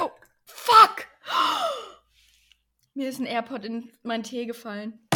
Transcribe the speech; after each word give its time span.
Oh, 0.00 0.10
fuck! 0.46 1.06
Mir 2.94 3.08
ist 3.08 3.20
ein 3.20 3.26
AirPod 3.26 3.64
in 3.64 3.92
meinen 4.02 4.22
Tee 4.22 4.46
gefallen. 4.46 5.09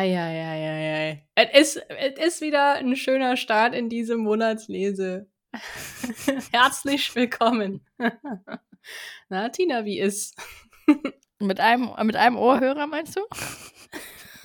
Eieieiei. 0.00 1.28
Es 1.34 1.76
ist, 1.76 1.84
es 1.90 2.26
ist 2.26 2.40
wieder 2.40 2.76
ein 2.76 2.96
schöner 2.96 3.36
Start 3.36 3.74
in 3.74 3.90
diese 3.90 4.16
Monatslese. 4.16 5.28
Herzlich 6.52 7.14
willkommen. 7.14 7.84
Na, 9.28 9.50
Tina, 9.50 9.84
wie 9.84 10.00
ist? 10.00 10.40
mit, 11.38 11.60
einem, 11.60 11.90
mit 12.04 12.16
einem 12.16 12.38
Ohrhörer, 12.38 12.86
meinst 12.86 13.16
du? 13.16 13.20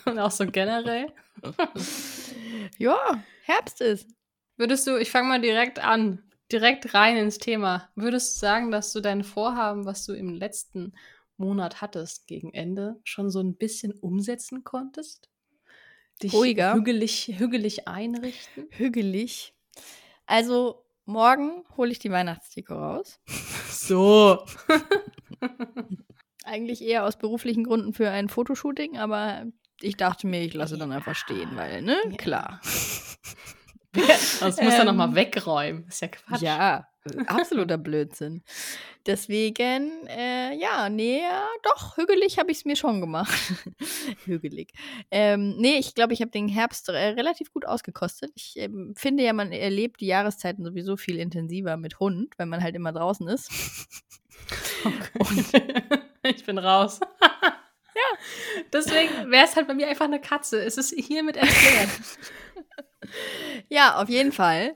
Und 0.04 0.20
auch 0.20 0.32
so 0.32 0.46
generell? 0.46 1.14
ja, 2.78 3.24
Herbst 3.44 3.80
ist. 3.80 4.10
Würdest 4.58 4.86
du, 4.88 4.98
ich 4.98 5.10
fange 5.10 5.30
mal 5.30 5.42
direkt 5.42 5.80
an, 5.80 6.30
direkt 6.52 6.94
rein 6.94 7.16
ins 7.16 7.38
Thema. 7.38 7.90
Würdest 7.96 8.36
du 8.36 8.40
sagen, 8.42 8.72
dass 8.72 8.92
du 8.92 9.00
dein 9.00 9.24
Vorhaben, 9.24 9.86
was 9.86 10.06
du 10.06 10.12
im 10.12 10.34
letzten 10.34 10.92
Monat 11.38 11.82
hattest, 11.82 12.28
gegen 12.28 12.54
Ende, 12.54 13.00
schon 13.06 13.30
so 13.30 13.40
ein 13.40 13.56
bisschen 13.56 13.94
umsetzen 13.94 14.66
konntest? 14.66 15.30
Dich 16.24 16.34
Ruhiger. 16.34 16.74
hügelig, 16.74 17.34
hügelig 17.38 17.88
einrichten? 17.88 18.68
Hügelig. 18.72 19.54
Also 20.26 20.86
morgen 21.06 21.64
hole 21.78 21.92
ich 21.92 22.00
die 22.00 22.12
Weihnachtsdeko 22.12 22.74
raus. 22.74 23.20
So. 23.76 24.44
Eigentlich 26.46 26.82
eher 26.82 27.04
aus 27.06 27.18
beruflichen 27.18 27.66
Gründen 27.66 27.94
für 27.94 28.10
ein 28.10 28.30
Fotoshooting, 28.30 28.98
aber 28.98 29.46
ich 29.82 29.98
dachte 29.98 30.26
mir, 30.28 30.42
ich 30.42 30.54
lasse 30.54 30.78
dann 30.78 30.92
einfach 30.92 31.14
stehen, 31.14 31.56
weil, 31.56 31.82
ne? 31.82 31.98
Klar. 32.18 32.62
Das 34.40 34.42
muss 34.42 34.58
er 34.58 34.82
ähm, 34.82 34.86
nochmal 34.86 35.16
wegräumen. 35.16 35.86
Ist 35.88 36.02
ja 36.02 36.08
Quatsch. 36.08 36.42
Ja, 36.42 36.88
absoluter 37.28 37.78
Blödsinn. 37.78 38.44
Deswegen, 39.06 40.08
äh, 40.08 40.56
ja, 40.58 40.90
nee, 40.90 41.22
doch, 41.62 41.96
hügelig 41.96 42.40
habe 42.40 42.52
ich 42.52 42.60
es 42.60 42.66
mir 42.66 42.76
schon 42.76 43.02
gemacht. 43.02 43.34
hügelig. 44.26 44.74
Ähm, 45.12 45.56
nee, 45.58 45.78
ich 45.78 45.94
glaube, 45.94 46.14
ich 46.14 46.22
habe 46.22 46.32
den 46.32 46.48
Herbst 46.48 46.90
äh, 46.90 46.94
relativ 46.94 47.54
gut 47.54 47.68
ausgekostet. 47.68 48.32
Ich 48.36 48.54
ähm, 48.58 48.94
finde 48.98 49.24
ja, 49.24 49.34
man 49.34 49.52
erlebt 49.52 50.02
die 50.02 50.08
Jahreszeiten 50.08 50.66
sowieso 50.66 50.98
viel 50.98 51.20
intensiver 51.20 51.78
mit 51.78 52.00
Hund, 52.00 52.34
wenn 52.38 52.50
man 52.50 52.64
halt 52.64 52.76
immer 52.76 52.92
draußen 52.92 53.28
ist. 53.28 53.52
Okay. 54.86 55.84
ich 56.24 56.46
bin 56.46 56.60
raus. 56.60 57.00
Ja, 57.96 58.18
deswegen 58.74 59.32
wäre 59.32 59.46
es 59.46 59.56
halt 59.56 59.68
bei 59.68 59.74
mir 59.74 59.88
einfach 59.88 60.06
eine 60.06 60.20
Katze. 60.20 60.64
Es 60.64 60.78
ist 60.78 60.94
hiermit 60.94 61.38
erklärt. 61.38 61.90
ja, 63.70 63.96
auf 64.02 64.10
jeden 64.10 64.32
Fall 64.32 64.76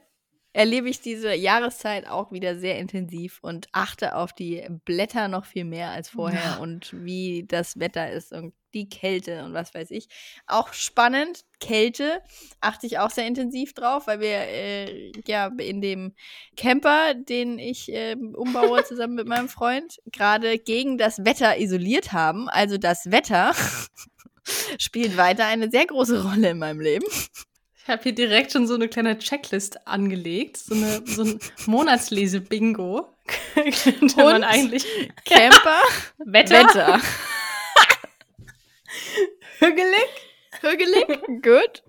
erlebe 0.53 0.89
ich 0.89 1.01
diese 1.01 1.33
Jahreszeit 1.33 2.07
auch 2.07 2.31
wieder 2.31 2.57
sehr 2.57 2.79
intensiv 2.79 3.39
und 3.41 3.67
achte 3.71 4.15
auf 4.15 4.33
die 4.33 4.65
Blätter 4.85 5.27
noch 5.27 5.45
viel 5.45 5.65
mehr 5.65 5.91
als 5.91 6.09
vorher 6.09 6.41
ja. 6.41 6.57
und 6.57 6.91
wie 6.93 7.45
das 7.47 7.79
Wetter 7.79 8.11
ist 8.11 8.33
und 8.33 8.53
die 8.73 8.89
Kälte 8.89 9.43
und 9.43 9.53
was 9.53 9.73
weiß 9.73 9.91
ich. 9.91 10.07
Auch 10.47 10.73
spannend, 10.73 11.43
Kälte 11.59 12.21
achte 12.61 12.87
ich 12.87 12.99
auch 12.99 13.09
sehr 13.09 13.27
intensiv 13.27 13.73
drauf, 13.73 14.07
weil 14.07 14.19
wir 14.19 14.29
äh, 14.29 15.11
ja 15.27 15.51
in 15.57 15.81
dem 15.81 16.13
Camper, 16.55 17.13
den 17.15 17.59
ich 17.59 17.91
äh, 17.91 18.15
umbaue 18.15 18.83
zusammen 18.85 19.15
mit 19.15 19.27
meinem 19.27 19.49
Freund, 19.49 19.97
gerade 20.11 20.57
gegen 20.57 20.97
das 20.97 21.25
Wetter 21.25 21.59
isoliert 21.59 22.11
haben. 22.11 22.49
Also 22.49 22.77
das 22.77 23.11
Wetter 23.11 23.53
spielt 24.79 25.17
weiter 25.17 25.45
eine 25.45 25.69
sehr 25.69 25.85
große 25.85 26.23
Rolle 26.23 26.51
in 26.51 26.59
meinem 26.59 26.79
Leben. 26.79 27.05
Ich 27.89 27.91
habe 27.91 28.03
hier 28.03 28.13
direkt 28.13 28.51
schon 28.51 28.67
so 28.67 28.75
eine 28.75 28.87
kleine 28.87 29.17
Checklist 29.17 29.87
angelegt, 29.87 30.57
so, 30.57 30.75
eine, 30.75 31.01
so 31.07 31.23
ein 31.23 31.39
Monatslese-Bingo. 31.65 33.11
Könnte 33.55 34.15
man 34.23 34.43
eigentlich. 34.43 34.85
Camper, 35.25 35.81
Wetter. 36.19 36.65
Wetter. 36.65 37.01
Hügelig. 39.59 40.07
Hügelig, 40.61 41.41
gut. 41.41 41.81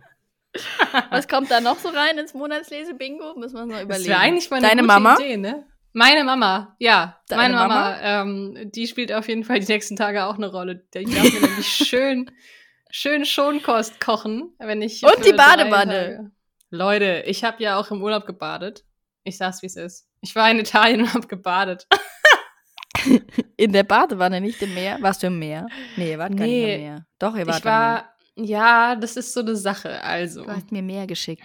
Was 1.10 1.28
kommt 1.28 1.50
da 1.50 1.60
noch 1.60 1.78
so 1.78 1.90
rein 1.90 2.16
ins 2.16 2.32
Monatslese-Bingo? 2.32 3.34
Müssen 3.36 3.56
wir 3.56 3.62
uns 3.64 3.72
mal 3.72 3.82
überlegen. 3.82 3.88
Das 3.88 4.06
wäre 4.06 4.20
eigentlich 4.20 4.48
mal 4.48 4.56
eine 4.56 4.68
Deine 4.68 4.80
gute 4.80 4.92
Mama? 4.94 5.16
Idee, 5.16 5.36
ne? 5.36 5.66
Meine 5.92 6.24
Mama, 6.24 6.76
ja. 6.78 7.20
Deine 7.28 7.42
meine 7.42 7.54
Mama, 7.56 7.74
Mama 7.74 8.22
ähm, 8.22 8.70
die 8.72 8.86
spielt 8.86 9.12
auf 9.12 9.28
jeden 9.28 9.44
Fall 9.44 9.60
die 9.60 9.70
nächsten 9.70 9.96
Tage 9.96 10.24
auch 10.24 10.36
eine 10.36 10.50
Rolle. 10.50 10.82
Ich 10.94 11.14
darf 11.14 11.30
mir 11.30 11.40
nämlich 11.40 11.68
schön 11.68 12.30
schön 12.90 13.24
Schonkost 13.24 14.00
kochen, 14.00 14.54
wenn 14.58 14.82
ich. 14.82 15.02
Und 15.02 15.24
die 15.24 15.32
Badewanne. 15.32 16.32
Leute, 16.70 17.24
ich 17.26 17.42
habe 17.42 17.62
ja 17.62 17.78
auch 17.78 17.90
im 17.90 18.02
Urlaub 18.02 18.26
gebadet. 18.26 18.84
Ich 19.24 19.36
sag's, 19.36 19.62
wie 19.62 19.66
es 19.66 19.76
ist. 19.76 20.08
Ich 20.20 20.34
war 20.36 20.50
in 20.50 20.58
Italien 20.58 21.02
und 21.02 21.14
habe 21.14 21.26
gebadet. 21.26 21.86
in 23.56 23.72
der 23.72 23.84
Badewanne, 23.84 24.40
nicht 24.40 24.62
im 24.62 24.74
Meer? 24.74 24.98
Warst 25.00 25.22
du 25.22 25.28
im 25.28 25.38
Meer? 25.38 25.66
Nee 25.96 26.12
ihr 26.12 26.18
wart 26.18 26.32
nee, 26.32 26.36
gar 26.36 26.46
nicht 26.46 26.74
im 26.74 26.80
Meer. 26.80 27.06
Doch, 27.18 27.36
ihr 27.36 27.46
wart 27.46 27.58
ich 27.58 27.64
war, 27.64 28.14
im 28.36 28.44
Meer. 28.44 28.50
Ja, 28.50 28.96
das 28.96 29.16
ist 29.16 29.32
so 29.32 29.40
eine 29.40 29.56
Sache. 29.56 30.02
Also. 30.02 30.44
Du 30.44 30.50
hast 30.50 30.70
mir 30.70 30.82
mehr 30.82 31.06
geschickt. 31.06 31.44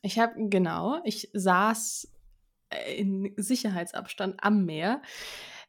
Ich 0.00 0.18
habe, 0.18 0.34
genau, 0.48 1.00
ich 1.04 1.28
saß 1.32 2.08
in 2.96 3.32
Sicherheitsabstand 3.36 4.42
am 4.42 4.64
Meer. 4.64 5.02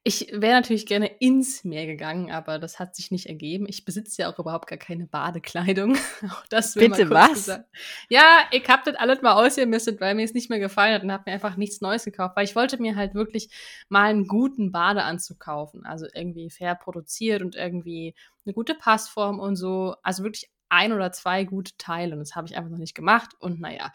Ich 0.05 0.27
wäre 0.33 0.55
natürlich 0.55 0.85
gerne 0.85 1.07
ins 1.19 1.63
Meer 1.63 1.85
gegangen, 1.85 2.29
aber 2.29 2.59
das 2.59 2.77
hat 2.77 2.93
sich 2.93 3.09
nicht 3.09 3.27
ergeben. 3.27 3.65
Ich 3.69 3.85
besitze 3.85 4.21
ja 4.21 4.29
auch 4.29 4.37
überhaupt 4.37 4.67
gar 4.67 4.77
keine 4.77 5.05
Badekleidung. 5.05 5.95
auch 6.29 6.45
das 6.49 6.73
Bitte 6.73 7.09
was? 7.09 7.33
Gesagt. 7.33 7.69
Ja, 8.09 8.39
ich 8.51 8.67
habe 8.67 8.81
das 8.83 8.95
alles 8.95 9.21
mal 9.21 9.31
ausgemistet, 9.31 10.01
weil 10.01 10.15
mir 10.15 10.25
es 10.25 10.33
nicht 10.33 10.49
mehr 10.49 10.59
gefallen 10.59 10.93
hat 10.93 11.03
und 11.03 11.11
habe 11.13 11.23
mir 11.27 11.33
einfach 11.33 11.55
nichts 11.55 11.79
Neues 11.79 12.03
gekauft, 12.03 12.35
weil 12.35 12.43
ich 12.43 12.55
wollte 12.55 12.81
mir 12.81 12.97
halt 12.97 13.15
wirklich 13.15 13.49
mal 13.87 14.09
einen 14.09 14.27
guten 14.27 14.73
Badeanzug 14.73 15.39
kaufen. 15.39 15.85
Also 15.85 16.05
irgendwie 16.13 16.49
fair 16.49 16.75
produziert 16.75 17.41
und 17.41 17.55
irgendwie 17.55 18.13
eine 18.45 18.53
gute 18.53 18.75
Passform 18.75 19.39
und 19.39 19.55
so. 19.55 19.95
Also 20.03 20.23
wirklich 20.23 20.49
ein 20.67 20.91
oder 20.91 21.13
zwei 21.13 21.45
gute 21.45 21.77
Teile 21.77 22.13
und 22.13 22.19
das 22.19 22.35
habe 22.35 22.47
ich 22.47 22.57
einfach 22.57 22.71
noch 22.71 22.77
nicht 22.77 22.95
gemacht 22.95 23.29
und 23.39 23.61
naja. 23.61 23.93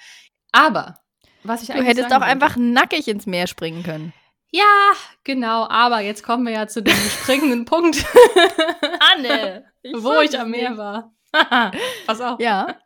Aber 0.52 0.94
was 1.42 1.62
ich 1.62 1.68
Du 1.68 1.82
hättest 1.82 2.14
auch 2.14 2.22
einfach 2.22 2.56
nackig 2.56 3.08
ins 3.08 3.26
Meer 3.26 3.46
springen 3.46 3.82
können. 3.82 4.14
Ja, 4.50 4.92
genau, 5.24 5.66
aber 5.68 6.00
jetzt 6.00 6.22
kommen 6.22 6.46
wir 6.46 6.52
ja 6.52 6.66
zu 6.66 6.82
dem 6.82 6.94
springenden 6.94 7.64
Punkt. 7.66 8.04
Anne, 9.14 9.66
ich 9.82 9.92
wo 9.94 10.20
ich 10.20 10.38
am 10.38 10.50
Meer 10.50 10.76
war. 10.78 11.14
Pass 12.06 12.20
auf. 12.20 12.40
Ja. 12.40 12.78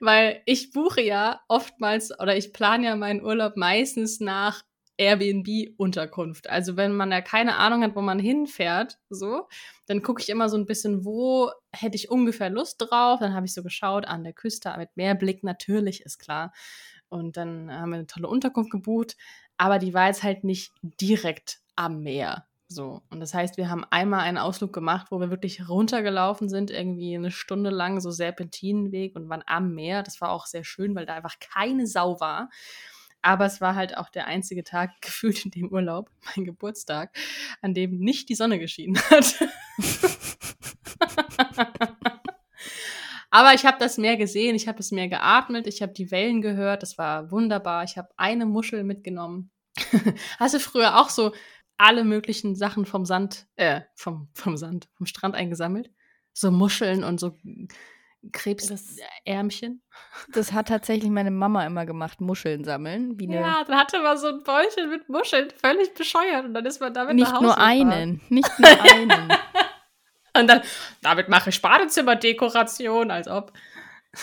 Weil 0.00 0.42
ich 0.44 0.72
buche 0.72 1.00
ja 1.00 1.40
oftmals 1.48 2.18
oder 2.20 2.36
ich 2.36 2.52
plane 2.52 2.86
ja 2.86 2.96
meinen 2.96 3.24
Urlaub 3.24 3.56
meistens 3.56 4.20
nach 4.20 4.62
Airbnb-Unterkunft. 4.98 6.48
Also 6.48 6.76
wenn 6.76 6.94
man 6.94 7.10
ja 7.10 7.20
keine 7.22 7.56
Ahnung 7.56 7.82
hat, 7.82 7.96
wo 7.96 8.02
man 8.02 8.18
hinfährt, 8.18 8.98
so, 9.08 9.48
dann 9.86 10.02
gucke 10.02 10.22
ich 10.22 10.28
immer 10.28 10.48
so 10.48 10.56
ein 10.56 10.66
bisschen, 10.66 11.04
wo 11.04 11.50
hätte 11.72 11.96
ich 11.96 12.10
ungefähr 12.10 12.50
Lust 12.50 12.76
drauf. 12.78 13.20
Dann 13.20 13.34
habe 13.34 13.46
ich 13.46 13.54
so 13.54 13.62
geschaut, 13.62 14.06
an 14.06 14.24
der 14.24 14.32
Küste 14.32 14.74
mit 14.76 14.96
Meerblick, 14.96 15.42
natürlich, 15.42 16.02
ist 16.02 16.18
klar. 16.18 16.52
Und 17.08 17.36
dann 17.36 17.70
haben 17.70 17.90
wir 17.90 17.96
eine 17.96 18.06
tolle 18.06 18.28
Unterkunft 18.28 18.70
gebucht 18.70 19.16
aber 19.58 19.78
die 19.78 19.94
war 19.94 20.08
jetzt 20.08 20.22
halt 20.22 20.44
nicht 20.44 20.72
direkt 20.82 21.60
am 21.76 22.00
Meer. 22.02 22.46
So. 22.68 23.02
Und 23.10 23.20
das 23.20 23.32
heißt, 23.32 23.56
wir 23.58 23.70
haben 23.70 23.84
einmal 23.90 24.20
einen 24.20 24.38
Ausflug 24.38 24.72
gemacht, 24.72 25.08
wo 25.10 25.20
wir 25.20 25.30
wirklich 25.30 25.68
runtergelaufen 25.68 26.48
sind, 26.48 26.70
irgendwie 26.70 27.14
eine 27.14 27.30
Stunde 27.30 27.70
lang, 27.70 28.00
so 28.00 28.10
Serpentinenweg 28.10 29.14
und 29.14 29.28
waren 29.28 29.44
am 29.46 29.74
Meer. 29.74 30.02
Das 30.02 30.20
war 30.20 30.30
auch 30.30 30.46
sehr 30.46 30.64
schön, 30.64 30.94
weil 30.94 31.06
da 31.06 31.14
einfach 31.14 31.38
keine 31.38 31.86
Sau 31.86 32.18
war. 32.20 32.50
Aber 33.22 33.46
es 33.46 33.60
war 33.60 33.74
halt 33.74 33.96
auch 33.96 34.08
der 34.08 34.26
einzige 34.26 34.64
Tag 34.64 34.90
gefühlt 35.00 35.44
in 35.44 35.50
dem 35.52 35.68
Urlaub, 35.68 36.10
mein 36.34 36.44
Geburtstag, 36.44 37.16
an 37.62 37.74
dem 37.74 37.98
nicht 37.98 38.28
die 38.28 38.34
Sonne 38.34 38.58
geschienen 38.58 39.00
hat. 39.10 39.36
Aber 43.36 43.52
ich 43.52 43.66
habe 43.66 43.76
das 43.78 43.98
Meer 43.98 44.16
gesehen, 44.16 44.56
ich 44.56 44.66
habe 44.66 44.78
das 44.78 44.92
Meer 44.92 45.08
geatmet, 45.08 45.66
ich 45.66 45.82
habe 45.82 45.92
die 45.92 46.10
Wellen 46.10 46.40
gehört, 46.40 46.82
das 46.82 46.96
war 46.96 47.30
wunderbar. 47.30 47.84
Ich 47.84 47.98
habe 47.98 48.08
eine 48.16 48.46
Muschel 48.46 48.82
mitgenommen. 48.82 49.50
Hast 50.38 50.54
du 50.54 50.58
früher 50.58 50.98
auch 50.98 51.10
so 51.10 51.32
alle 51.76 52.02
möglichen 52.02 52.56
Sachen 52.56 52.86
vom 52.86 53.04
Sand, 53.04 53.46
äh, 53.56 53.82
vom, 53.94 54.30
vom 54.32 54.56
Sand, 54.56 54.88
vom 54.94 55.04
Strand 55.04 55.34
eingesammelt? 55.34 55.90
So 56.32 56.50
Muscheln 56.50 57.04
und 57.04 57.20
so 57.20 57.36
Krebsärmchen. 58.32 59.82
Das 60.32 60.54
hat 60.54 60.68
tatsächlich 60.68 61.10
meine 61.10 61.30
Mama 61.30 61.66
immer 61.66 61.84
gemacht, 61.84 62.22
Muscheln 62.22 62.64
sammeln. 62.64 63.18
Ja, 63.20 63.64
dann 63.64 63.76
hatte 63.76 64.00
man 64.00 64.16
so 64.16 64.28
ein 64.28 64.44
Beutel 64.44 64.86
mit 64.86 65.10
Muscheln, 65.10 65.50
völlig 65.50 65.92
bescheuert. 65.92 66.46
Und 66.46 66.54
dann 66.54 66.64
ist 66.64 66.80
man 66.80 66.94
damit 66.94 67.16
nach 67.16 67.26
nicht 67.26 67.32
Hause 67.34 67.44
nur 67.44 67.54
gefahren. 67.54 67.90
einen, 67.92 68.20
nicht 68.30 68.50
nur 68.58 68.92
einen. 68.94 69.28
Und 70.40 70.48
dann, 70.48 70.60
damit 71.02 71.28
mache 71.28 71.50
ich 71.50 71.60
Badezimmerdekoration, 71.60 73.10
als 73.10 73.28
ob. 73.28 73.52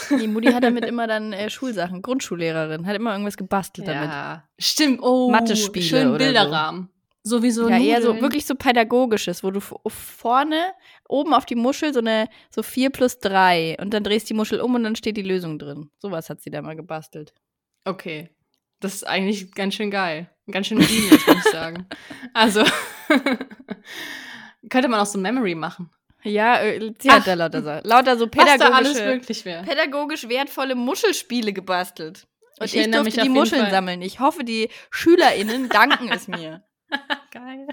Die 0.09 0.27
Mutti 0.27 0.51
hat 0.51 0.63
damit 0.63 0.85
immer 0.85 1.07
dann 1.07 1.33
äh, 1.33 1.49
Schulsachen, 1.49 2.01
Grundschullehrerin, 2.01 2.87
hat 2.87 2.95
immer 2.95 3.11
irgendwas 3.11 3.37
gebastelt 3.37 3.87
damit. 3.87 4.09
Ja, 4.09 4.43
stimmt. 4.57 4.99
Oh, 5.01 5.29
Mathe-Spiele 5.29 5.85
schön 5.85 6.11
so. 6.11 6.17
Bilderrahmen. 6.17 6.89
Sowieso 7.25 7.69
Ja, 7.69 7.77
eher 7.77 8.01
so 8.01 8.19
wirklich 8.19 8.45
so 8.45 8.55
pädagogisches, 8.55 9.45
wo 9.45 9.51
du 9.51 9.61
vorne 9.61 10.73
oben 11.07 11.33
auf 11.33 11.45
die 11.45 11.55
Muschel 11.55 11.93
so 11.93 11.99
eine 11.99 12.27
so 12.49 12.63
4 12.63 12.89
plus 12.89 13.19
3 13.19 13.77
und 13.79 13.93
dann 13.93 14.03
drehst 14.03 14.29
die 14.29 14.33
Muschel 14.33 14.59
um 14.59 14.75
und 14.75 14.83
dann 14.83 14.97
steht 14.97 15.15
die 15.15 15.21
Lösung 15.21 15.57
drin. 15.57 15.89
Sowas 15.99 16.29
hat 16.29 16.41
sie 16.41 16.49
da 16.49 16.61
mal 16.61 16.75
gebastelt. 16.75 17.33
Okay. 17.85 18.29
Das 18.81 18.95
ist 18.95 19.07
eigentlich 19.07 19.53
ganz 19.53 19.75
schön 19.75 19.89
geil. 19.89 20.29
Ganz 20.51 20.67
schön 20.67 20.79
genius, 20.79 21.25
muss 21.25 21.45
ich 21.45 21.51
sagen. 21.51 21.87
Also, 22.33 22.63
könnte 24.69 24.89
man 24.89 24.99
auch 24.99 25.05
so 25.05 25.17
Memory 25.17 25.55
machen. 25.55 25.89
Ja, 26.23 26.59
äh, 26.61 26.93
sie 26.99 27.11
hat 27.11 27.27
da 27.27 27.33
lauter, 27.33 27.61
Sa- 27.61 27.81
lauter 27.83 28.17
so 28.17 28.27
pädagogische, 28.27 29.21
pädagogisch 29.65 30.27
wertvolle 30.29 30.75
Muschelspiele 30.75 31.53
gebastelt. 31.53 32.27
Und 32.59 32.65
Ich 32.65 32.73
ich, 32.73 32.79
erinnere 32.81 33.03
durfte 33.03 33.19
mich 33.19 33.23
die 33.23 33.29
Muscheln 33.29 33.61
Fall. 33.63 33.71
sammeln. 33.71 34.01
Ich 34.01 34.19
hoffe, 34.19 34.43
die 34.43 34.69
SchülerInnen 34.91 35.69
danken 35.69 36.09
es 36.11 36.27
mir. 36.27 36.63
Geil. 37.31 37.67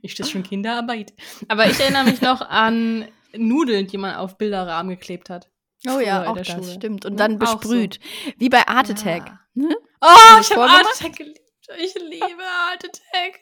Ich 0.00 0.14
das 0.14 0.30
schon 0.30 0.42
Kinderarbeit. 0.42 1.12
Aber 1.48 1.66
ich 1.66 1.78
erinnere 1.80 2.04
mich 2.04 2.20
noch 2.20 2.40
an 2.42 3.08
Nudeln, 3.34 3.86
die 3.86 3.98
man 3.98 4.14
auf 4.14 4.38
Bilderrahmen 4.38 4.90
geklebt 4.90 5.28
hat. 5.30 5.50
Oh 5.88 5.98
ja, 5.98 6.26
auch 6.28 6.36
das 6.36 6.46
Schule. 6.48 6.72
stimmt. 6.74 7.04
Und 7.04 7.12
Ne? 7.14 7.18
dann 7.18 7.42
Auch 7.42 7.46
so. 7.48 7.56
besprüht. 7.58 7.98
Wie 8.36 8.48
bei 8.48 8.66
Art 8.68 8.88
Ja. 8.88 8.94
Attack. 8.94 9.32
Ne? 9.54 9.74
Oh, 10.00 10.38
ich 10.40 10.50
habe? 10.52 10.62
Art 10.62 10.86
Attack 10.86 11.16
geliebt. 11.16 11.40
Ich 11.78 11.94
liebe 11.94 12.42
Art 12.70 12.84
Attack. 12.84 13.40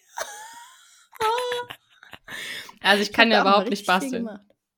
Also 2.82 3.03
ich 3.03 3.12
kann 3.12 3.29
hab 3.29 3.35
ja 3.35 3.41
überhaupt 3.43 3.71
nicht 3.71 3.87
basteln. 3.87 4.29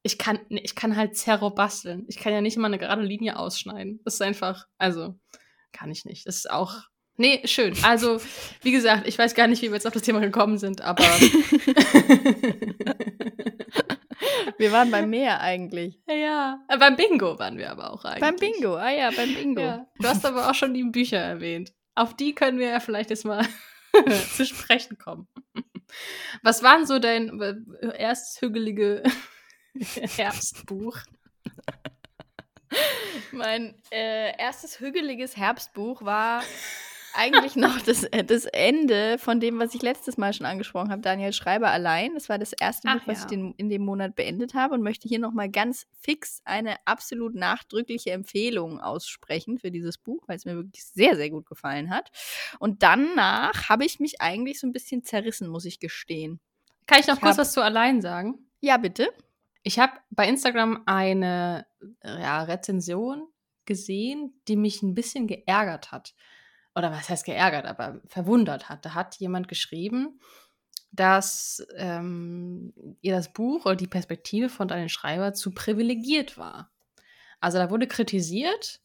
Ich 0.03 0.19
kann, 0.19 0.41
nee, 0.49 0.61
ich 0.65 0.75
kann 0.75 0.97
halt 0.97 1.17
Zerro 1.17 1.51
basteln. 1.51 2.05
Ich 2.09 2.17
kann 2.17 2.33
ja 2.33 2.41
nicht 2.41 2.57
immer 2.57 2.67
eine 2.67 2.79
gerade 2.79 3.03
Linie 3.03 3.39
ausschneiden. 3.39 4.01
Das 4.05 4.15
ist 4.15 4.23
einfach, 4.23 4.67
also, 4.79 5.15
kann 5.73 5.91
ich 5.91 6.05
nicht. 6.05 6.27
Das 6.27 6.37
ist 6.37 6.51
auch. 6.51 6.75
Nee, 7.19 7.43
schön. 7.45 7.75
Also, 7.83 8.21
wie 8.63 8.73
gesagt, 8.73 9.07
ich 9.07 9.17
weiß 9.19 9.35
gar 9.35 9.47
nicht, 9.47 9.63
wie 9.63 9.69
wir 9.69 9.75
jetzt 9.75 9.87
auf 9.87 9.93
das 9.93 10.03
Thema 10.03 10.19
gekommen 10.21 10.59
sind, 10.59 10.81
aber. 10.81 11.05
Wir 14.59 14.71
waren 14.71 14.91
beim 14.91 15.11
Meer 15.11 15.41
eigentlich. 15.41 16.01
ja. 16.09 16.61
Äh, 16.69 16.79
Beim 16.79 16.95
Bingo 16.97 17.39
waren 17.39 17.59
wir 17.59 17.71
aber 17.71 17.93
auch 17.93 18.05
eigentlich. 18.05 18.21
Beim 18.21 18.37
Bingo, 18.37 18.77
ah 18.77 18.91
ja, 18.91 19.11
beim 19.11 19.35
Bingo. 19.35 19.61
Ja. 19.61 19.87
Du 19.99 20.07
hast 20.07 20.25
aber 20.25 20.49
auch 20.49 20.55
schon 20.55 20.73
die 20.75 20.85
Bücher 20.85 21.19
erwähnt. 21.19 21.73
Auf 21.97 22.15
die 22.15 22.33
können 22.35 22.59
wir 22.59 22.69
ja 22.69 22.79
vielleicht 22.81 23.11
jetzt 23.11 23.25
mal 23.25 23.45
zu 24.37 24.47
sprechen 24.47 24.99
kommen. 24.99 25.27
Was 26.43 26.63
war 26.63 26.77
denn 26.77 26.87
so 26.87 26.99
dein 26.99 27.41
äh, 27.41 27.99
erstes 27.99 28.41
hügelige 28.41 29.03
Herbstbuch? 30.17 30.99
Mein 33.33 33.75
äh, 33.91 34.37
erstes 34.39 34.81
hügeliges 34.81 35.37
Herbstbuch 35.37 36.03
war 36.03 36.43
eigentlich 37.15 37.57
noch 37.57 37.81
das, 37.83 38.05
äh, 38.05 38.25
das 38.25 38.45
Ende 38.47 39.19
von 39.19 39.41
dem, 39.41 39.59
was 39.59 39.75
ich 39.75 39.83
letztes 39.83 40.17
Mal 40.17 40.33
schon 40.33 40.47
angesprochen 40.47 40.91
habe, 40.91 41.03
Daniel 41.03 41.33
Schreiber 41.33 41.71
allein. 41.71 42.15
Das 42.15 42.29
war 42.29 42.39
das 42.39 42.53
erste 42.53 42.89
Buch, 42.89 43.01
was 43.07 43.19
ja. 43.19 43.25
ich 43.25 43.31
den, 43.31 43.55
in 43.57 43.69
dem 43.69 43.85
Monat 43.85 44.15
beendet 44.15 44.55
habe 44.55 44.75
und 44.75 44.83
möchte 44.83 45.09
hier 45.09 45.19
nochmal 45.19 45.51
ganz 45.51 45.87
fix 46.01 46.41
eine 46.45 46.77
absolut 46.87 47.35
nachdrückliche 47.35 48.11
Empfehlung 48.11 48.81
aussprechen 48.81 49.59
für 49.59 49.71
dieses 49.71 49.99
Buch, 49.99 50.23
weil 50.27 50.37
es 50.37 50.45
mir 50.45 50.57
wirklich 50.57 50.85
sehr, 50.85 51.17
sehr 51.17 51.31
gut 51.31 51.47
gefallen 51.47 51.91
hat. 51.91 52.11
Und 52.59 52.83
danach 52.83 53.69
habe 53.69 53.85
ich 53.85 54.01
mich 54.01 54.21
eigentlich 54.21 54.61
so 54.61 54.67
ein 54.67 54.73
bisschen 54.73 55.05
zerrissen, 55.05 55.49
muss 55.49 55.65
ich 55.65 55.81
gestehen. 55.81 56.41
Kann 56.87 57.01
ich 57.01 57.07
noch 57.07 57.17
Ich 57.17 57.21
kurz 57.21 57.33
hab- 57.33 57.43
was 57.43 57.53
zu 57.53 57.63
allein 57.63 58.01
sagen? 58.01 58.47
Ja, 58.61 58.77
bitte. 58.77 59.13
Ich 59.63 59.79
habe 59.79 59.93
bei 60.11 60.29
Instagram 60.29 60.83
eine 60.87 61.67
ja, 62.03 62.43
Rezension 62.43 63.29
gesehen, 63.65 64.41
die 64.49 64.57
mich 64.57 64.83
ein 64.83 64.95
bisschen 64.95 65.27
geärgert 65.27 65.93
hat. 65.93 66.15
Oder 66.75 66.91
was 66.91 67.09
heißt 67.09 67.25
geärgert, 67.25 67.67
aber 67.67 68.01
verwundert 68.07 68.69
hat. 68.69 68.85
Da 68.85 68.95
hat 68.95 69.17
jemand 69.17 69.49
geschrieben, 69.49 70.21
dass 70.91 71.67
ähm, 71.77 72.73
ihr 73.01 73.15
das 73.15 73.33
Buch 73.33 73.65
oder 73.67 73.77
die 73.77 73.87
Perspektive 73.87 74.49
von 74.49 74.69
Daniel 74.69 74.89
Schreiber 74.89 75.33
zu 75.35 75.53
privilegiert 75.53 76.39
war. 76.39 76.71
Also 77.41 77.59
da 77.59 77.71
wurde 77.71 77.87
kritisiert, 77.87 78.81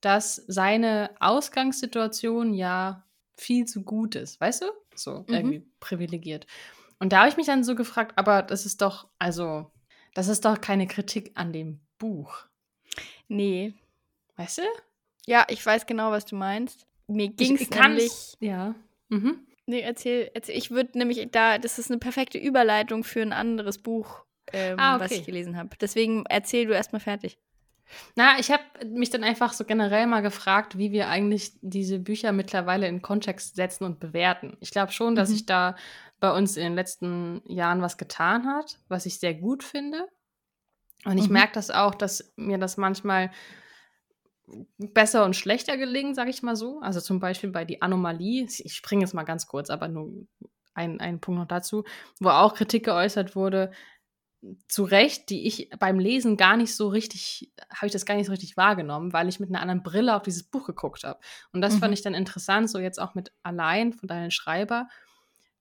dass 0.00 0.36
seine 0.48 1.10
Ausgangssituation 1.20 2.54
ja 2.54 3.06
viel 3.36 3.66
zu 3.66 3.82
gut 3.82 4.14
ist, 4.14 4.40
weißt 4.40 4.62
du? 4.62 4.66
So 4.94 5.18
Mhm. 5.20 5.24
irgendwie 5.28 5.66
privilegiert. 5.80 6.46
Und 6.98 7.12
da 7.12 7.20
habe 7.20 7.28
ich 7.28 7.36
mich 7.36 7.46
dann 7.46 7.64
so 7.64 7.74
gefragt, 7.74 8.12
aber 8.16 8.42
das 8.42 8.66
ist 8.66 8.82
doch, 8.82 9.08
also, 9.18 9.70
das 10.14 10.28
ist 10.28 10.44
doch 10.44 10.60
keine 10.60 10.86
Kritik 10.86 11.32
an 11.34 11.52
dem 11.52 11.80
Buch. 11.98 12.46
Nee. 13.28 13.74
Weißt 14.36 14.58
du? 14.58 14.62
Ja, 15.26 15.46
ich 15.48 15.64
weiß 15.64 15.86
genau, 15.86 16.10
was 16.10 16.24
du 16.24 16.36
meinst. 16.36 16.86
Mir 17.12 17.28
ging 17.28 17.56
es 17.56 17.70
nämlich. 17.70 18.36
Ja. 18.40 18.74
Mhm. 19.08 19.46
Nee, 19.66 19.80
erzähl, 19.80 20.30
erzähl. 20.34 20.56
Ich 20.56 20.70
würde 20.70 20.98
nämlich 20.98 21.28
da, 21.30 21.58
das 21.58 21.78
ist 21.78 21.90
eine 21.90 21.98
perfekte 21.98 22.38
Überleitung 22.38 23.04
für 23.04 23.22
ein 23.22 23.32
anderes 23.32 23.78
Buch, 23.78 24.24
ähm, 24.52 24.78
Ah, 24.78 24.98
was 24.98 25.10
okay. 25.12 25.20
ich 25.20 25.26
gelesen 25.26 25.56
habe. 25.56 25.70
Deswegen 25.80 26.24
erzähl 26.28 26.66
du 26.66 26.72
erstmal 26.74 27.00
fertig. 27.00 27.38
Na, 28.16 28.38
ich 28.38 28.50
habe 28.50 28.62
mich 28.86 29.10
dann 29.10 29.22
einfach 29.22 29.52
so 29.52 29.64
generell 29.64 30.06
mal 30.06 30.20
gefragt, 30.22 30.78
wie 30.78 30.92
wir 30.92 31.08
eigentlich 31.08 31.52
diese 31.60 31.98
Bücher 31.98 32.32
mittlerweile 32.32 32.88
in 32.88 33.02
Kontext 33.02 33.54
setzen 33.56 33.84
und 33.84 34.00
bewerten. 34.00 34.56
Ich 34.60 34.70
glaube 34.70 34.92
schon, 34.92 35.14
dass 35.14 35.28
Mhm. 35.28 35.32
sich 35.34 35.46
da 35.46 35.76
bei 36.18 36.32
uns 36.34 36.56
in 36.56 36.62
den 36.64 36.74
letzten 36.74 37.42
Jahren 37.46 37.82
was 37.82 37.98
getan 37.98 38.46
hat, 38.46 38.78
was 38.88 39.06
ich 39.06 39.18
sehr 39.18 39.34
gut 39.34 39.62
finde. 39.62 40.08
Und 41.04 41.18
ich 41.18 41.26
Mhm. 41.26 41.34
merke 41.34 41.52
das 41.54 41.70
auch, 41.70 41.94
dass 41.94 42.32
mir 42.36 42.58
das 42.58 42.76
manchmal 42.76 43.30
besser 44.78 45.24
und 45.24 45.36
schlechter 45.36 45.76
gelingt, 45.76 46.16
sage 46.16 46.30
ich 46.30 46.42
mal 46.42 46.56
so. 46.56 46.80
Also 46.80 47.00
zum 47.00 47.20
Beispiel 47.20 47.50
bei 47.50 47.64
Die 47.64 47.82
Anomalie, 47.82 48.44
ich 48.46 48.74
springe 48.74 49.02
jetzt 49.02 49.14
mal 49.14 49.24
ganz 49.24 49.46
kurz, 49.46 49.70
aber 49.70 49.88
nur 49.88 50.26
ein, 50.74 51.00
ein 51.00 51.20
Punkt 51.20 51.40
noch 51.40 51.48
dazu, 51.48 51.84
wo 52.20 52.30
auch 52.30 52.54
Kritik 52.54 52.84
geäußert 52.84 53.36
wurde, 53.36 53.72
zu 54.68 54.82
Recht, 54.82 55.30
die 55.30 55.46
ich 55.46 55.70
beim 55.78 56.00
Lesen 56.00 56.36
gar 56.36 56.56
nicht 56.56 56.74
so 56.74 56.88
richtig, 56.88 57.52
habe 57.72 57.86
ich 57.86 57.92
das 57.92 58.04
gar 58.06 58.16
nicht 58.16 58.26
so 58.26 58.32
richtig 58.32 58.56
wahrgenommen, 58.56 59.12
weil 59.12 59.28
ich 59.28 59.38
mit 59.38 59.50
einer 59.50 59.60
anderen 59.60 59.84
Brille 59.84 60.16
auf 60.16 60.22
dieses 60.22 60.42
Buch 60.42 60.66
geguckt 60.66 61.04
habe. 61.04 61.20
Und 61.52 61.60
das 61.60 61.74
Mhm. 61.74 61.80
fand 61.80 61.94
ich 61.94 62.02
dann 62.02 62.14
interessant, 62.14 62.68
so 62.68 62.78
jetzt 62.80 63.00
auch 63.00 63.14
mit 63.14 63.32
Allein 63.44 63.92
von 63.92 64.08
deinen 64.08 64.32
Schreiber, 64.32 64.88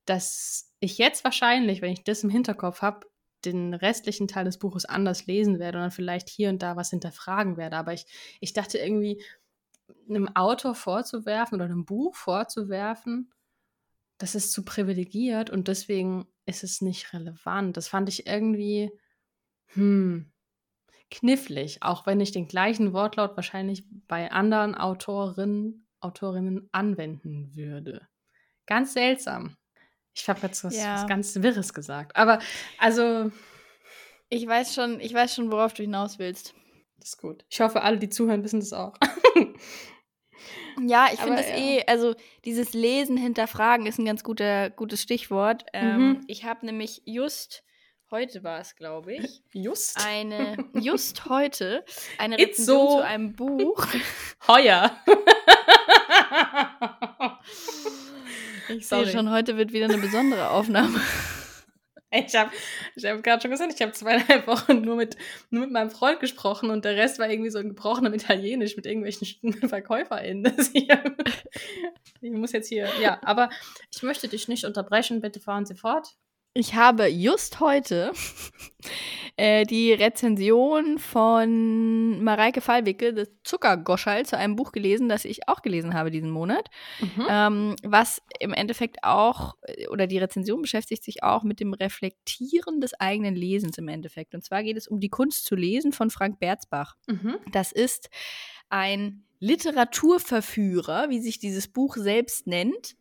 dass 0.06 0.74
ich 0.80 0.98
jetzt 0.98 1.24
wahrscheinlich, 1.24 1.84
wenn 1.84 1.92
ich 1.94 2.04
das 2.04 2.24
im 2.24 2.32
Hinterkopf 2.32 2.82
habe, 2.82 3.06
den 3.46 3.74
restlichen 3.74 4.28
Teil 4.28 4.46
des 4.46 4.60
Buches 4.60 4.86
anders 4.86 5.26
lesen 5.26 5.60
werde 5.60 5.78
und 5.78 5.84
dann 5.84 5.92
vielleicht 5.92 6.30
hier 6.30 6.50
und 6.50 6.62
da 6.62 6.76
was 6.76 6.90
hinterfragen 6.90 7.58
werde. 7.58 7.78
Aber 7.78 7.94
ich, 7.94 8.06
ich 8.40 8.54
dachte 8.54 8.78
irgendwie, 8.78 9.24
einem 10.10 10.30
Autor 10.36 10.76
vorzuwerfen 10.76 11.56
oder 11.56 11.66
einem 11.66 11.86
Buch 11.86 12.16
vorzuwerfen, 12.16 13.32
das 14.18 14.36
ist 14.36 14.52
zu 14.52 14.64
privilegiert 14.64 15.50
und 15.50 15.68
deswegen 15.68 16.28
ist 16.46 16.64
es 16.64 16.82
nicht 16.82 17.14
relevant. 17.14 17.76
Das 17.78 17.88
fand 17.88 18.08
ich 18.10 18.28
irgendwie, 18.28 18.92
hm, 19.68 20.32
knifflig, 21.10 21.82
auch 21.82 22.06
wenn 22.06 22.20
ich 22.20 22.32
den 22.32 22.48
gleichen 22.48 22.94
Wortlaut 22.94 23.36
wahrscheinlich 23.36 23.84
bei 24.08 24.32
anderen 24.32 24.76
Autorinnen, 24.76 25.88
Autorinnen 26.00 26.70
anwenden 26.72 27.56
würde. 27.56 28.08
Ganz 28.66 28.94
seltsam. 28.94 29.58
Ich 30.14 30.28
habe 30.30 30.40
jetzt 30.44 30.64
was, 30.64 30.76
Ja. 30.78 30.96
was 30.96 31.08
ganz 31.08 31.36
Wirres 31.42 31.74
gesagt. 31.74 32.16
Aber 32.16 32.40
also, 32.78 33.32
Ich 34.30 34.46
weiß 34.48 34.74
schon, 34.74 35.00
ich 35.00 35.14
weiß 35.14 35.36
schon, 35.36 35.52
worauf 35.52 35.74
du 35.74 35.84
hinaus 35.84 36.20
willst. 36.20 36.54
das 36.98 37.10
ist 37.10 37.18
gut. 37.18 37.44
Ich 37.50 37.60
hoffe, 37.62 37.82
alle, 37.82 37.98
die 37.98 38.10
zuhören, 38.10 38.44
wissen 38.44 38.60
das 38.60 38.74
auch. 38.74 38.94
Ja, 40.88 41.10
ich 41.14 41.20
finde 41.20 41.36
das 41.38 41.50
ja. 41.50 41.58
eh, 41.58 41.84
also 41.86 42.16
dieses 42.46 42.74
Lesen 42.74 43.18
hinterfragen 43.18 43.86
ist 43.86 44.00
ein 44.00 44.06
ganz 44.06 44.24
guter, 44.24 44.70
gutes 44.70 45.02
Stichwort. 45.02 45.66
Ähm, 45.74 45.98
Mhm. 46.14 46.22
Ich 46.28 46.46
habe 46.46 46.66
nämlich 46.66 47.02
just, 47.06 47.64
heute 48.10 48.44
war 48.44 48.60
es, 48.60 48.76
glaube 48.76 49.14
ich, 49.14 49.44
Just. 49.54 50.04
eine, 50.04 50.58
just 50.74 51.26
heute, 51.30 51.84
eine 52.18 52.38
Rezension 52.40 52.66
so. 52.90 52.98
zu 53.00 53.06
einem 53.06 53.34
Buch. 53.36 53.86
Heuer. 54.48 54.96
Ich 58.78 58.88
sehe 58.88 59.08
schon, 59.08 59.30
heute 59.30 59.58
wird 59.58 59.74
wieder 59.74 59.86
eine 59.86 59.98
besondere 59.98 60.50
Aufnahme. 60.50 61.00
Ich 62.12 62.36
habe 62.36 62.52
ich 62.96 63.06
hab 63.06 63.24
gerade 63.24 63.42
schon 63.42 63.52
gesagt, 63.52 63.74
ich 63.74 63.82
habe 63.82 63.92
zweieinhalb 63.92 64.48
Wochen 64.48 64.82
nur 64.82 64.96
mit, 64.96 65.18
nur 65.50 65.64
mit 65.64 65.72
meinem 65.72 65.90
Freund 65.90 66.20
gesprochen 66.20 66.70
und 66.70 66.86
der 66.86 66.96
Rest 66.96 67.20
war 67.20 67.30
irgendwie 67.30 67.50
so 67.50 67.60
in 67.60 67.70
gebrochenem 67.70 68.14
Italienisch 68.14 68.76
mit 68.76 68.86
irgendwelchen 68.86 69.54
VerkäuferInnen. 69.70 70.54
Ich 72.24 72.32
muss 72.32 72.52
jetzt 72.52 72.68
hier, 72.70 72.88
ja, 73.02 73.20
aber 73.24 73.50
ich 73.92 74.04
möchte 74.04 74.28
dich 74.28 74.48
nicht 74.48 74.64
unterbrechen, 74.64 75.22
bitte 75.22 75.40
fahren 75.40 75.66
Sie 75.66 75.74
fort. 75.74 76.10
Ich 76.54 76.76
habe 76.76 77.08
just 77.08 77.62
heute 77.62 78.12
äh, 79.38 79.66
die 79.66 79.94
Rezension 79.94 80.98
von 80.98 82.22
Mareike 82.22 82.60
Fallwicke, 82.60 83.14
das 83.14 83.30
Zuckergoschall, 83.44 84.26
zu 84.26 84.38
einem 84.38 84.58
Buch 84.58 84.74
gelesen, 84.74 85.08
das 85.08 85.24
ich 85.24 85.48
auch 85.48 85.62
gelesen 85.62 85.94
habe 85.94 86.12
diesen 86.12 86.30
Monat. 86.30 86.68
Mhm. 87.00 87.26
Ähm, 87.30 87.76
was 87.84 88.22
im 88.40 88.52
Endeffekt 88.52 88.98
auch, 89.04 89.56
äh, 89.62 89.88
oder 89.88 90.08
die 90.08 90.18
Rezension 90.18 90.62
beschäftigt 90.62 91.06
sich 91.06 91.24
auch 91.24 91.44
mit 91.44 91.62
dem 91.62 91.74
Reflektieren 91.74 92.82
des 92.82 93.00
eigenen 93.00 93.36
Lesens 93.36 93.78
im 93.78 93.88
Endeffekt. 93.88 94.36
Und 94.36 94.44
zwar 94.44 94.62
geht 94.62 94.76
es 94.76 94.90
um 94.90 95.00
die 95.00 95.10
Kunst 95.10 95.46
zu 95.46 95.56
lesen 95.56 95.94
von 95.94 96.10
Frank 96.10 96.40
Berzbach. 96.40 96.98
Mhm. 97.08 97.38
Das 97.54 97.72
ist 97.72 98.10
ein 98.68 99.24
Literaturverführer, 99.40 101.10
wie 101.10 101.22
sich 101.22 101.40
dieses 101.40 101.70
Buch 101.70 101.96
selbst 101.96 102.46
nennt. 102.46 102.96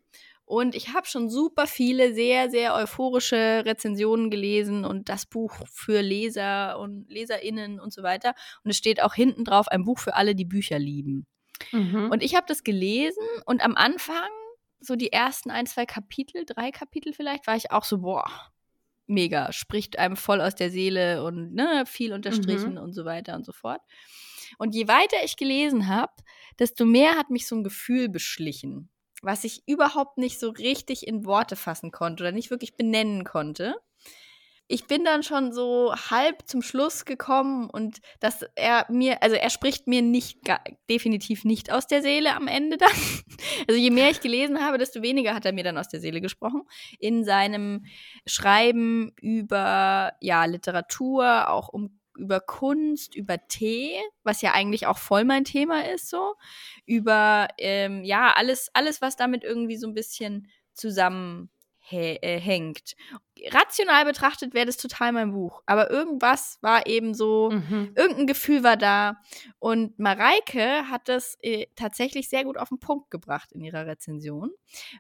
Und 0.50 0.74
ich 0.74 0.92
habe 0.94 1.06
schon 1.06 1.30
super 1.30 1.68
viele 1.68 2.12
sehr, 2.12 2.50
sehr 2.50 2.74
euphorische 2.74 3.62
Rezensionen 3.64 4.30
gelesen 4.30 4.84
und 4.84 5.08
das 5.08 5.24
Buch 5.24 5.54
für 5.72 6.00
Leser 6.00 6.76
und 6.80 7.08
LeserInnen 7.08 7.78
und 7.78 7.92
so 7.92 8.02
weiter. 8.02 8.34
Und 8.64 8.72
es 8.72 8.76
steht 8.76 9.00
auch 9.00 9.14
hinten 9.14 9.44
drauf, 9.44 9.68
ein 9.68 9.84
Buch 9.84 10.00
für 10.00 10.16
alle, 10.16 10.34
die 10.34 10.44
Bücher 10.44 10.80
lieben. 10.80 11.24
Mhm. 11.70 12.10
Und 12.10 12.24
ich 12.24 12.34
habe 12.34 12.46
das 12.48 12.64
gelesen 12.64 13.22
und 13.46 13.62
am 13.64 13.76
Anfang, 13.76 14.28
so 14.80 14.96
die 14.96 15.12
ersten 15.12 15.52
ein, 15.52 15.66
zwei 15.66 15.86
Kapitel, 15.86 16.44
drei 16.44 16.72
Kapitel 16.72 17.12
vielleicht, 17.12 17.46
war 17.46 17.54
ich 17.54 17.70
auch 17.70 17.84
so, 17.84 17.98
boah, 17.98 18.28
mega, 19.06 19.52
spricht 19.52 20.00
einem 20.00 20.16
voll 20.16 20.40
aus 20.40 20.56
der 20.56 20.72
Seele 20.72 21.22
und 21.22 21.54
ne, 21.54 21.84
viel 21.86 22.12
unterstrichen 22.12 22.72
mhm. 22.72 22.78
und 22.78 22.92
so 22.92 23.04
weiter 23.04 23.36
und 23.36 23.46
so 23.46 23.52
fort. 23.52 23.82
Und 24.58 24.74
je 24.74 24.88
weiter 24.88 25.18
ich 25.22 25.36
gelesen 25.36 25.86
habe, 25.86 26.12
desto 26.58 26.86
mehr 26.86 27.14
hat 27.14 27.30
mich 27.30 27.46
so 27.46 27.54
ein 27.54 27.62
Gefühl 27.62 28.08
beschlichen 28.08 28.90
was 29.22 29.44
ich 29.44 29.62
überhaupt 29.66 30.18
nicht 30.18 30.38
so 30.38 30.50
richtig 30.50 31.06
in 31.06 31.24
Worte 31.24 31.56
fassen 31.56 31.90
konnte 31.90 32.22
oder 32.24 32.32
nicht 32.32 32.50
wirklich 32.50 32.76
benennen 32.76 33.24
konnte. 33.24 33.76
Ich 34.72 34.86
bin 34.86 35.04
dann 35.04 35.24
schon 35.24 35.52
so 35.52 35.92
halb 35.92 36.46
zum 36.46 36.62
Schluss 36.62 37.04
gekommen 37.04 37.68
und 37.68 37.98
dass 38.20 38.44
er 38.54 38.86
mir, 38.88 39.20
also 39.20 39.34
er 39.34 39.50
spricht 39.50 39.88
mir 39.88 40.00
nicht, 40.00 40.38
definitiv 40.88 41.44
nicht 41.44 41.72
aus 41.72 41.88
der 41.88 42.02
Seele 42.02 42.36
am 42.36 42.46
Ende 42.46 42.76
dann. 42.76 42.90
Also 43.68 43.80
je 43.80 43.90
mehr 43.90 44.10
ich 44.10 44.20
gelesen 44.20 44.64
habe, 44.64 44.78
desto 44.78 45.02
weniger 45.02 45.34
hat 45.34 45.44
er 45.44 45.52
mir 45.52 45.64
dann 45.64 45.76
aus 45.76 45.88
der 45.88 46.00
Seele 46.00 46.20
gesprochen. 46.20 46.62
In 46.98 47.24
seinem 47.24 47.84
Schreiben 48.26 49.12
über, 49.20 50.12
ja, 50.20 50.44
Literatur, 50.44 51.50
auch 51.50 51.68
um 51.68 51.99
über 52.20 52.40
Kunst, 52.40 53.14
über 53.14 53.46
Tee, 53.48 53.96
was 54.22 54.42
ja 54.42 54.52
eigentlich 54.52 54.86
auch 54.86 54.98
voll 54.98 55.24
mein 55.24 55.44
Thema 55.44 55.88
ist, 55.88 56.08
so, 56.08 56.34
über 56.86 57.48
ähm, 57.58 58.04
ja, 58.04 58.32
alles, 58.36 58.70
alles, 58.74 59.00
was 59.00 59.16
damit 59.16 59.42
irgendwie 59.42 59.76
so 59.76 59.86
ein 59.88 59.94
bisschen 59.94 60.48
zusammenhängt. 60.74 61.50
Rational 63.50 64.04
betrachtet 64.04 64.54
wäre 64.54 64.66
das 64.66 64.76
total 64.76 65.12
mein 65.12 65.32
Buch, 65.32 65.62
aber 65.66 65.90
irgendwas 65.90 66.58
war 66.60 66.86
eben 66.86 67.14
so, 67.14 67.50
mhm. 67.50 67.92
irgendein 67.96 68.26
Gefühl 68.26 68.62
war 68.62 68.76
da. 68.76 69.16
Und 69.58 69.98
Mareike 69.98 70.88
hat 70.88 71.08
das 71.08 71.38
äh, 71.42 71.66
tatsächlich 71.74 72.28
sehr 72.28 72.44
gut 72.44 72.58
auf 72.58 72.68
den 72.68 72.78
Punkt 72.78 73.10
gebracht 73.10 73.52
in 73.52 73.62
ihrer 73.62 73.86
Rezension, 73.86 74.50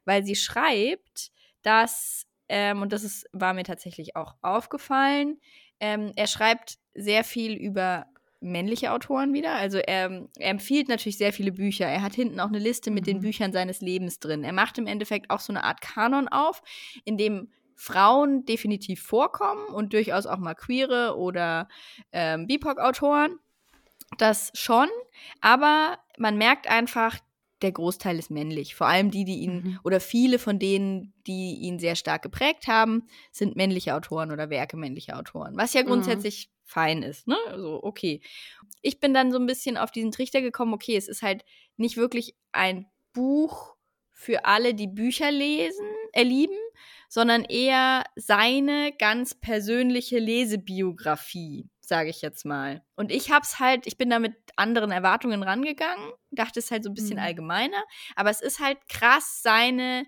weil 0.04 0.24
sie 0.24 0.36
schreibt, 0.36 1.32
dass, 1.62 2.26
ähm, 2.48 2.82
und 2.82 2.92
das 2.92 3.04
ist, 3.04 3.28
war 3.32 3.52
mir 3.54 3.64
tatsächlich 3.64 4.16
auch 4.16 4.34
aufgefallen, 4.40 5.38
ähm, 5.80 6.12
er 6.16 6.26
schreibt 6.26 6.78
sehr 6.94 7.24
viel 7.24 7.54
über 7.54 8.06
männliche 8.40 8.92
Autoren 8.92 9.34
wieder. 9.34 9.54
Also 9.54 9.78
er, 9.78 10.28
er, 10.38 10.50
empfiehlt 10.50 10.88
natürlich 10.88 11.18
sehr 11.18 11.32
viele 11.32 11.52
Bücher. 11.52 11.86
Er 11.86 12.02
hat 12.02 12.14
hinten 12.14 12.40
auch 12.40 12.48
eine 12.48 12.58
Liste 12.58 12.90
mit 12.90 13.02
mhm. 13.02 13.10
den 13.10 13.20
Büchern 13.20 13.52
seines 13.52 13.80
Lebens 13.80 14.18
drin. 14.18 14.44
Er 14.44 14.52
macht 14.52 14.78
im 14.78 14.86
Endeffekt 14.86 15.30
auch 15.30 15.40
so 15.40 15.52
eine 15.52 15.64
Art 15.64 15.80
Kanon 15.80 16.28
auf, 16.28 16.62
in 17.04 17.18
dem 17.18 17.50
Frauen 17.76 18.44
definitiv 18.44 19.02
vorkommen 19.02 19.66
und 19.66 19.92
durchaus 19.92 20.26
auch 20.26 20.38
mal 20.38 20.54
queere 20.54 21.16
oder 21.16 21.68
ähm, 22.12 22.46
BIPOC-Autoren. 22.46 23.38
Das 24.18 24.50
schon, 24.54 24.88
aber 25.40 25.98
man 26.18 26.36
merkt 26.36 26.68
einfach, 26.68 27.16
der 27.62 27.72
Großteil 27.72 28.18
ist 28.18 28.30
männlich. 28.30 28.74
Vor 28.74 28.86
allem 28.86 29.10
die, 29.10 29.24
die 29.24 29.40
ihn, 29.40 29.54
mhm. 29.54 29.80
oder 29.84 30.00
viele 30.00 30.38
von 30.38 30.58
denen, 30.58 31.12
die 31.26 31.54
ihn 31.56 31.78
sehr 31.78 31.96
stark 31.96 32.22
geprägt 32.22 32.66
haben, 32.66 33.06
sind 33.32 33.56
männliche 33.56 33.94
Autoren 33.94 34.32
oder 34.32 34.50
Werke 34.50 34.76
männlicher 34.76 35.18
Autoren. 35.18 35.56
Was 35.56 35.74
ja 35.74 35.82
mhm. 35.82 35.86
grundsätzlich 35.86 36.48
mhm. 36.48 36.52
fein 36.64 37.02
ist, 37.02 37.26
ne? 37.26 37.36
Also, 37.48 37.82
okay. 37.82 38.20
Ich 38.82 39.00
bin 39.00 39.14
dann 39.14 39.32
so 39.32 39.38
ein 39.38 39.46
bisschen 39.46 39.76
auf 39.76 39.90
diesen 39.90 40.12
Trichter 40.12 40.40
gekommen, 40.40 40.74
okay, 40.74 40.96
es 40.96 41.08
ist 41.08 41.22
halt 41.22 41.44
nicht 41.76 41.96
wirklich 41.96 42.34
ein 42.52 42.86
Buch 43.12 43.76
für 44.10 44.44
alle, 44.44 44.74
die 44.74 44.88
Bücher 44.88 45.30
lesen, 45.30 45.86
erlieben, 46.12 46.56
sondern 47.08 47.44
eher 47.44 48.04
seine 48.16 48.92
ganz 48.98 49.34
persönliche 49.34 50.18
Lesebiografie 50.18 51.68
sage 51.90 52.08
ich 52.08 52.22
jetzt 52.22 52.46
mal. 52.46 52.82
Und 52.94 53.10
ich 53.10 53.30
hab's 53.30 53.58
halt, 53.58 53.86
ich 53.86 53.98
bin 53.98 54.08
da 54.08 54.18
mit 54.18 54.34
anderen 54.56 54.92
Erwartungen 54.92 55.42
rangegangen, 55.42 56.12
dachte 56.30 56.60
es 56.60 56.70
halt 56.70 56.84
so 56.84 56.90
ein 56.90 56.94
bisschen 56.94 57.18
mhm. 57.18 57.24
allgemeiner, 57.24 57.84
aber 58.16 58.30
es 58.30 58.40
ist 58.40 58.60
halt 58.60 58.78
krass 58.88 59.42
seine 59.42 60.06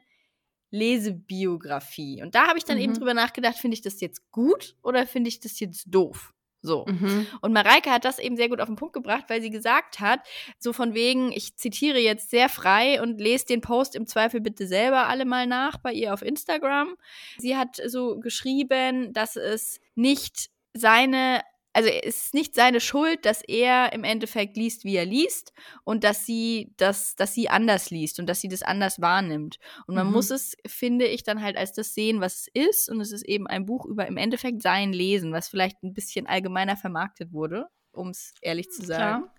Lesebiografie. 0.71 2.23
Und 2.23 2.35
da 2.35 2.47
habe 2.47 2.57
ich 2.57 2.65
dann 2.65 2.79
mhm. 2.79 2.85
eben 2.85 2.95
drüber 2.95 3.15
nachgedacht, 3.15 3.59
finde 3.59 3.75
ich 3.75 3.83
das 3.83 4.01
jetzt 4.01 4.31
gut 4.31 4.77
oder 4.83 5.07
finde 5.07 5.29
ich 5.29 5.41
das 5.41 5.61
jetzt 5.61 5.85
doof? 5.87 6.33
So. 6.63 6.87
Mhm. 6.87 7.27
Und 7.41 7.53
Mareike 7.53 7.91
hat 7.91 8.05
das 8.05 8.21
eben 8.21 8.37
sehr 8.37 8.49
gut 8.49 8.61
auf 8.61 8.69
den 8.69 8.77
Punkt 8.77 8.95
gebracht, 8.95 9.25
weil 9.27 9.43
sie 9.43 9.51
gesagt 9.51 9.99
hat, 9.99 10.21
so 10.61 10.73
von 10.73 10.95
wegen, 10.95 11.33
ich 11.33 11.57
zitiere 11.57 11.99
jetzt 11.99 12.31
sehr 12.31 12.49
frei 12.49 13.03
und 13.03 13.21
lese 13.21 13.47
den 13.47 13.61
Post 13.61 13.97
im 13.97 14.07
Zweifel 14.07 14.41
bitte 14.41 14.69
selber 14.69 15.09
alle 15.09 15.25
mal 15.25 15.49
nach 15.49 15.79
bei 15.79 15.93
ihr 15.93 16.15
auf 16.15 16.23
Instagram. 16.23 16.97
Sie 17.39 17.57
hat 17.57 17.81
so 17.87 18.21
geschrieben, 18.21 19.13
dass 19.13 19.35
es 19.35 19.81
nicht 19.97 20.51
seine 20.73 21.43
also 21.73 21.89
es 21.89 22.27
ist 22.27 22.35
nicht 22.35 22.55
seine 22.55 22.81
Schuld, 22.81 23.25
dass 23.25 23.43
er 23.43 23.93
im 23.93 24.05
Endeffekt 24.05 24.57
liest, 24.57 24.85
wie 24.85 24.97
er 24.97 25.07
liest 25.07 25.53
und 25.85 26.05
dass 26.05 26.27
sie 26.27 26.73
das, 26.77 27.17
dass 27.17 27.35
sie 27.35 27.49
anders 27.49 27.91
liest 27.91 28.19
und 28.19 28.27
dass 28.27 28.41
sie 28.41 28.49
das 28.49 28.63
anders 28.63 29.01
wahrnimmt. 29.01 29.59
Und 29.87 29.95
man 29.95 30.07
mhm. 30.07 30.13
muss 30.13 30.31
es, 30.31 30.57
finde 30.67 31.07
ich, 31.07 31.23
dann 31.23 31.43
halt 31.43 31.57
als 31.57 31.73
das 31.73 31.95
sehen, 31.95 32.21
was 32.21 32.49
es 32.55 32.69
ist. 32.69 32.91
Und 32.91 33.01
es 33.01 33.13
ist 33.13 33.25
eben 33.25 33.47
ein 33.47 33.65
Buch 33.65 33.87
über 33.87 34.07
im 34.07 34.19
Endeffekt 34.19 34.63
sein 34.63 34.93
Lesen, 34.93 35.33
was 35.33 35.49
vielleicht 35.49 35.83
ein 35.83 35.95
bisschen 35.95 36.27
allgemeiner 36.27 36.77
vermarktet 36.77 37.33
wurde, 37.33 37.69
um 37.93 38.11
es 38.11 38.35
ehrlich 38.43 38.71
zu 38.71 38.85
sagen. 38.85 39.23
Klar. 39.23 39.35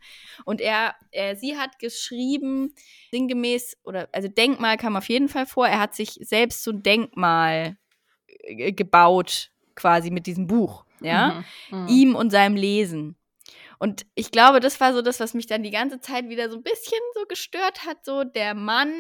Und 0.45 0.59
er, 0.59 0.95
er, 1.11 1.35
sie 1.35 1.57
hat 1.57 1.77
geschrieben, 1.77 2.73
sinngemäß, 3.11 3.77
oder 3.83 4.09
also 4.11 4.27
Denkmal 4.27 4.77
kam 4.77 4.95
auf 4.95 5.07
jeden 5.07 5.29
Fall 5.29 5.45
vor, 5.45 5.67
er 5.67 5.79
hat 5.79 5.93
sich 5.93 6.17
selbst 6.21 6.63
so 6.63 6.71
ein 6.71 6.81
Denkmal 6.81 7.77
äh, 8.39 8.71
gebaut, 8.71 9.51
quasi 9.75 10.09
mit 10.09 10.25
diesem 10.25 10.47
Buch 10.47 10.85
ja, 11.03 11.43
mhm. 11.69 11.81
Mhm. 11.81 11.87
ihm 11.87 12.15
und 12.15 12.29
seinem 12.29 12.55
Lesen. 12.55 13.15
Und 13.79 14.05
ich 14.15 14.31
glaube, 14.31 14.59
das 14.59 14.79
war 14.79 14.93
so 14.93 15.01
das, 15.01 15.19
was 15.19 15.33
mich 15.33 15.47
dann 15.47 15.63
die 15.63 15.71
ganze 15.71 15.99
Zeit 15.99 16.29
wieder 16.29 16.49
so 16.49 16.57
ein 16.57 16.63
bisschen 16.63 17.01
so 17.15 17.25
gestört 17.27 17.85
hat, 17.85 18.05
so 18.05 18.23
der 18.23 18.53
Mann, 18.53 18.93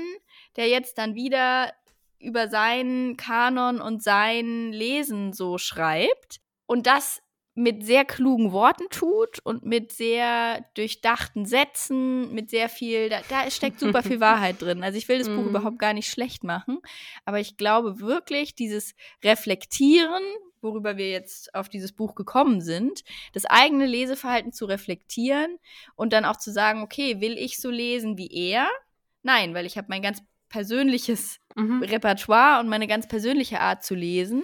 der 0.57 0.67
jetzt 0.67 0.97
dann 0.97 1.15
wieder 1.15 1.71
über 2.19 2.49
seinen 2.49 3.15
Kanon 3.15 3.79
und 3.79 4.03
sein 4.03 4.71
Lesen 4.71 5.33
so 5.33 5.57
schreibt 5.57 6.41
und 6.65 6.87
das 6.87 7.21
mit 7.55 7.85
sehr 7.85 8.03
klugen 8.03 8.51
Worten 8.51 8.89
tut 8.89 9.39
und 9.43 9.63
mit 9.63 9.91
sehr 9.91 10.65
durchdachten 10.73 11.45
Sätzen, 11.45 12.33
mit 12.33 12.49
sehr 12.49 12.67
viel, 12.67 13.09
da, 13.09 13.21
da 13.29 13.49
steckt 13.51 13.79
super 13.79 14.01
viel 14.01 14.19
Wahrheit 14.19 14.61
drin. 14.61 14.83
Also 14.83 14.97
ich 14.97 15.07
will 15.07 15.19
das 15.19 15.29
Buch 15.29 15.43
mhm. 15.43 15.49
überhaupt 15.49 15.77
gar 15.77 15.93
nicht 15.93 16.09
schlecht 16.09 16.43
machen, 16.43 16.79
aber 17.25 17.39
ich 17.39 17.55
glaube 17.55 17.99
wirklich, 17.99 18.55
dieses 18.55 18.95
Reflektieren 19.23 20.23
worüber 20.63 20.97
wir 20.97 21.09
jetzt 21.09 21.53
auf 21.53 21.69
dieses 21.69 21.91
Buch 21.91 22.15
gekommen 22.15 22.61
sind, 22.61 23.03
das 23.33 23.45
eigene 23.45 23.85
Leseverhalten 23.85 24.53
zu 24.53 24.65
reflektieren 24.65 25.57
und 25.95 26.13
dann 26.13 26.25
auch 26.25 26.37
zu 26.37 26.51
sagen, 26.51 26.81
okay, 26.81 27.21
will 27.21 27.37
ich 27.37 27.59
so 27.59 27.69
lesen 27.69 28.17
wie 28.17 28.31
er? 28.33 28.67
Nein, 29.21 29.53
weil 29.53 29.65
ich 29.65 29.77
habe 29.77 29.87
mein 29.89 30.01
ganz 30.01 30.21
persönliches 30.49 31.39
mhm. 31.55 31.83
Repertoire 31.83 32.59
und 32.59 32.69
meine 32.69 32.87
ganz 32.87 33.07
persönliche 33.07 33.59
Art 33.59 33.83
zu 33.83 33.95
lesen. 33.95 34.43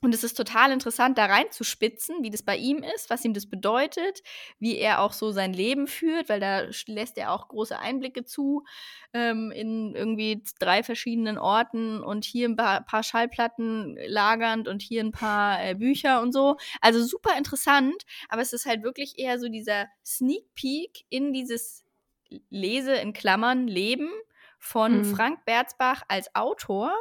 Und 0.00 0.14
es 0.14 0.22
ist 0.22 0.34
total 0.34 0.70
interessant, 0.70 1.18
da 1.18 1.26
reinzuspitzen, 1.26 2.22
wie 2.22 2.30
das 2.30 2.44
bei 2.44 2.56
ihm 2.56 2.84
ist, 2.94 3.10
was 3.10 3.24
ihm 3.24 3.34
das 3.34 3.46
bedeutet, 3.46 4.22
wie 4.60 4.76
er 4.76 5.00
auch 5.00 5.12
so 5.12 5.32
sein 5.32 5.52
Leben 5.52 5.88
führt, 5.88 6.28
weil 6.28 6.38
da 6.38 6.66
lässt 6.86 7.18
er 7.18 7.32
auch 7.32 7.48
große 7.48 7.76
Einblicke 7.76 8.24
zu 8.24 8.64
ähm, 9.12 9.50
in 9.50 9.94
irgendwie 9.96 10.44
drei 10.60 10.84
verschiedenen 10.84 11.36
Orten 11.36 12.00
und 12.02 12.24
hier 12.24 12.48
ein 12.48 12.56
paar, 12.56 12.82
paar 12.82 13.02
Schallplatten 13.02 13.98
lagernd 14.06 14.68
und 14.68 14.82
hier 14.82 15.02
ein 15.02 15.12
paar 15.12 15.64
äh, 15.64 15.74
Bücher 15.74 16.22
und 16.22 16.32
so. 16.32 16.56
Also 16.80 17.04
super 17.04 17.36
interessant, 17.36 18.04
aber 18.28 18.42
es 18.42 18.52
ist 18.52 18.66
halt 18.66 18.84
wirklich 18.84 19.18
eher 19.18 19.40
so 19.40 19.48
dieser 19.48 19.86
Sneak 20.04 20.44
Peek 20.54 21.04
in 21.08 21.32
dieses 21.32 21.84
Lese 22.50 22.92
in 22.94 23.12
Klammern 23.12 23.66
Leben 23.66 24.10
von 24.58 24.98
mhm. 24.98 25.04
Frank 25.04 25.44
Berzbach 25.44 26.02
als 26.08 26.34
Autor 26.34 26.92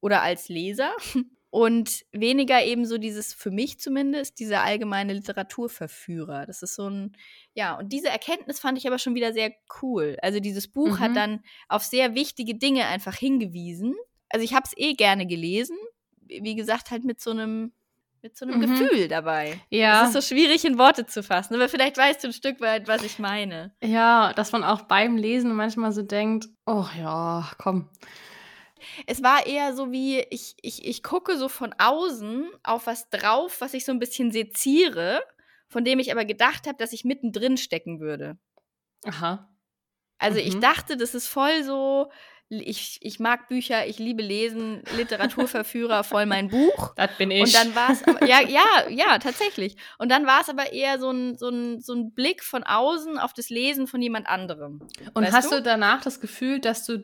oder 0.00 0.22
als 0.22 0.48
Leser 0.48 0.92
und 1.54 2.04
weniger 2.10 2.64
eben 2.64 2.84
so 2.84 2.98
dieses, 2.98 3.32
für 3.32 3.52
mich 3.52 3.78
zumindest, 3.78 4.40
dieser 4.40 4.64
allgemeine 4.64 5.12
Literaturverführer. 5.12 6.46
Das 6.46 6.62
ist 6.62 6.74
so 6.74 6.90
ein, 6.90 7.16
ja, 7.52 7.78
und 7.78 7.92
diese 7.92 8.08
Erkenntnis 8.08 8.58
fand 8.58 8.76
ich 8.76 8.88
aber 8.88 8.98
schon 8.98 9.14
wieder 9.14 9.32
sehr 9.32 9.52
cool. 9.80 10.16
Also 10.20 10.40
dieses 10.40 10.66
Buch 10.66 10.98
mhm. 10.98 10.98
hat 10.98 11.14
dann 11.14 11.44
auf 11.68 11.84
sehr 11.84 12.16
wichtige 12.16 12.56
Dinge 12.56 12.86
einfach 12.86 13.14
hingewiesen. 13.14 13.94
Also 14.30 14.44
ich 14.44 14.52
habe 14.52 14.64
es 14.66 14.76
eh 14.76 14.94
gerne 14.94 15.28
gelesen, 15.28 15.76
wie 16.22 16.56
gesagt, 16.56 16.90
halt 16.90 17.04
mit 17.04 17.20
so 17.20 17.30
einem 17.30 17.72
mit 18.20 18.36
so 18.36 18.46
einem 18.46 18.58
Mhm. 18.58 18.70
Gefühl 18.74 19.06
dabei. 19.06 19.60
Ja. 19.70 20.02
Es 20.02 20.08
ist 20.08 20.28
so 20.28 20.34
schwierig 20.34 20.64
in 20.64 20.76
Worte 20.76 21.06
zu 21.06 21.22
fassen, 21.22 21.54
aber 21.54 21.68
vielleicht 21.68 21.96
weißt 21.96 22.24
du 22.24 22.28
ein 22.28 22.32
Stück 22.32 22.60
weit, 22.60 22.88
was 22.88 23.04
ich 23.04 23.20
meine. 23.20 23.76
Ja, 23.80 24.32
dass 24.32 24.50
man 24.50 24.64
auch 24.64 24.82
beim 24.82 25.16
Lesen 25.16 25.54
manchmal 25.54 25.92
so 25.92 26.02
denkt, 26.02 26.48
oh 26.66 26.86
ja, 26.98 27.48
komm. 27.58 27.90
Es 29.06 29.22
war 29.22 29.46
eher 29.46 29.74
so 29.74 29.92
wie, 29.92 30.20
ich, 30.30 30.54
ich, 30.62 30.84
ich 30.84 31.02
gucke 31.02 31.36
so 31.38 31.48
von 31.48 31.74
außen 31.78 32.46
auf 32.62 32.86
was 32.86 33.08
drauf, 33.10 33.60
was 33.60 33.74
ich 33.74 33.84
so 33.84 33.92
ein 33.92 33.98
bisschen 33.98 34.32
seziere, 34.32 35.22
von 35.68 35.84
dem 35.84 35.98
ich 35.98 36.12
aber 36.12 36.24
gedacht 36.24 36.66
habe, 36.66 36.78
dass 36.78 36.92
ich 36.92 37.04
mittendrin 37.04 37.56
stecken 37.56 38.00
würde. 38.00 38.38
Aha. 39.04 39.48
Also 40.18 40.38
ich 40.38 40.54
Mhm. 40.54 40.60
dachte, 40.60 40.96
das 40.96 41.14
ist 41.14 41.26
voll 41.28 41.62
so, 41.64 42.10
ich, 42.48 42.98
ich 43.00 43.18
mag 43.18 43.48
Bücher, 43.48 43.86
ich 43.86 43.98
liebe 43.98 44.22
Lesen, 44.22 44.82
Literaturverführer, 44.96 46.04
voll 46.04 46.26
mein 46.26 46.48
Buch. 46.48 46.94
Das 46.96 47.16
bin 47.18 47.30
ich. 47.30 47.42
Und 47.42 47.54
dann 47.54 47.74
war 47.74 47.90
es, 47.90 48.02
ja, 48.28 48.40
ja, 48.48 48.88
ja, 48.88 49.18
tatsächlich. 49.18 49.76
Und 49.98 50.10
dann 50.10 50.26
war 50.26 50.40
es 50.42 50.48
aber 50.48 50.72
eher 50.72 50.98
so 51.00 51.10
ein, 51.10 51.36
so, 51.36 51.48
ein, 51.48 51.80
so 51.80 51.94
ein 51.94 52.12
Blick 52.12 52.44
von 52.44 52.62
außen 52.62 53.18
auf 53.18 53.32
das 53.32 53.50
Lesen 53.50 53.86
von 53.86 54.00
jemand 54.00 54.28
anderem. 54.28 54.80
Und 55.14 55.32
hast 55.32 55.50
du? 55.50 55.56
du 55.56 55.62
danach 55.62 56.02
das 56.02 56.20
Gefühl, 56.20 56.60
dass 56.60 56.86
du 56.86 57.02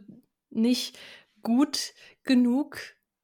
nicht 0.50 0.98
gut 1.42 1.92
genug 2.24 2.78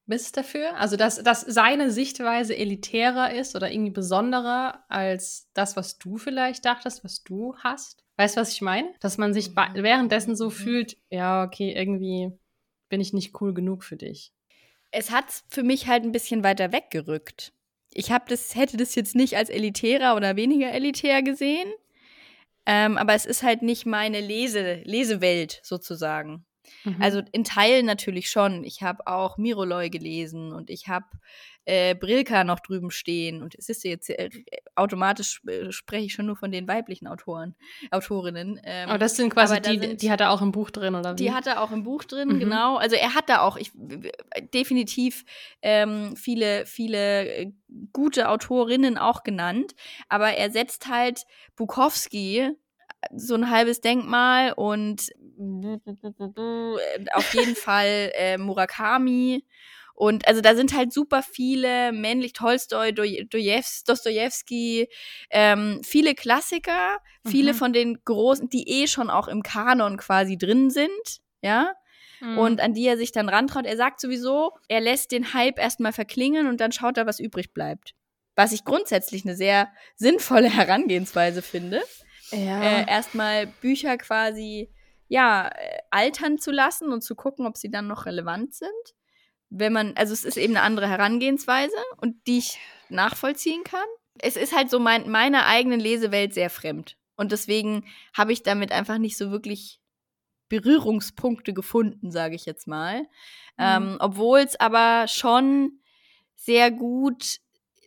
bist 0.06 0.36
dafür? 0.36 0.76
Also, 0.76 0.96
dass, 0.96 1.22
dass 1.22 1.40
seine 1.40 1.90
Sichtweise 1.90 2.56
elitärer 2.56 3.32
ist 3.32 3.56
oder 3.56 3.70
irgendwie 3.70 3.90
besonderer 3.90 4.84
als 4.88 5.48
das, 5.54 5.76
was 5.76 5.98
du 5.98 6.16
vielleicht 6.16 6.64
dachtest, 6.64 7.04
was 7.04 7.22
du 7.24 7.56
hast? 7.58 8.04
Weißt 8.16 8.36
du, 8.36 8.40
was 8.40 8.52
ich 8.52 8.62
meine? 8.62 8.88
Dass 9.00 9.18
man 9.18 9.34
sich 9.34 9.50
Mhm. 9.50 9.74
währenddessen 9.74 10.36
so 10.36 10.46
Mhm. 10.46 10.50
fühlt, 10.52 10.96
ja, 11.10 11.44
okay, 11.44 11.72
irgendwie 11.72 12.32
bin 12.88 13.00
ich 13.00 13.12
nicht 13.12 13.40
cool 13.40 13.52
genug 13.52 13.82
für 13.84 13.96
dich. 13.96 14.32
Es 14.92 15.10
hat 15.10 15.26
für 15.48 15.62
mich 15.62 15.88
halt 15.88 16.04
ein 16.04 16.12
bisschen 16.12 16.44
weiter 16.44 16.72
weggerückt. 16.72 17.52
Ich 17.92 18.12
hab 18.12 18.28
das, 18.28 18.54
hätte 18.54 18.76
das 18.76 18.94
jetzt 18.94 19.14
nicht 19.16 19.36
als 19.36 19.50
elitärer 19.50 20.16
oder 20.16 20.36
weniger 20.36 20.70
elitär 20.70 21.22
gesehen. 21.22 21.68
Ähm, 22.64 22.96
aber 22.96 23.14
es 23.14 23.26
ist 23.26 23.42
halt 23.42 23.62
nicht 23.62 23.86
meine 23.86 24.20
Lese, 24.20 24.80
Lesewelt 24.84 25.60
sozusagen. 25.62 26.44
Mhm. 26.84 26.96
Also 27.00 27.22
in 27.32 27.44
Teilen 27.44 27.86
natürlich 27.86 28.30
schon. 28.30 28.64
Ich 28.64 28.82
habe 28.82 29.06
auch 29.06 29.38
Miroloy 29.38 29.90
gelesen 29.90 30.52
und 30.52 30.70
ich 30.70 30.88
habe 30.88 31.06
äh, 31.64 31.94
Brilka 31.96 32.44
noch 32.44 32.60
drüben 32.60 32.90
stehen. 32.92 33.42
Und 33.42 33.54
es 33.56 33.68
ist 33.68 33.82
jetzt 33.84 34.08
äh, 34.10 34.30
automatisch 34.76 35.42
äh, 35.48 35.72
spreche 35.72 36.06
ich 36.06 36.12
schon 36.12 36.26
nur 36.26 36.36
von 36.36 36.52
den 36.52 36.68
weiblichen 36.68 37.08
Autoren, 37.08 37.56
Autorinnen. 37.90 38.60
Ähm, 38.62 38.88
aber 38.88 38.98
das 38.98 39.16
sind 39.16 39.30
quasi 39.30 39.60
die, 39.60 39.78
sind- 39.78 40.02
die 40.02 40.10
hat 40.10 40.20
er 40.20 40.30
auch 40.30 40.42
im 40.42 40.52
Buch 40.52 40.70
drin, 40.70 40.94
oder 40.94 41.12
wie? 41.14 41.16
die 41.24 41.32
hat 41.32 41.46
er 41.48 41.60
auch 41.62 41.72
im 41.72 41.82
Buch 41.82 42.04
drin, 42.04 42.28
Mhm. 42.28 42.38
genau. 42.38 42.76
Also 42.76 42.94
er 42.94 43.14
hat 43.14 43.28
da 43.28 43.40
auch 43.40 43.56
ich, 43.56 43.72
definitiv 44.54 45.24
ähm, 45.62 46.14
viele, 46.16 46.66
viele 46.66 47.26
äh, 47.28 47.52
gute 47.92 48.28
Autorinnen 48.28 48.96
auch 48.98 49.22
genannt. 49.24 49.74
Aber 50.08 50.30
er 50.34 50.50
setzt 50.50 50.86
halt 50.88 51.24
Bukowski 51.56 52.50
so 53.14 53.34
ein 53.34 53.50
halbes 53.50 53.80
Denkmal 53.80 54.52
und 54.52 55.10
auf 57.14 57.34
jeden 57.34 57.56
Fall 57.56 58.12
äh, 58.14 58.38
Murakami. 58.38 59.44
Und 59.94 60.28
also 60.28 60.42
da 60.42 60.54
sind 60.54 60.74
halt 60.76 60.92
super 60.92 61.22
viele 61.22 61.90
männlich 61.90 62.34
Tolstoi, 62.34 62.90
Dostoevs- 62.90 63.86
Dostojewski, 63.86 64.88
ähm, 65.30 65.80
viele 65.82 66.14
Klassiker, 66.14 66.98
viele 67.26 67.52
Mhm. 67.54 67.56
von 67.56 67.72
den 67.72 67.98
großen, 68.04 68.50
die 68.50 68.68
eh 68.82 68.88
schon 68.88 69.08
auch 69.08 69.26
im 69.26 69.42
Kanon 69.42 69.96
quasi 69.96 70.36
drin 70.36 70.68
sind, 70.68 70.90
ja, 71.40 71.72
Mhm. 72.20 72.36
und 72.38 72.60
an 72.60 72.74
die 72.74 72.84
er 72.86 72.98
sich 72.98 73.10
dann 73.10 73.30
rantraut. 73.30 73.64
Er 73.64 73.78
sagt 73.78 74.00
sowieso, 74.00 74.52
er 74.68 74.82
lässt 74.82 75.12
den 75.12 75.32
Hype 75.32 75.58
erstmal 75.58 75.92
verklingen 75.94 76.46
und 76.46 76.60
dann 76.60 76.72
schaut 76.72 76.98
er, 76.98 77.06
was 77.06 77.18
übrig 77.18 77.54
bleibt. 77.54 77.94
Was 78.34 78.52
ich 78.52 78.64
grundsätzlich 78.66 79.24
eine 79.24 79.34
sehr 79.34 79.68
sinnvolle 79.94 80.50
Herangehensweise 80.50 81.40
finde 81.40 81.82
ja. 82.30 82.62
äh, 82.62 82.88
erstmal 82.88 83.46
Bücher 83.46 83.96
quasi 83.98 84.70
ja 85.08 85.48
äh, 85.48 85.78
altern 85.90 86.38
zu 86.38 86.50
lassen 86.50 86.92
und 86.92 87.02
zu 87.02 87.14
gucken, 87.14 87.46
ob 87.46 87.56
sie 87.56 87.70
dann 87.70 87.86
noch 87.86 88.06
relevant 88.06 88.54
sind. 88.54 88.70
Wenn 89.48 89.72
man, 89.72 89.96
also 89.96 90.12
es 90.12 90.24
ist 90.24 90.36
eben 90.36 90.56
eine 90.56 90.64
andere 90.64 90.88
Herangehensweise 90.88 91.76
und 91.98 92.26
die 92.26 92.38
ich 92.38 92.58
nachvollziehen 92.88 93.62
kann. 93.64 93.86
Es 94.18 94.36
ist 94.36 94.56
halt 94.56 94.70
so 94.70 94.78
mein, 94.78 95.08
meiner 95.10 95.46
eigenen 95.46 95.78
Lesewelt 95.78 96.34
sehr 96.34 96.50
fremd. 96.50 96.96
Und 97.16 97.32
deswegen 97.32 97.84
habe 98.12 98.32
ich 98.32 98.42
damit 98.42 98.72
einfach 98.72 98.98
nicht 98.98 99.16
so 99.16 99.30
wirklich 99.30 99.80
Berührungspunkte 100.48 101.52
gefunden, 101.52 102.10
sage 102.10 102.34
ich 102.34 102.44
jetzt 102.44 102.66
mal. 102.66 103.02
Mhm. 103.02 103.06
Ähm, 103.58 103.96
Obwohl 104.00 104.40
es 104.40 104.58
aber 104.58 105.06
schon 105.08 105.80
sehr 106.34 106.70
gut 106.70 107.38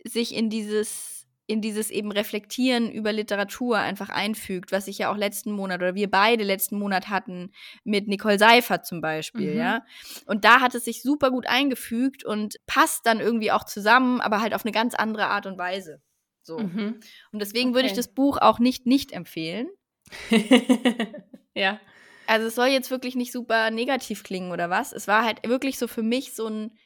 sich 0.03 0.35
in 0.35 0.49
dieses 0.49 1.18
in 1.49 1.61
dieses 1.61 1.89
eben 1.89 2.11
Reflektieren 2.11 2.91
über 2.91 3.11
Literatur 3.11 3.79
einfach 3.79 4.09
einfügt, 4.09 4.71
was 4.71 4.87
ich 4.87 4.99
ja 4.99 5.11
auch 5.11 5.17
letzten 5.17 5.51
Monat 5.51 5.81
oder 5.81 5.95
wir 5.95 6.09
beide 6.09 6.43
letzten 6.43 6.77
Monat 6.77 7.09
hatten 7.09 7.51
mit 7.83 8.07
Nicole 8.07 8.37
Seifert 8.37 8.85
zum 8.85 9.01
Beispiel, 9.01 9.53
Mhm. 9.53 9.57
ja. 9.57 9.85
Und 10.27 10.45
da 10.45 10.61
hat 10.61 10.75
es 10.75 10.85
sich 10.85 11.01
super 11.01 11.31
gut 11.31 11.47
eingefügt 11.47 12.23
und 12.23 12.57
passt 12.67 13.05
dann 13.05 13.19
irgendwie 13.19 13.51
auch 13.51 13.63
zusammen, 13.63 14.21
aber 14.21 14.41
halt 14.41 14.53
auf 14.53 14.63
eine 14.63 14.71
ganz 14.71 14.93
andere 14.93 15.25
Art 15.27 15.47
und 15.47 15.57
Weise. 15.57 16.01
So. 16.43 16.59
Mhm. 16.59 16.99
Und 17.31 17.39
deswegen 17.41 17.73
würde 17.73 17.87
ich 17.87 17.93
Okay. 17.93 17.99
das 18.01 18.13
Buch 18.13 18.37
auch 18.39 18.59
nicht 18.59 18.85
nicht 18.85 19.11
empfehlen. 19.11 19.67
ja. 21.55 21.79
Also 22.27 22.47
es 22.47 22.55
soll 22.55 22.67
jetzt 22.67 22.91
wirklich 22.91 23.15
nicht 23.15 23.31
super 23.31 23.71
negativ 23.71 24.23
klingen 24.23 24.51
oder 24.51 24.69
was. 24.69 24.93
Es 24.93 25.07
war 25.07 25.23
halt 25.25 25.47
wirklich 25.47 25.79
so 25.79 25.87
für 25.87 26.03
mich 26.03 26.35
so 26.35 26.47
ein 26.47 26.77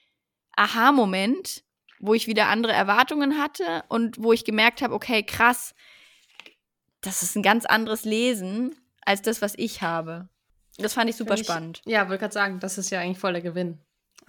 Aha-Moment, 0.56 1.64
wo 2.06 2.14
ich 2.14 2.28
wieder 2.28 2.48
andere 2.50 2.74
Erwartungen 2.74 3.38
hatte 3.42 3.84
und 3.88 4.22
wo 4.22 4.34
ich 4.34 4.44
gemerkt 4.44 4.82
habe, 4.82 4.94
okay, 4.94 5.24
krass, 5.24 5.74
das 7.00 7.24
ist 7.24 7.36
ein 7.36 7.44
ganz 7.44 7.66
anderes 7.66 8.04
Lesen 8.04 8.76
als 9.06 9.22
das, 9.22 9.42
was 9.42 9.54
ich 9.58 9.82
habe. 9.82 10.28
Das 10.78 10.94
fand 10.94 11.10
ich 11.10 11.16
super 11.16 11.36
ich- 11.36 11.46
spannend. 11.46 11.82
Ja, 11.86 12.10
wollte 12.10 12.20
gerade 12.20 12.34
sagen, 12.34 12.60
das 12.60 12.78
ist 12.78 12.90
ja 12.90 13.00
eigentlich 13.00 13.20
voll 13.20 13.32
der 13.34 13.42
Gewinn. 13.42 13.80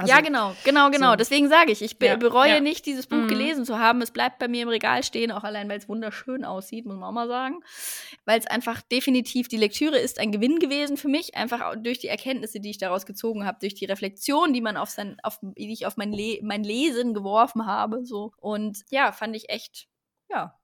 Ja, 0.07 0.21
genau, 0.21 0.55
genau, 0.65 0.91
genau. 0.91 1.11
so. 1.11 1.17
Deswegen 1.17 1.49
sage 1.49 1.73
ich, 1.73 1.83
ich 1.83 1.99
be 1.99 2.07
Ja, 2.07 2.17
bereue 2.17 2.55
ja. 2.55 2.61
nicht, 2.61 2.87
dieses 2.87 3.07
Buch 3.07 3.19
Mhm. 3.19 3.29
gelesen 3.29 3.65
zu 3.65 3.79
haben. 3.79 4.03
Es 4.03 4.11
bleibt 4.11 4.39
bei 4.39 4.49
mir 4.49 4.63
im 4.63 4.69
Regal 4.69 5.03
stehen, 5.03 5.31
auch 5.31 5.45
allein, 5.45 5.69
weil 5.69 5.79
es 5.79 5.89
wunderschön 5.89 6.45
aussieht, 6.45 6.87
muss 6.87 6.97
man 6.97 7.05
auch 7.09 7.13
mal 7.13 7.29
sagen. 7.29 7.61
Weil 8.25 8.39
es 8.41 8.47
einfach 8.47 8.83
definitiv, 8.83 9.49
die 9.49 9.57
Lektüre 9.57 9.99
ist 9.99 10.19
ein 10.19 10.33
Gewinn 10.33 10.59
gewesen 10.59 10.97
für 10.97 11.09
mich, 11.09 11.37
einfach 11.37 11.75
durch 11.77 11.99
die 11.99 12.09
Erkenntnisse, 12.09 12.61
die 12.61 12.71
ich 12.71 12.79
daraus 12.79 13.07
gezogen 13.07 13.47
habe, 13.47 13.59
durch 13.61 13.75
die 13.75 13.85
Reflexion, 13.85 14.53
die 14.53 14.61
man 14.61 14.77
auf 14.77 14.91
sein, 14.91 15.17
auf, 15.23 15.39
die 15.43 15.73
ich 15.73 15.87
auf 15.87 15.97
mein, 15.97 16.13
Le 16.13 16.39
mein 16.43 16.65
Lesen 16.65 17.15
geworfen 17.15 17.67
habe. 17.67 18.05
So. 18.05 18.33
Und 18.39 18.83
ja, 18.91 19.13
fand 19.13 19.37
ich 19.37 19.49
echt, 19.51 19.87
ja. 20.29 20.59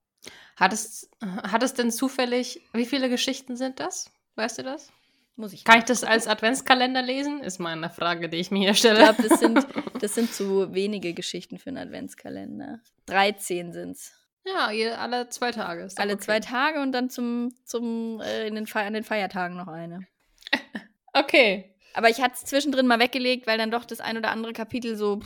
Hat 0.56 0.74
es, 0.74 1.08
hat 1.22 1.62
es 1.62 1.72
denn 1.72 1.90
zufällig, 1.90 2.60
wie 2.74 2.84
viele 2.84 3.08
Geschichten 3.08 3.56
sind 3.56 3.80
das? 3.80 4.10
Weißt 4.34 4.58
du 4.58 4.62
das? 4.62 4.92
Muss 5.36 5.52
ich 5.52 5.64
Kann 5.64 5.78
ich 5.78 5.84
das 5.84 6.04
als 6.04 6.26
Adventskalender 6.26 7.00
lesen? 7.02 7.40
Ist 7.40 7.58
mal 7.60 7.72
eine 7.72 7.88
Frage, 7.90 8.28
die 8.28 8.36
ich 8.38 8.50
mir 8.50 8.58
hier 8.60 8.70
Ich 8.72 8.78
stelle. 8.78 8.98
glaube, 8.98 9.22
das 9.26 9.40
sind, 9.40 9.66
das 10.00 10.14
sind 10.14 10.32
zu 10.32 10.74
wenige 10.74 11.14
Geschichten 11.14 11.58
für 11.58 11.68
einen 11.70 11.78
Adventskalender. 11.78 12.80
13 13.06 13.72
sind's. 13.72 14.12
ja, 14.44 14.70
je- 14.70 14.90
alle 14.90 15.28
zwei 15.30 15.50
Tage. 15.52 15.88
Alle 15.96 16.14
okay. 16.14 16.22
zwei 16.22 16.40
Tage 16.40 16.80
und 16.80 16.92
dann 16.92 17.08
zum, 17.10 17.54
zum 17.64 18.20
äh, 18.20 18.46
in 18.46 18.54
den 18.54 18.66
Fe 18.66 18.80
an 18.80 18.92
den 18.94 19.04
Feiertagen 19.04 19.56
noch 19.56 19.68
eine. 19.68 20.06
Okay. 21.12 21.74
Aber 21.94 22.08
ich 22.08 22.20
hatte 22.22 22.34
es 22.36 22.44
zwischendrin 22.44 22.86
mal 22.86 23.00
weggelegt, 23.00 23.48
weil 23.48 23.58
dann 23.58 23.72
doch 23.72 23.84
das 23.84 23.98
ein 24.00 24.16
oder 24.16 24.30
andere 24.30 24.52
Kapitel 24.52 24.94
so 24.94 25.20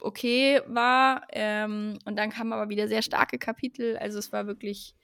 okay 0.00 0.60
war. 0.66 1.22
Ähm, 1.30 1.96
und 2.04 2.16
dann 2.16 2.30
kamen 2.30 2.52
aber 2.52 2.68
wieder 2.70 2.88
sehr 2.88 3.02
starke 3.02 3.38
Kapitel. 3.38 3.96
Also 3.98 4.18
es 4.18 4.32
war 4.32 4.48
wirklich 4.48 4.96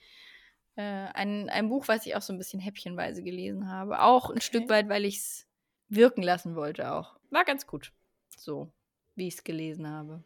äh, 0.77 0.83
ein, 0.83 1.49
ein 1.49 1.69
Buch, 1.69 1.89
was 1.89 2.07
ich 2.07 2.17
auch 2.17 2.23
so 2.23 2.33
ein 2.33 2.39
bisschen 2.39 2.61
häppchenweise 2.61 3.23
gelesen 3.23 3.69
habe. 3.69 4.01
Auch 4.01 4.31
ein 4.31 4.41
Stück 4.41 4.69
weit, 4.69 4.89
weil 4.89 5.05
ich 5.05 5.19
es 5.19 5.47
wirken 5.89 6.23
lassen 6.23 6.57
wollte 6.57 6.93
auch. 6.93 7.17
War 7.31 7.45
ganz 7.45 7.67
gut. 7.67 7.93
So, 8.37 8.73
wie 9.15 9.29
ich 9.29 9.35
es 9.35 9.45
gelesen 9.45 9.89
habe. 9.89 10.25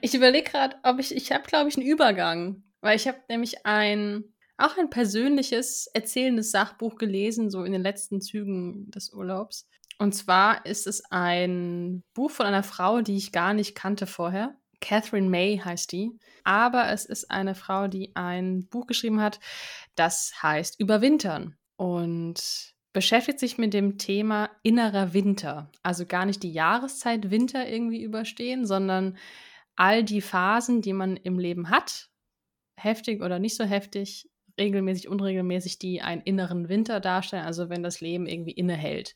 Ich 0.00 0.14
überlege 0.14 0.50
gerade, 0.50 0.76
ob 0.82 0.98
ich, 0.98 1.14
ich 1.14 1.32
habe, 1.32 1.44
glaube 1.44 1.68
ich, 1.68 1.76
einen 1.76 1.86
Übergang. 1.86 2.62
Weil 2.80 2.96
ich 2.96 3.08
habe 3.08 3.18
nämlich 3.28 3.66
ein, 3.66 4.24
auch 4.56 4.76
ein 4.76 4.90
persönliches, 4.90 5.88
erzählendes 5.92 6.50
Sachbuch 6.50 6.96
gelesen, 6.96 7.50
so 7.50 7.64
in 7.64 7.72
den 7.72 7.82
letzten 7.82 8.20
Zügen 8.20 8.90
des 8.90 9.12
Urlaubs. 9.12 9.68
Und 9.98 10.14
zwar 10.14 10.66
ist 10.66 10.86
es 10.86 11.02
ein 11.10 12.02
Buch 12.14 12.30
von 12.30 12.46
einer 12.46 12.62
Frau, 12.62 13.00
die 13.00 13.16
ich 13.16 13.32
gar 13.32 13.54
nicht 13.54 13.74
kannte 13.74 14.06
vorher. 14.06 14.56
Catherine 14.80 15.28
May 15.28 15.58
heißt 15.58 15.92
die. 15.92 16.10
Aber 16.44 16.90
es 16.90 17.04
ist 17.04 17.30
eine 17.30 17.54
Frau, 17.54 17.88
die 17.88 18.14
ein 18.14 18.66
Buch 18.68 18.86
geschrieben 18.86 19.20
hat, 19.20 19.40
das 19.94 20.42
heißt 20.42 20.78
Überwintern. 20.78 21.56
Und 21.76 22.74
beschäftigt 22.92 23.38
sich 23.38 23.58
mit 23.58 23.74
dem 23.74 23.98
Thema 23.98 24.48
innerer 24.62 25.12
Winter. 25.12 25.70
Also 25.82 26.06
gar 26.06 26.24
nicht 26.24 26.42
die 26.42 26.52
Jahreszeit 26.52 27.30
Winter 27.30 27.68
irgendwie 27.68 28.02
überstehen, 28.02 28.64
sondern 28.64 29.18
all 29.74 30.02
die 30.02 30.22
Phasen, 30.22 30.80
die 30.80 30.94
man 30.94 31.18
im 31.18 31.38
Leben 31.38 31.68
hat, 31.68 32.08
heftig 32.78 33.22
oder 33.22 33.38
nicht 33.38 33.56
so 33.56 33.64
heftig, 33.64 34.30
regelmäßig, 34.58 35.08
unregelmäßig, 35.08 35.78
die 35.78 36.00
einen 36.00 36.22
inneren 36.22 36.70
Winter 36.70 37.00
darstellen, 37.00 37.44
also 37.44 37.68
wenn 37.68 37.82
das 37.82 38.00
Leben 38.00 38.26
irgendwie 38.26 38.52
innehält. 38.52 39.14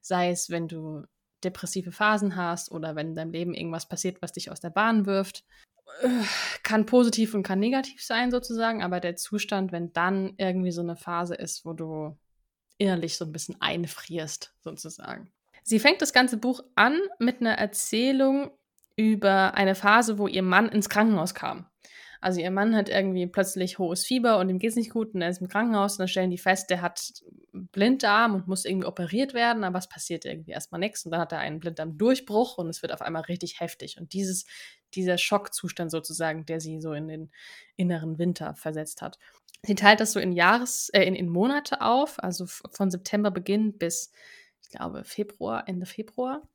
Sei 0.00 0.30
es, 0.30 0.50
wenn 0.50 0.66
du 0.66 1.04
depressive 1.44 1.92
Phasen 1.92 2.36
hast 2.36 2.70
oder 2.70 2.96
wenn 2.96 3.08
in 3.08 3.14
deinem 3.14 3.32
Leben 3.32 3.54
irgendwas 3.54 3.88
passiert, 3.88 4.22
was 4.22 4.32
dich 4.32 4.50
aus 4.50 4.60
der 4.60 4.70
Bahn 4.70 5.06
wirft. 5.06 5.44
Äh, 6.02 6.08
kann 6.62 6.86
positiv 6.86 7.34
und 7.34 7.42
kann 7.42 7.58
negativ 7.58 8.02
sein 8.02 8.30
sozusagen, 8.30 8.82
aber 8.82 9.00
der 9.00 9.16
Zustand, 9.16 9.72
wenn 9.72 9.92
dann 9.92 10.34
irgendwie 10.38 10.72
so 10.72 10.80
eine 10.80 10.96
Phase 10.96 11.34
ist, 11.34 11.64
wo 11.64 11.72
du 11.72 12.16
innerlich 12.78 13.16
so 13.16 13.24
ein 13.24 13.32
bisschen 13.32 13.60
einfrierst 13.60 14.54
sozusagen. 14.60 15.30
Sie 15.62 15.78
fängt 15.78 16.02
das 16.02 16.12
ganze 16.12 16.36
Buch 16.36 16.64
an 16.74 16.98
mit 17.18 17.40
einer 17.40 17.54
Erzählung 17.54 18.50
über 18.96 19.54
eine 19.54 19.74
Phase, 19.74 20.18
wo 20.18 20.26
ihr 20.26 20.42
Mann 20.42 20.68
ins 20.68 20.88
Krankenhaus 20.88 21.34
kam. 21.34 21.66
Also 22.22 22.40
ihr 22.40 22.52
Mann 22.52 22.76
hat 22.76 22.88
irgendwie 22.88 23.26
plötzlich 23.26 23.80
hohes 23.80 24.06
Fieber 24.06 24.38
und 24.38 24.48
ihm 24.48 24.60
geht 24.60 24.70
es 24.70 24.76
nicht 24.76 24.90
gut 24.90 25.12
und 25.12 25.22
er 25.22 25.28
ist 25.28 25.40
im 25.40 25.48
Krankenhaus 25.48 25.94
und 25.94 25.98
dann 25.98 26.08
stellen 26.08 26.30
die 26.30 26.38
fest, 26.38 26.70
der 26.70 26.80
hat 26.80 27.12
Blinddarm 27.52 28.36
und 28.36 28.46
muss 28.46 28.64
irgendwie 28.64 28.86
operiert 28.86 29.34
werden, 29.34 29.64
aber 29.64 29.80
es 29.80 29.88
passiert 29.88 30.24
irgendwie 30.24 30.52
erstmal 30.52 30.78
nichts 30.78 31.04
und 31.04 31.10
dann 31.10 31.20
hat 31.20 31.32
er 31.32 31.40
einen 31.40 31.58
Blinddarmdurchbruch 31.58 32.58
und 32.58 32.68
es 32.68 32.80
wird 32.80 32.92
auf 32.92 33.02
einmal 33.02 33.22
richtig 33.22 33.58
heftig. 33.58 33.98
Und 33.98 34.12
dieses, 34.12 34.46
dieser 34.94 35.18
Schockzustand 35.18 35.90
sozusagen, 35.90 36.46
der 36.46 36.60
sie 36.60 36.80
so 36.80 36.92
in 36.92 37.08
den 37.08 37.32
inneren 37.74 38.18
Winter 38.18 38.54
versetzt 38.54 39.02
hat. 39.02 39.18
Sie 39.64 39.74
teilt 39.74 39.98
das 39.98 40.12
so 40.12 40.20
in 40.20 40.30
Jahres, 40.30 40.90
äh, 40.90 41.02
in, 41.02 41.16
in 41.16 41.28
Monate 41.28 41.80
auf, 41.80 42.22
also 42.22 42.46
von 42.46 42.92
September 42.92 43.32
Beginn 43.32 43.78
bis, 43.78 44.12
ich 44.62 44.70
glaube, 44.70 45.02
Februar, 45.02 45.64
Ende 45.66 45.86
Februar. 45.86 46.48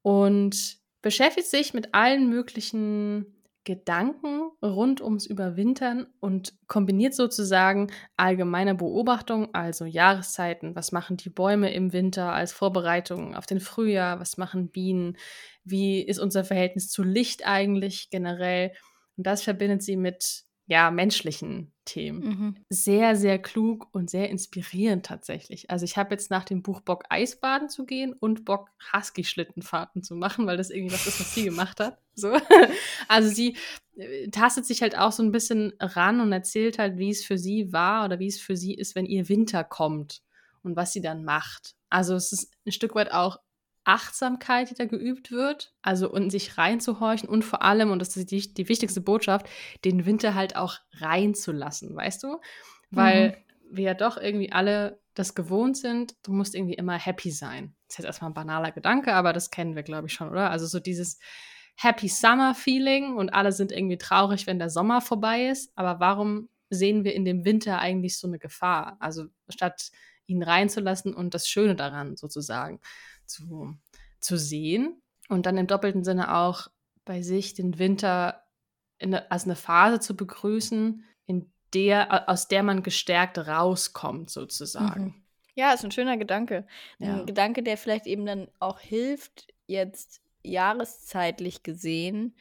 Und 0.00 0.78
beschäftigt 1.02 1.48
sich 1.48 1.74
mit 1.74 1.94
allen 1.94 2.30
möglichen 2.30 3.36
Gedanken 3.64 4.50
rund 4.62 5.00
ums 5.02 5.26
Überwintern 5.26 6.06
und 6.20 6.54
kombiniert 6.66 7.14
sozusagen 7.14 7.90
allgemeine 8.16 8.74
Beobachtungen, 8.74 9.48
also 9.52 9.84
Jahreszeiten, 9.84 10.74
was 10.74 10.92
machen 10.92 11.18
die 11.18 11.30
Bäume 11.30 11.72
im 11.72 11.92
Winter 11.92 12.32
als 12.32 12.52
Vorbereitung 12.52 13.34
auf 13.36 13.46
den 13.46 13.60
Frühjahr, 13.60 14.18
was 14.18 14.38
machen 14.38 14.70
Bienen, 14.70 15.16
wie 15.64 16.00
ist 16.02 16.18
unser 16.18 16.44
Verhältnis 16.44 16.88
zu 16.88 17.02
Licht 17.02 17.46
eigentlich 17.46 18.08
generell. 18.10 18.72
Und 19.16 19.26
das 19.26 19.42
verbindet 19.42 19.82
sie 19.82 19.96
mit 19.96 20.44
ja, 20.70 20.92
menschlichen 20.92 21.72
Themen. 21.84 22.22
Mhm. 22.22 22.56
Sehr, 22.68 23.16
sehr 23.16 23.40
klug 23.40 23.88
und 23.90 24.08
sehr 24.08 24.30
inspirierend 24.30 25.04
tatsächlich. 25.04 25.68
Also 25.68 25.84
ich 25.84 25.96
habe 25.96 26.12
jetzt 26.12 26.30
nach 26.30 26.44
dem 26.44 26.62
Buch 26.62 26.80
Bock, 26.80 27.02
Eisbaden 27.08 27.68
zu 27.68 27.84
gehen 27.84 28.12
und 28.12 28.44
Bock, 28.44 28.70
Husky-Schlittenfahrten 28.92 30.04
zu 30.04 30.14
machen, 30.14 30.46
weil 30.46 30.56
das 30.56 30.70
irgendwie 30.70 30.94
was 30.94 31.08
ist, 31.08 31.18
was 31.18 31.34
sie 31.34 31.42
gemacht 31.42 31.80
hat. 31.80 31.98
So. 32.14 32.32
Also 33.08 33.28
sie 33.30 33.56
äh, 33.96 34.28
tastet 34.28 34.64
sich 34.64 34.80
halt 34.80 34.96
auch 34.96 35.10
so 35.10 35.24
ein 35.24 35.32
bisschen 35.32 35.72
ran 35.80 36.20
und 36.20 36.30
erzählt 36.32 36.78
halt, 36.78 36.98
wie 36.98 37.10
es 37.10 37.24
für 37.24 37.36
sie 37.36 37.72
war 37.72 38.04
oder 38.04 38.20
wie 38.20 38.28
es 38.28 38.40
für 38.40 38.56
sie 38.56 38.74
ist, 38.74 38.94
wenn 38.94 39.06
ihr 39.06 39.28
Winter 39.28 39.64
kommt 39.64 40.22
und 40.62 40.76
was 40.76 40.92
sie 40.92 41.00
dann 41.00 41.24
macht. 41.24 41.74
Also 41.88 42.14
es 42.14 42.30
ist 42.30 42.52
ein 42.64 42.70
Stück 42.70 42.94
weit 42.94 43.10
auch 43.10 43.40
Achtsamkeit, 43.90 44.70
die 44.70 44.74
da 44.74 44.84
geübt 44.84 45.32
wird, 45.32 45.74
also 45.82 46.08
und 46.08 46.30
sich 46.30 46.56
reinzuhorchen 46.56 47.28
und 47.28 47.44
vor 47.44 47.62
allem, 47.62 47.90
und 47.90 47.98
das 47.98 48.16
ist 48.16 48.30
die, 48.30 48.54
die 48.54 48.68
wichtigste 48.68 49.00
Botschaft, 49.00 49.48
den 49.84 50.06
Winter 50.06 50.34
halt 50.34 50.54
auch 50.54 50.76
reinzulassen, 50.98 51.96
weißt 51.96 52.22
du? 52.22 52.40
Weil 52.90 53.30
mhm. 53.30 53.76
wir 53.76 53.84
ja 53.84 53.94
doch 53.94 54.16
irgendwie 54.16 54.52
alle 54.52 55.00
das 55.14 55.34
gewohnt 55.34 55.76
sind, 55.76 56.14
du 56.22 56.32
musst 56.32 56.54
irgendwie 56.54 56.74
immer 56.74 56.96
happy 56.96 57.32
sein. 57.32 57.74
Das 57.88 57.94
ist 57.94 57.98
jetzt 57.98 58.06
erstmal 58.06 58.30
ein 58.30 58.34
banaler 58.34 58.70
Gedanke, 58.70 59.12
aber 59.12 59.32
das 59.32 59.50
kennen 59.50 59.74
wir, 59.74 59.82
glaube 59.82 60.06
ich, 60.06 60.12
schon, 60.12 60.30
oder? 60.30 60.50
Also 60.50 60.66
so 60.66 60.78
dieses 60.78 61.18
Happy 61.76 62.08
Summer 62.08 62.54
Feeling 62.54 63.16
und 63.16 63.30
alle 63.30 63.50
sind 63.50 63.72
irgendwie 63.72 63.98
traurig, 63.98 64.46
wenn 64.46 64.58
der 64.60 64.70
Sommer 64.70 65.00
vorbei 65.00 65.48
ist. 65.48 65.72
Aber 65.74 65.98
warum 65.98 66.48
sehen 66.68 67.04
wir 67.04 67.14
in 67.14 67.24
dem 67.24 67.44
Winter 67.44 67.80
eigentlich 67.80 68.18
so 68.18 68.28
eine 68.28 68.38
Gefahr? 68.38 68.96
Also 69.00 69.26
statt 69.48 69.90
ihn 70.26 70.42
reinzulassen 70.42 71.12
und 71.12 71.34
das 71.34 71.48
Schöne 71.48 71.74
daran 71.74 72.16
sozusagen 72.16 72.80
zu, 73.30 73.74
zu 74.20 74.36
sehen 74.36 75.00
und 75.28 75.46
dann 75.46 75.56
im 75.56 75.66
doppelten 75.66 76.04
Sinne 76.04 76.36
auch 76.36 76.68
bei 77.04 77.22
sich 77.22 77.54
den 77.54 77.78
Winter 77.78 78.44
eine, 79.00 79.30
als 79.30 79.44
eine 79.44 79.56
Phase 79.56 80.00
zu 80.00 80.14
begrüßen, 80.16 81.04
in 81.26 81.50
der, 81.72 82.28
aus 82.28 82.48
der 82.48 82.62
man 82.62 82.82
gestärkt 82.82 83.38
rauskommt, 83.38 84.30
sozusagen. 84.30 85.04
Mhm. 85.04 85.14
Ja, 85.54 85.72
ist 85.72 85.84
ein 85.84 85.90
schöner 85.90 86.16
Gedanke. 86.16 86.66
Ein 86.98 87.26
Gedanke, 87.26 87.62
der 87.62 87.76
vielleicht 87.76 88.06
eben 88.06 88.24
dann 88.24 88.48
auch 88.60 88.80
hilft, 88.80 89.48
jetzt 89.66 90.20
jahreszeitlich 90.42 91.62
gesehen, 91.62 92.34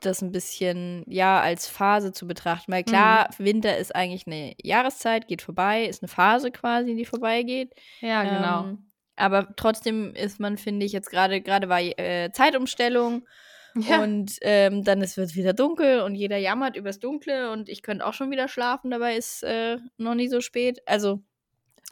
das 0.00 0.22
ein 0.22 0.32
bisschen, 0.32 1.04
ja, 1.06 1.40
als 1.40 1.68
Phase 1.68 2.12
zu 2.12 2.26
betrachten. 2.26 2.72
Weil 2.72 2.84
klar, 2.84 3.28
mhm. 3.38 3.44
Winter 3.44 3.76
ist 3.76 3.94
eigentlich 3.94 4.26
eine 4.26 4.54
Jahreszeit, 4.62 5.28
geht 5.28 5.42
vorbei, 5.42 5.84
ist 5.84 6.02
eine 6.02 6.08
Phase 6.08 6.50
quasi, 6.50 6.94
die 6.94 7.04
vorbeigeht. 7.04 7.74
Ja, 8.00 8.22
genau. 8.24 8.64
Ähm, 8.70 8.86
aber 9.16 9.54
trotzdem 9.56 10.14
ist 10.14 10.40
man, 10.40 10.56
finde 10.56 10.86
ich, 10.86 10.92
jetzt 10.92 11.10
gerade, 11.10 11.40
gerade 11.40 11.68
war 11.68 11.80
äh, 11.80 12.30
Zeitumstellung 12.32 13.26
ja. 13.74 14.02
und 14.02 14.36
ähm, 14.42 14.84
dann 14.84 15.02
ist 15.02 15.18
es 15.18 15.36
wieder 15.36 15.52
dunkel 15.52 16.00
und 16.00 16.14
jeder 16.14 16.38
jammert 16.38 16.76
übers 16.76 16.98
Dunkle 16.98 17.50
und 17.50 17.68
ich 17.68 17.82
könnte 17.82 18.06
auch 18.06 18.14
schon 18.14 18.30
wieder 18.30 18.48
schlafen, 18.48 18.90
dabei 18.90 19.16
ist 19.16 19.42
äh, 19.42 19.78
noch 19.96 20.14
nie 20.14 20.28
so 20.28 20.40
spät. 20.40 20.80
Also, 20.86 21.22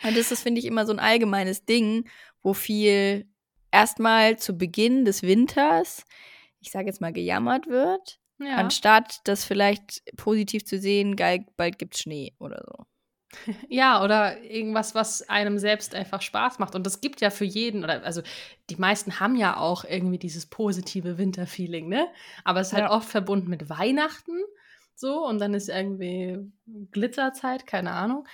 das 0.02 0.32
ist, 0.32 0.42
finde 0.42 0.60
ich, 0.60 0.66
immer 0.66 0.86
so 0.86 0.92
ein 0.92 0.98
allgemeines 0.98 1.64
Ding, 1.64 2.08
wo 2.42 2.54
viel 2.54 3.26
erstmal 3.70 4.38
zu 4.38 4.56
Beginn 4.56 5.04
des 5.04 5.22
Winters, 5.22 6.04
ich 6.60 6.70
sage 6.70 6.86
jetzt 6.86 7.00
mal, 7.00 7.12
gejammert 7.12 7.66
wird, 7.66 8.18
ja. 8.38 8.56
anstatt 8.56 9.20
das 9.24 9.44
vielleicht 9.44 10.02
positiv 10.16 10.64
zu 10.64 10.78
sehen, 10.78 11.16
geil, 11.16 11.44
bald 11.56 11.78
gibt's 11.78 12.00
Schnee 12.00 12.32
oder 12.38 12.62
so. 12.66 12.86
Ja, 13.68 14.02
oder 14.02 14.42
irgendwas, 14.42 14.94
was 14.94 15.28
einem 15.28 15.58
selbst 15.58 15.94
einfach 15.94 16.20
Spaß 16.20 16.58
macht. 16.58 16.74
Und 16.74 16.84
das 16.84 17.00
gibt 17.00 17.20
ja 17.20 17.30
für 17.30 17.44
jeden, 17.44 17.84
oder 17.84 18.02
also 18.04 18.22
die 18.68 18.76
meisten 18.76 19.20
haben 19.20 19.36
ja 19.36 19.56
auch 19.56 19.84
irgendwie 19.84 20.18
dieses 20.18 20.46
positive 20.46 21.16
Winterfeeling, 21.16 21.88
ne? 21.88 22.08
Aber 22.44 22.60
es 22.60 22.68
ist 22.68 22.72
halt 22.72 22.84
ja. 22.84 22.90
oft 22.90 23.08
verbunden 23.08 23.48
mit 23.48 23.68
Weihnachten 23.68 24.40
so 24.94 25.24
und 25.26 25.40
dann 25.40 25.54
ist 25.54 25.68
irgendwie 25.68 26.38
Glitzerzeit, 26.90 27.66
keine 27.66 27.92
Ahnung. 27.92 28.26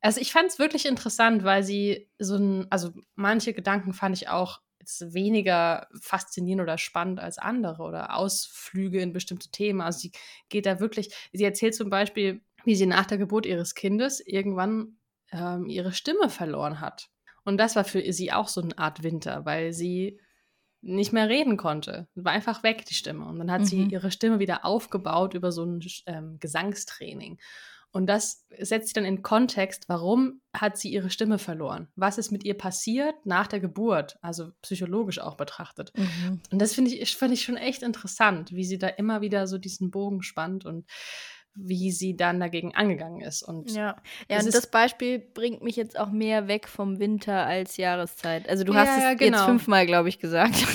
Also 0.00 0.20
ich 0.20 0.32
fand 0.32 0.50
es 0.50 0.58
wirklich 0.58 0.86
interessant, 0.86 1.44
weil 1.44 1.62
sie 1.64 2.08
so 2.18 2.36
ein, 2.36 2.66
also 2.70 2.92
manche 3.14 3.52
Gedanken 3.52 3.92
fand 3.92 4.16
ich 4.16 4.28
auch 4.28 4.60
jetzt 4.78 5.12
weniger 5.12 5.88
faszinierend 6.00 6.62
oder 6.62 6.78
spannend 6.78 7.20
als 7.20 7.38
andere 7.38 7.82
oder 7.82 8.14
Ausflüge 8.16 9.00
in 9.00 9.12
bestimmte 9.12 9.50
Themen. 9.50 9.80
Also 9.80 9.98
sie 9.98 10.12
geht 10.48 10.66
da 10.66 10.80
wirklich, 10.80 11.12
sie 11.32 11.44
erzählt 11.44 11.74
zum 11.74 11.90
Beispiel, 11.90 12.40
wie 12.64 12.76
sie 12.76 12.86
nach 12.86 13.06
der 13.06 13.18
Geburt 13.18 13.46
ihres 13.46 13.74
Kindes 13.74 14.20
irgendwann 14.20 14.98
ähm, 15.32 15.66
ihre 15.66 15.92
Stimme 15.92 16.28
verloren 16.30 16.80
hat. 16.80 17.08
Und 17.44 17.58
das 17.58 17.76
war 17.76 17.84
für 17.84 18.12
sie 18.12 18.32
auch 18.32 18.48
so 18.48 18.60
eine 18.60 18.76
Art 18.76 19.02
Winter, 19.02 19.44
weil 19.44 19.72
sie 19.72 20.20
nicht 20.80 21.12
mehr 21.12 21.28
reden 21.28 21.56
konnte. 21.56 22.08
War 22.14 22.32
einfach 22.32 22.62
weg, 22.62 22.84
die 22.84 22.94
Stimme. 22.94 23.26
Und 23.26 23.38
dann 23.38 23.50
hat 23.50 23.62
mhm. 23.62 23.66
sie 23.66 23.82
ihre 23.84 24.10
Stimme 24.10 24.38
wieder 24.38 24.64
aufgebaut 24.64 25.34
über 25.34 25.50
so 25.50 25.64
ein 25.64 25.84
ähm, 26.06 26.38
Gesangstraining. 26.38 27.38
Und 27.90 28.06
das 28.06 28.44
setzt 28.58 28.88
sie 28.88 28.92
dann 28.92 29.06
in 29.06 29.22
Kontext, 29.22 29.88
warum 29.88 30.42
hat 30.52 30.76
sie 30.76 30.92
ihre 30.92 31.08
Stimme 31.08 31.38
verloren? 31.38 31.88
Was 31.96 32.18
ist 32.18 32.30
mit 32.30 32.44
ihr 32.44 32.54
passiert 32.54 33.14
nach 33.24 33.46
der 33.46 33.60
Geburt? 33.60 34.18
Also 34.20 34.52
psychologisch 34.60 35.18
auch 35.20 35.36
betrachtet. 35.36 35.92
Mhm. 35.96 36.42
Und 36.52 36.60
das 36.60 36.74
finde 36.74 36.90
ich, 36.90 37.16
find 37.16 37.32
ich 37.32 37.42
schon 37.42 37.56
echt 37.56 37.82
interessant, 37.82 38.52
wie 38.52 38.64
sie 38.64 38.78
da 38.78 38.88
immer 38.88 39.22
wieder 39.22 39.46
so 39.46 39.56
diesen 39.56 39.90
Bogen 39.90 40.22
spannt 40.22 40.66
und 40.66 40.86
wie 41.60 41.90
sie 41.90 42.16
dann 42.16 42.38
dagegen 42.40 42.74
angegangen 42.74 43.20
ist. 43.20 43.42
Und 43.42 43.70
ja, 43.72 43.96
ja 44.30 44.38
und 44.38 44.54
das 44.54 44.70
Beispiel 44.70 45.18
bringt 45.18 45.62
mich 45.62 45.76
jetzt 45.76 45.98
auch 45.98 46.10
mehr 46.10 46.48
weg 46.48 46.68
vom 46.68 46.98
Winter 46.98 47.46
als 47.46 47.76
Jahreszeit. 47.76 48.48
Also 48.48 48.64
du 48.64 48.72
ja, 48.72 48.80
hast 48.80 48.96
es 48.96 49.02
ja, 49.02 49.14
genau. 49.14 49.38
jetzt 49.38 49.46
fünfmal, 49.46 49.86
glaube 49.86 50.08
ich, 50.08 50.18
gesagt. 50.18 50.54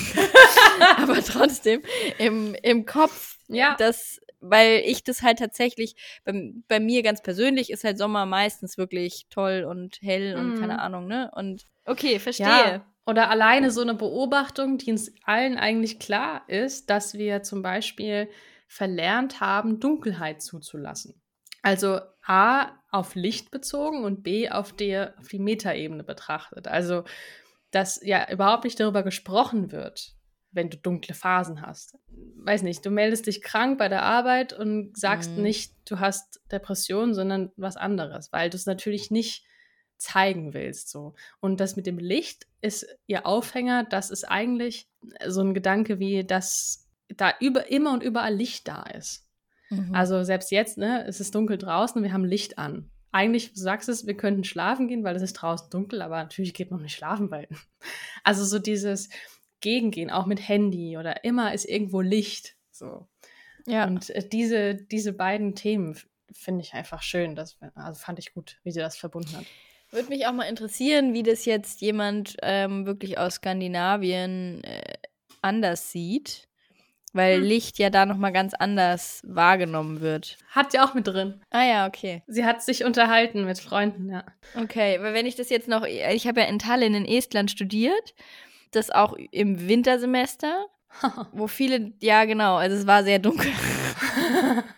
Aber 0.97 1.23
trotzdem 1.23 1.81
im, 2.17 2.55
im 2.61 2.85
Kopf, 2.85 3.37
ja. 3.47 3.75
das, 3.77 4.19
weil 4.39 4.81
ich 4.85 5.03
das 5.03 5.21
halt 5.21 5.39
tatsächlich, 5.39 5.95
bei, 6.25 6.53
bei 6.67 6.79
mir 6.79 7.03
ganz 7.03 7.21
persönlich 7.21 7.69
ist 7.69 7.83
halt 7.83 7.97
Sommer 7.97 8.25
meistens 8.25 8.77
wirklich 8.77 9.27
toll 9.29 9.65
und 9.67 9.99
hell 10.01 10.35
und 10.35 10.55
mm. 10.55 10.59
keine 10.59 10.79
Ahnung, 10.79 11.07
ne? 11.07 11.31
Und 11.35 11.65
okay, 11.85 12.19
verstehe. 12.19 12.45
Ja. 12.45 12.85
Oder 13.05 13.29
alleine 13.29 13.69
so 13.71 13.81
eine 13.81 13.95
Beobachtung, 13.95 14.77
die 14.77 14.91
uns 14.91 15.11
allen 15.25 15.57
eigentlich 15.57 15.99
klar 15.99 16.43
ist, 16.47 16.89
dass 16.89 17.15
wir 17.15 17.43
zum 17.43 17.61
Beispiel 17.61 18.29
verlernt 18.73 19.39
haben, 19.39 19.79
Dunkelheit 19.79 20.41
zuzulassen. 20.41 21.21
Also 21.61 21.99
A 22.25 22.71
auf 22.89 23.13
Licht 23.13 23.51
bezogen 23.51 24.03
und 24.03 24.23
B 24.23 24.49
auf, 24.49 24.73
der, 24.73 25.13
auf 25.19 25.27
die 25.27 25.39
Metaebene 25.39 26.03
betrachtet. 26.03 26.67
Also, 26.67 27.03
dass 27.69 28.01
ja 28.03 28.31
überhaupt 28.31 28.63
nicht 28.63 28.79
darüber 28.79 29.03
gesprochen 29.03 29.71
wird, 29.71 30.15
wenn 30.51 30.71
du 30.71 30.77
dunkle 30.77 31.13
Phasen 31.13 31.61
hast. 31.61 31.97
Weiß 32.37 32.63
nicht, 32.63 32.83
du 32.83 32.89
meldest 32.89 33.27
dich 33.27 33.43
krank 33.43 33.77
bei 33.77 33.89
der 33.89 34.01
Arbeit 34.01 34.53
und 34.53 34.97
sagst 34.97 35.31
mhm. 35.31 35.43
nicht, 35.43 35.75
du 35.85 35.99
hast 35.99 36.41
Depression, 36.51 37.13
sondern 37.13 37.51
was 37.55 37.77
anderes, 37.77 38.33
weil 38.33 38.49
du 38.49 38.57
es 38.57 38.65
natürlich 38.65 39.11
nicht 39.11 39.45
zeigen 39.97 40.55
willst. 40.55 40.89
So. 40.89 41.13
Und 41.39 41.59
das 41.59 41.75
mit 41.75 41.85
dem 41.85 41.99
Licht 41.99 42.47
ist 42.61 42.87
ihr 43.05 43.27
Aufhänger, 43.27 43.83
das 43.83 44.09
ist 44.09 44.23
eigentlich 44.23 44.89
so 45.27 45.41
ein 45.41 45.53
Gedanke 45.53 45.99
wie, 45.99 46.25
dass 46.25 46.82
da 47.17 47.33
über, 47.39 47.69
immer 47.69 47.93
und 47.93 48.03
überall 48.03 48.33
Licht 48.33 48.67
da 48.67 48.83
ist. 48.83 49.27
Mhm. 49.69 49.93
Also 49.93 50.23
selbst 50.23 50.51
jetzt, 50.51 50.77
ne, 50.77 51.05
es 51.07 51.19
ist 51.19 51.35
dunkel 51.35 51.57
draußen 51.57 51.97
und 51.97 52.03
wir 52.03 52.13
haben 52.13 52.25
Licht 52.25 52.57
an. 52.57 52.89
Eigentlich, 53.11 53.53
du 53.53 53.59
sagst 53.59 53.89
es, 53.89 54.07
wir 54.07 54.17
könnten 54.17 54.43
schlafen 54.43 54.87
gehen, 54.87 55.03
weil 55.03 55.15
es 55.15 55.21
ist 55.21 55.33
draußen 55.33 55.69
dunkel, 55.69 56.01
aber 56.01 56.17
natürlich 56.17 56.53
geht 56.53 56.71
man 56.71 56.81
nicht 56.81 56.95
schlafen, 56.95 57.31
weil. 57.31 57.47
Also 58.25 58.45
so 58.45 58.57
dieses 58.57 59.09
Gegend 59.59 59.93
gehen, 59.93 60.09
auch 60.09 60.25
mit 60.25 60.47
Handy 60.47 60.97
oder 60.97 61.25
immer 61.25 61.53
ist 61.53 61.65
irgendwo 61.65 61.99
Licht. 61.99 62.55
So. 62.71 63.09
Ja. 63.65 63.85
Und 63.85 64.09
äh, 64.11 64.25
diese, 64.25 64.75
diese 64.75 65.11
beiden 65.11 65.55
Themen 65.55 65.97
finde 66.31 66.61
ich 66.61 66.73
einfach 66.73 67.01
schön. 67.01 67.35
Das, 67.35 67.57
also 67.75 67.99
fand 67.99 68.19
ich 68.19 68.33
gut, 68.33 68.59
wie 68.63 68.71
sie 68.71 68.79
das 68.79 68.95
verbunden 68.95 69.35
hat. 69.35 69.45
Würde 69.91 70.09
mich 70.09 70.25
auch 70.25 70.33
mal 70.33 70.45
interessieren, 70.45 71.13
wie 71.13 71.23
das 71.23 71.45
jetzt 71.45 71.81
jemand 71.81 72.37
ähm, 72.41 72.85
wirklich 72.85 73.17
aus 73.17 73.35
Skandinavien 73.35 74.63
äh, 74.63 74.93
anders 75.41 75.91
sieht. 75.91 76.47
Weil 77.13 77.37
Hm. 77.37 77.43
Licht 77.43 77.77
ja 77.79 77.89
da 77.91 78.05
nochmal 78.05 78.33
ganz 78.33 78.53
anders 78.55 79.21
wahrgenommen 79.23 80.01
wird. 80.01 80.37
Hat 80.49 80.71
sie 80.71 80.79
auch 80.79 80.93
mit 80.95 81.07
drin. 81.07 81.41
Ah 81.51 81.63
ja, 81.63 81.87
okay. 81.87 82.23
Sie 82.27 82.43
hat 82.43 82.63
sich 82.63 82.83
unterhalten 82.83 83.45
mit 83.45 83.59
Freunden, 83.59 84.09
ja. 84.09 84.23
Okay, 84.59 84.99
weil 85.01 85.13
wenn 85.13 85.27
ich 85.27 85.35
das 85.35 85.49
jetzt 85.49 85.67
noch, 85.67 85.85
ich 85.85 86.27
habe 86.27 86.41
ja 86.41 86.47
in 86.47 86.59
Tallinn 86.59 86.95
in 86.95 87.05
Estland 87.05 87.51
studiert, 87.51 88.15
das 88.71 88.89
auch 88.89 89.13
im 89.31 89.67
Wintersemester, 89.67 90.65
wo 91.31 91.47
viele, 91.47 91.93
ja 92.01 92.25
genau, 92.25 92.55
also 92.55 92.75
es 92.75 92.87
war 92.87 93.03
sehr 93.03 93.19
dunkel. 93.19 93.51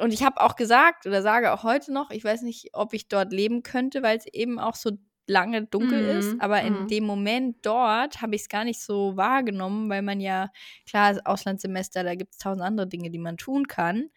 Und 0.00 0.14
ich 0.14 0.22
habe 0.22 0.40
auch 0.40 0.56
gesagt 0.56 1.06
oder 1.06 1.20
sage 1.20 1.52
auch 1.52 1.62
heute 1.62 1.92
noch, 1.92 2.10
ich 2.10 2.24
weiß 2.24 2.40
nicht, 2.42 2.70
ob 2.72 2.94
ich 2.94 3.08
dort 3.08 3.32
leben 3.32 3.62
könnte, 3.62 4.02
weil 4.02 4.16
es 4.16 4.26
eben 4.26 4.58
auch 4.58 4.74
so 4.74 4.92
lange 5.30 5.66
dunkel 5.66 6.00
Mhm, 6.02 6.18
ist. 6.18 6.40
Aber 6.40 6.62
in 6.62 6.84
mhm. 6.84 6.88
dem 6.88 7.04
Moment 7.04 7.56
dort 7.62 8.20
habe 8.20 8.34
ich 8.34 8.42
es 8.42 8.48
gar 8.48 8.64
nicht 8.64 8.80
so 8.80 9.16
wahrgenommen, 9.16 9.88
weil 9.88 10.02
man 10.02 10.20
ja, 10.20 10.50
klar, 10.88 11.12
das 11.14 11.24
Auslandssemester, 11.24 12.02
da 12.04 12.14
gibt 12.14 12.32
es 12.32 12.38
tausend 12.38 12.62
andere 12.62 12.86
Dinge, 12.88 13.10
die 13.10 13.18
man 13.18 13.36
tun 13.36 13.66
kann. 13.68 14.10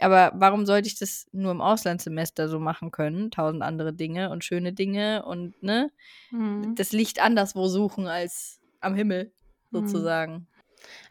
Aber 0.00 0.32
warum 0.34 0.66
sollte 0.66 0.88
ich 0.88 0.98
das 0.98 1.26
nur 1.32 1.52
im 1.52 1.60
Auslandssemester 1.60 2.48
so 2.48 2.58
machen 2.58 2.90
können? 2.90 3.30
Tausend 3.30 3.62
andere 3.62 3.92
Dinge 3.92 4.30
und 4.30 4.44
schöne 4.44 4.72
Dinge 4.72 5.24
und 5.24 5.62
ne, 5.62 5.90
Mhm. 6.30 6.74
das 6.76 6.92
Licht 6.92 7.20
anderswo 7.22 7.68
suchen 7.68 8.06
als 8.06 8.60
am 8.80 8.94
Himmel, 8.94 9.32
Mhm. 9.70 9.78
sozusagen. 9.78 10.48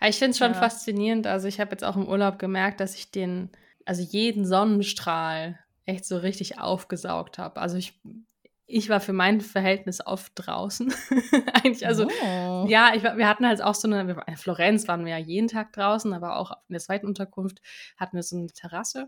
Ja, 0.01 0.07
ich 0.07 0.17
finde 0.17 0.31
es 0.31 0.37
schon 0.39 0.53
Ja. 0.53 0.59
faszinierend. 0.59 1.27
Also 1.27 1.47
ich 1.47 1.59
habe 1.59 1.71
jetzt 1.71 1.83
auch 1.83 1.95
im 1.95 2.07
Urlaub 2.07 2.39
gemerkt, 2.39 2.79
dass 2.79 2.95
ich 2.95 3.11
den, 3.11 3.49
also 3.85 4.01
jeden 4.01 4.45
Sonnenstrahl 4.45 5.59
echt 5.85 6.05
so 6.05 6.17
richtig 6.17 6.59
aufgesaugt 6.59 7.37
habe. 7.37 7.61
Also 7.61 7.77
ich, 7.77 7.99
ich 8.71 8.89
war 8.89 8.99
für 8.99 9.13
mein 9.13 9.41
Verhältnis 9.41 10.05
oft 10.05 10.31
draußen. 10.35 10.93
Eigentlich, 11.53 11.85
also 11.85 12.07
oh. 12.07 12.65
ja, 12.67 12.93
ich, 12.95 13.03
wir 13.03 13.27
hatten 13.27 13.45
halt 13.45 13.61
auch 13.61 13.75
so 13.75 13.87
eine, 13.87 14.23
in 14.27 14.37
Florenz 14.37 14.87
waren 14.87 15.05
wir 15.05 15.11
ja 15.11 15.17
jeden 15.17 15.47
Tag 15.47 15.73
draußen, 15.73 16.13
aber 16.13 16.37
auch 16.37 16.51
in 16.67 16.73
der 16.73 16.79
zweiten 16.79 17.05
Unterkunft 17.05 17.61
hatten 17.97 18.15
wir 18.15 18.23
so 18.23 18.37
eine 18.37 18.47
Terrasse. 18.47 19.07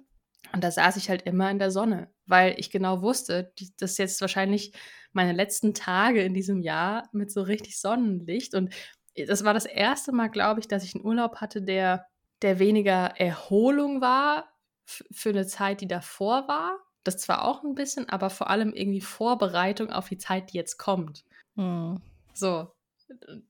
Und 0.52 0.64
da 0.64 0.72
saß 0.72 0.98
ich 0.98 1.10
halt 1.10 1.24
immer 1.24 1.50
in 1.50 1.60
der 1.60 1.72
Sonne, 1.72 2.10
weil 2.26 2.56
ich 2.60 2.70
genau 2.70 3.02
wusste, 3.02 3.54
die, 3.58 3.72
das 3.78 3.92
ist 3.92 3.98
jetzt 3.98 4.22
wahrscheinlich 4.22 4.74
meine 5.14 5.32
letzten 5.32 5.74
Tage 5.74 6.22
in 6.22 6.34
diesem 6.34 6.62
Jahr 6.62 7.10
mit 7.12 7.32
so 7.32 7.42
richtig 7.42 7.80
Sonnenlicht. 7.80 8.54
Und 8.54 8.74
das 9.16 9.44
war 9.44 9.54
das 9.54 9.66
erste 9.66 10.12
Mal, 10.12 10.28
glaube 10.28 10.60
ich, 10.60 10.68
dass 10.68 10.84
ich 10.84 10.96
einen 10.96 11.06
Urlaub 11.06 11.38
hatte, 11.38 11.62
der, 11.62 12.06
der 12.42 12.60
weniger 12.60 13.20
Erholung 13.20 14.02
war 14.02 14.50
für 14.86 15.30
eine 15.30 15.48
Zeit, 15.48 15.82
die 15.82 15.88
davor 15.88 16.48
war. 16.48 16.78
Das 17.04 17.18
zwar 17.18 17.46
auch 17.46 17.64
ein 17.64 17.76
bisschen, 17.76 18.10
aber 18.10 18.30
vor 18.30 18.50
allem 18.50 18.74
irgendwie 18.74 19.02
Vorbereitung 19.02 19.92
auf 19.92 20.10
die 20.10 20.18
Zeit, 20.18 20.54
die 20.54 20.58
jetzt 20.58 20.78
kommt. 20.78 21.26
Hm. 21.56 22.00
So. 22.34 22.72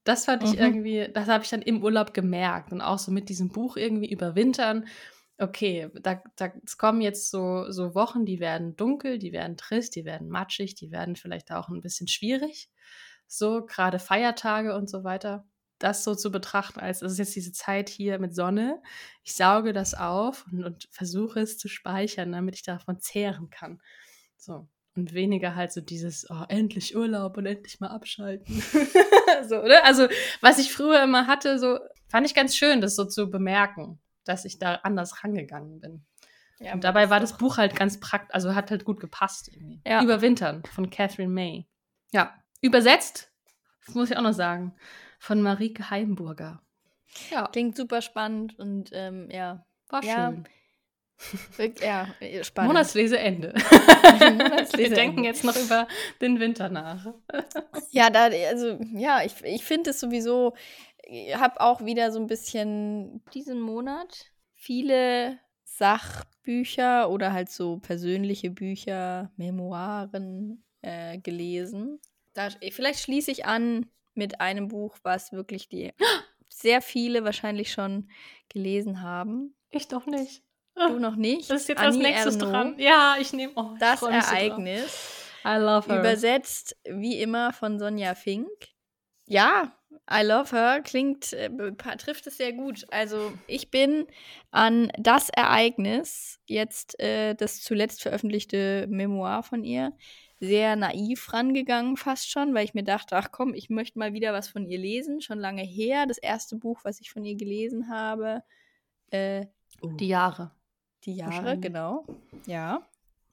Das 0.03 0.25
fand 0.25 0.43
ich 0.43 0.53
Mhm. 0.53 0.59
irgendwie, 0.59 1.09
das 1.13 1.27
habe 1.27 1.43
ich 1.43 1.49
dann 1.49 1.61
im 1.61 1.83
Urlaub 1.83 2.13
gemerkt 2.13 2.71
und 2.71 2.81
auch 2.81 2.99
so 2.99 3.11
mit 3.11 3.29
diesem 3.29 3.49
Buch 3.49 3.77
irgendwie 3.77 4.11
überwintern. 4.11 4.87
Okay, 5.37 5.89
da, 6.01 6.21
da 6.35 6.51
es 6.65 6.77
kommen 6.77 7.01
jetzt 7.01 7.29
so, 7.31 7.71
so 7.71 7.95
Wochen, 7.95 8.25
die 8.25 8.39
werden 8.39 8.75
dunkel, 8.75 9.19
die 9.19 9.31
werden 9.31 9.57
trist, 9.57 9.95
die 9.95 10.05
werden 10.05 10.29
matschig, 10.29 10.75
die 10.75 10.91
werden 10.91 11.15
vielleicht 11.15 11.51
auch 11.51 11.69
ein 11.69 11.81
bisschen 11.81 12.07
schwierig. 12.07 12.69
So, 13.27 13.65
gerade 13.65 13.99
Feiertage 13.99 14.75
und 14.75 14.89
so 14.89 15.03
weiter. 15.03 15.45
Das 15.83 16.05
so 16.05 16.15
zu 16.15 16.31
betrachten, 16.31 16.79
als 16.79 17.01
es 17.01 17.13
ist 17.13 17.17
jetzt 17.17 17.35
diese 17.35 17.51
Zeit 17.51 17.89
hier 17.89 18.17
mit 18.17 18.33
Sonne. 18.33 18.81
Ich 19.23 19.35
sauge 19.35 19.73
das 19.73 19.93
auf 19.93 20.45
und, 20.49 20.63
und 20.63 20.87
versuche 20.91 21.41
es 21.41 21.57
zu 21.57 21.67
speichern, 21.67 22.31
damit 22.31 22.55
ich 22.55 22.63
davon 22.63 22.99
zehren 23.01 23.49
kann. 23.49 23.81
So. 24.37 24.67
Und 24.95 25.13
weniger 25.13 25.55
halt 25.55 25.73
so 25.73 25.81
dieses, 25.81 26.29
oh, 26.29 26.45
endlich 26.47 26.95
Urlaub 26.95 27.35
und 27.35 27.47
endlich 27.47 27.79
mal 27.81 27.89
abschalten. 27.89 28.63
so, 29.49 29.61
oder? 29.61 29.83
Also, 29.83 30.07
was 30.39 30.59
ich 30.59 30.71
früher 30.71 31.03
immer 31.03 31.27
hatte, 31.27 31.59
so, 31.59 31.79
fand 32.07 32.27
ich 32.27 32.33
ganz 32.33 32.55
schön, 32.55 32.79
das 32.79 32.95
so 32.95 33.03
zu 33.03 33.29
bemerken, 33.29 33.99
dass 34.23 34.45
ich 34.45 34.59
da 34.59 34.75
anders 34.83 35.23
rangegangen 35.23 35.81
bin. 35.81 36.05
Ja, 36.59 36.73
und 36.73 36.85
dabei 36.85 37.09
war 37.09 37.19
das 37.19 37.37
Buch 37.37 37.57
halt 37.57 37.75
ganz 37.75 37.99
praktisch, 37.99 38.33
also 38.33 38.55
hat 38.55 38.71
halt 38.71 38.85
gut 38.85 39.01
gepasst 39.01 39.49
irgendwie. 39.51 39.81
Ja. 39.85 40.01
Überwintern 40.01 40.63
von 40.71 40.89
Catherine 40.89 41.33
May. 41.33 41.67
Ja. 42.11 42.33
Übersetzt, 42.61 43.33
muss 43.93 44.11
ich 44.11 44.15
auch 44.17 44.21
noch 44.21 44.33
sagen, 44.33 44.73
von 45.23 45.41
Marike 45.41 45.89
Heimburger. 45.89 46.61
Ja, 47.31 47.47
Klingt 47.47 47.77
super 47.77 48.01
spannend 48.01 48.59
und 48.59 48.89
ähm, 48.91 49.29
ja, 49.31 49.65
war 49.87 50.03
Ja, 50.03 50.31
schön. 50.33 50.49
wirkt, 51.57 51.81
ja, 51.81 52.13
spannend. 52.41 52.73
Monatsleseende. 52.73 53.53
Monatsleseende. 53.53 54.77
Wir 54.77 54.89
denken 54.89 55.23
jetzt 55.23 55.45
noch 55.45 55.55
über 55.55 55.87
den 56.19 56.39
Winter 56.41 56.69
nach. 56.69 57.13
Ja, 57.91 58.09
da, 58.09 58.23
also, 58.23 58.79
ja, 58.95 59.23
ich, 59.23 59.35
ich 59.43 59.63
finde 59.63 59.91
es 59.91 59.99
sowieso, 59.99 60.55
ich 61.03 61.35
habe 61.37 61.61
auch 61.61 61.85
wieder 61.85 62.11
so 62.11 62.19
ein 62.19 62.27
bisschen 62.27 63.23
diesen 63.35 63.61
Monat 63.61 64.31
viele 64.55 65.37
Sachbücher 65.63 67.09
oder 67.09 67.31
halt 67.31 67.49
so 67.49 67.77
persönliche 67.77 68.49
Bücher, 68.49 69.31
Memoiren 69.37 70.65
äh, 70.81 71.19
gelesen. 71.19 72.01
Da, 72.33 72.49
vielleicht 72.71 72.99
schließe 72.99 73.29
ich 73.29 73.45
an 73.45 73.85
mit 74.15 74.41
einem 74.41 74.67
Buch, 74.67 74.97
was 75.03 75.31
wirklich 75.31 75.69
die 75.69 75.93
sehr 76.49 76.81
viele 76.81 77.23
wahrscheinlich 77.23 77.71
schon 77.71 78.09
gelesen 78.49 79.01
haben. 79.01 79.55
Ich 79.71 79.87
doch 79.87 80.05
nicht. 80.05 80.43
Du 80.75 80.99
noch 80.99 81.15
nicht. 81.15 81.49
Das 81.49 81.61
ist 81.61 81.69
jetzt 81.69 81.81
als 81.81 81.95
Annie 81.95 82.07
nächstes 82.07 82.35
Ernaux, 82.35 82.51
dran. 82.51 82.75
Ja, 82.79 83.15
ich 83.19 83.31
nehme 83.33 83.53
oh, 83.55 83.71
ich 83.73 83.79
Das 83.79 83.99
so 83.99 84.07
drauf. 84.07 84.15
Ereignis. 84.15 85.23
I 85.45 85.57
love 85.57 85.87
her. 85.87 85.99
Übersetzt 85.99 86.75
wie 86.85 87.21
immer 87.21 87.53
von 87.53 87.77
Sonja 87.77 88.15
Fink. 88.15 88.49
Ja, 89.27 89.77
I 90.11 90.23
love 90.23 90.51
her 90.55 90.81
klingt, 90.81 91.31
äh, 91.33 91.49
trifft 91.97 92.27
es 92.27 92.37
sehr 92.37 92.53
gut. 92.53 92.85
Also 92.91 93.33
ich 93.47 93.71
bin 93.71 94.07
an 94.51 94.91
das 94.97 95.29
Ereignis, 95.29 96.39
jetzt 96.45 96.99
äh, 96.99 97.35
das 97.35 97.61
zuletzt 97.61 98.01
veröffentlichte 98.01 98.87
Memoir 98.89 99.43
von 99.43 99.63
ihr, 99.63 99.93
sehr 100.39 100.75
naiv 100.75 101.31
rangegangen 101.33 101.95
fast 101.97 102.29
schon, 102.29 102.53
weil 102.53 102.65
ich 102.65 102.73
mir 102.73 102.83
dachte, 102.83 103.15
ach 103.15 103.31
komm, 103.31 103.53
ich 103.53 103.69
möchte 103.69 103.97
mal 103.99 104.13
wieder 104.13 104.33
was 104.33 104.49
von 104.49 104.65
ihr 104.67 104.77
lesen. 104.77 105.21
Schon 105.21 105.39
lange 105.39 105.63
her, 105.63 106.05
das 106.05 106.17
erste 106.17 106.55
Buch, 106.57 106.79
was 106.83 106.99
ich 107.01 107.11
von 107.11 107.23
ihr 107.23 107.35
gelesen 107.35 107.89
habe. 107.89 108.43
Äh, 109.11 109.45
Die 109.99 110.07
Jahre. 110.07 110.51
die 111.05 111.15
Jahre, 111.15 111.33
Wahrscheinlich. 111.35 111.61
genau. 111.61 112.05
Ja, 112.45 112.81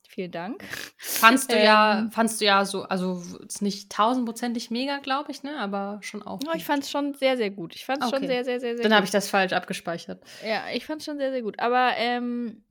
vielen 0.08 0.30
Dank. 0.32 0.62
Fandst 0.98 1.50
du 1.52 1.60
ja, 1.62 2.00
Ähm. 2.00 2.10
fandst 2.12 2.40
du 2.40 2.44
ja 2.44 2.64
so, 2.64 2.82
also 2.82 3.22
ist 3.46 3.62
nicht 3.62 3.90
tausendprozentig 3.90 4.70
mega, 4.70 4.98
glaube 4.98 5.30
ich, 5.32 5.42
ne? 5.42 5.56
Aber 5.58 5.98
schon 6.02 6.22
auch. 6.22 6.40
Ja, 6.44 6.54
ich 6.54 6.64
fand 6.64 6.82
es 6.84 6.90
schon 6.90 7.14
sehr, 7.14 7.36
sehr 7.36 7.50
gut. 7.50 7.74
Ich 7.76 7.84
fand 7.86 8.02
es 8.02 8.08
Okay. 8.08 8.18
schon 8.18 8.26
sehr, 8.28 8.44
sehr, 8.44 8.60
sehr, 8.60 8.76
sehr 8.76 8.82
Dann 8.84 8.94
habe 8.94 9.04
ich 9.04 9.10
das 9.12 9.28
falsch 9.28 9.52
abgespeichert. 9.52 10.22
Ja, 10.46 10.64
ich 10.74 10.84
fand 10.86 11.00
es 11.00 11.06
schon 11.06 11.18
sehr, 11.18 11.30
sehr 11.32 11.42
gut. 11.42 11.58
Aber 11.60 11.92
ähm, 11.96 12.62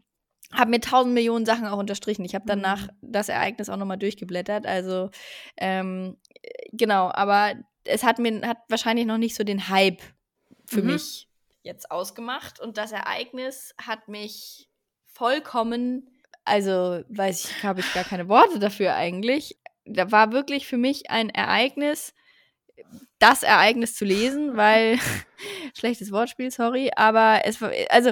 habe 0.54 0.72
mir 0.72 0.80
tausend 0.82 1.14
Millionen 1.14 1.46
Sachen 1.46 1.68
auch 1.68 1.78
unterstrichen. 1.78 2.26
Ich 2.26 2.36
habe 2.36 2.46
danach 2.48 2.88
Mhm. 2.88 2.92
das 3.02 3.30
Ereignis 3.30 3.70
auch 3.70 3.78
nochmal 3.78 3.98
durchgeblättert. 3.98 4.66
Also, 4.66 5.10
ähm, 5.58 6.18
äh, 6.42 6.50
genau, 6.72 7.12
aber 7.14 7.54
es 7.84 8.04
hat 8.04 8.20
mir 8.20 8.42
hat 8.48 8.58
wahrscheinlich 8.68 9.06
noch 9.06 9.18
nicht 9.18 9.36
so 9.36 9.44
den 9.44 9.70
Hype 9.70 10.02
für 10.66 10.82
Mhm. 10.82 10.88
mich 10.88 11.28
jetzt 11.64 11.92
ausgemacht. 11.92 12.60
Und 12.60 12.78
das 12.78 12.92
Ereignis 12.92 13.76
hat 13.82 14.08
mich 14.08 14.70
vollkommen, 15.06 16.10
also 16.46 17.04
weiß 17.10 17.46
ich, 17.46 17.64
habe 17.64 17.82
ich 17.82 17.94
gar 17.94 18.04
keine 18.04 18.28
Worte 18.28 18.60
dafür 18.60 18.96
eigentlich. 18.96 19.60
Da 19.86 20.12
war 20.12 20.32
wirklich 20.32 20.68
für 20.68 20.78
mich 20.78 21.10
ein 21.10 21.30
Ereignis, 21.30 22.14
das 23.20 23.44
Ereignis 23.44 23.96
zu 23.96 24.06
lesen, 24.06 24.56
weil 24.56 24.98
schlechtes 25.78 26.12
Wortspiel, 26.12 26.52
sorry, 26.52 26.92
aber 26.96 27.42
es 27.46 27.62
war 27.62 27.72
also 27.90 28.12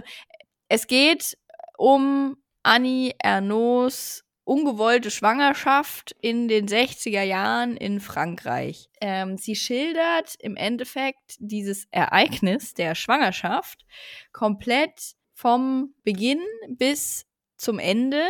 es 0.70 0.88
geht 0.88 1.38
um 1.78 2.38
Annie 2.64 3.14
Ernaux 3.20 4.24
ungewollte 4.44 5.12
Schwangerschaft 5.12 6.16
in 6.22 6.48
den 6.48 6.68
60er 6.68 7.22
Jahren 7.22 7.76
in 7.76 8.00
Frankreich. 8.00 8.90
Ähm, 9.02 9.38
sie 9.38 9.56
schildert 9.56 10.36
im 10.40 10.56
Endeffekt 10.56 11.36
dieses 11.40 11.86
Ereignis 11.92 12.74
der 12.74 12.96
Schwangerschaft 12.96 13.86
komplett 14.32 15.16
vom 15.34 15.94
Beginn 16.04 16.42
bis 16.70 17.26
zum 17.58 17.78
Ende 17.78 18.24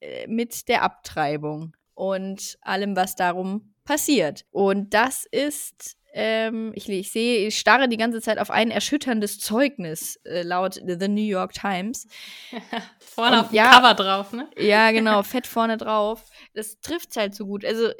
äh, 0.00 0.26
mit 0.26 0.68
der 0.68 0.82
Abtreibung 0.82 1.76
und 1.94 2.58
allem, 2.62 2.96
was 2.96 3.14
darum 3.14 3.74
passiert. 3.84 4.46
Und 4.50 4.94
das 4.94 5.26
ist, 5.30 5.98
ähm, 6.12 6.72
ich, 6.74 6.88
ich 6.88 7.12
sehe, 7.12 7.46
ich 7.46 7.58
starre 7.58 7.88
die 7.88 7.96
ganze 7.96 8.20
Zeit 8.20 8.38
auf 8.38 8.50
ein 8.50 8.70
erschütterndes 8.70 9.38
Zeugnis 9.38 10.16
äh, 10.24 10.42
laut 10.42 10.74
The 10.74 11.08
New 11.08 11.22
York 11.22 11.52
Times. 11.52 12.06
Vorne 12.98 13.36
Und 13.36 13.40
auf 13.44 13.48
dem 13.48 13.56
ja- 13.56 13.70
Cover 13.72 13.94
drauf, 13.94 14.32
ne? 14.32 14.48
Ja, 14.58 14.90
genau, 14.92 15.22
fett 15.22 15.46
vorne 15.46 15.76
drauf. 15.76 16.24
Das 16.54 16.80
trifft 16.80 17.16
halt 17.16 17.34
so 17.34 17.46
gut. 17.46 17.64
Also, 17.64 17.90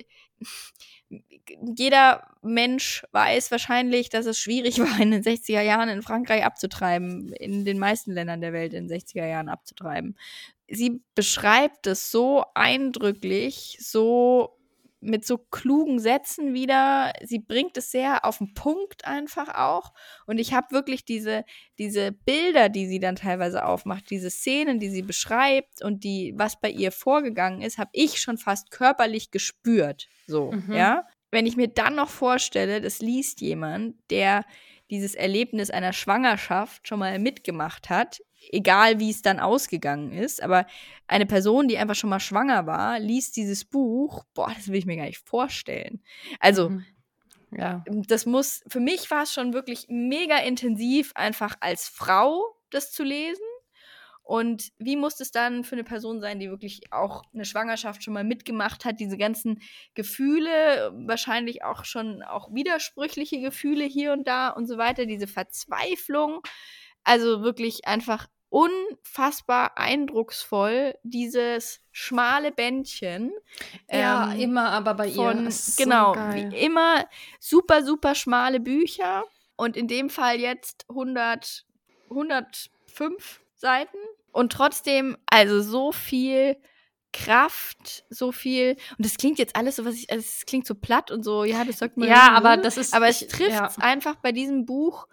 jeder 1.77 2.27
Mensch 2.43 3.05
weiß 3.13 3.51
wahrscheinlich, 3.51 4.09
dass 4.11 4.27
es 4.27 4.39
schwierig 4.39 4.79
war, 4.79 5.01
in 5.01 5.11
den 5.11 5.23
60er 5.23 5.61
Jahren 5.63 5.89
in 5.89 6.03
Frankreich 6.03 6.45
abzutreiben, 6.45 7.33
in 7.33 7.65
den 7.65 7.79
meisten 7.79 8.13
Ländern 8.13 8.41
der 8.41 8.53
Welt 8.53 8.73
in 8.73 8.87
den 8.89 8.99
60er 9.01 9.27
Jahren 9.27 9.49
abzutreiben. 9.49 10.17
Sie 10.69 11.03
beschreibt 11.17 11.89
es 11.89 12.11
so 12.13 12.45
eindrücklich, 12.55 13.77
so 13.81 14.57
mit 15.01 15.27
so 15.27 15.39
klugen 15.39 15.99
Sätzen 15.99 16.53
wieder. 16.55 17.13
Sie 17.25 17.39
bringt 17.39 17.77
es 17.77 17.91
sehr 17.91 18.25
auf 18.25 18.39
den 18.39 18.55
Punkt 18.55 19.05
einfach 19.07 19.55
auch. 19.55 19.93
Und 20.27 20.39
ich 20.39 20.53
habe 20.53 20.73
wirklich 20.73 21.05
diese, 21.05 21.45
diese 21.79 22.13
Bilder, 22.13 22.69
die 22.69 22.87
sie 22.87 23.01
dann 23.01 23.17
teilweise 23.17 23.65
aufmacht, 23.65 24.11
diese 24.11 24.31
Szenen, 24.31 24.79
die 24.79 24.91
sie 24.91 25.03
beschreibt 25.03 25.83
und 25.83 26.05
die, 26.05 26.35
was 26.37 26.61
bei 26.61 26.71
ihr 26.71 26.93
vorgegangen 26.93 27.63
ist, 27.63 27.79
habe 27.79 27.91
ich 27.93 28.21
schon 28.21 28.39
fast 28.39 28.71
körperlich 28.71 29.31
gespürt. 29.31 30.09
So, 30.27 30.53
mhm. 30.53 30.73
ja. 30.73 31.07
Wenn 31.33 31.47
ich 31.47 31.57
mir 31.57 31.69
dann 31.69 31.95
noch 31.95 32.09
vorstelle, 32.09 32.81
das 32.81 33.01
liest 33.01 33.41
jemand, 33.41 33.95
der 34.11 34.45
dieses 34.91 35.15
Erlebnis 35.15 35.71
einer 35.71 35.93
Schwangerschaft 35.93 36.89
schon 36.89 36.99
mal 36.99 37.19
mitgemacht 37.21 37.89
hat, 37.89 38.21
egal 38.51 38.99
wie 38.99 39.11
es 39.11 39.23
dann 39.23 39.41
ausgegangen 39.41 40.13
ist, 40.13 40.43
aber 40.43 40.67
eine 41.07 41.27
Person, 41.27 41.69
die 41.69 41.79
einfach 41.79 41.95
schon 41.95 42.11
mal 42.11 42.21
schwanger 42.21 42.67
war, 42.67 42.99
liest 42.99 43.37
dieses 43.37 43.65
Buch, 43.65 44.25
boah, 44.35 44.53
das 44.55 44.69
will 44.69 44.77
ich 44.77 44.87
mir 44.87 44.97
gar 44.97 45.05
nicht 45.05 45.27
vorstellen. 45.27 46.03
Also, 46.39 46.71
mhm. 46.71 46.85
ja. 47.57 47.85
das 47.87 48.27
muss, 48.27 48.63
für 48.67 48.81
mich 48.81 49.11
war 49.11 49.23
es 49.23 49.33
schon 49.33 49.53
wirklich 49.53 49.87
mega 49.89 50.39
intensiv, 50.39 51.13
einfach 51.15 51.57
als 51.61 51.89
Frau 51.89 52.57
das 52.71 52.93
zu 52.93 53.03
lesen. 53.03 53.43
Und 54.23 54.71
wie 54.79 54.95
muss 54.95 55.19
es 55.19 55.33
dann 55.33 55.65
für 55.65 55.75
eine 55.75 55.83
Person 55.83 56.21
sein, 56.21 56.39
die 56.39 56.51
wirklich 56.51 56.93
auch 56.93 57.25
eine 57.35 57.45
Schwangerschaft 57.45 58.05
schon 58.05 58.15
mal 58.15 58.23
mitgemacht 58.23 58.85
hat, 58.85 59.01
diese 59.01 59.19
ganzen 59.19 59.61
Gefühle, 59.95 60.93
wahrscheinlich 61.05 61.65
auch 61.65 61.85
schon 61.85 62.23
auch 62.23 62.55
widersprüchliche 62.55 63.41
Gefühle 63.41 63.85
hier 63.85 64.13
und 64.13 64.29
da 64.29 64.51
und 64.51 64.69
so 64.69 64.79
weiter, 64.79 65.05
diese 65.07 65.27
Verzweiflung, 65.27 66.43
also 67.05 67.43
wirklich 67.43 67.87
einfach 67.87 68.27
unfassbar 68.51 69.79
eindrucksvoll, 69.79 70.95
dieses 71.05 71.81
schmale 71.93 72.51
Bändchen. 72.51 73.33
Ja, 73.91 74.33
ähm, 74.33 74.41
immer 74.41 74.71
aber 74.71 74.95
bei 74.95 75.11
von, 75.11 75.45
ihr. 75.45 75.53
genau, 75.77 76.15
so 76.15 76.21
wie 76.35 76.65
immer 76.65 77.07
super, 77.39 77.85
super 77.85 78.15
schmale 78.15 78.61
Bücher. 78.61 79.25
Und 79.57 79.77
in 79.77 79.89
dem 79.89 80.11
Fall 80.11 80.41
jetzt 80.41 80.87
100, 80.89 81.65
105 82.11 83.41
Seiten. 83.55 83.99
Und 84.33 84.53
trotzdem, 84.53 85.17
also 85.27 85.61
so 85.61 85.93
viel 85.93 86.57
Kraft, 87.13 88.05
so 88.09 88.33
viel. 88.33 88.77
Und 88.97 89.05
das 89.05 89.17
klingt 89.17 89.39
jetzt 89.39 89.57
alles 89.57 89.77
so, 89.77 89.85
was 89.85 89.95
ich, 89.95 90.11
also 90.11 90.23
es 90.23 90.47
klingt 90.47 90.67
so 90.67 90.75
platt 90.75 91.11
und 91.11 91.23
so, 91.25 91.45
ja, 91.45 91.65
das 91.65 91.79
sagt 91.79 91.97
man. 91.97 92.09
Ja, 92.09 92.33
aber 92.33 92.57
das 92.57 92.77
ist. 92.77 92.95
Aber 92.95 93.09
es 93.09 93.21
trifft 93.27 93.51
ja. 93.51 93.71
einfach 93.79 94.17
bei 94.17 94.33
diesem 94.33 94.65
Buch 94.65 95.07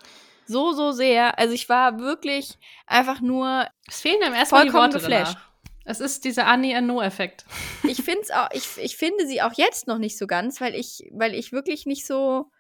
so, 0.48 0.74
so 0.74 0.92
sehr. 0.92 1.38
Also 1.38 1.54
ich 1.54 1.70
war 1.70 2.00
wirklich 2.00 2.58
einfach 2.86 3.22
nur. 3.22 3.68
Es 3.88 4.02
fehlen 4.02 4.22
im 4.26 4.34
ersten 4.34 4.68
die 4.68 4.74
Worte 4.74 5.00
geflasht. 5.00 5.38
Es 5.86 6.02
ist 6.02 6.26
dieser 6.26 6.48
Annie 6.48 6.76
Arnaud-Effekt. 6.76 7.46
Ich 7.84 8.04
finde 8.04 8.22
es 8.22 8.32
auch, 8.32 8.50
ich, 8.52 8.68
ich 8.78 8.98
finde 8.98 9.26
sie 9.26 9.42
auch 9.42 9.54
jetzt 9.54 9.88
noch 9.88 9.98
nicht 9.98 10.18
so 10.18 10.28
ganz, 10.28 10.60
weil 10.60 10.76
ich, 10.76 11.10
weil 11.14 11.34
ich 11.34 11.54
wirklich 11.54 11.86
nicht 11.86 12.06
so. 12.06 12.52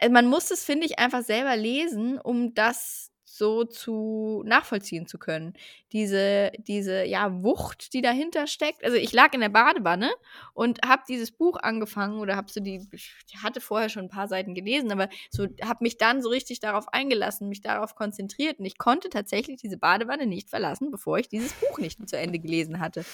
Also 0.00 0.12
man 0.12 0.26
muss 0.26 0.50
es, 0.50 0.64
finde 0.64 0.86
ich, 0.86 0.98
einfach 0.98 1.22
selber 1.22 1.56
lesen, 1.56 2.18
um 2.18 2.54
das 2.54 3.12
so 3.38 3.64
zu 3.64 4.42
nachvollziehen 4.44 5.06
zu 5.06 5.18
können. 5.18 5.54
Diese, 5.92 6.52
diese, 6.58 7.04
ja, 7.04 7.42
Wucht, 7.42 7.94
die 7.94 8.02
dahinter 8.02 8.46
steckt. 8.46 8.84
Also 8.84 8.96
ich 8.96 9.12
lag 9.12 9.32
in 9.32 9.40
der 9.40 9.48
Badewanne 9.48 10.10
und 10.52 10.80
habe 10.84 11.02
dieses 11.08 11.30
Buch 11.30 11.56
angefangen 11.56 12.18
oder 12.18 12.36
habe 12.36 12.50
so 12.50 12.60
die, 12.60 12.86
ich 12.92 13.14
hatte 13.42 13.60
vorher 13.60 13.88
schon 13.88 14.04
ein 14.04 14.10
paar 14.10 14.28
Seiten 14.28 14.54
gelesen, 14.54 14.92
aber 14.92 15.08
so 15.30 15.46
habe 15.62 15.78
mich 15.82 15.96
dann 15.96 16.20
so 16.20 16.28
richtig 16.28 16.60
darauf 16.60 16.88
eingelassen, 16.92 17.48
mich 17.48 17.62
darauf 17.62 17.94
konzentriert 17.94 18.58
und 18.58 18.66
ich 18.66 18.76
konnte 18.76 19.08
tatsächlich 19.08 19.60
diese 19.60 19.78
Badewanne 19.78 20.26
nicht 20.26 20.50
verlassen, 20.50 20.90
bevor 20.90 21.18
ich 21.18 21.28
dieses 21.28 21.52
Buch 21.54 21.78
nicht 21.78 22.06
zu 22.08 22.18
Ende 22.18 22.38
gelesen 22.38 22.80
hatte. 22.80 23.04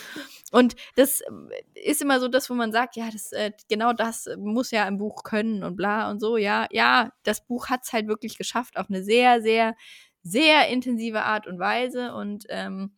Und 0.51 0.75
das 0.97 1.21
äh, 1.21 1.31
ist 1.75 2.03
immer 2.03 2.21
so 2.21 2.29
das, 2.29 2.51
wo 2.51 2.55
man 2.55 2.73
sagt, 2.73 2.97
ja, 2.97 3.11
das, 3.11 3.33
äh, 3.33 3.53
genau 3.69 3.93
das 3.93 4.29
muss 4.39 4.71
ja 4.71 4.85
ein 4.85 4.99
Buch 4.99 5.23
können 5.23 5.63
und 5.63 5.77
bla 5.77 6.11
und 6.11 6.21
so. 6.21 6.37
Ja, 6.37 6.67
ja, 6.71 7.13
das 7.23 7.45
Buch 7.47 7.69
hat 7.69 7.81
es 7.85 7.93
halt 7.93 8.09
wirklich 8.09 8.39
geschafft 8.39 8.77
auf 8.77 8.89
eine 8.89 9.03
sehr, 9.03 9.43
sehr 9.43 9.77
sehr 10.25 10.69
intensive 10.69 11.23
Art 11.23 11.47
und 11.47 11.59
Weise 11.59 12.15
und 12.15 12.47
ähm, 12.49 12.93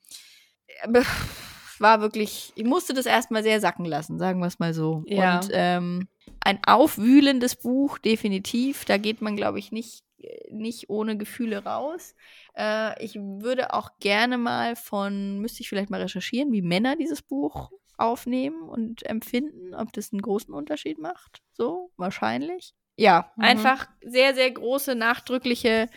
äh, 0.82 1.02
war 1.78 2.00
wirklich, 2.00 2.52
ich 2.54 2.64
musste 2.64 2.94
das 2.94 3.04
erstmal 3.04 3.42
sehr 3.42 3.60
sacken 3.60 3.84
lassen, 3.84 4.18
sagen 4.18 4.40
wir 4.40 4.46
es 4.46 4.58
mal 4.58 4.72
so. 4.72 5.04
Ja. 5.06 5.40
Und 5.40 5.50
ähm, 5.52 6.08
ein 6.40 6.60
aufwühlendes 6.64 7.56
Buch, 7.56 7.98
definitiv. 7.98 8.84
Da 8.86 8.96
geht 8.96 9.20
man, 9.20 9.36
glaube 9.36 9.58
ich, 9.58 9.72
nicht, 9.72 10.04
nicht 10.50 10.88
ohne 10.88 11.18
Gefühle 11.18 11.64
raus. 11.64 12.14
Äh, 12.56 13.04
ich 13.04 13.16
würde 13.16 13.74
auch 13.74 13.90
gerne 14.00 14.38
mal 14.38 14.76
von, 14.76 15.38
müsste 15.40 15.60
ich 15.60 15.68
vielleicht 15.68 15.90
mal 15.90 16.00
recherchieren, 16.00 16.52
wie 16.52 16.62
Männer 16.62 16.96
dieses 16.96 17.20
Buch 17.20 17.70
aufnehmen 17.98 18.68
und 18.68 19.04
empfinden, 19.04 19.74
ob 19.74 19.92
das 19.92 20.12
einen 20.12 20.22
großen 20.22 20.54
Unterschied 20.54 20.98
macht. 20.98 21.42
So, 21.52 21.90
wahrscheinlich. 21.96 22.74
Ja, 22.96 23.32
mhm. 23.36 23.44
einfach 23.44 23.88
sehr, 24.02 24.34
sehr 24.34 24.50
große, 24.50 24.94
nachdrückliche 24.94 25.88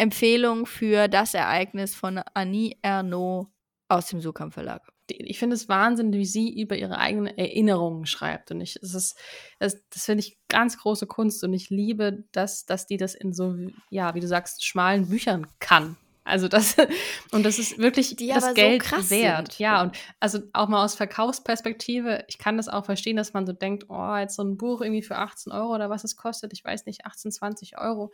Empfehlung 0.00 0.64
für 0.64 1.08
das 1.08 1.34
Ereignis 1.34 1.94
von 1.94 2.22
Annie 2.32 2.76
Ernaux 2.80 3.48
aus 3.88 4.06
dem 4.06 4.22
Sukamp 4.22 4.54
Verlag. 4.54 4.82
Ich 5.10 5.38
finde 5.38 5.54
es 5.54 5.68
Wahnsinn, 5.68 6.12
wie 6.12 6.24
sie 6.24 6.58
über 6.58 6.76
ihre 6.76 6.98
eigenen 6.98 7.36
Erinnerungen 7.36 8.06
schreibt. 8.06 8.50
Und 8.50 8.60
ich, 8.60 8.76
es 8.76 8.94
ist, 8.94 9.18
das, 9.58 9.76
das 9.90 10.06
finde 10.06 10.24
ich 10.24 10.38
ganz 10.48 10.78
große 10.78 11.06
Kunst. 11.06 11.44
Und 11.44 11.52
ich 11.52 11.68
liebe 11.68 12.24
das, 12.32 12.64
dass 12.64 12.86
die 12.86 12.96
das 12.96 13.14
in 13.14 13.34
so, 13.34 13.54
ja, 13.90 14.14
wie 14.14 14.20
du 14.20 14.28
sagst, 14.28 14.64
schmalen 14.64 15.08
Büchern 15.08 15.48
kann. 15.58 15.96
Also 16.22 16.48
das 16.48 16.76
und 17.32 17.44
das 17.44 17.58
ist 17.58 17.78
wirklich 17.78 18.16
die 18.16 18.28
das 18.28 18.54
Geld 18.54 18.84
so 18.84 19.10
wert. 19.10 19.52
Sind. 19.52 19.58
Ja, 19.58 19.82
und 19.82 19.96
also 20.20 20.40
auch 20.52 20.68
mal 20.68 20.84
aus 20.84 20.94
Verkaufsperspektive, 20.94 22.24
ich 22.28 22.38
kann 22.38 22.56
das 22.56 22.68
auch 22.68 22.84
verstehen, 22.84 23.16
dass 23.16 23.32
man 23.32 23.46
so 23.46 23.52
denkt, 23.52 23.86
oh, 23.88 24.16
jetzt 24.16 24.36
so 24.36 24.42
ein 24.42 24.56
Buch 24.56 24.80
irgendwie 24.80 25.02
für 25.02 25.16
18 25.16 25.52
Euro 25.52 25.74
oder 25.74 25.90
was 25.90 26.04
es 26.04 26.16
kostet, 26.16 26.52
ich 26.52 26.64
weiß 26.64 26.86
nicht, 26.86 27.04
18, 27.04 27.32
20 27.32 27.78
Euro 27.78 28.12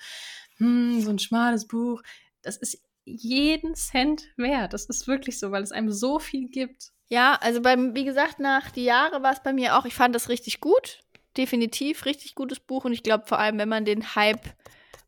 hm, 0.56 1.00
so 1.00 1.10
ein 1.10 1.18
schmales 1.18 1.66
Buch, 1.66 2.02
das 2.42 2.56
ist 2.56 2.80
jeden 3.04 3.74
Cent 3.74 4.24
wert. 4.36 4.72
Das 4.72 4.86
ist 4.86 5.06
wirklich 5.06 5.38
so, 5.38 5.52
weil 5.52 5.62
es 5.62 5.72
einem 5.72 5.90
so 5.90 6.18
viel 6.18 6.48
gibt. 6.48 6.90
Ja, 7.08 7.38
also 7.40 7.62
beim, 7.62 7.94
wie 7.94 8.04
gesagt, 8.04 8.40
nach 8.40 8.70
die 8.70 8.84
Jahre 8.84 9.22
war 9.22 9.32
es 9.32 9.42
bei 9.42 9.52
mir 9.52 9.78
auch, 9.78 9.84
ich 9.84 9.94
fand 9.94 10.14
das 10.14 10.28
richtig 10.28 10.60
gut. 10.60 11.00
Definitiv 11.36 12.04
richtig 12.04 12.34
gutes 12.34 12.58
Buch 12.58 12.84
und 12.84 12.92
ich 12.92 13.02
glaube 13.02 13.26
vor 13.26 13.38
allem, 13.38 13.58
wenn 13.58 13.68
man 13.68 13.84
den 13.84 14.16
Hype 14.16 14.54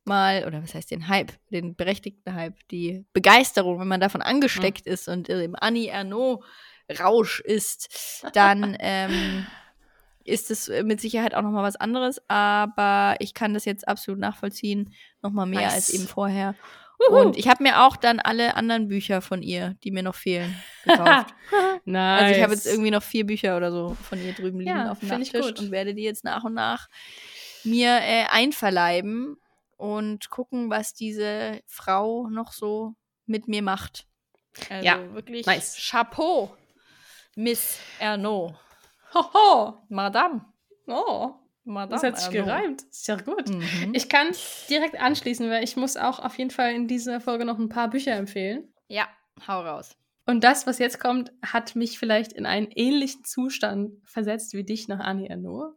mal, 0.05 0.45
oder 0.47 0.63
was 0.63 0.75
heißt 0.75 0.91
den 0.91 1.09
Hype, 1.09 1.33
den 1.51 1.75
berechtigten 1.75 2.35
Hype, 2.35 2.57
die 2.71 3.05
Begeisterung, 3.13 3.81
wenn 3.81 3.89
man 3.89 4.01
davon 4.01 4.23
angesteckt 4.23 4.87
mhm. 4.87 4.93
ist 4.93 5.09
und 5.09 5.29
im 5.29 5.57
Annie 5.59 5.89
Ernaux 5.89 6.45
Rausch 7.01 7.41
ist, 7.41 8.25
dann 8.33 8.77
ähm, 8.81 9.47
ist 10.29 10.51
es 10.51 10.69
mit 10.85 11.01
Sicherheit 11.01 11.35
auch 11.35 11.43
nochmal 11.43 11.62
was 11.62 11.77
anderes, 11.77 12.21
aber 12.29 13.17
ich 13.21 13.35
kann 13.35 13.55
das 13.55 13.64
jetzt 13.64 13.88
absolut 13.88 14.21
nachvollziehen, 14.21 14.93
nochmal 15.23 15.47
mehr 15.47 15.62
nice. 15.62 15.75
als 15.75 15.88
eben 15.91 16.07
vorher. 16.07 16.55
Uhu. 17.01 17.17
Und 17.17 17.37
ich 17.37 17.49
habe 17.49 17.62
mir 17.62 17.83
auch 17.83 17.97
dann 17.97 18.19
alle 18.19 18.57
anderen 18.57 18.88
Bücher 18.88 19.21
von 19.21 19.43
ihr, 19.43 19.77
die 19.85 19.91
mir 19.91 20.03
noch 20.03 20.17
fehlen, 20.17 20.55
gekauft. 20.85 21.35
nice. 21.85 22.23
Also 22.23 22.37
ich 22.37 22.43
habe 22.43 22.55
jetzt 22.55 22.67
irgendwie 22.67 22.91
noch 22.91 23.03
vier 23.03 23.25
Bücher 23.25 23.57
oder 23.57 23.71
so 23.71 23.97
von 24.03 24.23
ihr 24.25 24.33
drüben 24.33 24.59
liegen 24.59 24.71
ja, 24.71 24.91
auf 24.91 24.99
dem 24.99 25.09
Nachttisch 25.09 25.59
und 25.59 25.71
werde 25.71 25.95
die 25.95 26.03
jetzt 26.03 26.25
nach 26.25 26.45
und 26.45 26.55
nach 26.55 26.88
mir 27.64 28.01
äh, 28.03 28.25
einverleiben 28.31 29.37
und 29.77 30.29
gucken, 30.29 30.71
was 30.71 30.93
diese 30.95 31.61
Frau 31.67 32.29
noch 32.29 32.53
so 32.53 32.95
mit 33.27 33.47
mir 33.47 33.62
macht. 33.62 34.07
Also 34.69 34.85
ja, 34.85 35.14
wirklich 35.14 35.47
nice. 35.47 35.77
Chapeau, 35.79 36.57
Miss 37.37 37.79
Ernaud. 38.01 38.55
Hoho, 39.14 39.83
Madame. 39.88 40.44
Oh, 40.87 41.35
Madame. 41.64 41.90
Das 41.90 42.03
hat 42.03 42.18
sich 42.18 42.31
gereimt. 42.31 42.83
Sehr 42.90 43.18
gut. 43.23 43.49
Mhm. 43.49 43.92
Ich 43.92 44.09
kann 44.09 44.29
direkt 44.68 44.99
anschließen, 45.01 45.49
weil 45.51 45.62
ich 45.62 45.77
muss 45.77 45.97
auch 45.97 46.18
auf 46.18 46.38
jeden 46.38 46.51
Fall 46.51 46.73
in 46.73 46.88
dieser 46.88 47.21
Folge 47.21 47.44
noch 47.44 47.59
ein 47.59 47.68
paar 47.68 47.88
Bücher 47.88 48.12
empfehlen. 48.12 48.73
Ja, 48.88 49.07
hau 49.47 49.61
raus. 49.61 49.97
Und 50.27 50.44
das, 50.44 50.66
was 50.66 50.79
jetzt 50.79 51.01
kommt, 51.01 51.33
hat 51.42 51.75
mich 51.75 51.99
vielleicht 51.99 52.35
in 52.35 52.44
einen 52.44 52.71
ähnlichen 52.71 53.25
Zustand 53.25 53.92
versetzt 54.05 54.53
wie 54.53 54.64
dich 54.64 54.87
nach 54.88 55.01
Annie 55.01 55.29
Ernaux. 55.29 55.75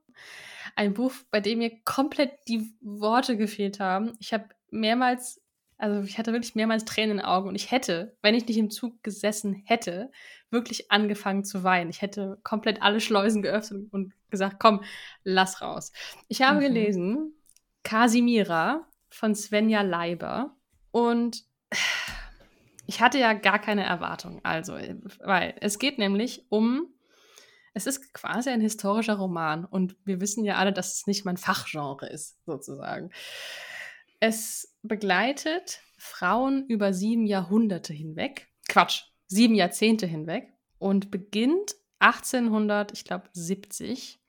Ein 0.76 0.94
Buch, 0.94 1.14
bei 1.30 1.40
dem 1.40 1.60
mir 1.60 1.72
komplett 1.86 2.34
die 2.48 2.74
Worte 2.82 3.38
gefehlt 3.38 3.80
haben. 3.80 4.14
Ich 4.20 4.34
habe 4.34 4.50
mehrmals, 4.70 5.42
also 5.82 6.02
ich 6.02 6.18
hatte 6.18 6.32
wirklich 6.32 6.54
mehrmals 6.54 6.86
Tränen 6.86 7.12
in 7.12 7.18
den 7.18 7.26
Augen 7.26 7.50
und 7.50 7.56
ich 7.56 7.72
hätte, 7.72 8.16
wenn 8.22 8.36
ich 8.36 8.48
nicht 8.48 8.58
im 8.58 8.70
Zug 8.70 9.02
gesessen 9.04 9.64
hätte, 9.66 10.12
wirklich 10.52 10.92
angefangen 10.92 11.44
zu 11.44 11.64
weinen. 11.64 11.90
Ich 11.90 12.02
hätte 12.02 12.40
komplett 12.44 12.82
alle 12.82 13.02
Schleusen 13.02 13.42
geöffnet 13.42 13.92
und 13.92 14.14
gesagt, 14.30 14.58
komm, 14.60 14.84
lass 15.24 15.62
raus. 15.62 15.92
Ich 16.28 16.44
habe 16.44 16.58
mhm. 16.58 16.62
gelesen 16.62 17.34
Casimira 17.84 18.88
von 19.10 19.34
Svenja 19.34 19.82
Leiber 19.82 20.56
und 20.92 21.46
ich 22.86 23.02
hatte 23.02 23.18
ja 23.18 23.34
gar 23.34 23.58
keine 23.58 23.84
Erwartung. 23.84 24.40
Also, 24.44 24.74
weil 25.24 25.56
es 25.62 25.80
geht 25.80 25.98
nämlich 25.98 26.46
um 26.50 26.94
es 27.74 27.88
ist 27.88 28.14
quasi 28.14 28.50
ein 28.50 28.62
historischer 28.62 29.16
Roman 29.16 29.66
und 29.66 29.96
wir 30.04 30.20
wissen 30.20 30.44
ja 30.44 30.56
alle, 30.56 30.74
dass 30.74 30.94
es 30.94 31.08
nicht 31.08 31.24
mein 31.24 31.38
Fachgenre 31.38 32.08
ist, 32.08 32.38
sozusagen. 32.46 33.12
Es 34.24 34.78
begleitet 34.84 35.82
Frauen 35.98 36.68
über 36.68 36.94
sieben 36.94 37.26
Jahrhunderte 37.26 37.92
hinweg. 37.92 38.50
Quatsch, 38.70 39.02
sieben 39.26 39.56
Jahrzehnte 39.56 40.06
hinweg 40.06 40.54
und 40.78 41.10
beginnt 41.10 41.74
1800, 41.98 42.92
ich 42.92 43.04
glaube 43.04 43.30
70, 43.34 44.20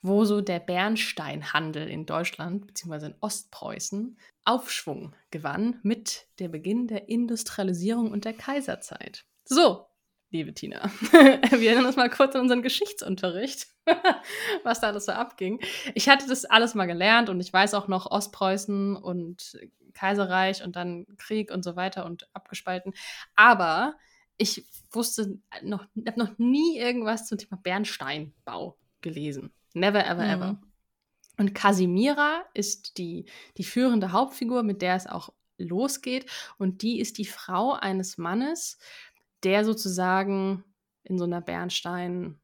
wo 0.00 0.24
so 0.24 0.40
der 0.40 0.60
Bernsteinhandel 0.60 1.90
in 1.90 2.06
Deutschland 2.06 2.66
bzw. 2.68 3.06
in 3.06 3.14
Ostpreußen 3.20 4.18
Aufschwung 4.46 5.14
gewann 5.30 5.78
mit 5.82 6.26
der 6.38 6.48
Beginn 6.48 6.86
der 6.86 7.10
Industrialisierung 7.10 8.10
und 8.10 8.24
der 8.24 8.32
Kaiserzeit. 8.32 9.26
So, 9.44 9.87
liebe 10.30 10.52
Tina, 10.52 10.90
wir 11.10 11.70
erinnern 11.70 11.86
uns 11.86 11.96
mal 11.96 12.10
kurz 12.10 12.34
an 12.34 12.42
unseren 12.42 12.62
Geschichtsunterricht, 12.62 13.68
was 14.62 14.80
da 14.80 14.88
alles 14.88 15.06
so 15.06 15.12
abging. 15.12 15.60
Ich 15.94 16.08
hatte 16.08 16.28
das 16.28 16.44
alles 16.44 16.74
mal 16.74 16.86
gelernt 16.86 17.30
und 17.30 17.40
ich 17.40 17.52
weiß 17.52 17.74
auch 17.74 17.88
noch 17.88 18.10
Ostpreußen 18.10 18.96
und 18.96 19.58
Kaiserreich 19.94 20.62
und 20.62 20.76
dann 20.76 21.06
Krieg 21.16 21.50
und 21.50 21.64
so 21.64 21.76
weiter 21.76 22.04
und 22.04 22.28
abgespalten. 22.34 22.92
Aber 23.34 23.96
ich 24.36 24.66
wusste 24.90 25.38
noch, 25.62 25.86
habe 26.06 26.18
noch 26.18 26.38
nie 26.38 26.78
irgendwas 26.78 27.26
zum 27.26 27.38
Thema 27.38 27.56
Bernsteinbau 27.56 28.78
gelesen. 29.00 29.52
Never, 29.74 30.06
ever, 30.06 30.24
mhm. 30.24 30.30
ever. 30.30 30.60
Und 31.38 31.54
Casimira 31.54 32.44
ist 32.52 32.98
die, 32.98 33.26
die 33.56 33.64
führende 33.64 34.12
Hauptfigur, 34.12 34.62
mit 34.62 34.82
der 34.82 34.96
es 34.96 35.06
auch 35.06 35.32
losgeht. 35.58 36.26
Und 36.58 36.82
die 36.82 37.00
ist 37.00 37.18
die 37.18 37.24
Frau 37.24 37.72
eines 37.72 38.18
Mannes, 38.18 38.78
der 39.44 39.64
sozusagen 39.64 40.64
in 41.04 41.18
so 41.18 41.24
einer 41.24 41.40
Bernstein, 41.40 42.40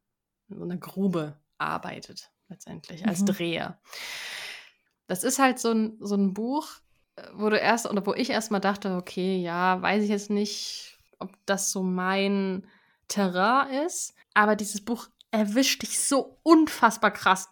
in 0.48 0.58
so 0.58 0.64
einer 0.64 0.76
Grube 0.76 1.38
arbeitet, 1.58 2.30
letztendlich, 2.48 3.06
als 3.06 3.20
mhm. 3.20 3.26
Dreher. 3.26 3.80
Das 5.06 5.24
ist 5.24 5.38
halt 5.38 5.58
so 5.58 5.70
ein, 5.70 5.98
so 6.00 6.14
ein 6.14 6.34
Buch, 6.34 6.68
äh, 7.16 7.28
wo 7.34 7.50
du 7.50 7.58
erst, 7.58 7.86
oder 7.86 8.04
wo 8.06 8.14
ich 8.14 8.30
erstmal 8.30 8.60
dachte, 8.60 8.96
okay, 8.96 9.38
ja, 9.38 9.80
weiß 9.82 10.02
ich 10.02 10.10
jetzt 10.10 10.30
nicht, 10.30 10.98
ob 11.18 11.34
das 11.46 11.70
so 11.70 11.82
mein 11.82 12.66
Terrain 13.08 13.86
ist. 13.86 14.14
Aber 14.34 14.56
dieses 14.56 14.84
Buch 14.84 15.08
erwischt 15.30 15.82
dich 15.82 15.98
so 15.98 16.38
unfassbar 16.42 17.10
krass 17.10 17.48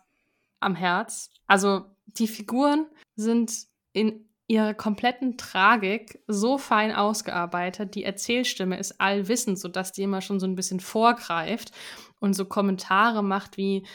am 0.61 0.75
Herz. 0.75 1.31
Also 1.47 1.85
die 2.07 2.29
Figuren 2.29 2.87
sind 3.17 3.67
in 3.93 4.29
ihrer 4.53 4.75
kompletten 4.75 5.39
Tragik 5.39 6.23
so 6.27 6.59
fein 6.59 6.93
ausgearbeitet. 6.93 7.95
Die 7.95 8.05
Erzählstimme 8.05 8.79
ist 8.79 9.01
allwissend, 9.01 9.59
sodass 9.59 9.93
die 9.93 10.03
immer 10.03 10.21
schon 10.21 10.41
so 10.41 10.47
ein 10.47 10.57
bisschen 10.57 10.79
vorgreift 10.79 11.73
und 12.21 12.35
so 12.35 12.45
Kommentare 12.45 13.25
macht 13.25 13.57
wie, 13.57 13.87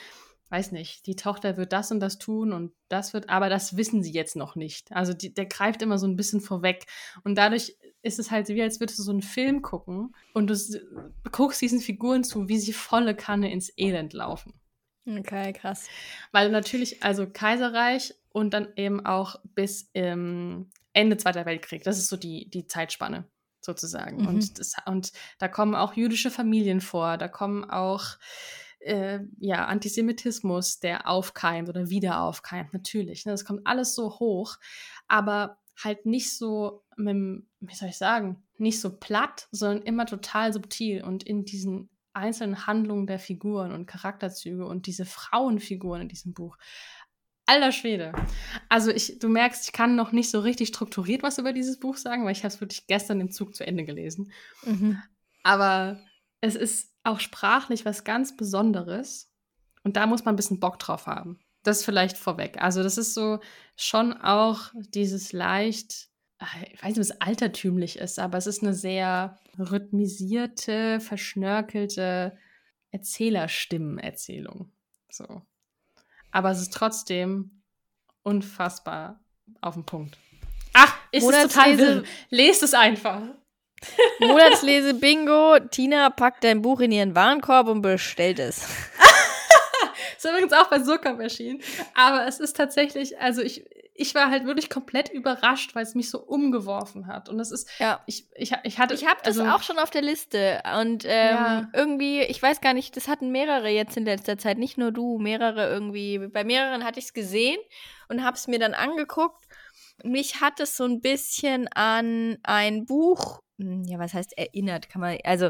weiß 0.50 0.72
nicht, 0.72 1.06
die 1.06 1.16
Tochter 1.16 1.58
wird 1.58 1.74
das 1.74 1.92
und 1.92 2.00
das 2.00 2.18
tun 2.18 2.54
und 2.54 2.72
das 2.90 3.14
wird, 3.14 3.30
aber 3.30 3.50
das 3.50 3.78
wissen 3.78 4.02
sie 4.02 4.12
jetzt 4.12 4.36
noch 4.36 4.56
nicht. 4.56 4.92
Also 4.92 5.14
die, 5.14 5.32
der 5.32 5.46
greift 5.46 5.84
immer 5.84 6.00
so 6.00 6.08
ein 6.08 6.16
bisschen 6.16 6.42
vorweg. 6.42 6.88
Und 7.24 7.38
dadurch 7.38 7.78
ist 8.02 8.18
es 8.18 8.32
halt 8.32 8.48
wie, 8.48 8.64
als 8.64 8.80
würdest 8.80 8.98
du 8.98 9.04
so 9.04 9.12
einen 9.12 9.22
Film 9.22 9.62
gucken 9.62 10.16
und 10.34 10.50
du 10.50 10.56
guckst 11.32 11.62
diesen 11.62 11.82
Figuren 11.82 12.24
zu, 12.24 12.50
wie 12.50 12.58
sie 12.58 12.74
volle 12.74 13.16
Kanne 13.16 13.52
ins 13.52 13.72
Elend 13.78 14.14
laufen. 14.14 14.54
Okay, 15.08 15.54
krass. 15.54 15.88
Weil 16.32 16.50
natürlich, 16.52 17.02
also 17.02 17.28
Kaiserreich 17.28 18.14
und 18.30 18.54
dann 18.54 18.68
eben 18.76 19.06
auch 19.06 19.38
bis 19.56 19.90
ähm, 19.94 20.70
Ende 20.94 21.18
Zweiter 21.18 21.46
Weltkrieg, 21.46 21.84
das 21.84 21.98
ist 21.98 22.10
so 22.10 22.18
die, 22.18 22.50
die 22.50 22.68
Zeitspanne 22.68 23.26
sozusagen. 23.62 24.22
Mhm. 24.22 24.28
Und, 24.28 24.60
das, 24.60 24.74
und 24.86 25.14
da 25.40 25.48
kommen 25.48 25.76
auch 25.76 25.94
jüdische 25.94 26.32
Familien 26.32 26.82
vor, 26.82 27.18
da 27.18 27.28
kommen 27.28 27.64
auch 27.66 28.18
äh, 28.80 29.20
ja, 29.40 29.66
Antisemitismus, 29.66 30.80
der 30.80 31.08
aufkeimt 31.08 31.70
oder 31.70 31.90
wieder 31.90 32.22
aufkeimt, 32.22 32.74
natürlich. 32.74 33.26
Ne? 33.26 33.32
Das 33.32 33.46
kommt 33.46 33.66
alles 33.66 33.96
so 33.96 34.20
hoch, 34.20 34.58
aber 35.08 35.58
halt 35.84 36.06
nicht 36.06 36.36
so, 36.36 36.84
mit, 36.96 37.44
wie 37.60 37.76
soll 37.76 37.90
ich 37.90 37.98
sagen, 37.98 38.44
nicht 38.58 38.82
so 38.82 38.98
platt, 38.98 39.48
sondern 39.52 39.84
immer 39.84 40.06
total 40.06 40.52
subtil 40.52 41.04
und 41.04 41.24
in 41.24 41.46
diesen 41.46 41.90
einzelnen 42.18 42.68
Handlungen 42.68 43.08
der 43.08 43.20
Figuren 43.20 43.72
und 43.72 43.86
Charakterzüge 43.86 44.66
und 44.66 44.88
diese 44.88 45.06
Frauenfiguren 45.06 46.02
in 46.02 46.10
diesem 46.10 46.34
Buch. 46.34 46.58
Alter 47.46 47.72
Schwede. 47.72 48.12
Also 48.68 48.92
ich, 48.92 49.20
du 49.20 49.30
merkst, 49.30 49.66
ich 49.66 49.72
kann 49.72 49.96
noch 49.96 50.12
nicht 50.12 50.30
so 50.30 50.42
richtig 50.42 50.68
strukturiert 50.68 51.24
was 51.24 51.38
über 51.38 51.54
dieses 51.54 51.80
Buch 51.80 51.96
sagen, 51.96 52.26
weil 52.26 52.34
ich 52.34 52.40
habe 52.40 52.54
es 52.54 52.60
wirklich 52.60 52.88
gestern 52.88 53.22
im 53.22 53.32
Zug 53.32 53.56
zu 53.56 53.66
Ende 53.66 53.86
gelesen. 53.86 54.34
Mhm. 54.66 55.02
Aber 55.44 56.02
es 56.42 56.56
ist 56.56 56.94
auch 57.04 57.22
sprachlich 57.22 57.86
was 57.86 58.04
ganz 58.04 58.36
Besonderes. 58.36 59.32
Und 59.84 59.96
da 59.96 60.06
muss 60.06 60.26
man 60.26 60.34
ein 60.34 60.36
bisschen 60.36 60.60
Bock 60.60 60.78
drauf 60.80 61.08
haben. 61.08 61.40
Das 61.64 61.86
vielleicht 61.86 62.18
vorweg. 62.18 62.62
Also, 62.62 62.84
das 62.84 62.98
ist 62.98 63.14
so 63.14 63.40
schon 63.78 64.14
auch 64.14 64.72
dieses 64.94 65.32
leicht, 65.32 66.07
ich 66.72 66.84
weiß 66.84 66.96
nicht, 66.96 67.00
was 67.00 67.22
altertümlich 67.22 67.98
ist, 67.98 68.20
aber 68.20 68.38
es 68.38 68.48
ist 68.48 68.62
eine 68.62 68.74
sehr 68.74 69.40
rhythmisierte, 69.58 71.00
verschnörkelte 71.00 72.38
Erzählerstimmenerzählung. 72.92 74.72
So. 75.10 75.42
Aber 76.32 76.52
es 76.52 76.62
ist 76.62 76.74
trotzdem 76.74 77.64
unfassbar 78.24 79.20
auf 79.62 79.74
den 79.74 79.86
Punkt. 79.86 80.18
Ach, 80.74 80.96
ist 81.12 81.28
es 81.28 81.54
total. 81.54 82.04
Lest 82.30 82.62
es 82.62 82.74
einfach. 82.74 83.22
Monatslese 84.20 84.94
Bingo. 84.94 85.60
Tina 85.72 86.10
packt 86.10 86.44
dein 86.44 86.62
Buch 86.62 86.82
in 86.82 86.92
ihren 86.92 87.16
Warenkorb 87.16 87.68
und 87.68 87.82
bestellt 87.82 88.40
es. 88.40 88.60
ist 90.18 90.26
übrigens 90.26 90.54
auch 90.54 90.70
bei 90.70 90.80
Surkamp 90.84 91.20
erschienen. 91.20 91.62
Aber 91.94 92.28
es 92.28 92.40
ist 92.40 92.56
tatsächlich, 92.56 93.20
also 93.20 93.42
ich, 93.42 93.66
ich 94.00 94.14
war 94.14 94.30
halt 94.30 94.46
wirklich 94.46 94.70
komplett 94.70 95.10
überrascht, 95.10 95.74
weil 95.74 95.84
es 95.84 95.96
mich 95.96 96.10
so 96.10 96.20
umgeworfen 96.20 97.08
hat. 97.08 97.30
Und 97.30 97.40
das 97.40 97.52
ist, 97.52 97.68
ja. 97.80 98.02
ich, 98.06 98.28
ich, 98.36 98.54
ich 98.64 98.78
hatte. 98.78 98.94
Ich 98.94 99.08
habe 99.08 99.20
das 99.24 99.40
also, 99.40 99.52
auch 99.52 99.64
schon 99.64 99.80
auf 99.80 99.90
der 99.90 100.04
Liste. 100.04 100.62
Und 100.80 101.04
ähm, 101.06 101.36
ja. 101.36 101.70
irgendwie, 101.74 102.22
ich 102.22 102.42
weiß 102.42 102.62
gar 102.62 102.76
nicht, 102.76 102.96
das 102.96 103.08
hatten 103.08 103.32
mehrere 103.32 103.70
jetzt 103.70 103.98
in 103.98 104.06
letzter 104.06 104.38
Zeit, 104.38 104.60
nicht 104.60 104.78
nur 104.78 104.92
du, 104.92 105.18
mehrere 105.18 105.68
irgendwie. 105.68 106.20
Bei 106.28 106.44
mehreren 106.44 106.84
hatte 106.84 107.00
ich 107.00 107.06
es 107.06 107.14
gesehen 107.14 107.58
und 108.08 108.24
habe 108.24 108.38
es 108.38 108.48
mir 108.48 108.60
dann 108.60 108.76
angeguckt. 108.76 109.46
Mich 110.04 110.42
hat 110.42 110.60
es 110.60 110.78
so 110.78 110.86
ein 110.86 111.02
bisschen 111.02 111.68
an 111.70 112.38
ein 112.44 112.86
Buch 112.86 113.42
hm, 113.60 113.84
ja, 113.86 113.98
was 113.98 114.14
heißt 114.14 114.38
erinnert, 114.38 114.88
kann 114.88 115.02
man, 115.02 115.18
also 115.24 115.50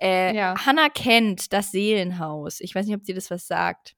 äh, 0.00 0.34
ja. 0.34 0.56
Hannah 0.66 0.88
kennt 0.88 1.52
das 1.52 1.70
Seelenhaus. 1.70 2.58
Ich 2.58 2.74
weiß 2.74 2.86
nicht, 2.86 2.96
ob 2.96 3.04
dir 3.04 3.14
das 3.14 3.30
was 3.30 3.46
sagt. 3.46 3.94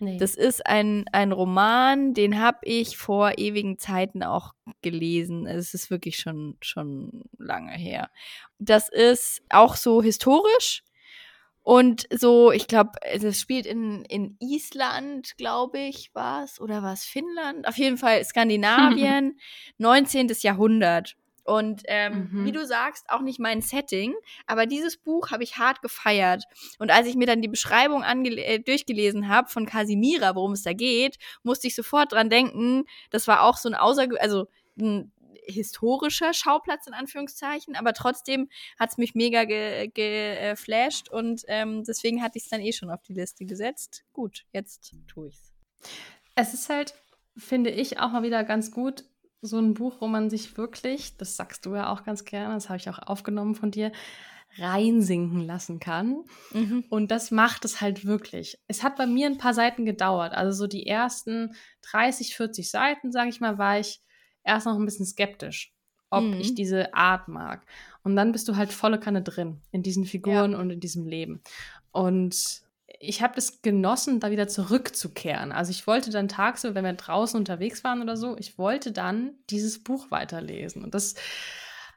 Nee. 0.00 0.18
Das 0.18 0.34
ist 0.34 0.64
ein, 0.66 1.04
ein 1.12 1.32
Roman, 1.32 2.14
den 2.14 2.40
habe 2.40 2.58
ich 2.62 2.96
vor 2.96 3.38
ewigen 3.38 3.78
Zeiten 3.78 4.22
auch 4.22 4.54
gelesen. 4.82 5.46
Es 5.46 5.74
ist 5.74 5.90
wirklich 5.90 6.18
schon, 6.18 6.56
schon 6.60 7.24
lange 7.36 7.72
her. 7.72 8.10
Das 8.58 8.88
ist 8.88 9.42
auch 9.50 9.76
so 9.76 10.02
historisch 10.02 10.82
und 11.68 12.06
so, 12.10 12.50
ich 12.50 12.66
glaube, 12.66 12.92
das 13.20 13.38
spielt 13.38 13.66
in, 13.66 14.02
in 14.06 14.38
Island, 14.40 15.36
glaube 15.36 15.78
ich, 15.78 16.14
war 16.14 16.42
es, 16.42 16.58
oder 16.62 16.82
war 16.82 16.94
es 16.94 17.04
Finnland? 17.04 17.68
Auf 17.68 17.76
jeden 17.76 17.98
Fall 17.98 18.24
Skandinavien, 18.24 19.38
19. 19.76 20.28
Jahrhundert. 20.40 21.14
Und 21.48 21.82
ähm, 21.86 22.28
mhm. 22.30 22.44
wie 22.44 22.52
du 22.52 22.66
sagst, 22.66 23.08
auch 23.08 23.22
nicht 23.22 23.40
mein 23.40 23.62
Setting. 23.62 24.14
Aber 24.46 24.66
dieses 24.66 24.98
Buch 24.98 25.30
habe 25.30 25.42
ich 25.42 25.56
hart 25.56 25.80
gefeiert. 25.80 26.44
Und 26.78 26.90
als 26.90 27.06
ich 27.06 27.16
mir 27.16 27.26
dann 27.26 27.40
die 27.40 27.48
Beschreibung 27.48 28.02
äh, 28.02 28.58
durchgelesen 28.58 29.28
habe 29.28 29.48
von 29.48 29.64
Casimira, 29.64 30.34
worum 30.34 30.52
es 30.52 30.62
da 30.62 30.74
geht, 30.74 31.16
musste 31.42 31.66
ich 31.66 31.74
sofort 31.74 32.12
dran 32.12 32.28
denken. 32.28 32.84
Das 33.10 33.26
war 33.28 33.44
auch 33.44 33.56
so 33.56 33.70
ein 33.70 33.74
außerge 33.74 34.20
also 34.20 34.48
ein 34.78 35.10
historischer 35.46 36.34
Schauplatz 36.34 36.86
in 36.86 36.92
Anführungszeichen, 36.92 37.74
aber 37.74 37.94
trotzdem 37.94 38.50
hat 38.78 38.90
es 38.90 38.98
mich 38.98 39.14
mega 39.14 39.44
geflasht 39.44 41.08
ge, 41.08 41.16
äh, 41.16 41.18
und 41.18 41.42
ähm, 41.48 41.84
deswegen 41.84 42.22
hatte 42.22 42.36
ich 42.36 42.44
es 42.44 42.50
dann 42.50 42.60
eh 42.60 42.72
schon 42.72 42.90
auf 42.90 43.02
die 43.02 43.14
Liste 43.14 43.46
gesetzt. 43.46 44.04
Gut, 44.12 44.44
jetzt 44.52 44.94
tue 45.06 45.28
ich's. 45.28 45.54
Es 46.34 46.52
ist 46.52 46.68
halt, 46.68 46.94
finde 47.38 47.70
ich, 47.70 47.98
auch 47.98 48.10
mal 48.10 48.22
wieder 48.22 48.44
ganz 48.44 48.70
gut, 48.70 49.04
so 49.40 49.58
ein 49.58 49.74
Buch, 49.74 50.00
wo 50.00 50.06
man 50.06 50.30
sich 50.30 50.56
wirklich, 50.56 51.16
das 51.16 51.36
sagst 51.36 51.66
du 51.66 51.74
ja 51.74 51.92
auch 51.92 52.04
ganz 52.04 52.24
gerne, 52.24 52.54
das 52.54 52.68
habe 52.68 52.78
ich 52.78 52.88
auch 52.88 52.98
aufgenommen 52.98 53.54
von 53.54 53.70
dir, 53.70 53.92
reinsinken 54.56 55.40
lassen 55.40 55.78
kann. 55.78 56.24
Mhm. 56.52 56.84
Und 56.88 57.10
das 57.10 57.30
macht 57.30 57.64
es 57.64 57.80
halt 57.80 58.04
wirklich. 58.04 58.58
Es 58.66 58.82
hat 58.82 58.96
bei 58.96 59.06
mir 59.06 59.26
ein 59.26 59.38
paar 59.38 59.54
Seiten 59.54 59.84
gedauert. 59.84 60.32
Also 60.32 60.52
so 60.52 60.66
die 60.66 60.86
ersten 60.86 61.54
30, 61.82 62.34
40 62.34 62.70
Seiten, 62.70 63.12
sage 63.12 63.28
ich 63.28 63.40
mal, 63.40 63.58
war 63.58 63.78
ich 63.78 64.00
erst 64.44 64.66
noch 64.66 64.76
ein 64.76 64.84
bisschen 64.84 65.06
skeptisch, 65.06 65.72
ob 66.10 66.24
mhm. 66.24 66.40
ich 66.40 66.54
diese 66.54 66.94
Art 66.94 67.28
mag. 67.28 67.66
Und 68.02 68.16
dann 68.16 68.32
bist 68.32 68.48
du 68.48 68.56
halt 68.56 68.72
volle 68.72 68.98
Kanne 68.98 69.22
drin 69.22 69.60
in 69.70 69.82
diesen 69.82 70.06
Figuren 70.06 70.52
ja. 70.52 70.58
und 70.58 70.70
in 70.70 70.80
diesem 70.80 71.06
Leben. 71.06 71.42
Und 71.92 72.62
ich 73.00 73.22
habe 73.22 73.34
das 73.34 73.62
genossen, 73.62 74.20
da 74.20 74.30
wieder 74.30 74.48
zurückzukehren. 74.48 75.52
Also 75.52 75.70
ich 75.70 75.86
wollte 75.86 76.10
dann 76.10 76.28
tagsüber, 76.28 76.74
wenn 76.74 76.84
wir 76.84 76.92
draußen 76.94 77.38
unterwegs 77.38 77.84
waren 77.84 78.02
oder 78.02 78.16
so, 78.16 78.36
ich 78.38 78.58
wollte 78.58 78.90
dann 78.92 79.34
dieses 79.50 79.82
Buch 79.82 80.10
weiterlesen. 80.10 80.82
Und 80.84 80.94
das 80.94 81.14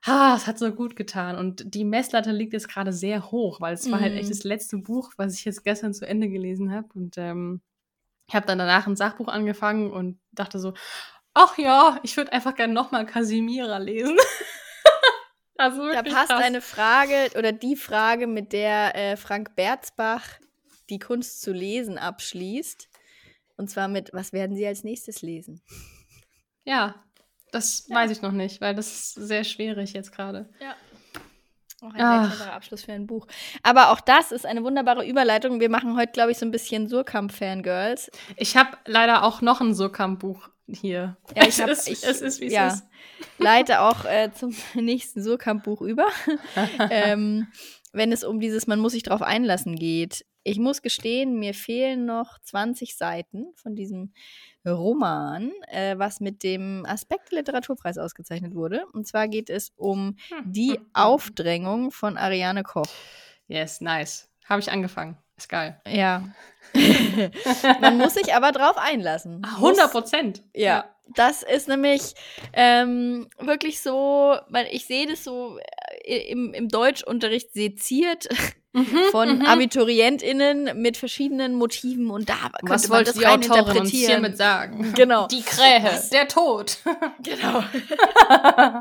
ah, 0.06 0.34
es 0.36 0.48
hat 0.48 0.58
so 0.58 0.72
gut 0.72 0.96
getan. 0.96 1.38
Und 1.38 1.74
die 1.76 1.84
Messlatte 1.86 2.32
liegt 2.32 2.54
jetzt 2.54 2.68
gerade 2.70 2.92
sehr 2.94 3.32
hoch, 3.32 3.62
weil 3.62 3.74
es 3.76 3.90
war 3.92 4.00
halt 4.00 4.14
echt 4.14 4.26
Mhm. 4.26 4.30
das 4.30 4.44
letzte 4.44 4.78
Buch, 4.78 5.12
was 5.18 5.36
ich 5.38 5.46
jetzt 5.46 5.64
gestern 5.64 5.94
zu 5.94 6.08
Ende 6.08 6.28
gelesen 6.30 6.72
habe. 6.74 6.88
Und 6.96 7.18
ähm, 7.18 7.62
ich 8.28 8.36
habe 8.36 8.46
dann 8.48 8.58
danach 8.60 8.88
ein 8.88 8.96
Sachbuch 8.96 9.28
angefangen 9.28 9.92
und 9.92 10.20
dachte 10.32 10.58
so, 10.60 10.74
ach 11.34 11.58
ja, 11.58 12.00
ich 12.04 12.18
würde 12.18 12.34
einfach 12.34 12.56
gerne 12.56 12.74
nochmal 12.74 13.06
Casimira 13.06 13.78
lesen. 13.78 14.18
also 15.58 15.88
Da 15.92 16.02
passt 16.04 16.30
krass. 16.30 16.44
eine 16.44 16.62
Frage 16.62 17.30
oder 17.38 17.52
die 17.52 17.76
Frage, 17.76 18.28
mit 18.28 18.54
der 18.54 18.96
äh, 18.96 19.18
Frank 19.18 19.56
Berzbach 19.56 20.28
die 20.92 21.00
Kunst 21.00 21.42
zu 21.42 21.52
lesen 21.54 21.98
abschließt. 21.98 22.88
Und 23.58 23.70
zwar 23.70 23.88
mit, 23.88 24.12
was 24.14 24.34
werden 24.34 24.56
Sie 24.56 24.66
als 24.68 24.84
nächstes 24.84 25.22
lesen? 25.22 25.62
Ja, 26.64 26.96
das 27.52 27.86
Ja. 27.88 27.96
weiß 27.98 28.12
ich 28.12 28.22
noch 28.22 28.32
nicht, 28.32 28.62
weil 28.62 28.76
das 28.76 28.88
ist 28.92 29.14
sehr 29.16 29.44
schwierig 29.44 29.94
jetzt 29.94 30.12
gerade. 30.12 30.50
Ja. 30.60 30.76
Auch 31.82 31.94
ein 31.96 32.02
Ach. 32.02 32.38
sehr 32.38 32.54
Abschluss 32.54 32.84
für 32.84 32.94
ein 32.94 33.08
Buch. 33.08 33.26
Aber 33.64 33.90
auch 33.92 34.00
das 34.02 34.32
ist 34.32 34.46
eine 34.46 34.64
wunderbare 34.64 35.04
Überleitung. 35.08 35.60
Wir 35.60 35.70
machen 35.70 35.98
heute, 35.98 36.12
glaube 36.12 36.32
ich, 36.32 36.38
so 36.38 36.46
ein 36.46 36.52
bisschen 36.52 36.88
Surkamp-Fangirls. 36.88 38.12
Ich 38.38 38.56
habe 38.56 38.78
leider 38.86 39.24
auch 39.24 39.42
noch 39.42 39.62
ein 39.62 39.74
Surkamp-Buch 39.74 40.48
hier. 40.68 41.18
Ja, 41.36 41.42
ich 41.44 41.50
es, 41.50 41.60
hab- 41.62 41.70
ist, 41.70 41.88
ich- 41.88 42.04
es 42.04 42.22
ist, 42.22 42.40
wie 42.40 42.46
es 42.48 42.54
ja. 42.54 42.68
ist. 42.68 42.84
Leite 43.40 43.82
auch 43.82 44.06
äh, 44.06 44.32
zum 44.34 44.56
nächsten 44.76 45.24
Surkamp-Buch 45.24 45.82
über. 45.82 46.06
ähm, 46.92 47.48
wenn 47.94 48.12
es 48.12 48.24
um 48.24 48.40
dieses 48.40 48.68
Man 48.68 48.80
muss 48.80 48.92
sich 48.94 49.04
drauf 49.04 49.24
einlassen 49.24 49.76
geht. 49.76 50.24
Ich 50.44 50.58
muss 50.60 50.82
gestehen, 50.82 51.38
mir 51.40 51.54
fehlen 51.54 52.06
noch 52.06 52.40
20 52.40 52.96
Seiten 52.98 53.48
von 53.56 53.76
diesem 53.76 54.14
Roman, 54.66 55.52
äh, 55.68 55.98
was 55.98 56.20
mit 56.20 56.44
dem 56.44 56.86
Aspekt 56.88 57.32
Literaturpreis 57.32 57.98
ausgezeichnet 57.98 58.56
wurde. 58.56 58.86
Und 58.94 59.08
zwar 59.08 59.28
geht 59.28 59.50
es 59.50 59.72
um 59.76 60.18
die 60.46 60.80
Aufdrängung 60.94 61.92
von 61.92 62.18
Ariane 62.18 62.64
Koch. 62.64 62.88
Yes, 63.48 63.82
nice. 63.82 64.30
Habe 64.46 64.62
ich 64.62 64.72
angefangen. 64.72 65.18
Ist 65.38 65.50
geil. 65.50 65.80
Ja. 65.88 66.30
Man 67.82 67.98
muss 67.98 68.14
sich 68.16 68.34
aber 68.34 68.52
drauf 68.52 68.78
einlassen. 68.78 69.42
Ah, 69.46 69.58
Muss- 69.60 69.78
100 69.78 69.92
Prozent. 69.92 70.44
Ja, 70.56 70.86
das 71.16 71.44
ist 71.44 71.68
nämlich 71.68 72.14
ähm, 72.54 73.28
wirklich 73.40 73.82
so, 73.82 74.36
man, 74.50 74.66
ich 74.72 74.86
sehe 74.86 75.08
das 75.08 75.24
so 75.26 75.58
äh, 76.06 76.32
im, 76.32 76.54
im 76.54 76.70
Deutschunterricht 76.70 77.52
seziert 77.54 78.30
Mhm, 78.74 78.98
von 79.12 79.40
mhm. 79.40 79.46
AbiturientInnen 79.46 80.82
mit 80.82 80.96
verschiedenen 80.96 81.56
Motiven 81.56 82.10
und 82.10 82.30
da 82.30 82.36
könnte 82.60 82.70
Was 82.74 82.88
man 82.88 83.00
wollte 83.00 83.12
das 83.12 83.20
die 83.20 83.26
rein 83.26 83.40
Autorin 83.40 83.60
uns 83.64 83.70
interpretieren. 83.70 84.10
hiermit 84.12 84.38
sagen? 84.38 84.94
Genau. 84.96 85.28
Die 85.28 85.42
Krähe, 85.42 85.84
Was? 85.84 86.10
der 86.10 86.28
Tod. 86.30 86.78
Genau. 87.24 87.64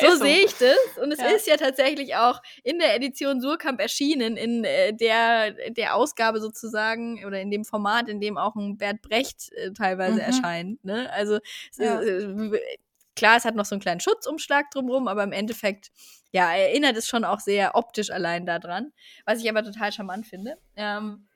So 0.00 0.16
sehe 0.16 0.44
ich 0.44 0.54
das. 0.56 0.76
Und 1.02 1.12
es 1.12 1.18
Ja. 1.20 1.26
ist 1.28 1.46
ja 1.46 1.56
tatsächlich 1.56 2.16
auch 2.16 2.40
in 2.64 2.78
der 2.78 2.96
Edition 2.96 3.40
Surkamp 3.40 3.80
erschienen, 3.80 4.36
in 4.36 4.64
äh, 4.64 4.92
der, 4.92 5.52
der 5.70 5.94
Ausgabe 5.94 6.40
sozusagen 6.40 7.24
oder 7.24 7.40
in 7.40 7.50
dem 7.50 7.64
Format, 7.64 8.08
in 8.08 8.20
dem 8.20 8.36
auch 8.38 8.56
ein 8.56 8.76
Bert 8.76 9.02
Brecht 9.02 9.52
äh, 9.52 9.72
teilweise 9.72 10.14
Mhm. 10.14 10.18
erscheint. 10.20 10.84
Ne? 10.84 11.10
Also 11.12 11.38
es 11.70 11.78
Ja. 11.78 11.98
ist, 12.00 12.24
äh, 12.24 12.58
klar, 13.18 13.36
es 13.36 13.44
hat 13.44 13.56
noch 13.56 13.64
so 13.64 13.74
einen 13.74 13.82
kleinen 13.82 14.00
Schutzumschlag 14.00 14.70
drumrum, 14.70 15.08
aber 15.08 15.24
im 15.24 15.32
Endeffekt, 15.32 15.90
ja, 16.30 16.54
erinnert 16.54 16.96
es 16.96 17.08
schon 17.08 17.24
auch 17.24 17.40
sehr 17.40 17.74
optisch 17.74 18.10
allein 18.10 18.46
daran, 18.46 18.92
was 19.26 19.40
ich 19.40 19.50
aber 19.50 19.62
total 19.62 19.92
charmant 19.92 20.26
finde. 20.26 20.56
Ähm, 20.76 21.28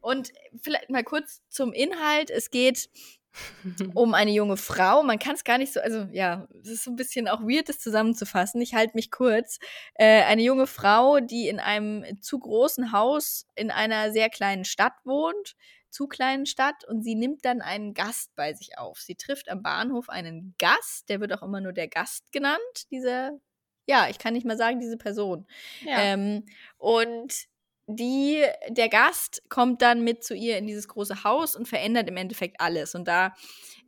und 0.00 0.32
vielleicht 0.62 0.90
mal 0.90 1.04
kurz 1.04 1.42
zum 1.48 1.72
Inhalt. 1.72 2.30
Es 2.30 2.50
geht 2.50 2.88
um 3.94 4.14
eine 4.14 4.32
junge 4.32 4.56
Frau. 4.56 5.02
Man 5.02 5.18
kann 5.18 5.34
es 5.34 5.44
gar 5.44 5.58
nicht 5.58 5.72
so, 5.72 5.80
also 5.80 6.06
ja, 6.12 6.46
es 6.62 6.68
ist 6.68 6.84
so 6.84 6.90
ein 6.90 6.96
bisschen 6.96 7.28
auch 7.28 7.40
weird, 7.40 7.68
das 7.68 7.78
zusammenzufassen. 7.78 8.60
Ich 8.60 8.74
halte 8.74 8.92
mich 8.94 9.10
kurz. 9.10 9.58
Äh, 9.94 10.22
eine 10.24 10.42
junge 10.42 10.66
Frau, 10.66 11.20
die 11.20 11.48
in 11.48 11.58
einem 11.58 12.04
zu 12.20 12.38
großen 12.38 12.92
Haus 12.92 13.46
in 13.54 13.70
einer 13.70 14.12
sehr 14.12 14.28
kleinen 14.28 14.64
Stadt 14.64 14.94
wohnt, 15.04 15.54
zu 15.90 16.06
kleinen 16.06 16.46
Stadt, 16.46 16.84
und 16.86 17.02
sie 17.02 17.14
nimmt 17.14 17.44
dann 17.44 17.60
einen 17.60 17.94
Gast 17.94 18.34
bei 18.36 18.54
sich 18.54 18.78
auf. 18.78 19.00
Sie 19.00 19.14
trifft 19.16 19.48
am 19.48 19.62
Bahnhof 19.62 20.08
einen 20.08 20.54
Gast, 20.58 21.08
der 21.08 21.20
wird 21.20 21.32
auch 21.32 21.42
immer 21.42 21.60
nur 21.60 21.72
der 21.72 21.88
Gast 21.88 22.32
genannt, 22.32 22.90
dieser, 22.90 23.38
ja, 23.86 24.08
ich 24.08 24.18
kann 24.18 24.34
nicht 24.34 24.46
mal 24.46 24.56
sagen, 24.56 24.80
diese 24.80 24.96
Person. 24.96 25.46
ja. 25.84 25.98
Ähm, 25.98 26.46
und 26.78 27.48
die, 27.96 28.44
der 28.68 28.88
Gast 28.88 29.42
kommt 29.48 29.82
dann 29.82 30.04
mit 30.04 30.22
zu 30.22 30.34
ihr 30.34 30.58
in 30.58 30.66
dieses 30.66 30.86
große 30.88 31.24
Haus 31.24 31.56
und 31.56 31.66
verändert 31.66 32.08
im 32.08 32.16
Endeffekt 32.16 32.60
alles. 32.60 32.94
Und 32.94 33.08
da, 33.08 33.34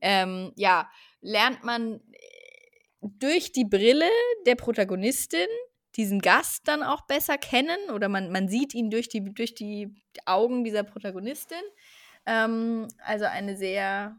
ähm, 0.00 0.52
ja, 0.56 0.90
lernt 1.20 1.62
man 1.62 2.00
äh, 2.12 2.28
durch 3.00 3.52
die 3.52 3.64
Brille 3.64 4.10
der 4.46 4.56
Protagonistin 4.56 5.46
diesen 5.96 6.20
Gast 6.20 6.68
dann 6.68 6.82
auch 6.82 7.02
besser 7.02 7.38
kennen 7.38 7.90
oder 7.92 8.08
man, 8.08 8.30
man 8.30 8.48
sieht 8.48 8.74
ihn 8.74 8.90
durch 8.90 9.08
die, 9.08 9.32
durch 9.34 9.54
die 9.54 9.94
Augen 10.24 10.64
dieser 10.64 10.82
Protagonistin. 10.84 11.62
Ähm, 12.26 12.88
also 13.04 13.26
eine 13.26 13.56
sehr 13.56 14.16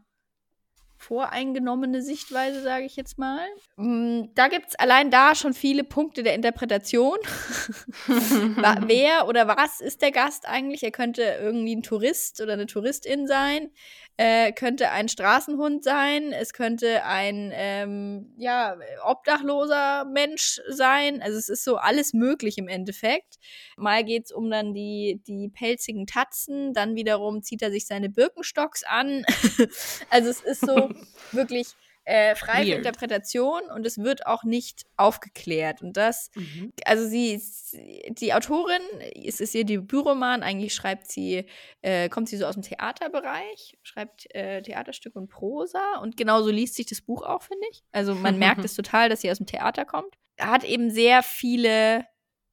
voreingenommene 0.96 2.02
Sichtweise, 2.02 2.62
sage 2.62 2.84
ich 2.84 2.96
jetzt 2.96 3.18
mal. 3.18 3.46
Mm, 3.76 4.30
Da 4.34 4.48
gibt 4.48 4.68
es 4.68 4.74
allein 4.76 5.10
da 5.10 5.34
schon 5.34 5.52
viele 5.52 5.84
Punkte 5.84 6.22
der 6.22 6.34
Interpretation. 6.34 7.18
Wer 8.06 9.28
oder 9.28 9.46
was 9.46 9.80
ist 9.80 10.00
der 10.02 10.12
Gast 10.12 10.48
eigentlich? 10.48 10.82
Er 10.82 10.92
könnte 10.92 11.22
irgendwie 11.22 11.76
ein 11.76 11.82
Tourist 11.82 12.40
oder 12.40 12.54
eine 12.54 12.66
Touristin 12.66 13.26
sein, 13.26 13.70
äh, 14.16 14.52
könnte 14.52 14.90
ein 14.90 15.08
Straßenhund 15.08 15.82
sein, 15.82 16.32
es 16.32 16.52
könnte 16.52 17.04
ein 17.04 17.50
ähm, 17.52 18.32
ja, 18.36 18.76
obdachloser 19.04 20.04
Mensch 20.04 20.60
sein. 20.68 21.20
Also 21.20 21.38
es 21.38 21.48
ist 21.48 21.64
so 21.64 21.76
alles 21.76 22.12
möglich 22.12 22.58
im 22.58 22.68
Endeffekt. 22.68 23.38
Mal 23.76 24.04
geht 24.04 24.26
es 24.26 24.32
um 24.32 24.50
dann 24.50 24.72
die, 24.72 25.20
die 25.26 25.48
pelzigen 25.48 26.06
Tatzen, 26.06 26.72
dann 26.74 26.94
wiederum 26.94 27.42
zieht 27.42 27.62
er 27.62 27.70
sich 27.70 27.86
seine 27.86 28.08
Birkenstocks 28.08 28.84
an. 28.84 29.24
also 30.10 30.30
es 30.30 30.40
ist 30.40 30.60
so 30.60 30.90
wirklich 31.32 31.68
äh, 32.06 32.34
frei 32.34 32.62
für 32.64 32.68
Weird. 32.68 32.78
Interpretation 32.78 33.62
und 33.74 33.86
es 33.86 33.96
wird 33.98 34.26
auch 34.26 34.44
nicht 34.44 34.84
aufgeklärt. 34.96 35.80
Und 35.82 35.96
das 35.96 36.30
Mhm. 36.34 36.72
also 36.84 37.06
sie, 37.08 37.32
ist- 37.34 37.76
die 38.08 38.34
Autorin, 38.34 38.82
es 39.24 39.40
ist 39.40 39.54
ihr 39.54 39.64
Debütroman, 39.64 40.42
eigentlich 40.42 40.74
schreibt 40.74 41.10
sie, 41.10 41.46
äh, 41.82 42.08
kommt 42.10 42.28
sie 42.28 42.36
so 42.36 42.44
aus 42.46 42.54
dem 42.54 42.62
Theaterbereich, 42.62 43.78
schreibt 43.82 44.32
äh, 44.34 44.60
Theaterstück 44.62 45.16
und 45.16 45.28
Prosa 45.28 45.98
und 46.02 46.16
genauso 46.16 46.50
liest 46.50 46.74
sich 46.74 46.86
das 46.86 47.00
Buch 47.00 47.22
auch, 47.22 47.42
finde 47.42 47.64
ich. 47.70 47.82
Also 47.92 48.14
man 48.14 48.38
merkt 48.38 48.64
es 48.64 48.74
total, 48.74 49.08
dass 49.08 49.20
sie 49.22 49.30
aus 49.30 49.38
dem 49.38 49.46
Theater 49.46 49.84
kommt. 49.84 50.14
Hat 50.38 50.64
eben 50.64 50.90
sehr 50.90 51.22
viele, 51.22 52.04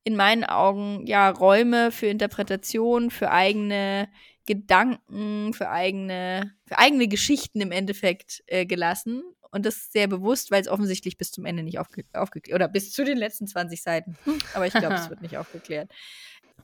in 0.03 0.15
meinen 0.15 0.43
Augen, 0.45 1.05
ja, 1.05 1.29
Räume 1.29 1.91
für 1.91 2.07
Interpretation, 2.07 3.11
für 3.11 3.31
eigene 3.31 4.07
Gedanken, 4.45 5.53
für 5.53 5.69
eigene, 5.69 6.53
für 6.67 6.77
eigene 6.77 7.07
Geschichten 7.07 7.61
im 7.61 7.71
Endeffekt 7.71 8.43
äh, 8.47 8.65
gelassen. 8.65 9.23
Und 9.51 9.65
das 9.65 9.91
sehr 9.91 10.07
bewusst, 10.07 10.49
weil 10.49 10.61
es 10.61 10.67
offensichtlich 10.67 11.17
bis 11.17 11.31
zum 11.31 11.45
Ende 11.45 11.63
nicht 11.63 11.77
aufge 11.77 12.05
aufgeklärt 12.13 12.55
oder 12.55 12.67
bis 12.67 12.91
zu 12.91 13.03
den 13.03 13.17
letzten 13.17 13.47
20 13.47 13.81
Seiten. 13.81 14.17
Aber 14.53 14.65
ich 14.65 14.73
glaube, 14.73 14.95
es 14.95 15.09
wird 15.09 15.21
nicht 15.21 15.37
aufgeklärt. 15.37 15.91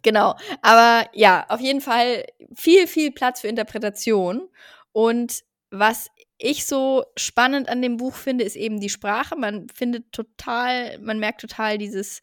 Genau. 0.01 0.35
Aber 0.61 1.09
ja, 1.13 1.45
auf 1.49 1.59
jeden 1.59 1.81
Fall 1.81 2.25
viel, 2.55 2.87
viel 2.87 3.11
Platz 3.11 3.41
für 3.41 3.47
Interpretation. 3.47 4.47
Und 4.91 5.43
was 5.69 6.09
ich 6.37 6.65
so 6.65 7.03
spannend 7.17 7.67
an 7.67 7.81
dem 7.81 7.97
Buch 7.97 8.15
finde, 8.15 8.43
ist 8.43 8.55
eben 8.55 8.79
die 8.79 8.89
Sprache. 8.89 9.35
Man 9.35 9.67
findet 9.69 10.11
total, 10.11 10.97
man 10.99 11.19
merkt 11.19 11.41
total 11.41 11.77
dieses 11.77 12.21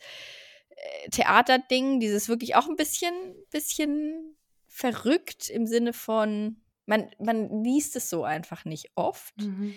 äh, 0.70 1.10
Theaterding, 1.10 2.00
dieses 2.00 2.28
wirklich 2.28 2.54
auch 2.56 2.68
ein 2.68 2.76
bisschen, 2.76 3.12
bisschen 3.50 4.36
verrückt 4.66 5.50
im 5.50 5.66
Sinne 5.66 5.92
von, 5.92 6.56
man, 6.86 7.10
man 7.18 7.62
liest 7.62 7.96
es 7.96 8.08
so 8.08 8.24
einfach 8.24 8.64
nicht 8.64 8.92
oft. 8.94 9.36
Mhm. 9.38 9.74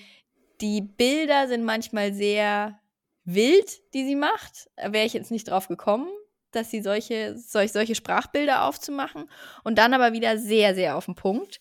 Die 0.62 0.82
Bilder 0.82 1.48
sind 1.48 1.64
manchmal 1.64 2.14
sehr 2.14 2.80
wild, 3.24 3.94
die 3.94 4.06
sie 4.06 4.16
macht. 4.16 4.70
Da 4.76 4.94
wäre 4.94 5.06
ich 5.06 5.14
jetzt 5.14 5.32
nicht 5.32 5.50
drauf 5.50 5.68
gekommen, 5.68 6.08
dass 6.52 6.72
sie 6.72 6.82
solche, 6.82 7.38
solch, 7.38 7.72
solche 7.72 7.96
Sprachbilder 7.96 8.64
aufzumachen. 8.64 9.30
Und 9.64 9.78
dann 9.78 9.94
aber 9.94 10.14
wieder 10.14 10.38
sehr, 10.38 10.74
sehr 10.74 10.96
auf 10.96 11.06
den 11.06 11.16
Punkt. 11.16 11.60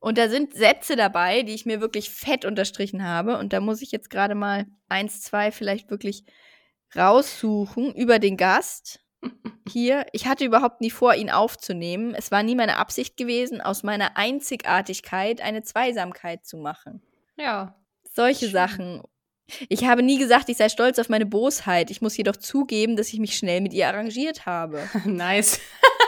Und 0.00 0.18
da 0.18 0.28
sind 0.28 0.54
Sätze 0.54 0.96
dabei, 0.96 1.42
die 1.42 1.54
ich 1.54 1.64
mir 1.64 1.80
wirklich 1.80 2.10
fett 2.10 2.44
unterstrichen 2.44 3.06
habe. 3.06 3.38
Und 3.38 3.52
da 3.52 3.60
muss 3.60 3.82
ich 3.82 3.92
jetzt 3.92 4.10
gerade 4.10 4.34
mal 4.34 4.66
eins, 4.88 5.22
zwei 5.22 5.50
vielleicht 5.50 5.90
wirklich 5.90 6.24
raussuchen 6.96 7.94
über 7.94 8.18
den 8.18 8.36
Gast. 8.36 9.00
Hier, 9.68 10.06
ich 10.12 10.26
hatte 10.26 10.44
überhaupt 10.44 10.80
nie 10.80 10.90
vor, 10.90 11.14
ihn 11.14 11.30
aufzunehmen. 11.30 12.14
Es 12.14 12.30
war 12.30 12.42
nie 12.42 12.54
meine 12.54 12.76
Absicht 12.76 13.16
gewesen, 13.16 13.60
aus 13.60 13.82
meiner 13.82 14.16
Einzigartigkeit 14.16 15.40
eine 15.40 15.62
Zweisamkeit 15.62 16.44
zu 16.44 16.58
machen. 16.58 17.02
Ja. 17.36 17.74
Solche. 18.14 18.48
Sachen. 18.48 19.02
Ich 19.68 19.84
habe 19.84 20.02
nie 20.02 20.18
gesagt, 20.18 20.48
ich 20.48 20.56
sei 20.56 20.68
stolz 20.68 20.98
auf 20.98 21.08
meine 21.08 21.26
Bosheit. 21.26 21.90
Ich 21.90 22.00
muss 22.00 22.16
jedoch 22.16 22.36
zugeben, 22.36 22.96
dass 22.96 23.12
ich 23.12 23.18
mich 23.18 23.36
schnell 23.36 23.60
mit 23.60 23.74
ihr 23.74 23.88
arrangiert 23.88 24.46
habe. 24.46 24.88
nice. 25.04 25.60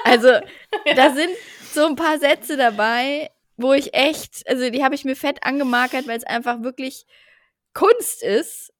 Also, 0.05 0.29
da 0.97 1.15
sind 1.15 1.31
so 1.73 1.87
ein 1.87 1.97
paar 1.97 2.19
Sätze 2.19 2.57
dabei, 2.57 3.31
wo 3.57 3.73
ich 3.73 3.93
echt, 3.95 4.49
also 4.49 4.71
die 4.71 4.83
habe 4.83 4.95
ich 4.95 5.05
mir 5.05 5.17
fett 5.17 5.39
angemarkert, 5.43 6.07
weil 6.07 6.17
es 6.17 6.25
einfach 6.25 6.63
wirklich 6.63 7.07
Kunst 7.75 8.23
ist, 8.23 8.73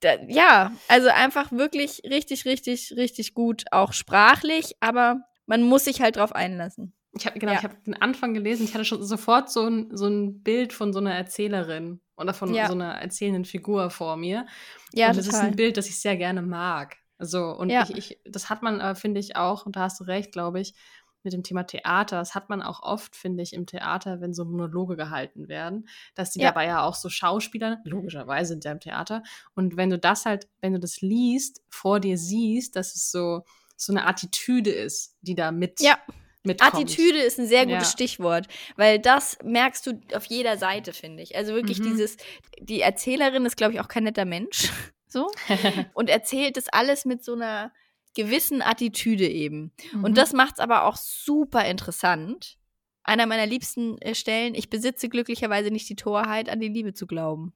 da, 0.00 0.14
ja, 0.26 0.72
also 0.88 1.08
einfach 1.08 1.52
wirklich 1.52 2.02
richtig, 2.04 2.44
richtig, 2.44 2.94
richtig 2.96 3.34
gut, 3.34 3.64
auch 3.70 3.92
sprachlich, 3.92 4.74
aber 4.80 5.20
man 5.46 5.62
muss 5.62 5.84
sich 5.84 6.00
halt 6.00 6.16
drauf 6.16 6.32
einlassen. 6.32 6.95
Ich 7.18 7.26
habe 7.26 7.38
genau, 7.38 7.52
Ja. 7.52 7.58
ich 7.58 7.64
habe 7.64 7.76
den 7.86 7.94
Anfang 7.94 8.34
gelesen, 8.34 8.64
ich 8.64 8.74
hatte 8.74 8.84
schon 8.84 9.02
sofort 9.02 9.50
so 9.50 9.66
ein, 9.66 9.96
so 9.96 10.06
ein 10.06 10.42
Bild 10.42 10.72
von 10.72 10.92
so 10.92 10.98
einer 10.98 11.14
Erzählerin 11.14 12.00
oder 12.16 12.34
von 12.34 12.52
Ja. 12.54 12.66
so 12.66 12.74
einer 12.74 12.92
erzählenden 12.94 13.44
Figur 13.44 13.90
vor 13.90 14.16
mir. 14.16 14.46
Ja, 14.92 15.08
und 15.08 15.16
das 15.16 15.26
ist 15.26 15.34
ein 15.34 15.56
Bild, 15.56 15.76
das 15.76 15.88
ich 15.88 15.98
sehr 16.00 16.16
gerne 16.16 16.42
mag. 16.42 16.96
Also, 17.18 17.46
und 17.56 17.70
Ja. 17.70 17.82
ich, 17.88 17.96
ich, 17.96 18.20
das 18.24 18.50
hat 18.50 18.62
man, 18.62 18.80
äh, 18.80 18.94
finde 18.94 19.20
ich, 19.20 19.36
auch, 19.36 19.64
und 19.66 19.76
da 19.76 19.80
hast 19.80 20.00
du 20.00 20.04
recht, 20.04 20.32
glaube 20.32 20.60
ich, 20.60 20.74
mit 21.22 21.32
dem 21.32 21.42
Thema 21.42 21.64
Theater. 21.64 22.18
Das 22.18 22.34
hat 22.36 22.48
man 22.50 22.62
auch 22.62 22.82
oft, 22.82 23.16
finde 23.16 23.42
ich, 23.42 23.52
im 23.52 23.66
Theater, 23.66 24.20
wenn 24.20 24.32
so 24.32 24.44
Monologe 24.44 24.96
gehalten 24.96 25.48
werden, 25.48 25.88
dass 26.14 26.30
die 26.30 26.38
dabei 26.40 26.66
ja 26.66 26.82
auch 26.82 26.94
so 26.94 27.08
Schauspieler, 27.08 27.80
logischerweise 27.84 28.50
sind 28.50 28.64
ja 28.64 28.70
im 28.72 28.78
Theater. 28.80 29.22
Und 29.54 29.76
wenn 29.76 29.90
du 29.90 29.98
das 29.98 30.24
halt, 30.24 30.46
wenn 30.60 30.74
du 30.74 30.78
das 30.78 31.00
liest, 31.00 31.62
vor 31.68 31.98
dir 31.98 32.16
siehst, 32.16 32.76
dass 32.76 32.94
es 32.94 33.10
so, 33.10 33.42
so 33.76 33.92
eine 33.92 34.06
Attitüde 34.06 34.70
ist, 34.70 35.16
die 35.22 35.34
da 35.34 35.50
mit, 35.50 35.80
Ja. 35.80 35.98
Mitkommt. 36.46 36.74
Attitüde 36.74 37.18
ist 37.18 37.38
ein 37.38 37.46
sehr 37.46 37.64
gutes 37.66 37.88
Ja. 37.88 37.92
Stichwort, 37.92 38.46
weil 38.76 38.98
das 38.98 39.38
merkst 39.44 39.86
du 39.86 40.00
auf 40.14 40.24
jeder 40.26 40.56
Seite, 40.56 40.92
finde 40.92 41.22
ich. 41.22 41.36
Also 41.36 41.54
wirklich 41.54 41.78
Mhm. 41.80 41.84
dieses, 41.84 42.16
die 42.60 42.80
Erzählerin 42.80 43.44
ist, 43.46 43.56
glaube 43.56 43.74
ich, 43.74 43.80
auch 43.80 43.88
kein 43.88 44.04
netter 44.04 44.24
Mensch, 44.24 44.70
so, 45.08 45.30
und 45.94 46.08
erzählt 46.10 46.56
das 46.56 46.68
alles 46.68 47.04
mit 47.04 47.24
so 47.24 47.34
einer 47.34 47.72
gewissen 48.14 48.62
Attitüde 48.62 49.28
eben. 49.28 49.72
Mhm. 49.92 50.04
Und 50.04 50.16
das 50.18 50.32
macht 50.32 50.54
es 50.54 50.60
aber 50.60 50.84
auch 50.84 50.96
super 50.96 51.64
interessant. 51.66 52.56
Einer 53.04 53.26
meiner 53.26 53.46
liebsten 53.46 53.98
äh, 54.00 54.14
Stellen, 54.14 54.54
ich 54.54 54.70
besitze 54.70 55.08
glücklicherweise 55.08 55.70
nicht 55.70 55.88
die 55.88 55.96
Torheit, 55.96 56.48
an 56.48 56.58
die 56.60 56.68
Liebe 56.68 56.94
zu 56.94 57.06
glauben. 57.06 57.52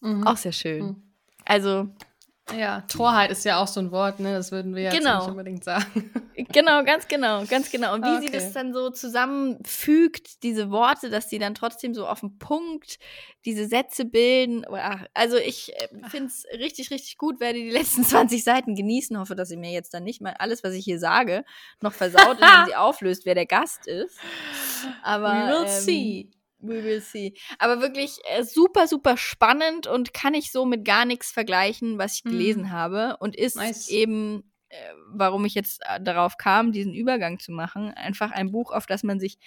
Mhm. 0.00 0.26
Auch 0.26 0.36
sehr 0.36 0.52
schön. 0.52 0.84
Mhm. 0.84 1.02
Also, 1.44 1.88
Ja, 2.56 2.82
Torheit 2.82 3.30
ist 3.30 3.44
ja 3.44 3.58
auch 3.60 3.66
so 3.66 3.80
ein 3.80 3.90
Wort, 3.90 4.20
ne? 4.20 4.32
Das 4.34 4.52
würden 4.52 4.74
wir 4.74 4.84
jetzt 4.84 4.98
Genau. 4.98 5.18
nicht 5.20 5.28
unbedingt 5.30 5.64
sagen. 5.64 6.10
Genau, 6.52 6.84
ganz 6.84 7.08
genau, 7.08 7.44
ganz 7.46 7.68
genau. 7.68 7.94
Und 7.94 8.04
wie 8.04 8.20
sie 8.20 8.28
Okay. 8.28 8.36
das 8.38 8.52
dann 8.52 8.72
so 8.72 8.90
zusammenfügt, 8.90 10.44
diese 10.44 10.70
Worte, 10.70 11.10
dass 11.10 11.26
die 11.26 11.40
dann 11.40 11.52
trotzdem 11.54 11.94
so 11.94 12.06
auf 12.06 12.20
den 12.20 12.38
Punkt 12.38 13.00
diese 13.44 13.66
Sätze 13.66 14.04
bilden. 14.04 14.64
Also 15.14 15.36
ich 15.36 15.72
finde 16.08 16.28
es 16.28 16.44
richtig, 16.56 16.92
richtig 16.92 17.18
gut, 17.18 17.40
werde 17.40 17.58
die 17.58 17.70
letzten 17.70 18.04
20 18.04 18.44
Seiten 18.44 18.76
genießen. 18.76 19.18
Hoffe, 19.18 19.34
dass 19.34 19.48
sie 19.48 19.56
mir 19.56 19.72
jetzt 19.72 19.92
dann 19.94 20.04
nicht 20.04 20.20
mal 20.20 20.34
alles, 20.38 20.62
was 20.62 20.74
ich 20.74 20.84
hier 20.84 21.00
sage, 21.00 21.44
noch 21.80 21.92
versaut, 21.92 22.38
indem 22.38 22.64
sie 22.68 22.76
auflöst, 22.76 23.26
wer 23.26 23.34
der 23.34 23.46
Gast 23.46 23.88
ist. 23.88 24.16
Aber 25.02 25.32
We 25.32 25.48
will 25.48 25.64
ähm, 25.66 25.68
see. 25.82 26.30
We 26.60 26.82
will 26.82 27.00
see. 27.00 27.34
Aber 27.58 27.80
wirklich 27.80 28.18
äh, 28.28 28.42
super, 28.42 28.88
super 28.88 29.16
spannend 29.16 29.86
und 29.86 30.12
kann 30.12 30.34
ich 30.34 30.50
so 30.50 30.64
mit 30.66 30.84
gar 30.84 31.04
nichts 31.04 31.30
vergleichen, 31.30 31.98
was 31.98 32.14
ich 32.16 32.24
Mhm. 32.24 32.30
gelesen 32.30 32.72
habe. 32.72 33.16
Und 33.20 33.36
ist 33.36 33.56
Nice. 33.56 33.88
eben, 33.88 34.52
äh, 34.68 34.76
warum 35.12 35.44
ich 35.44 35.54
jetzt 35.54 35.80
äh, 35.88 36.00
darauf 36.00 36.36
kam, 36.36 36.72
diesen 36.72 36.94
Übergang 36.94 37.38
zu 37.38 37.52
machen, 37.52 37.90
einfach 37.94 38.32
ein 38.32 38.50
Buch, 38.50 38.72
auf 38.72 38.86
das 38.86 39.02
man 39.04 39.20
sich 39.20 39.38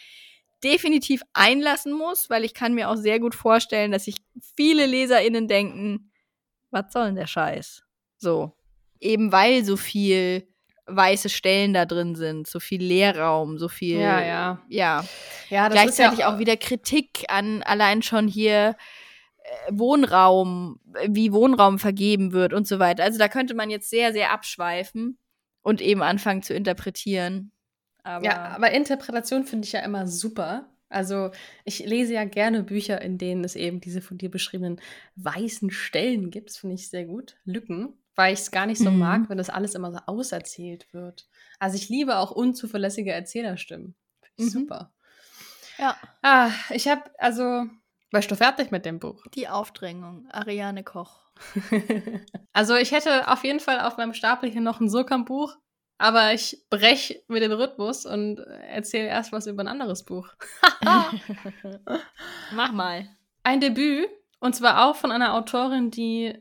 definitiv 0.63 1.21
einlassen 1.33 1.91
muss, 1.91 2.29
weil 2.29 2.43
ich 2.45 2.53
kann 2.53 2.73
mir 2.75 2.89
auch 2.89 2.95
sehr 2.95 3.19
gut 3.19 3.35
vorstellen, 3.35 3.91
dass 3.91 4.05
sich 4.05 4.17
viele 4.55 4.85
LeserInnen 4.85 5.47
denken, 5.47 6.11
was 6.69 6.93
soll 6.93 7.07
denn 7.07 7.15
der 7.15 7.27
Scheiß? 7.27 7.83
So. 8.17 8.53
Eben 8.99 9.31
weil 9.31 9.65
so 9.65 9.75
viel 9.75 10.47
weiße 10.95 11.29
Stellen 11.29 11.73
da 11.73 11.85
drin 11.85 12.15
sind, 12.15 12.47
so 12.47 12.59
viel 12.59 12.81
Leerraum, 12.81 13.57
so 13.57 13.67
viel, 13.67 13.99
Ja, 13.99 14.23
ja. 14.23 14.61
ja 14.67 15.05
Ja, 15.49 15.69
das 15.69 15.73
gleichzeitig 15.73 16.19
ja 16.19 16.33
auch 16.33 16.39
wieder 16.39 16.57
Kritik 16.57 17.25
an 17.27 17.63
allein 17.63 18.01
schon 18.01 18.27
hier 18.27 18.75
äh, 19.43 19.71
Wohnraum, 19.71 20.79
wie 21.07 21.33
Wohnraum 21.33 21.79
vergeben 21.79 22.31
wird 22.31 22.53
und 22.53 22.67
so 22.67 22.79
weiter. 22.79 23.03
Also 23.03 23.19
da 23.19 23.27
könnte 23.27 23.53
man 23.53 23.69
jetzt 23.69 23.89
sehr, 23.89 24.13
sehr 24.13 24.31
abschweifen 24.31 25.17
und 25.61 25.81
eben 25.81 26.01
anfangen 26.01 26.43
zu 26.43 26.53
interpretieren. 26.53 27.51
Aber 28.03 28.25
Ja, 28.25 28.47
aber 28.55 28.71
Interpretation 28.71 29.45
finde 29.45 29.65
ich 29.65 29.73
ja 29.73 29.81
immer 29.81 30.07
super. 30.07 30.69
Also 30.91 31.31
ich 31.63 31.79
lese 31.85 32.13
ja 32.13 32.25
gerne 32.25 32.63
Bücher, 32.63 33.01
in 33.01 33.17
denen 33.17 33.43
es 33.43 33.55
eben 33.55 33.79
diese 33.79 34.01
von 34.01 34.17
dir 34.17 34.29
beschriebenen 34.29 34.81
weißen 35.15 35.71
Stellen 35.71 36.31
gibt. 36.31 36.49
Das 36.49 36.57
finde 36.57 36.75
ich 36.75 36.89
sehr 36.89 37.05
gut. 37.05 37.37
Lücken, 37.45 37.93
weil 38.15 38.33
ich 38.33 38.39
es 38.41 38.51
gar 38.51 38.65
nicht 38.65 38.79
so 38.79 38.91
Mhm. 38.91 38.99
mag, 38.99 39.29
wenn 39.29 39.37
das 39.37 39.49
alles 39.49 39.73
immer 39.75 39.91
so 39.91 39.99
auserzählt 40.05 40.93
wird. 40.93 41.27
Also 41.59 41.75
ich 41.77 41.89
liebe 41.89 42.17
auch 42.17 42.31
unzuverlässige 42.31 43.11
Erzählerstimmen. 43.11 43.95
Finde 44.21 44.33
ich 44.37 44.45
Mhm. 44.45 44.59
super. 44.59 44.93
ja, 45.77 45.95
Ah, 46.21 46.51
ich 46.69 46.87
habe, 46.87 47.03
also, 47.17 47.65
warst 48.11 48.29
du 48.29 48.35
fertig 48.35 48.71
mit 48.71 48.85
dem 48.85 48.99
Buch? 48.99 49.23
die 49.33 49.47
Aufdrängung, 49.47 50.27
Ariane 50.31 50.83
Koch. 50.83 51.19
also 52.53 52.75
ich 52.75 52.91
hätte 52.91 53.27
auf 53.29 53.43
jeden 53.43 53.59
Fall 53.59 53.79
auf 53.81 53.97
meinem 53.97 54.13
Stapel 54.13 54.49
hier 54.51 54.61
noch 54.61 54.79
ein 54.79 54.89
Sokam-Buch, 54.89 55.55
aber 55.97 56.33
ich 56.33 56.65
brech 56.69 57.23
mit 57.27 57.41
dem 57.41 57.51
Rhythmus 57.51 58.05
und 58.05 58.39
erzähle 58.39 59.07
erst 59.07 59.31
was 59.31 59.47
über 59.47 59.63
ein 59.63 59.67
anderes 59.67 60.03
Buch. 60.05 60.27
Mach 62.51 62.71
mal. 62.71 63.07
Ein 63.43 63.59
Debüt, 63.61 64.09
und 64.39 64.55
zwar 64.55 64.85
auch 64.85 64.95
von 64.95 65.11
einer 65.11 65.33
Autorin, 65.33 65.89
die 65.91 66.35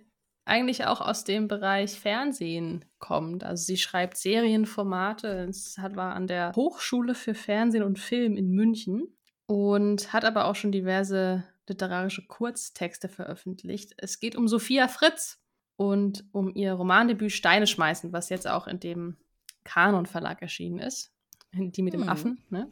eigentlich 0.50 0.84
auch 0.84 1.00
aus 1.00 1.24
dem 1.24 1.48
Bereich 1.48 1.98
Fernsehen 1.98 2.84
kommt. 2.98 3.44
Also 3.44 3.64
sie 3.64 3.76
schreibt 3.76 4.16
Serienformate. 4.16 5.46
Es 5.48 5.78
hat, 5.78 5.94
war 5.96 6.14
an 6.14 6.26
der 6.26 6.52
Hochschule 6.56 7.14
für 7.14 7.34
Fernsehen 7.34 7.84
und 7.84 7.98
Film 7.98 8.36
in 8.36 8.50
München 8.50 9.16
und 9.46 10.12
hat 10.12 10.24
aber 10.24 10.46
auch 10.46 10.56
schon 10.56 10.72
diverse 10.72 11.44
literarische 11.68 12.26
Kurztexte 12.26 13.08
veröffentlicht. 13.08 13.94
Es 13.96 14.18
geht 14.18 14.34
um 14.34 14.48
Sophia 14.48 14.88
Fritz 14.88 15.40
und 15.76 16.24
um 16.32 16.52
ihr 16.54 16.72
Romandebüt 16.72 17.30
Steine 17.30 17.68
schmeißen, 17.68 18.12
was 18.12 18.28
jetzt 18.28 18.48
auch 18.48 18.66
in 18.66 18.80
dem 18.80 19.16
Kanon 19.62 20.06
Verlag 20.06 20.42
erschienen 20.42 20.80
ist. 20.80 21.12
Die 21.52 21.82
mit 21.82 21.94
dem 21.94 22.02
Hm. 22.02 22.08
Affen, 22.08 22.44
ne? 22.50 22.70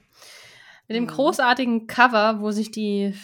Mit 0.88 0.96
dem 0.96 1.04
Mhm. 1.04 1.08
großartigen 1.08 1.86
Cover, 1.86 2.40
wo 2.40 2.50
sich 2.50 2.70
die 2.70 3.14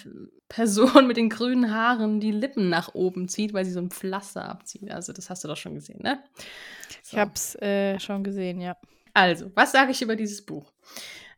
Person 0.49 1.07
mit 1.09 1.17
den 1.17 1.31
grünen 1.31 1.75
Haaren 1.75 2.21
die 2.21 2.31
Lippen 2.31 2.69
nach 2.69 2.95
oben 2.95 3.29
zieht, 3.29 3.53
weil 3.55 3.65
sie 3.65 3.73
so 3.73 3.81
ein 3.81 3.91
Pflaster 3.91 4.49
abzieht. 4.49 4.91
Also, 4.91 5.13
das 5.13 5.31
hast 5.31 5.43
du 5.45 5.49
doch 5.49 5.57
schon 5.57 5.75
gesehen, 5.75 6.01
ne? 6.03 6.23
Ich 7.03 7.11
So. 7.11 7.17
hab's 7.19 7.55
äh, 7.57 7.99
schon 7.99 8.23
gesehen, 8.23 8.61
ja. 8.61 8.77
Also, 9.15 9.51
was 9.55 9.73
sage 9.73 9.93
ich 9.93 10.03
über 10.03 10.17
dieses 10.17 10.45
Buch? 10.45 10.73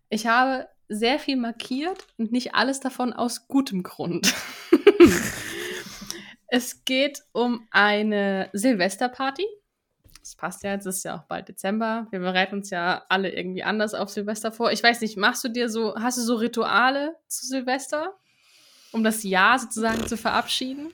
Ich 0.08 0.26
habe 0.26 0.68
sehr 0.88 1.18
viel 1.18 1.36
markiert 1.36 2.06
und 2.16 2.32
nicht 2.32 2.54
alles 2.54 2.80
davon 2.80 3.12
aus 3.12 3.48
gutem 3.48 3.82
Grund. 3.82 4.32
es 6.48 6.84
geht 6.84 7.22
um 7.32 7.66
eine 7.70 8.48
Silvesterparty. 8.52 9.44
Das 10.36 10.50
passt 10.52 10.62
ja, 10.64 10.72
jetzt 10.72 10.86
ist 10.86 11.04
ja 11.04 11.16
auch 11.16 11.22
bald 11.22 11.48
Dezember. 11.48 12.06
Wir 12.10 12.18
bereiten 12.20 12.56
uns 12.56 12.68
ja 12.70 13.04
alle 13.08 13.32
irgendwie 13.32 13.62
anders 13.62 13.94
auf 13.94 14.10
Silvester 14.10 14.52
vor. 14.52 14.70
Ich 14.70 14.82
weiß 14.82 15.00
nicht, 15.00 15.16
machst 15.16 15.42
du 15.44 15.48
dir 15.48 15.68
so, 15.70 15.94
hast 15.96 16.18
du 16.18 16.22
so 16.22 16.34
Rituale 16.34 17.16
zu 17.26 17.46
Silvester, 17.46 18.14
um 18.92 19.02
das 19.02 19.22
Jahr 19.22 19.58
sozusagen 19.58 20.06
zu 20.06 20.16
verabschieden? 20.16 20.92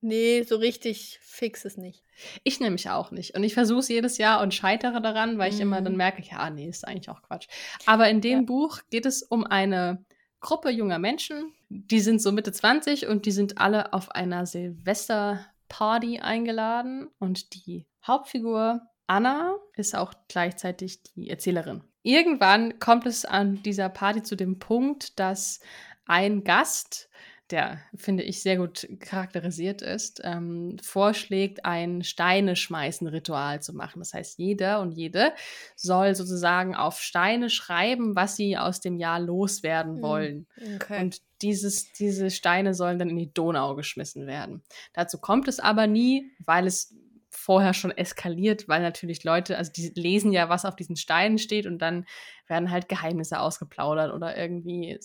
Nee, 0.00 0.44
so 0.44 0.56
richtig 0.56 1.18
fix 1.22 1.64
es 1.64 1.76
nicht. 1.76 2.04
Ich 2.44 2.60
nämlich 2.60 2.88
auch 2.90 3.10
nicht. 3.10 3.34
Und 3.34 3.42
ich 3.44 3.54
versuche 3.54 3.80
es 3.80 3.88
jedes 3.88 4.18
Jahr 4.18 4.40
und 4.40 4.54
scheitere 4.54 5.00
daran, 5.00 5.36
weil 5.38 5.48
ich 5.50 5.56
Mhm. 5.56 5.62
immer 5.62 5.80
dann 5.82 5.96
merke, 5.96 6.22
ja, 6.22 6.48
nee, 6.50 6.68
ist 6.68 6.86
eigentlich 6.86 7.10
auch 7.10 7.22
Quatsch. 7.22 7.48
Aber 7.86 8.08
in 8.08 8.20
dem 8.20 8.40
Ja. 8.40 8.44
Buch 8.44 8.78
geht 8.90 9.04
es 9.06 9.22
um 9.22 9.44
eine 9.44 10.04
Gruppe 10.40 10.70
junger 10.70 10.98
Menschen, 10.98 11.52
die 11.68 12.00
sind 12.00 12.22
so 12.22 12.30
Mitte 12.32 12.52
20 12.52 13.08
und 13.08 13.26
die 13.26 13.30
sind 13.32 13.58
alle 13.58 13.92
auf 13.92 14.10
einer 14.12 14.46
Silvesterparty 14.46 16.20
eingeladen. 16.20 17.08
Und 17.18 17.54
die 17.54 17.86
Hauptfigur 18.06 18.82
Anna 19.06 19.56
ist 19.74 19.96
auch 19.96 20.14
gleichzeitig 20.28 21.02
die 21.14 21.30
Erzählerin. 21.30 21.82
Irgendwann 22.02 22.78
kommt 22.78 23.06
es 23.06 23.24
an 23.24 23.62
dieser 23.62 23.88
Party 23.88 24.22
zu 24.22 24.36
dem 24.36 24.58
Punkt, 24.58 25.18
dass 25.18 25.60
ein 26.06 26.44
Gast 26.44 27.10
der, 27.50 27.80
finde 27.96 28.22
ich, 28.22 28.42
sehr 28.42 28.56
gut 28.56 28.86
charakterisiert 29.00 29.82
ist, 29.82 30.20
ähm, 30.22 30.76
vorschlägt, 30.82 31.64
ein 31.64 32.04
Steine-Schmeißen-Ritual 32.04 33.60
zu 33.60 33.74
machen. 33.74 33.98
Das 33.98 34.14
heißt, 34.14 34.38
jeder 34.38 34.80
und 34.80 34.92
jede 34.92 35.32
soll 35.74 36.14
sozusagen 36.14 36.74
auf 36.74 37.00
Steine 37.00 37.50
schreiben, 37.50 38.14
was 38.14 38.36
sie 38.36 38.56
aus 38.56 38.80
dem 38.80 38.96
Jahr 38.96 39.20
loswerden 39.20 39.96
Mhm. 39.96 40.02
wollen. 40.02 40.46
Okay. 40.76 41.00
Und 41.02 41.18
dieses, 41.42 41.92
diese 41.92 42.30
Steine 42.30 42.74
sollen 42.74 42.98
dann 42.98 43.10
in 43.10 43.16
die 43.16 43.32
Donau 43.32 43.74
geschmissen 43.74 44.26
werden. 44.26 44.62
Dazu 44.92 45.18
kommt 45.18 45.48
es 45.48 45.58
aber 45.58 45.86
nie, 45.86 46.30
weil 46.44 46.66
es 46.66 46.94
vorher 47.30 47.74
schon 47.74 47.92
eskaliert, 47.92 48.68
weil 48.68 48.82
natürlich 48.82 49.22
Leute, 49.22 49.56
also 49.56 49.70
die 49.72 49.92
lesen 49.94 50.32
ja, 50.32 50.48
was 50.48 50.64
auf 50.64 50.74
diesen 50.74 50.96
Steinen 50.96 51.38
steht 51.38 51.66
und 51.66 51.78
dann 51.78 52.04
werden 52.48 52.70
halt 52.70 52.88
Geheimnisse 52.88 53.40
ausgeplaudert 53.40 54.12
oder 54.12 54.36
irgendwie 54.36 54.90
äh, 54.90 54.98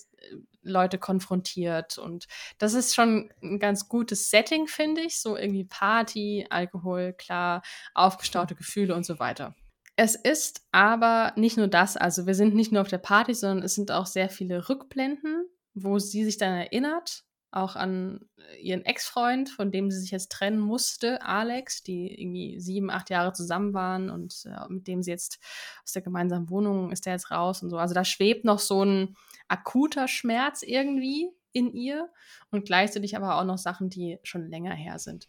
Leute 0.62 0.98
konfrontiert. 0.98 1.98
Und 1.98 2.26
das 2.58 2.74
ist 2.74 2.94
schon 2.94 3.30
ein 3.42 3.60
ganz 3.60 3.88
gutes 3.88 4.30
Setting, 4.30 4.66
finde 4.66 5.02
ich, 5.02 5.20
so 5.20 5.36
irgendwie 5.36 5.64
Party, 5.64 6.46
Alkohol, 6.50 7.12
klar, 7.12 7.62
aufgestaute 7.94 8.56
Gefühle 8.56 8.94
und 8.94 9.06
so 9.06 9.20
weiter. 9.20 9.54
Es 9.94 10.16
ist 10.16 10.66
aber 10.72 11.32
nicht 11.36 11.56
nur 11.56 11.68
das, 11.68 11.96
also 11.96 12.26
wir 12.26 12.34
sind 12.34 12.54
nicht 12.54 12.72
nur 12.72 12.82
auf 12.82 12.88
der 12.88 12.98
Party, 12.98 13.34
sondern 13.34 13.64
es 13.64 13.76
sind 13.76 13.90
auch 13.92 14.06
sehr 14.06 14.28
viele 14.28 14.68
Rückblenden, 14.68 15.48
wo 15.74 15.98
sie 15.98 16.24
sich 16.24 16.36
dann 16.36 16.52
erinnert 16.52 17.25
auch 17.56 17.74
an 17.74 18.20
ihren 18.60 18.84
Ex-Freund, 18.84 19.48
von 19.48 19.72
dem 19.72 19.90
sie 19.90 19.98
sich 19.98 20.10
jetzt 20.10 20.30
trennen 20.30 20.58
musste, 20.58 21.22
Alex, 21.22 21.82
die 21.82 22.20
irgendwie 22.20 22.60
sieben, 22.60 22.90
acht 22.90 23.10
Jahre 23.10 23.32
zusammen 23.32 23.74
waren 23.74 24.10
und 24.10 24.44
äh, 24.46 24.72
mit 24.72 24.86
dem 24.86 25.02
sie 25.02 25.10
jetzt 25.10 25.38
aus 25.82 25.92
der 25.92 26.02
gemeinsamen 26.02 26.50
Wohnung 26.50 26.92
ist 26.92 27.06
der 27.06 27.14
jetzt 27.14 27.30
raus 27.30 27.62
und 27.62 27.70
so. 27.70 27.78
Also 27.78 27.94
da 27.94 28.04
schwebt 28.04 28.44
noch 28.44 28.58
so 28.58 28.84
ein 28.84 29.16
akuter 29.48 30.06
Schmerz 30.06 30.62
irgendwie 30.62 31.30
in 31.52 31.72
ihr 31.72 32.10
und 32.50 32.66
gleichzeitig 32.66 33.16
aber 33.16 33.40
auch 33.40 33.44
noch 33.44 33.58
Sachen, 33.58 33.88
die 33.88 34.18
schon 34.22 34.48
länger 34.48 34.74
her 34.74 34.98
sind. 34.98 35.28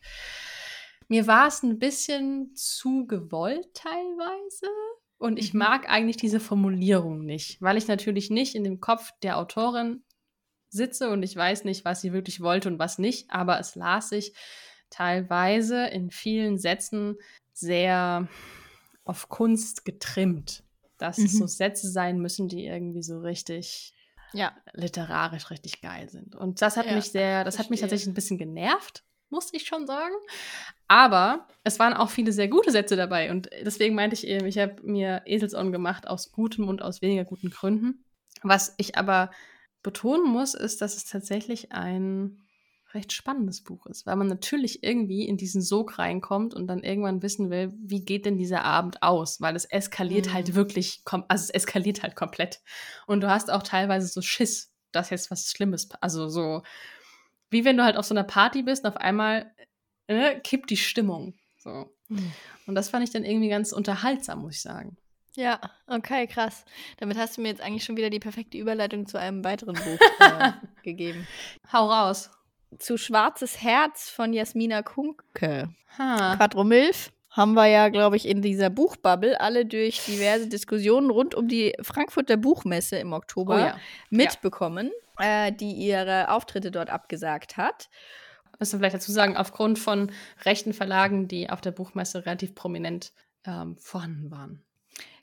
Mir 1.08 1.26
war 1.28 1.48
es 1.48 1.64
ein 1.64 1.80
bisschen 1.80 2.54
zu 2.56 3.08
gewollt 3.08 3.74
teilweise. 3.74 4.68
Und 5.18 5.40
ich 5.40 5.54
mhm. 5.54 5.60
mag 5.60 5.90
eigentlich 5.90 6.18
diese 6.18 6.40
Formulierung 6.40 7.26
nicht, 7.26 7.62
weil 7.62 7.78
ich 7.78 7.88
natürlich 7.88 8.30
nicht 8.30 8.54
in 8.54 8.64
dem 8.64 8.80
Kopf 8.80 9.12
der 9.24 9.38
Autorin 9.38 10.04
sitze 10.70 11.10
und 11.10 11.24
ich 11.24 11.36
weiß 11.36 11.64
nicht, 11.64 11.86
was 11.86 12.02
sie 12.02 12.14
wirklich 12.14 12.42
wollte 12.42 12.70
und 12.70 12.80
was 12.80 12.98
nicht, 12.98 13.32
aber 13.32 13.60
es 13.60 13.76
las 13.76 14.10
sich 14.10 14.34
teilweise 14.90 15.86
in 15.88 16.12
vielen 16.12 16.58
Sätzen 16.58 17.18
sehr 17.54 18.28
auf 19.04 19.30
Kunst 19.30 19.86
getrimmt. 19.86 20.64
Dass 20.98 21.18
mhm. 21.18 21.26
es 21.26 21.34
so 21.34 21.44
mhm. 21.44 21.50
Sätze 21.50 21.90
sein 21.90 22.20
müssen, 22.20 22.48
die 22.48 22.66
irgendwie 22.66 23.04
so 23.04 23.20
richtig 23.20 23.94
ja. 24.34 24.56
literarisch 24.74 25.50
richtig 25.52 25.82
geil 25.82 26.10
sind. 26.10 26.36
Und 26.36 26.62
das 26.62 26.78
hat 26.78 26.88
ja, 26.88 26.96
mich 26.96 27.12
sehr, 27.12 27.44
das 27.44 27.56
verstehe. 27.56 27.66
hat 27.66 27.70
mich 27.72 27.82
tatsächlich 27.82 28.08
ein 28.08 28.16
bisschen 28.16 28.38
genervt, 28.38 29.04
muss 29.30 29.54
ich 29.54 29.68
schon 29.68 29.86
sagen. 29.86 30.14
Aber 30.88 31.48
es 31.64 31.80
waren 31.80 31.94
auch 31.94 32.10
viele 32.10 32.32
sehr 32.32 32.48
gute 32.48 32.72
Sätze 32.72 32.96
dabei. 32.96 33.32
Und 33.32 33.50
deswegen 33.64 33.96
meinte 33.96 34.16
ich 34.16 34.26
eben, 34.26 34.48
ich 34.48 34.58
habe 34.58 34.82
mir 34.84 35.22
Eselsohren 35.26 35.72
gemacht 35.72 36.08
aus 36.08 36.32
gutem 36.32 36.68
und 36.68 36.82
aus 36.82 37.02
weniger 37.02 37.26
guten 37.26 37.50
Gründen. 37.50 38.04
Was 38.44 38.74
ich 38.78 38.98
aber 38.98 39.32
betonen 39.88 40.30
muss, 40.30 40.54
ist, 40.54 40.82
dass 40.82 40.98
es 40.98 41.06
tatsächlich 41.06 41.72
ein 41.72 42.46
recht 42.94 43.14
spannendes 43.14 43.64
Buch 43.64 43.86
ist, 43.86 44.06
weil 44.06 44.18
man 44.18 44.28
natürlich 44.28 44.84
irgendwie 44.84 45.26
in 45.26 45.38
diesen 45.38 45.62
Sog 45.62 45.98
reinkommt 45.98 46.54
und 46.54 46.68
dann 46.68 46.84
irgendwann 46.84 47.22
wissen 47.22 47.50
will, 47.50 47.72
wie 47.80 48.04
geht 48.04 48.26
denn 48.26 48.38
dieser 48.38 48.66
Abend 48.66 49.02
aus, 49.02 49.40
weil 49.40 49.56
es 49.56 49.64
eskaliert 49.64 50.34
halt 50.34 50.50
mhm. 50.50 50.56
halt 50.56 50.56
wirklich, 50.56 51.04
also 51.06 51.44
es 51.44 51.50
eskaliert 51.52 52.04
halt 52.04 52.18
komplett. 52.18 52.60
Und 53.06 53.22
du 53.22 53.30
hast 53.30 53.50
auch 53.50 53.64
teilweise 53.64 54.08
so 54.08 54.22
Schiss, 54.22 54.74
dass 54.92 55.10
jetzt 55.10 55.32
was 55.32 55.50
Schlimmes, 55.50 55.88
also 56.02 56.28
so, 56.28 56.64
wie 57.50 57.64
wenn 57.64 57.78
du 57.78 57.86
halt 57.86 57.96
auf 57.96 58.06
so 58.06 58.14
einer 58.14 58.26
Party 58.26 58.64
bist 58.64 58.84
und 58.84 58.90
auf 58.90 58.98
einmal 58.98 59.54
äh, 60.08 60.38
kippt 60.42 60.70
die 60.70 60.76
Stimmung. 60.76 61.36
So. 61.56 61.96
Mhm. 62.10 62.34
Und 62.66 62.76
das 62.76 62.90
fand 62.90 63.06
ich 63.06 63.12
dann 63.12 63.24
irgendwie 63.24 63.50
ganz 63.50 63.72
unterhaltsam, 63.72 64.42
muss 64.42 64.56
ich 64.56 64.62
sagen. 64.62 64.98
Ja, 65.38 65.60
okay, 65.86 66.26
krass. 66.26 66.66
Damit 66.98 67.16
hast 67.16 67.38
du 67.38 67.42
mir 67.42 67.50
jetzt 67.50 67.62
eigentlich 67.62 67.84
schon 67.84 67.96
wieder 67.96 68.10
die 68.10 68.20
perfekte 68.20 68.58
Überleitung 68.58 69.06
zu 69.06 69.20
einem 69.20 69.44
weiteren 69.44 69.76
Buch 69.76 70.00
äh, 70.20 70.52
gegeben. 70.84 71.28
Hau 71.72 71.92
raus. 71.92 72.32
Zu 72.80 72.98
Schwarzes 72.98 73.62
Herz 73.62 74.10
von 74.10 74.34
Jasmina 74.34 74.82
Kunke. 74.82 75.70
Ha. 76.00 76.36
Quattro 76.38 76.64
Milf 76.64 77.12
haben 77.30 77.54
wir 77.54 77.68
ja, 77.68 77.90
glaube 77.90 78.16
ich, 78.16 78.28
in 78.28 78.42
dieser 78.42 78.72
Buchbubble 78.72 79.40
alle 79.40 79.68
durch 79.68 80.04
diverse 80.06 80.48
Diskussionen 80.48 81.12
rund 81.12 81.36
um 81.36 81.48
die 81.48 81.76
Frankfurter 81.82 82.36
Buchmesse 82.36 82.98
im 82.98 83.14
Oktober 83.14 83.56
oh 83.56 83.60
ja. 83.60 83.78
mitbekommen, 84.10 84.90
ja. 85.20 85.46
Äh, 85.48 85.52
die 85.52 85.72
ihre 85.72 86.32
Auftritte 86.32 86.72
dort 86.72 86.90
abgesagt 86.90 87.58
hat 87.58 87.90
müssen 88.60 88.74
wir 88.74 88.80
vielleicht 88.80 88.96
dazu 88.96 89.12
sagen, 89.12 89.38
aufgrund 89.38 89.78
von 89.78 90.12
rechten 90.44 90.74
Verlagen, 90.74 91.28
die 91.28 91.52
auf 91.52 91.62
der 91.62 91.70
Buchmesse 91.70 92.26
relativ 92.26 92.56
prominent 92.56 93.14
ähm, 93.46 93.78
vorhanden 93.78 94.32
waren. 94.32 94.64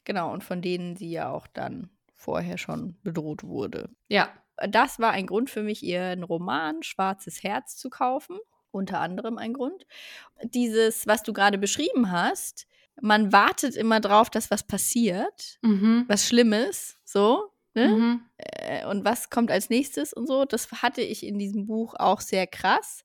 Genau, 0.04 0.32
und 0.32 0.44
von 0.44 0.62
denen 0.62 0.96
sie 0.96 1.10
ja 1.10 1.30
auch 1.30 1.46
dann 1.46 1.90
vorher 2.12 2.58
schon 2.58 2.96
bedroht 3.02 3.44
wurde. 3.44 3.90
Ja. 4.08 4.30
Das 4.68 5.00
war 5.00 5.10
ein 5.10 5.26
Grund 5.26 5.50
für 5.50 5.64
mich, 5.64 5.82
ihren 5.82 6.22
Roman 6.22 6.84
Schwarzes 6.84 7.42
Herz 7.42 7.76
zu 7.76 7.90
kaufen. 7.90 8.38
Unter 8.70 9.00
anderem 9.00 9.36
ein 9.36 9.52
Grund. 9.52 9.84
Dieses, 10.42 11.08
was 11.08 11.24
du 11.24 11.32
gerade 11.32 11.58
beschrieben 11.58 12.12
hast, 12.12 12.68
man 13.00 13.32
wartet 13.32 13.74
immer 13.74 14.00
drauf, 14.00 14.30
dass 14.30 14.50
was 14.50 14.62
passiert, 14.62 15.58
mhm. 15.62 16.04
was 16.06 16.28
Schlimmes, 16.28 16.96
so. 17.04 17.50
Ne? 17.74 17.88
Mhm. 17.88 18.20
Äh, 18.36 18.86
und 18.86 19.04
was 19.04 19.30
kommt 19.30 19.50
als 19.50 19.68
nächstes 19.68 20.12
und 20.12 20.28
so. 20.28 20.44
Das 20.44 20.70
hatte 20.70 21.02
ich 21.02 21.26
in 21.26 21.38
diesem 21.38 21.66
Buch 21.66 21.94
auch 21.98 22.20
sehr 22.20 22.46
krass. 22.46 23.04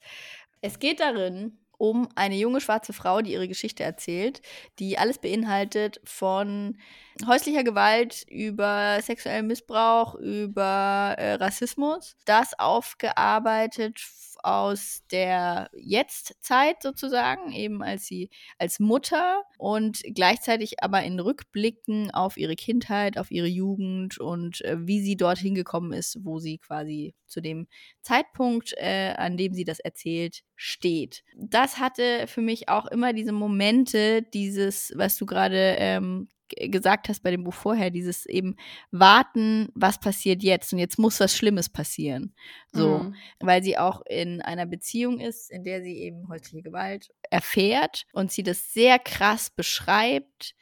Es 0.62 0.78
geht 0.78 1.00
darin 1.00 1.58
um 1.80 2.08
eine 2.14 2.36
junge 2.36 2.62
schwarze 2.62 2.94
Frau, 2.94 3.22
die 3.22 3.32
ihre 3.32 3.48
Geschichte 3.48 3.84
erzählt, 3.84 4.42
die 4.78 5.00
alles 5.00 5.18
beinhaltet 5.18 6.00
von 6.04 6.78
häuslicher 7.26 7.64
Gewalt 7.64 8.26
über 8.30 9.00
sexuellen 9.02 9.48
Missbrauch, 9.48 10.14
über 10.16 11.16
äh, 11.18 11.34
Rassismus. 11.34 12.16
Das 12.26 12.58
aufgearbeitet 12.60 13.98
aus 14.44 15.04
der 15.12 15.70
Jetztzeit 15.74 16.82
sozusagen, 16.82 17.52
eben 17.52 17.84
als 17.84 18.06
sie 18.06 18.30
als 18.58 18.80
Mutter 18.80 19.44
und 19.58 20.02
gleichzeitig 20.16 20.84
aber 20.84 21.04
in 21.04 21.20
Rückblicken 21.20 22.12
auf 22.12 22.38
ihre 22.38 22.56
Kindheit, 22.56 23.18
auf 23.18 23.32
ihre 23.32 23.48
Jugend 23.48 24.20
und 24.20 24.62
äh, 24.62 24.78
wie 24.80 25.02
sie 25.02 25.18
dorthin 25.18 25.56
gekommen 25.56 25.94
ist, 25.94 26.20
wo 26.24 26.40
sie 26.40 26.58
quasi 26.58 27.14
zu 27.28 27.42
dem 27.42 27.68
Zeitpunkt, 28.02 28.74
äh, 28.78 29.14
an 29.18 29.38
dem 29.38 29.54
sie 29.54 29.64
das 29.64 29.80
erzählt, 29.80 30.42
steht. 30.56 31.24
Das 31.36 31.80
hatte 31.80 32.26
für 32.28 32.42
mich 32.42 32.70
auch 32.70 32.86
immer 32.88 33.14
diese 33.14 33.32
Momente, 33.32 34.24
dieses, 34.24 34.92
was 34.96 35.18
du 35.18 35.26
gerade 35.26 35.76
ähm, 35.78 36.28
gesagt 36.50 37.10
hast 37.10 37.22
bei 37.22 37.32
dem 37.32 37.44
Buch 37.44 37.54
vorher, 37.54 37.90
dieses 37.90 38.26
eben 38.26 38.56
warten, 38.92 39.70
was 39.76 40.00
passiert 40.00 40.44
jetzt 40.44 40.74
und 40.74 40.80
jetzt 40.80 41.00
muss 41.00 41.20
was 41.20 41.36
Schlimmes 41.36 41.70
passieren. 41.70 42.34
So, 42.72 43.00
mhm. 43.00 43.16
weil 43.40 43.64
sie 43.64 43.78
auch 43.78 44.02
in 44.06 44.42
einer 44.42 44.66
Beziehung 44.66 45.20
ist, 45.20 45.52
in 45.52 45.64
der 45.64 45.82
sie 45.82 45.98
eben 45.98 46.28
häusliche 46.30 46.64
Gewalt 46.64 47.10
erfährt 47.30 48.06
und 48.14 48.32
sie 48.32 48.44
das 48.44 48.74
sehr 48.74 49.00
krass 49.00 49.50
beschreibt, 49.50 50.56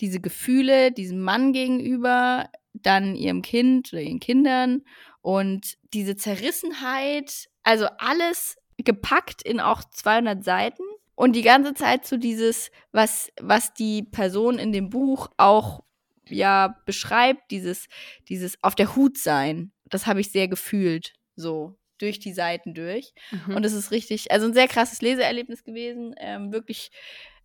diese 0.00 0.20
Gefühle 0.20 0.92
diesem 0.92 1.20
Mann 1.20 1.52
gegenüber, 1.52 2.50
dann 2.72 3.14
ihrem 3.14 3.42
Kind 3.42 3.92
oder 3.92 4.02
ihren 4.02 4.20
Kindern 4.20 4.82
und 5.22 5.76
diese 5.94 6.16
Zerrissenheit, 6.16 7.48
also 7.62 7.86
alles 7.98 8.56
gepackt 8.78 9.42
in 9.42 9.60
auch 9.60 9.82
200 9.84 10.44
Seiten 10.44 10.82
und 11.16 11.32
die 11.32 11.42
ganze 11.42 11.74
Zeit 11.74 12.06
so 12.06 12.16
dieses, 12.16 12.70
was, 12.92 13.32
was 13.40 13.74
die 13.74 14.04
Person 14.04 14.58
in 14.58 14.70
dem 14.70 14.90
Buch 14.90 15.28
auch 15.38 15.82
ja 16.28 16.76
beschreibt, 16.84 17.50
dieses, 17.50 17.88
dieses 18.28 18.62
auf 18.62 18.74
der 18.74 18.94
Hut 18.94 19.18
sein, 19.18 19.72
das 19.86 20.06
habe 20.06 20.20
ich 20.20 20.30
sehr 20.30 20.46
gefühlt, 20.46 21.14
so 21.34 21.78
durch 21.98 22.18
die 22.18 22.34
Seiten 22.34 22.74
durch. 22.74 23.14
Mhm. 23.30 23.56
Und 23.56 23.64
es 23.64 23.72
ist 23.72 23.90
richtig, 23.90 24.30
also 24.30 24.46
ein 24.46 24.52
sehr 24.52 24.68
krasses 24.68 25.00
Leseerlebnis 25.00 25.64
gewesen. 25.64 26.14
Ähm, 26.18 26.52
wirklich 26.52 26.90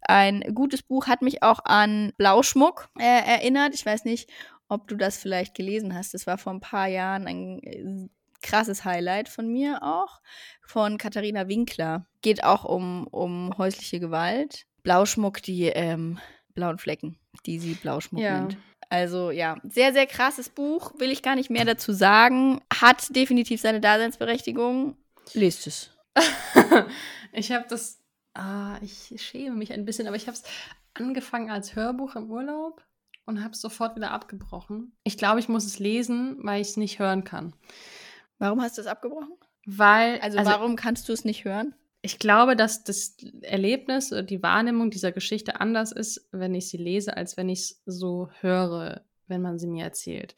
ein 0.02 0.42
gutes 0.54 0.84
Buch, 0.84 1.08
hat 1.08 1.22
mich 1.22 1.42
auch 1.42 1.64
an 1.64 2.12
Blauschmuck 2.18 2.90
äh, 3.00 3.04
erinnert. 3.04 3.74
Ich 3.74 3.86
weiß 3.86 4.04
nicht, 4.04 4.30
ob 4.68 4.88
du 4.90 4.98
das 4.98 5.18
vielleicht 5.18 5.56
gelesen 5.56 5.96
hast. 5.96 6.14
Das 6.14 6.28
war 6.28 6.38
vor 6.38 6.54
ein 6.54 6.60
paar 6.60 6.88
Jahren 6.88 7.28
ein 7.28 7.60
äh, 7.64 8.10
krasses 8.42 8.86
Highlight 8.86 9.30
von 9.30 9.48
mir 9.48 9.84
auch, 9.84 10.22
von 10.62 10.98
Katharina 10.98 11.48
Winkler. 11.48 12.06
Geht 12.22 12.44
auch 12.44 12.64
um, 12.66 13.08
um 13.08 13.58
häusliche 13.58 14.00
Gewalt. 14.00 14.66
Blauschmuck, 14.84 15.42
die 15.42 15.66
ähm, 15.66 16.20
blauen 16.54 16.78
Flecken, 16.78 17.18
die 17.46 17.60
sie 17.60 17.74
Blauschmuck 17.74 18.22
ja. 18.22 18.40
nennt. 18.40 18.58
Also 18.90 19.32
ja, 19.32 19.58
sehr, 19.64 19.94
sehr 19.94 20.06
krasses 20.06 20.50
Buch, 20.50 21.00
will 21.00 21.12
ich 21.12 21.24
gar 21.24 21.36
nicht 21.36 21.50
mehr 21.50 21.64
dazu 21.64 21.94
sagen. 21.94 22.60
Hat 22.74 23.16
definitiv 23.16 23.62
seine 23.62 23.80
Daseinsberechtigung. 23.80 24.98
Lest 25.34 25.68
es. 25.68 25.92
ich 27.32 27.54
habe 27.54 27.66
das, 27.70 28.02
ah, 28.34 28.78
ich 28.82 29.14
schäme 29.22 29.56
mich 29.56 29.72
ein 29.72 29.86
bisschen, 29.86 30.08
aber 30.08 30.18
ich 30.18 30.28
habe 30.28 30.36
es 30.36 30.44
angefangen 30.94 31.50
als 31.50 31.76
Hörbuch 31.76 32.16
im 32.16 32.30
Urlaub 32.30 32.84
und 33.26 33.42
habe 33.42 33.54
es 33.54 33.62
sofort 33.62 33.96
wieder 33.96 34.12
abgebrochen. 34.12 34.94
Ich 35.04 35.18
glaube, 35.18 35.40
ich 35.40 35.48
muss 35.48 35.66
es 35.66 35.80
lesen, 35.80 36.38
weil 36.42 36.62
ich 36.62 36.70
es 36.70 36.78
nicht 36.78 37.00
hören 37.00 37.24
kann. 37.24 37.54
Warum 38.42 38.60
hast 38.60 38.78
du 38.78 38.82
es 38.82 38.88
abgebrochen? 38.88 39.38
Weil. 39.68 40.20
Also, 40.20 40.40
also 40.40 40.50
warum 40.50 40.76
kannst 40.76 41.08
du 41.08 41.14
es 41.14 41.24
nicht 41.26 41.46
hören? 41.46 41.76
Ich 42.02 42.18
glaube, 42.18 42.56
dass 42.56 42.84
das 42.84 43.16
Erlebnis, 43.44 44.12
oder 44.12 44.24
die 44.24 44.42
Wahrnehmung 44.42 44.90
dieser 44.90 45.12
Geschichte 45.12 45.62
anders 45.62 45.92
ist, 45.92 46.28
wenn 46.32 46.56
ich 46.56 46.68
sie 46.68 46.78
lese, 46.78 47.16
als 47.16 47.38
wenn 47.38 47.50
ich 47.50 47.60
es 47.60 47.82
so 47.86 48.30
höre, 48.40 49.06
wenn 49.28 49.44
man 49.44 49.60
sie 49.60 49.68
mir 49.68 49.84
erzählt. 49.84 50.36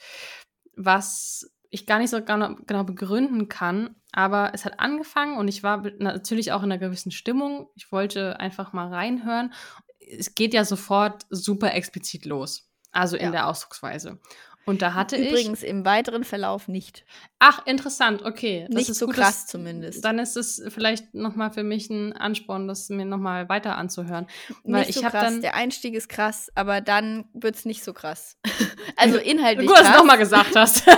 Was 0.76 1.50
ich 1.70 1.86
gar 1.86 2.00
nicht 2.00 2.10
so 2.10 2.22
genau, 2.22 2.56
genau 2.68 2.84
begründen 2.84 3.48
kann, 3.48 3.96
aber 4.12 4.52
es 4.54 4.66
hat 4.66 4.82
angefangen 4.82 5.38
und 5.38 5.48
ich 5.48 5.64
war 5.64 5.78
natürlich 6.00 6.52
auch 6.52 6.62
in 6.62 6.74
einer 6.74 6.80
gewissen 6.80 7.12
Stimmung. 7.12 7.70
Ich 7.76 7.90
wollte 7.94 8.38
einfach 8.42 8.74
mal 8.74 8.90
reinhören. 8.90 9.54
Es 10.00 10.36
geht 10.36 10.54
ja 10.54 10.66
sofort 10.66 11.26
super 11.30 11.74
explizit 11.74 12.26
los, 12.26 12.70
also 12.92 13.16
in 13.16 13.28
ja. 13.28 13.32
der 13.32 13.48
Ausdrucksweise. 13.48 14.20
Und 14.66 14.82
da 14.82 14.94
hatte 14.94 15.16
Übrigens 15.16 15.34
ich. 15.34 15.42
Übrigens 15.42 15.64
im 15.64 15.86
weiteren 15.86 16.24
Verlauf 16.24 16.68
nicht. 16.68 17.06
Ach, 17.40 17.66
interessant, 17.66 18.24
okay. 18.24 18.66
Das 18.70 18.76
nicht 18.76 18.90
ist 18.90 19.00
so 19.00 19.08
gut, 19.08 19.16
krass 19.16 19.48
zumindest. 19.48 20.06
Dann 20.06 20.20
ist 20.20 20.38
es 20.38 20.64
vielleicht 20.70 21.14
nochmal 21.14 21.52
für 21.52 21.64
mich 21.64 21.90
ein 21.90 22.14
Ansporn, 22.14 22.68
das 22.68 22.90
mir 22.90 23.06
nochmal 23.06 23.50
weiter 23.50 23.78
anzuhören. 23.78 24.28
Weil 24.64 24.86
nicht 24.86 24.94
so 24.94 25.02
ich 25.02 25.06
krass. 25.06 25.24
Dann 25.24 25.42
Der 25.42 25.56
Einstieg 25.56 25.94
ist 25.96 26.08
krass, 26.08 26.50
aber 26.56 26.82
dann 26.82 27.26
wird 27.34 27.56
es 27.56 27.66
nicht 27.66 27.84
so 27.84 27.94
krass. 27.94 28.38
also 28.96 29.18
inhaltlich. 29.18 29.68
Gut, 29.68 29.78
dass 29.78 29.88
du 29.88 29.94
es 29.94 29.98
nochmal 29.98 30.18
gesagt 30.18 30.56
hast. 30.56 30.84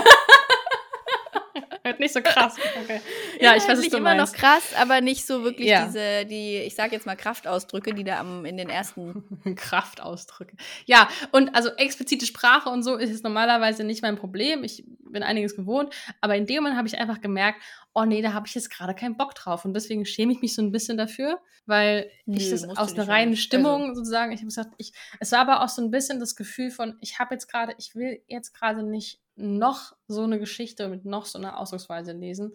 nicht 2.00 2.14
so 2.14 2.22
krass. 2.22 2.56
Okay. 2.84 3.00
Ja, 3.40 3.52
ja 3.52 3.56
ich 3.56 3.68
weiß, 3.68 3.80
nicht 3.80 3.94
immer 3.94 4.16
meinst. 4.16 4.34
noch 4.34 4.40
krass, 4.40 4.74
aber 4.78 5.02
nicht 5.02 5.26
so 5.26 5.44
wirklich 5.44 5.70
ja. 5.70 5.86
diese, 5.86 6.26
die, 6.26 6.58
ich 6.58 6.76
sage 6.76 6.92
jetzt 6.94 7.06
mal 7.06 7.16
Kraftausdrücke, 7.16 7.94
die 7.94 8.04
da 8.04 8.20
am, 8.20 8.46
in 8.46 8.58
den 8.58 8.70
ersten 8.70 9.24
Kraftausdrücke. 9.56 10.56
Ja, 10.86 11.08
und 11.32 11.56
also 11.56 11.70
explizite 11.78 12.26
Sprache 12.26 12.70
und 12.70 12.84
so 12.84 12.96
ist 12.96 13.12
es 13.12 13.24
normalerweise 13.24 13.84
nicht 13.84 14.02
mein 14.02 14.18
Problem. 14.18 14.64
Ich 14.64 14.84
bin 15.06 15.24
einiges 15.24 15.56
gewohnt, 15.56 15.94
aber 16.22 16.36
in 16.36 16.46
dem 16.46 16.58
Moment 16.58 16.78
habe 16.78 16.88
ich 16.88 16.98
einfach 16.98 17.22
gemerkt, 17.22 17.62
oh 17.94 18.04
nee, 18.04 18.22
da 18.22 18.34
habe 18.34 18.46
ich 18.46 18.54
jetzt 18.54 18.70
gerade 18.70 18.94
keinen 18.94 19.16
Bock 19.16 19.34
drauf. 19.34 19.64
Und 19.64 19.74
deswegen 19.74 20.06
schäme 20.06 20.34
ich 20.34 20.42
mich 20.42 20.54
so 20.54 20.62
ein 20.62 20.72
bisschen 20.72 20.98
dafür, 20.98 21.40
weil 21.66 22.12
Nö, 22.26 22.38
ich 22.38 22.50
das 22.50 22.66
aus 22.66 22.94
einer 22.94 23.08
reinen 23.08 23.38
Stimmung 23.38 23.84
also. 23.84 23.96
sozusagen, 23.96 24.34
ich 24.34 24.40
habe 24.40 24.48
gesagt, 24.48 24.74
ich, 24.78 24.92
es 25.20 25.32
war 25.32 25.40
aber 25.40 25.64
auch 25.64 25.70
so 25.70 25.82
ein 25.82 25.92
bisschen 25.92 26.20
das 26.20 26.36
Gefühl 26.36 26.72
von, 26.72 26.98
ich 27.00 27.20
habe 27.20 27.34
jetzt 27.34 27.48
gerade, 27.48 27.74
ich 27.78 27.96
will 27.96 28.22
jetzt 28.28 28.54
gerade 28.54 28.84
nicht 28.84 29.22
noch 29.38 29.94
so 30.08 30.22
eine 30.22 30.40
Geschichte 30.40 30.88
mit 30.88 31.04
noch 31.04 31.26
so 31.26 31.38
einer 31.38 31.60
Ausdrucksweise 31.60 32.14
lesen. 32.14 32.54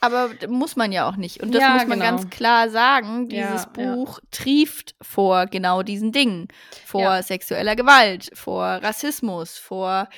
Aber 0.00 0.30
muss 0.48 0.76
man 0.76 0.92
ja 0.92 1.08
auch 1.08 1.16
nicht. 1.16 1.42
Und 1.42 1.54
das 1.54 1.62
ja, 1.62 1.74
muss 1.74 1.86
man 1.86 2.00
genau. 2.00 2.10
ganz 2.10 2.28
klar 2.28 2.68
sagen. 2.68 3.28
Dieses 3.28 3.64
ja, 3.64 3.70
Buch 3.72 4.18
ja. 4.18 4.28
trieft 4.30 4.94
vor 5.00 5.46
genau 5.46 5.82
diesen 5.82 6.12
Dingen. 6.12 6.48
Vor 6.84 7.22
sexueller 7.22 7.76
Gewalt, 7.76 8.30
vor 8.34 8.64
Rassismus, 8.64 9.56
vor 9.56 10.08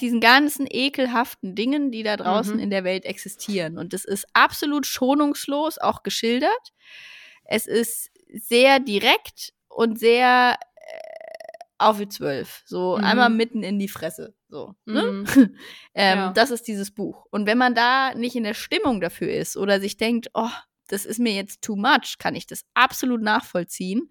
diesen 0.00 0.20
ganzen 0.20 0.66
ekelhaften 0.70 1.54
Dingen, 1.56 1.90
die 1.90 2.04
da 2.04 2.16
draußen 2.16 2.54
mhm. 2.54 2.60
in 2.60 2.70
der 2.70 2.84
Welt 2.84 3.04
existieren. 3.04 3.78
Und 3.78 3.92
das 3.92 4.04
ist 4.04 4.26
absolut 4.34 4.86
schonungslos 4.86 5.78
auch 5.78 6.04
geschildert. 6.04 6.72
Es 7.44 7.66
ist 7.66 8.10
sehr 8.32 8.78
direkt 8.78 9.52
und 9.68 9.98
sehr 9.98 10.56
auf 11.82 11.98
wie 11.98 12.08
zwölf. 12.08 12.62
So 12.64 12.96
mhm. 12.96 13.04
einmal 13.04 13.30
mitten 13.30 13.62
in 13.62 13.78
die 13.78 13.88
Fresse. 13.88 14.34
So. 14.48 14.74
Ne? 14.84 15.02
Mhm. 15.02 15.26
ähm, 15.94 16.18
ja. 16.18 16.32
Das 16.32 16.50
ist 16.50 16.66
dieses 16.68 16.90
Buch. 16.90 17.26
Und 17.30 17.46
wenn 17.46 17.58
man 17.58 17.74
da 17.74 18.14
nicht 18.14 18.36
in 18.36 18.44
der 18.44 18.54
Stimmung 18.54 19.00
dafür 19.00 19.32
ist 19.32 19.56
oder 19.56 19.80
sich 19.80 19.96
denkt, 19.96 20.30
oh, 20.34 20.50
das 20.88 21.06
ist 21.06 21.18
mir 21.18 21.32
jetzt 21.32 21.62
too 21.62 21.76
much, 21.76 22.18
kann 22.18 22.34
ich 22.34 22.46
das 22.46 22.64
absolut 22.74 23.22
nachvollziehen, 23.22 24.10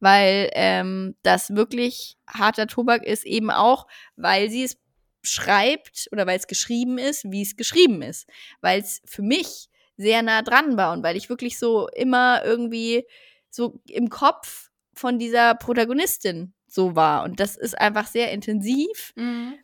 weil 0.00 0.50
ähm, 0.52 1.16
das 1.22 1.54
wirklich 1.54 2.16
harter 2.28 2.66
Tobak 2.66 3.04
ist, 3.04 3.24
eben 3.24 3.50
auch, 3.50 3.86
weil 4.16 4.50
sie 4.50 4.64
es 4.64 4.76
schreibt 5.22 6.08
oder 6.12 6.26
weil 6.26 6.38
es 6.38 6.46
geschrieben 6.46 6.98
ist, 6.98 7.24
wie 7.30 7.42
es 7.42 7.56
geschrieben 7.56 8.02
ist. 8.02 8.28
Weil 8.60 8.80
es 8.80 9.00
für 9.04 9.22
mich 9.22 9.68
sehr 9.96 10.22
nah 10.22 10.42
dran 10.42 10.76
war 10.76 10.92
und 10.92 11.02
weil 11.02 11.16
ich 11.16 11.28
wirklich 11.28 11.58
so 11.58 11.88
immer 11.88 12.44
irgendwie 12.44 13.04
so 13.50 13.80
im 13.86 14.10
Kopf 14.10 14.70
von 14.94 15.18
dieser 15.18 15.54
Protagonistin 15.54 16.54
so 16.68 16.94
war. 16.94 17.24
Und 17.24 17.40
das 17.40 17.56
ist 17.56 17.78
einfach 17.78 18.06
sehr 18.06 18.30
intensiv. 18.32 19.12
Mhm. 19.16 19.54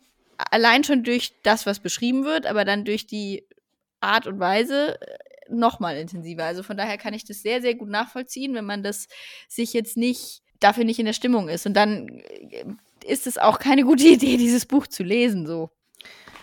Allein 0.51 0.83
schon 0.83 1.03
durch 1.03 1.33
das, 1.43 1.65
was 1.65 1.79
beschrieben 1.79 2.25
wird, 2.25 2.45
aber 2.45 2.65
dann 2.65 2.83
durch 2.83 3.07
die 3.07 3.47
Art 4.01 4.27
und 4.27 4.39
Weise 4.39 4.99
äh, 4.99 5.17
noch 5.49 5.79
mal 5.79 5.95
intensiver. 5.95 6.43
Also 6.43 6.63
von 6.63 6.77
daher 6.77 6.97
kann 6.97 7.13
ich 7.13 7.23
das 7.23 7.41
sehr, 7.41 7.61
sehr 7.61 7.75
gut 7.75 7.89
nachvollziehen, 7.89 8.53
wenn 8.53 8.65
man 8.65 8.83
das 8.83 9.07
sich 9.47 9.73
jetzt 9.73 9.95
nicht, 9.95 10.41
dafür 10.59 10.83
nicht 10.83 10.99
in 10.99 11.05
der 11.05 11.13
Stimmung 11.13 11.47
ist. 11.47 11.65
Und 11.65 11.75
dann 11.75 12.09
äh, 12.09 12.65
ist 13.05 13.27
es 13.27 13.37
auch 13.37 13.59
keine 13.59 13.83
gute 13.83 14.07
Idee, 14.07 14.37
dieses 14.37 14.65
Buch 14.65 14.87
zu 14.87 15.03
lesen, 15.03 15.45
so. 15.45 15.69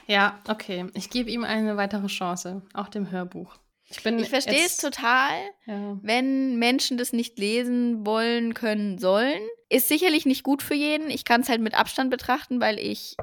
Ja, 0.07 0.41
okay. 0.49 0.87
Ich 0.95 1.11
gebe 1.11 1.31
ihm 1.31 1.45
eine 1.45 1.77
weitere 1.77 2.07
Chance, 2.07 2.63
auch 2.75 2.89
dem 2.89 3.11
Hörbuch. 3.11 3.57
Ich, 3.93 4.05
ich 4.05 4.29
verstehe 4.29 4.65
es 4.65 4.77
total, 4.77 5.33
ja. 5.67 5.99
wenn 6.03 6.59
Menschen 6.59 6.99
das 6.99 7.13
nicht 7.13 7.39
lesen 7.39 8.07
wollen, 8.07 8.55
können, 8.55 8.99
sollen. 8.99 9.41
Ist 9.69 9.89
sicherlich 9.89 10.27
nicht 10.27 10.43
gut 10.43 10.63
für 10.63 10.75
jeden. 10.75 11.11
Ich 11.11 11.25
kann 11.25 11.41
es 11.43 11.49
halt 11.49 11.61
mit 11.61 11.75
Abstand 11.75 12.11
betrachten, 12.11 12.61
weil 12.61 12.79
ich 12.79 13.17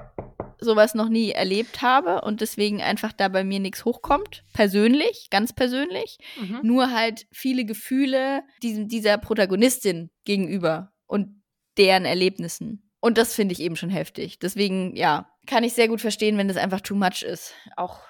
sowas 0.59 0.93
noch 0.93 1.09
nie 1.09 1.31
erlebt 1.31 1.81
habe 1.81 2.21
und 2.21 2.41
deswegen 2.41 2.81
einfach 2.81 3.13
da 3.13 3.27
bei 3.29 3.43
mir 3.43 3.59
nichts 3.59 3.85
hochkommt. 3.85 4.43
Persönlich, 4.53 5.29
ganz 5.29 5.53
persönlich. 5.53 6.17
Mhm. 6.39 6.59
Nur 6.63 6.91
halt 6.91 7.27
viele 7.31 7.65
Gefühle 7.65 8.43
diesem, 8.61 8.87
dieser 8.87 9.17
Protagonistin 9.17 10.09
gegenüber 10.25 10.91
und 11.07 11.41
deren 11.77 12.05
Erlebnissen. 12.05 12.91
Und 12.99 13.17
das 13.17 13.33
finde 13.33 13.53
ich 13.53 13.61
eben 13.61 13.77
schon 13.77 13.89
heftig. 13.89 14.39
Deswegen, 14.39 14.95
ja, 14.95 15.29
kann 15.47 15.63
ich 15.63 15.73
sehr 15.73 15.87
gut 15.87 16.01
verstehen, 16.01 16.37
wenn 16.37 16.49
das 16.49 16.57
einfach 16.57 16.81
too 16.81 16.95
much 16.95 17.23
ist. 17.23 17.53
Auch 17.77 18.01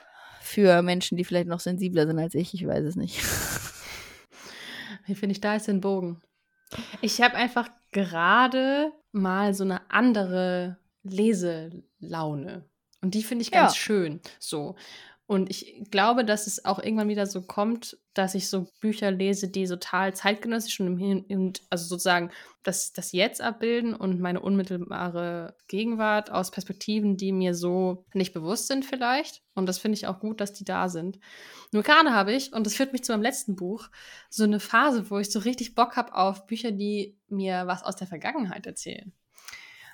für 0.49 0.81
Menschen, 0.81 1.15
die 1.15 1.23
vielleicht 1.23 1.47
noch 1.47 1.59
sensibler 1.59 2.07
sind 2.07 2.19
als 2.19 2.33
ich. 2.33 2.53
Ich 2.53 2.65
weiß 2.65 2.83
es 2.83 2.95
nicht. 2.95 3.21
Wie 5.05 5.15
finde 5.15 5.33
ich 5.33 5.41
da 5.41 5.53
jetzt 5.53 5.67
den 5.67 5.81
Bogen? 5.81 6.21
Ich 7.01 7.21
habe 7.21 7.35
einfach 7.35 7.69
gerade 7.91 8.91
mal 9.11 9.53
so 9.53 9.63
eine 9.63 9.89
andere 9.91 10.77
Leselaune. 11.03 12.65
Und 13.01 13.13
die 13.13 13.23
finde 13.23 13.43
ich 13.43 13.51
ganz 13.51 13.73
ja. 13.73 13.79
schön. 13.79 14.21
So. 14.39 14.75
Und 15.29 15.51
ich 15.51 15.83
glaube, 15.91 16.25
dass 16.25 16.47
es 16.47 16.65
auch 16.65 16.79
irgendwann 16.79 17.07
wieder 17.07 17.27
so 17.27 17.43
kommt, 17.43 17.99
dass 18.15 18.33
ich 18.33 18.49
so 18.49 18.65
Bücher 18.81 19.11
lese, 19.11 19.47
die 19.47 19.67
total 19.67 20.15
zeitgenössisch 20.15 20.79
und, 20.79 20.99
im 20.99 21.53
also 21.69 21.85
sozusagen 21.85 22.31
das, 22.63 22.93
das 22.93 23.11
Jetzt 23.11 23.39
abbilden 23.39 23.93
und 23.93 24.19
meine 24.19 24.39
unmittelbare 24.39 25.55
Gegenwart 25.67 26.31
aus 26.31 26.49
Perspektiven, 26.49 27.15
die 27.15 27.31
mir 27.31 27.53
so 27.53 28.05
nicht 28.11 28.33
bewusst 28.33 28.65
sind 28.65 28.85
vielleicht. 28.85 29.43
Und 29.53 29.67
das 29.67 29.77
finde 29.77 29.99
ich 29.99 30.07
auch 30.07 30.19
gut, 30.19 30.41
dass 30.41 30.53
die 30.53 30.65
da 30.65 30.89
sind. 30.89 31.19
Nur 31.71 31.83
gerade 31.83 32.11
habe 32.11 32.33
ich, 32.33 32.51
und 32.51 32.65
das 32.65 32.73
führt 32.73 32.91
mich 32.91 33.03
zu 33.03 33.11
meinem 33.11 33.21
letzten 33.21 33.55
Buch, 33.55 33.87
so 34.31 34.45
eine 34.45 34.59
Phase, 34.59 35.11
wo 35.11 35.19
ich 35.19 35.29
so 35.29 35.37
richtig 35.37 35.75
Bock 35.75 35.95
habe 35.95 36.15
auf 36.15 36.47
Bücher, 36.47 36.71
die 36.71 37.19
mir 37.27 37.67
was 37.67 37.83
aus 37.83 37.97
der 37.97 38.07
Vergangenheit 38.07 38.65
erzählen. 38.65 39.13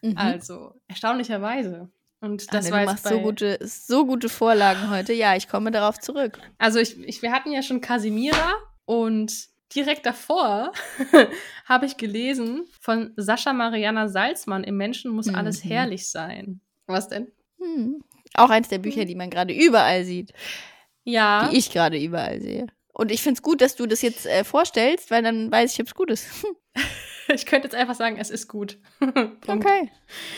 Mhm. 0.01 0.17
Also 0.17 0.79
erstaunlicherweise. 0.87 1.91
Und 2.21 2.53
das 2.53 2.65
Anne, 2.65 2.75
war 2.75 2.79
du 2.81 2.85
machst 2.91 3.07
so 3.07 3.19
gute, 3.19 3.59
so 3.61 4.05
gute 4.05 4.29
Vorlagen 4.29 4.89
heute. 4.89 5.13
Ja, 5.13 5.35
ich 5.35 5.47
komme 5.47 5.71
darauf 5.71 5.99
zurück. 5.99 6.39
Also 6.57 6.79
ich, 6.79 6.97
ich, 7.03 7.21
wir 7.21 7.31
hatten 7.31 7.51
ja 7.51 7.61
schon 7.61 7.81
Casimira 7.81 8.53
und 8.85 9.33
direkt 9.75 10.05
davor 10.05 10.71
habe 11.65 11.85
ich 11.85 11.97
gelesen 11.97 12.65
von 12.79 13.13
Sascha 13.15 13.53
Mariana 13.53 14.07
Salzmann, 14.07 14.63
Im 14.63 14.77
Menschen 14.77 15.11
muss 15.11 15.27
mhm. 15.27 15.35
alles 15.35 15.63
herrlich 15.63 16.09
sein. 16.09 16.61
Was 16.87 17.09
denn? 17.09 17.31
Mhm. 17.57 18.01
Auch 18.33 18.49
eins 18.49 18.69
der 18.69 18.79
Bücher, 18.79 19.05
die 19.05 19.15
man 19.15 19.29
gerade 19.29 19.53
überall 19.53 20.03
sieht. 20.05 20.33
Ja. 21.03 21.49
Die 21.49 21.57
ich 21.57 21.71
gerade 21.71 21.97
überall 21.97 22.41
sehe. 22.41 22.67
Und 22.93 23.11
ich 23.11 23.21
finde 23.21 23.37
es 23.37 23.41
gut, 23.41 23.61
dass 23.61 23.75
du 23.75 23.85
das 23.85 24.01
jetzt 24.01 24.25
äh, 24.25 24.43
vorstellst, 24.43 25.11
weil 25.11 25.21
dann 25.21 25.51
weiß 25.51 25.73
ich, 25.73 25.81
ob 25.81 25.87
es 25.87 25.95
gut 25.95 26.11
ist. 26.11 26.27
ich 27.33 27.45
könnte 27.45 27.67
jetzt 27.67 27.75
einfach 27.75 27.95
sagen, 27.95 28.17
es 28.17 28.29
ist 28.29 28.47
gut. 28.47 28.77
okay, 29.47 29.91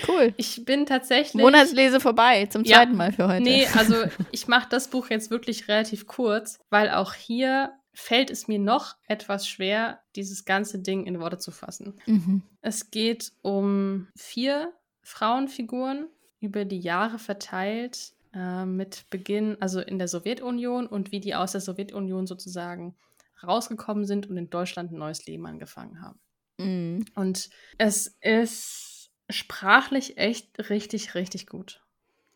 cool. 0.07 0.33
Ich 0.37 0.63
bin 0.65 0.85
tatsächlich. 0.85 1.41
Monatslese 1.41 1.99
vorbei, 1.99 2.45
zum 2.47 2.65
zweiten 2.65 2.91
ja, 2.91 2.97
Mal 2.97 3.11
für 3.11 3.27
heute. 3.27 3.43
Nee, 3.43 3.67
also 3.75 3.95
ich 4.31 4.47
mache 4.47 4.67
das 4.69 4.89
Buch 4.89 5.09
jetzt 5.09 5.29
wirklich 5.31 5.67
relativ 5.67 6.07
kurz, 6.07 6.59
weil 6.69 6.89
auch 6.89 7.13
hier 7.13 7.73
fällt 7.93 8.29
es 8.29 8.47
mir 8.47 8.59
noch 8.59 8.95
etwas 9.07 9.47
schwer, 9.47 10.01
dieses 10.15 10.45
ganze 10.45 10.79
Ding 10.79 11.05
in 11.05 11.19
Worte 11.19 11.39
zu 11.39 11.51
fassen. 11.51 11.95
Mhm. 12.05 12.43
Es 12.61 12.91
geht 12.91 13.31
um 13.41 14.07
vier 14.15 14.71
Frauenfiguren 15.01 16.07
über 16.39 16.63
die 16.63 16.79
Jahre 16.79 17.17
verteilt, 17.17 18.13
äh, 18.33 18.65
mit 18.65 19.09
Beginn, 19.09 19.57
also 19.59 19.79
in 19.79 19.97
der 19.97 20.07
Sowjetunion 20.07 20.85
und 20.85 21.11
wie 21.11 21.19
die 21.19 21.33
aus 21.33 21.53
der 21.53 21.61
Sowjetunion 21.61 22.27
sozusagen 22.27 22.95
rausgekommen 23.43 24.05
sind 24.05 24.29
und 24.29 24.37
in 24.37 24.49
Deutschland 24.49 24.91
ein 24.91 24.99
neues 24.99 25.25
Leben 25.25 25.45
angefangen 25.47 26.01
haben. 26.01 26.19
Mhm. 26.57 27.05
Und 27.15 27.49
es 27.77 28.17
ist 28.21 29.11
sprachlich 29.29 30.17
echt 30.17 30.69
richtig, 30.69 31.15
richtig 31.15 31.47
gut. 31.47 31.83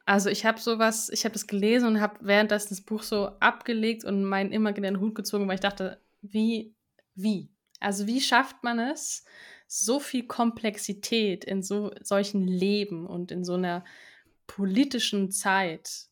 Also 0.06 0.30
ich 0.30 0.46
habe 0.46 0.60
sowas, 0.60 1.10
ich 1.10 1.24
habe 1.26 1.34
das 1.34 1.48
gelesen 1.48 1.88
und 1.88 2.02
habe 2.02 2.18
währenddessen 2.22 2.70
das 2.70 2.82
Buch 2.82 3.04
so 3.04 3.28
abgelegt 3.40 4.04
und 4.04 4.26
meinen 4.26 4.52
imaginären 4.52 5.00
Hut 5.00 5.16
gezogen, 5.16 5.48
weil 5.48 5.56
ich 5.56 5.62
dachte, 5.62 6.02
wie, 6.22 6.74
wie? 7.16 7.50
Also 7.80 8.08
wie 8.08 8.22
schafft 8.22 8.64
man 8.64 8.80
es, 8.80 9.26
so 9.68 10.00
viel 10.00 10.28
Komplexität 10.28 11.46
in 11.46 11.64
so 11.64 11.92
solchen 12.02 12.46
Leben 12.46 13.08
und 13.08 13.32
in 13.32 13.46
so 13.46 13.54
einer 13.54 13.86
politischen 14.48 15.32
Zeit, 15.32 16.08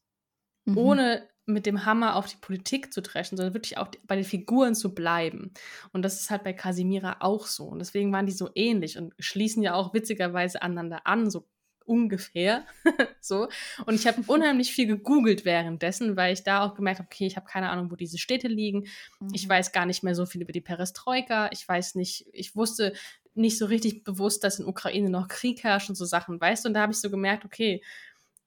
mhm. 0.66 0.78
ohne 0.78 1.30
mit 1.50 1.66
dem 1.66 1.86
Hammer 1.86 2.16
auf 2.16 2.28
die 2.28 2.38
Politik 2.38 2.94
zu 2.94 3.02
dreschen, 3.02 3.38
sondern 3.38 3.54
wirklich 3.54 3.78
auch 3.78 3.90
bei 4.08 4.16
den 4.16 4.26
Figuren 4.26 4.76
zu 4.76 4.94
bleiben. 4.94 5.52
Und 5.92 6.04
das 6.04 6.20
ist 6.20 6.30
halt 6.30 6.44
bei 6.44 6.54
Casimira 6.54 7.18
auch 7.20 7.48
so. 7.48 7.66
Und 7.66 7.80
deswegen 7.80 8.12
waren 8.12 8.26
die 8.26 8.32
so 8.32 8.50
ähnlich 8.56 8.98
und 8.98 9.14
schließen 9.20 9.64
ja 9.64 9.74
auch 9.74 9.94
witzigerweise 9.94 10.62
aneinander 10.62 11.06
an, 11.06 11.30
so 11.30 11.46
ungefähr. 11.86 12.66
so. 13.20 13.50
Und 13.86 13.96
ich 13.96 14.06
habe 14.06 14.22
unheimlich 14.28 14.72
viel 14.72 14.86
gegoogelt 14.86 15.44
währenddessen, 15.44 16.16
weil 16.16 16.34
ich 16.34 16.44
da 16.44 16.64
auch 16.64 16.76
gemerkt 16.76 17.00
habe, 17.00 17.10
okay, 17.12 17.26
ich 17.26 17.36
habe 17.36 17.48
keine 17.48 17.70
Ahnung, 17.70 17.90
wo 17.92 17.96
diese 17.96 18.20
Städte 18.20 18.48
liegen. 18.48 18.86
Mhm. 19.20 19.30
Ich 19.34 19.50
weiß 19.50 19.72
gar 19.72 19.88
nicht 19.88 20.04
mehr 20.04 20.16
so 20.16 20.28
viel 20.28 20.44
über 20.44 20.52
die 20.52 20.62
Perestroika. 20.62 21.50
Ich 21.52 21.68
weiß 21.68 21.96
nicht, 21.96 22.28
ich 22.32 22.56
wusste 22.56 22.94
nicht 23.34 23.58
so 23.58 23.66
richtig 23.66 24.04
bewusst, 24.04 24.44
dass 24.44 24.60
in 24.60 24.66
Ukraine 24.66 25.10
noch 25.10 25.28
Krieg 25.28 25.64
herrscht 25.64 25.90
und 25.90 25.96
so 25.96 26.06
Sachen, 26.06 26.40
weißt 26.40 26.66
du? 26.66 26.70
Und 26.70 26.74
da 26.76 26.82
habe 26.82 26.92
ich 26.92 27.00
so 27.00 27.10
gemerkt, 27.10 27.46
okay, 27.46 27.82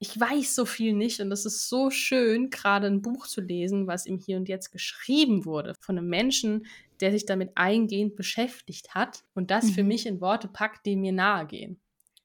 ich 0.03 0.19
weiß 0.19 0.57
so 0.57 0.65
viel 0.65 0.95
nicht 0.95 1.21
und 1.21 1.31
es 1.31 1.47
ist 1.47 1.69
so 1.69 1.89
schön, 1.89 2.51
gerade 2.51 2.89
ein 2.89 3.03
Buch 3.03 3.29
zu 3.29 3.41
lesen, 3.41 3.87
was 3.87 4.05
im 4.05 4.19
Hier 4.19 4.37
und 4.37 4.49
Jetzt 4.49 4.73
geschrieben 4.73 5.45
wurde 5.45 5.75
von 5.79 5.97
einem 5.97 6.09
Menschen, 6.09 6.67
der 7.01 7.13
sich 7.13 7.25
damit 7.25 7.53
eingehend 7.55 8.17
beschäftigt 8.17 8.97
hat 8.97 9.23
und 9.35 9.53
das 9.53 9.67
mhm. 9.67 9.71
für 9.75 9.85
mich 9.85 10.07
in 10.07 10.21
Worte 10.21 10.49
packt, 10.49 10.87
die 10.87 10.97
mir 10.97 11.13
nahe 11.13 11.47
gehen. 11.47 11.81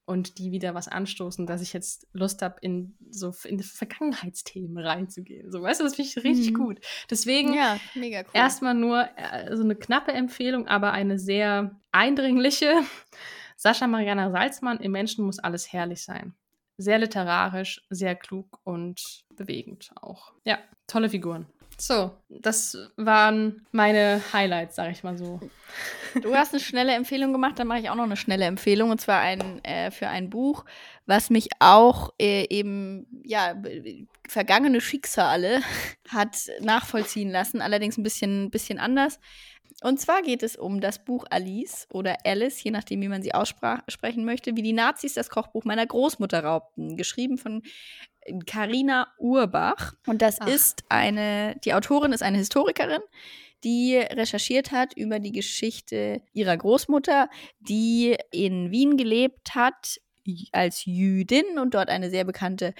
und 0.07 0.39
die 0.39 0.51
wieder 0.51 0.73
was 0.73 0.87
anstoßen, 0.87 1.45
dass 1.45 1.61
ich 1.61 1.71
jetzt 1.73 2.07
Lust 2.13 2.41
habe, 2.41 2.55
in 2.61 2.95
so 3.11 3.31
in 3.43 3.59
Vergangenheitsthemen 3.59 4.77
reinzugehen. 4.83 5.51
So, 5.51 5.61
weißt 5.61 5.81
du, 5.81 5.83
das 5.83 5.95
finde 5.95 6.09
ich 6.09 6.23
richtig 6.23 6.53
mhm. 6.53 6.57
gut. 6.57 6.79
Deswegen 7.11 7.53
ja, 7.53 7.77
cool. 7.95 8.23
erstmal 8.33 8.73
nur 8.73 9.07
äh, 9.17 9.55
so 9.55 9.63
eine 9.63 9.75
knappe 9.75 10.13
Empfehlung, 10.13 10.67
aber 10.67 10.93
eine 10.93 11.19
sehr 11.19 11.79
eindringliche. 11.91 12.73
Sascha 13.55 13.85
Mariana 13.85 14.31
Salzmann, 14.31 14.79
im 14.79 14.93
Menschen 14.93 15.25
muss 15.25 15.37
alles 15.39 15.71
herrlich 15.71 16.01
sein. 16.03 16.33
Sehr 16.77 16.99
literarisch, 16.99 17.81
sehr 17.89 18.15
klug 18.15 18.59
und 18.63 19.23
bewegend 19.35 19.91
auch. 20.01 20.31
Ja, 20.45 20.59
tolle 20.85 21.09
Figuren. 21.09 21.47
So, 21.79 22.11
das 22.27 22.75
waren 22.95 23.67
meine 23.71 24.21
Highlights, 24.33 24.75
sag 24.75 24.91
ich 24.91 25.03
mal 25.03 25.15
so. 25.15 25.39
Du 26.23 26.33
hast 26.33 26.51
eine 26.53 26.59
schnelle 26.59 26.93
Empfehlung 26.93 27.31
gemacht, 27.31 27.59
dann 27.59 27.67
mache 27.67 27.79
ich 27.79 27.89
auch 27.91 27.95
noch 27.95 28.05
eine 28.05 28.17
schnelle 28.17 28.45
Empfehlung 28.45 28.89
und 28.89 28.99
zwar 28.99 29.19
ein, 29.21 29.63
äh, 29.63 29.91
für 29.91 30.07
ein 30.07 30.31
Buch, 30.31 30.65
was 31.05 31.29
mich 31.29 31.49
auch 31.59 32.13
äh, 32.19 32.47
eben, 32.49 33.05
ja, 33.23 33.53
vergangene 34.27 34.81
Schicksale 34.81 35.61
hat 36.09 36.35
nachvollziehen 36.61 37.29
lassen, 37.29 37.61
allerdings 37.61 37.97
ein 37.97 38.03
bisschen, 38.03 38.49
bisschen 38.49 38.79
anders. 38.79 39.19
Und 39.83 39.99
zwar 39.99 40.23
geht 40.23 40.41
es 40.41 40.55
um 40.55 40.81
das 40.81 41.03
Buch 41.03 41.25
Alice 41.29 41.87
oder 41.91 42.17
Alice, 42.25 42.63
je 42.63 42.71
nachdem, 42.71 43.01
wie 43.01 43.09
man 43.09 43.21
sie 43.21 43.33
aussprechen 43.33 44.25
möchte, 44.25 44.55
wie 44.55 44.63
die 44.63 44.73
Nazis 44.73 45.13
das 45.13 45.29
Kochbuch 45.29 45.65
meiner 45.65 45.85
Großmutter 45.85 46.43
raubten. 46.43 46.97
Geschrieben 46.97 47.37
von 47.37 47.61
Karina 48.47 49.07
Urbach. 49.19 49.93
Und 50.07 50.21
das 50.21 50.41
Ach. 50.41 50.47
ist 50.47 50.83
eine, 50.89 51.55
die 51.63 51.75
Autorin 51.75 52.11
ist 52.11 52.23
eine 52.23 52.37
Historikerin, 52.37 53.01
die 53.63 53.97
recherchiert 53.97 54.71
hat 54.71 54.93
über 54.95 55.19
die 55.19 55.31
Geschichte 55.31 56.21
ihrer 56.33 56.57
Großmutter, 56.57 57.29
die 57.59 58.17
in 58.31 58.71
Wien 58.71 58.97
gelebt 58.97 59.53
hat 59.53 59.99
als 60.51 60.85
Jüdin 60.85 61.57
und 61.57 61.73
dort 61.73 61.89
eine 61.89 62.09
sehr 62.09 62.25
bekannte 62.25 62.73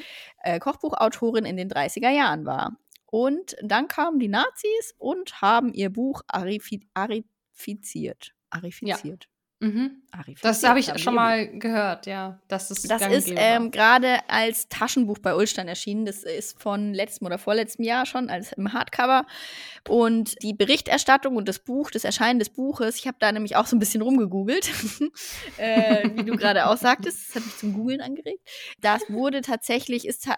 äh, 0.44 0.60
Kochbuchautorin 0.60 1.46
in 1.46 1.58
den 1.58 1.70
30er 1.70 2.10
Jahren 2.10 2.46
war. 2.46 2.76
Und 3.10 3.56
dann 3.62 3.88
kamen 3.88 4.20
die 4.20 4.28
Nazis 4.28 4.94
und 4.98 5.42
haben 5.42 5.74
ihr 5.74 5.90
Buch 5.90 6.24
arifiziert. 6.28 8.34
Arifiziert. 8.50 9.30
Mhm. 9.60 10.04
Das 10.42 10.64
habe 10.64 10.80
ich 10.80 10.92
schon 11.02 11.16
mal 11.16 11.48
gehört, 11.48 12.06
ja. 12.06 12.40
Das 12.48 12.70
ist, 12.70 12.90
das 12.90 13.02
ist 13.08 13.32
ähm, 13.36 13.72
gerade 13.72 14.20
als 14.30 14.70
Taschenbuch 14.70 15.18
bei 15.18 15.36
Ulstein 15.36 15.68
erschienen. 15.68 16.06
Das 16.06 16.24
ist 16.24 16.62
von 16.62 16.94
letztem 16.94 17.26
oder 17.26 17.40
vorletztem 17.40 17.84
Jahr 17.84 18.06
schon 18.06 18.30
als 18.30 18.52
im 18.52 18.72
Hardcover. 18.72 19.26
Und 19.88 20.36
die 20.44 20.54
Berichterstattung 20.54 21.36
und 21.36 21.48
das 21.48 21.60
Buch, 21.60 21.90
das 21.90 22.04
Erscheinen 22.04 22.38
des 22.38 22.50
Buches, 22.50 22.98
ich 22.98 23.08
habe 23.08 23.18
da 23.20 23.32
nämlich 23.32 23.56
auch 23.56 23.66
so 23.66 23.76
ein 23.76 23.80
bisschen 23.80 24.04
rumgegoogelt, 24.04 24.70
äh, 25.58 26.08
wie 26.14 26.24
du 26.26 26.38
gerade 26.38 26.68
auch 26.68 26.78
sagtest. 26.78 27.30
Das 27.30 27.36
hat 27.36 27.46
mich 27.46 27.58
zum 27.58 27.74
Googeln 27.74 28.02
angeregt. 28.02 28.48
Das 28.82 29.10
wurde 29.10 29.42
tatsächlich, 29.42 30.08
ist 30.08 30.26
ta 30.26 30.38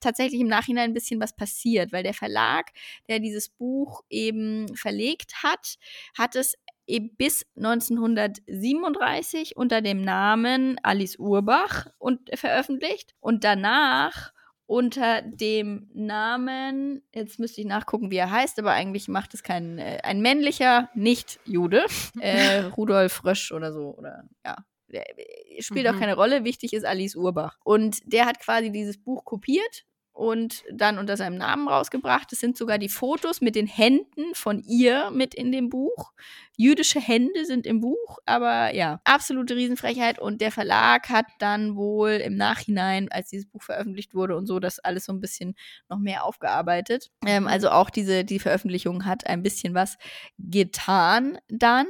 tatsächlich 0.00 0.40
im 0.40 0.48
Nachhinein 0.48 0.90
ein 0.90 0.94
bisschen 0.94 1.20
was 1.20 1.34
passiert, 1.34 1.92
weil 1.92 2.02
der 2.02 2.14
Verlag, 2.14 2.72
der 3.08 3.18
dieses 3.18 3.48
Buch 3.48 4.02
eben 4.10 4.74
verlegt 4.76 5.42
hat, 5.42 5.76
hat 6.16 6.36
es 6.36 6.54
bis 7.16 7.46
1937 7.56 9.56
unter 9.56 9.82
dem 9.82 10.02
Namen 10.02 10.78
Alice 10.82 11.18
Urbach 11.18 11.86
und 11.98 12.30
veröffentlicht 12.34 13.14
und 13.20 13.44
danach 13.44 14.32
unter 14.68 15.22
dem 15.22 15.88
Namen, 15.94 17.02
jetzt 17.14 17.38
müsste 17.38 17.62
ich 17.62 17.66
nachgucken, 17.66 18.10
wie 18.10 18.18
er 18.18 18.30
heißt, 18.30 18.58
aber 18.58 18.72
eigentlich 18.72 19.08
macht 19.08 19.32
es 19.32 19.42
kein, 19.42 19.78
äh, 19.78 20.00
ein 20.02 20.20
männlicher 20.20 20.90
Nicht-Jude, 20.94 21.86
äh, 22.20 22.64
Rudolf 22.76 23.24
Rösch 23.24 23.50
oder 23.50 23.72
so, 23.72 23.94
oder 23.96 24.24
ja, 24.44 24.58
äh, 24.90 25.62
spielt 25.62 25.86
mhm. 25.86 25.94
auch 25.94 25.98
keine 25.98 26.16
Rolle, 26.16 26.44
wichtig 26.44 26.74
ist 26.74 26.84
Alice 26.84 27.16
Urbach. 27.16 27.56
Und 27.64 28.00
der 28.04 28.26
hat 28.26 28.40
quasi 28.40 28.70
dieses 28.70 28.98
Buch 28.98 29.24
kopiert 29.24 29.86
und 30.18 30.64
dann 30.72 30.98
unter 30.98 31.16
seinem 31.16 31.38
Namen 31.38 31.68
rausgebracht. 31.68 32.32
Es 32.32 32.40
sind 32.40 32.56
sogar 32.56 32.78
die 32.78 32.88
Fotos 32.88 33.40
mit 33.40 33.54
den 33.54 33.68
Händen 33.68 34.34
von 34.34 34.64
ihr 34.64 35.12
mit 35.12 35.32
in 35.32 35.52
dem 35.52 35.68
Buch. 35.68 36.12
Jüdische 36.56 36.98
Hände 36.98 37.44
sind 37.44 37.68
im 37.68 37.80
Buch, 37.80 38.18
aber 38.26 38.74
ja, 38.74 39.00
absolute 39.04 39.54
Riesenfrechheit. 39.54 40.18
Und 40.18 40.40
der 40.40 40.50
Verlag 40.50 41.08
hat 41.08 41.26
dann 41.38 41.76
wohl 41.76 42.10
im 42.10 42.34
Nachhinein, 42.34 43.08
als 43.12 43.30
dieses 43.30 43.46
Buch 43.46 43.62
veröffentlicht 43.62 44.12
wurde 44.12 44.36
und 44.36 44.46
so, 44.46 44.58
das 44.58 44.80
alles 44.80 45.04
so 45.04 45.12
ein 45.12 45.20
bisschen 45.20 45.54
noch 45.88 46.00
mehr 46.00 46.24
aufgearbeitet. 46.24 47.12
Ähm, 47.24 47.46
also 47.46 47.70
auch 47.70 47.88
diese, 47.88 48.24
die 48.24 48.40
Veröffentlichung 48.40 49.04
hat 49.04 49.24
ein 49.24 49.44
bisschen 49.44 49.74
was 49.74 49.98
getan 50.36 51.38
dann 51.48 51.86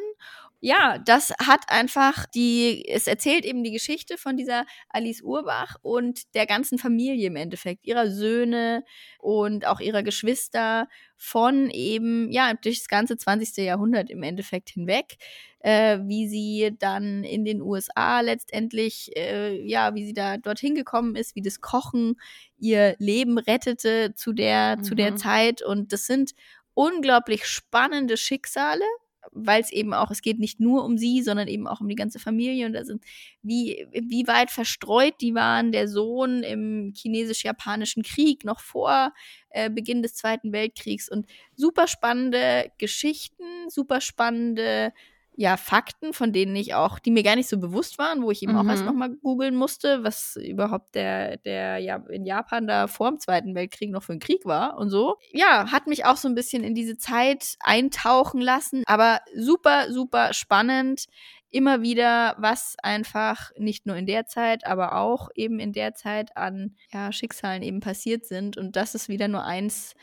ja, 0.60 0.98
das 0.98 1.32
hat 1.40 1.60
einfach 1.68 2.26
die, 2.26 2.84
es 2.88 3.06
erzählt 3.06 3.44
eben 3.44 3.62
die 3.62 3.70
Geschichte 3.70 4.18
von 4.18 4.36
dieser 4.36 4.66
Alice 4.88 5.22
Urbach 5.22 5.76
und 5.82 6.34
der 6.34 6.46
ganzen 6.46 6.78
Familie 6.78 7.28
im 7.28 7.36
Endeffekt, 7.36 7.86
ihrer 7.86 8.10
Söhne 8.10 8.82
und 9.20 9.66
auch 9.66 9.78
ihrer 9.78 10.02
Geschwister 10.02 10.88
von 11.16 11.70
eben, 11.70 12.32
ja, 12.32 12.54
durch 12.54 12.78
das 12.78 12.88
ganze 12.88 13.16
20. 13.16 13.64
Jahrhundert 13.64 14.10
im 14.10 14.22
Endeffekt 14.24 14.70
hinweg, 14.70 15.16
äh, 15.60 15.98
wie 16.02 16.28
sie 16.28 16.74
dann 16.76 17.22
in 17.22 17.44
den 17.44 17.62
USA 17.62 18.20
letztendlich, 18.20 19.16
äh, 19.16 19.62
ja, 19.64 19.94
wie 19.94 20.06
sie 20.06 20.12
da 20.12 20.38
dorthin 20.38 20.74
gekommen 20.74 21.14
ist, 21.14 21.36
wie 21.36 21.42
das 21.42 21.60
Kochen 21.60 22.16
ihr 22.58 22.96
Leben 22.98 23.38
rettete 23.38 24.14
zu 24.16 24.32
der, 24.32 24.76
mhm. 24.78 24.82
zu 24.82 24.96
der 24.96 25.12
mhm. 25.12 25.16
Zeit 25.18 25.62
und 25.62 25.92
das 25.92 26.06
sind 26.06 26.32
unglaublich 26.74 27.44
spannende 27.46 28.16
Schicksale 28.16 28.84
weil 29.32 29.60
es 29.60 29.72
eben 29.72 29.94
auch, 29.94 30.10
es 30.10 30.22
geht 30.22 30.38
nicht 30.38 30.60
nur 30.60 30.84
um 30.84 30.98
sie, 30.98 31.22
sondern 31.22 31.48
eben 31.48 31.66
auch 31.66 31.80
um 31.80 31.88
die 31.88 31.94
ganze 31.94 32.18
Familie. 32.18 32.66
Und 32.66 32.72
da 32.72 32.84
sind, 32.84 33.04
wie, 33.42 33.86
wie 33.92 34.26
weit 34.26 34.50
verstreut 34.50 35.14
die 35.20 35.34
waren, 35.34 35.72
der 35.72 35.88
Sohn 35.88 36.42
im 36.42 36.92
chinesisch-japanischen 36.94 38.02
Krieg 38.02 38.44
noch 38.44 38.60
vor 38.60 39.12
äh, 39.50 39.70
Beginn 39.70 40.02
des 40.02 40.14
Zweiten 40.14 40.52
Weltkriegs. 40.52 41.08
Und 41.08 41.26
super 41.54 41.86
spannende 41.86 42.70
Geschichten, 42.78 43.68
super 43.68 44.00
spannende 44.00 44.92
ja, 45.40 45.56
Fakten, 45.56 46.12
von 46.14 46.32
denen 46.32 46.56
ich 46.56 46.74
auch, 46.74 46.98
die 46.98 47.12
mir 47.12 47.22
gar 47.22 47.36
nicht 47.36 47.48
so 47.48 47.60
bewusst 47.60 47.96
waren, 47.96 48.24
wo 48.24 48.32
ich 48.32 48.42
eben 48.42 48.54
mhm. 48.54 48.58
auch 48.58 48.66
erst 48.66 48.82
mhm. 48.82 48.88
nochmal 48.88 49.10
googeln 49.10 49.54
musste, 49.54 50.02
was 50.02 50.34
überhaupt 50.34 50.96
der, 50.96 51.36
der 51.36 51.78
ja 51.78 52.02
in 52.10 52.26
Japan 52.26 52.66
da 52.66 52.88
vor 52.88 53.08
dem 53.08 53.20
Zweiten 53.20 53.54
Weltkrieg 53.54 53.92
noch 53.92 54.02
für 54.02 54.14
ein 54.14 54.18
Krieg 54.18 54.44
war 54.46 54.76
und 54.76 54.90
so. 54.90 55.16
Ja, 55.30 55.70
hat 55.70 55.86
mich 55.86 56.04
auch 56.04 56.16
so 56.16 56.26
ein 56.26 56.34
bisschen 56.34 56.64
in 56.64 56.74
diese 56.74 56.98
Zeit 56.98 57.54
eintauchen 57.60 58.40
lassen, 58.40 58.82
aber 58.86 59.20
super, 59.32 59.92
super 59.92 60.34
spannend. 60.34 61.06
Immer 61.50 61.82
wieder, 61.82 62.34
was 62.38 62.74
einfach 62.82 63.52
nicht 63.56 63.86
nur 63.86 63.94
in 63.94 64.06
der 64.06 64.26
Zeit, 64.26 64.66
aber 64.66 64.96
auch 64.96 65.30
eben 65.36 65.60
in 65.60 65.72
der 65.72 65.94
Zeit 65.94 66.36
an 66.36 66.74
ja, 66.92 67.12
Schicksalen 67.12 67.62
eben 67.62 67.78
passiert 67.78 68.26
sind. 68.26 68.58
Und 68.58 68.74
das 68.74 68.96
ist 68.96 69.08
wieder 69.08 69.28
nur 69.28 69.44
eins, 69.44 69.94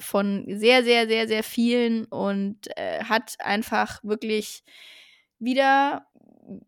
von 0.00 0.44
sehr, 0.48 0.84
sehr, 0.84 1.06
sehr, 1.08 1.26
sehr 1.28 1.42
vielen 1.42 2.04
und 2.06 2.68
äh, 2.76 3.04
hat 3.04 3.36
einfach 3.40 4.02
wirklich 4.02 4.62
wieder 5.38 6.06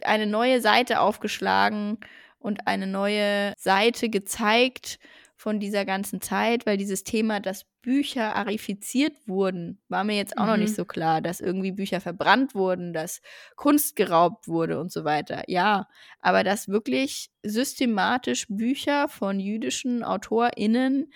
eine 0.03 0.27
neue 0.27 0.61
Seite 0.61 1.01
aufgeschlagen 1.01 1.99
und 2.39 2.67
eine 2.67 2.87
neue 2.87 3.53
Seite 3.59 4.09
gezeigt 4.09 4.99
von 5.37 5.59
dieser 5.59 5.85
ganzen 5.85 6.21
Zeit, 6.21 6.67
weil 6.67 6.77
dieses 6.77 7.03
Thema, 7.03 7.41
dass 7.41 7.65
Bücher 7.83 8.37
arifiziert 8.37 9.15
wurden, 9.27 9.81
war 9.89 10.05
mir 10.05 10.17
jetzt 10.17 10.39
auch 10.39 10.45
mhm. 10.45 10.51
noch 10.51 10.57
nicht 10.57 10.71
mhm. 10.71 10.77
so 10.77 10.85
klar, 10.85 11.21
dass 11.21 11.41
irgendwie 11.41 11.73
Bücher 11.73 12.01
verbrannt 12.01 12.55
wurden, 12.55 12.93
dass 12.93 13.21
Kunst 13.57 13.97
geraubt 13.97 14.47
wurde 14.47 14.79
und 14.79 14.93
so 14.93 15.05
weiter. 15.05 15.43
Ja, 15.49 15.89
aber 16.21 16.45
dass 16.45 16.69
wirklich 16.69 17.31
systematisch 17.43 18.47
Bücher 18.49 19.09
von 19.09 19.41
jüdischen 19.41 20.05
AutorInnen 20.05 21.13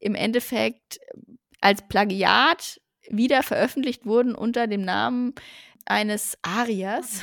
im 0.00 0.14
Endeffekt 0.14 0.98
als 1.60 1.86
Plagiat 1.86 2.80
wieder 3.08 3.42
veröffentlicht 3.42 4.06
wurden 4.06 4.34
unter 4.34 4.66
dem 4.66 4.82
Namen 4.82 5.34
eines 5.84 6.38
Arias. 6.42 7.20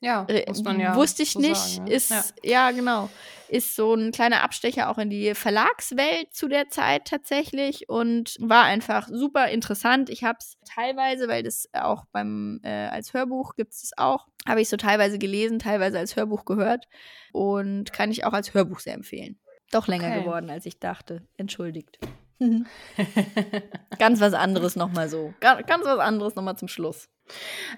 Ja, 0.00 0.24
äh, 0.28 0.44
muss 0.48 0.62
man 0.62 0.80
ja. 0.80 0.94
Wusste 0.94 1.22
ich 1.22 1.32
so 1.32 1.40
nicht. 1.40 1.56
Sagen, 1.56 1.84
ne? 1.84 1.92
Ist, 1.92 2.10
ja. 2.10 2.24
ja. 2.42 2.70
genau. 2.70 3.10
Ist 3.48 3.76
so 3.76 3.94
ein 3.94 4.10
kleiner 4.10 4.42
Abstecher 4.42 4.90
auch 4.90 4.98
in 4.98 5.08
die 5.08 5.34
Verlagswelt 5.34 6.34
zu 6.34 6.48
der 6.48 6.68
Zeit 6.68 7.06
tatsächlich 7.06 7.88
und 7.88 8.36
war 8.40 8.64
einfach 8.64 9.08
super 9.08 9.48
interessant. 9.50 10.10
Ich 10.10 10.24
habe 10.24 10.38
es 10.40 10.56
teilweise, 10.64 11.28
weil 11.28 11.44
das 11.44 11.68
auch 11.72 12.06
beim, 12.10 12.60
äh, 12.64 12.88
als 12.88 13.14
Hörbuch 13.14 13.54
gibt 13.54 13.72
es 13.72 13.92
auch, 13.96 14.26
habe 14.48 14.62
ich 14.62 14.68
so 14.68 14.76
teilweise 14.76 15.18
gelesen, 15.18 15.60
teilweise 15.60 15.98
als 15.98 16.16
Hörbuch 16.16 16.44
gehört 16.44 16.88
und 17.32 17.92
kann 17.92 18.10
ich 18.10 18.24
auch 18.24 18.32
als 18.32 18.52
Hörbuch 18.52 18.80
sehr 18.80 18.94
empfehlen. 18.94 19.38
Doch 19.70 19.88
länger 19.88 20.08
okay. 20.08 20.20
geworden, 20.20 20.50
als 20.50 20.66
ich 20.66 20.78
dachte. 20.78 21.22
Entschuldigt. 21.36 21.98
ganz 23.98 24.20
was 24.20 24.34
anderes 24.34 24.76
nochmal 24.76 25.08
so. 25.08 25.34
Ganz, 25.40 25.66
ganz 25.66 25.84
was 25.84 25.98
anderes 25.98 26.34
nochmal 26.34 26.56
zum 26.56 26.68
Schluss. 26.68 27.08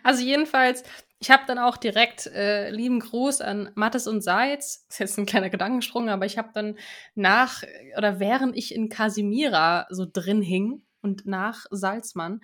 Also 0.02 0.22
jedenfalls, 0.22 0.82
ich 1.20 1.30
habe 1.30 1.44
dann 1.46 1.58
auch 1.58 1.76
direkt 1.76 2.26
äh, 2.26 2.70
lieben 2.70 3.00
Gruß 3.00 3.40
an 3.40 3.70
Mattes 3.74 4.06
und 4.06 4.20
Seitz. 4.22 4.86
Ist 4.88 4.98
jetzt 4.98 5.18
ein 5.18 5.26
kleiner 5.26 5.50
Gedankensprung, 5.50 6.08
aber 6.08 6.26
ich 6.26 6.38
habe 6.38 6.50
dann 6.52 6.76
nach 7.14 7.62
oder 7.96 8.20
während 8.20 8.56
ich 8.56 8.74
in 8.74 8.88
Casimira 8.88 9.86
so 9.90 10.06
drin 10.10 10.42
hing 10.42 10.82
und 11.00 11.26
nach 11.26 11.66
Salzmann, 11.70 12.40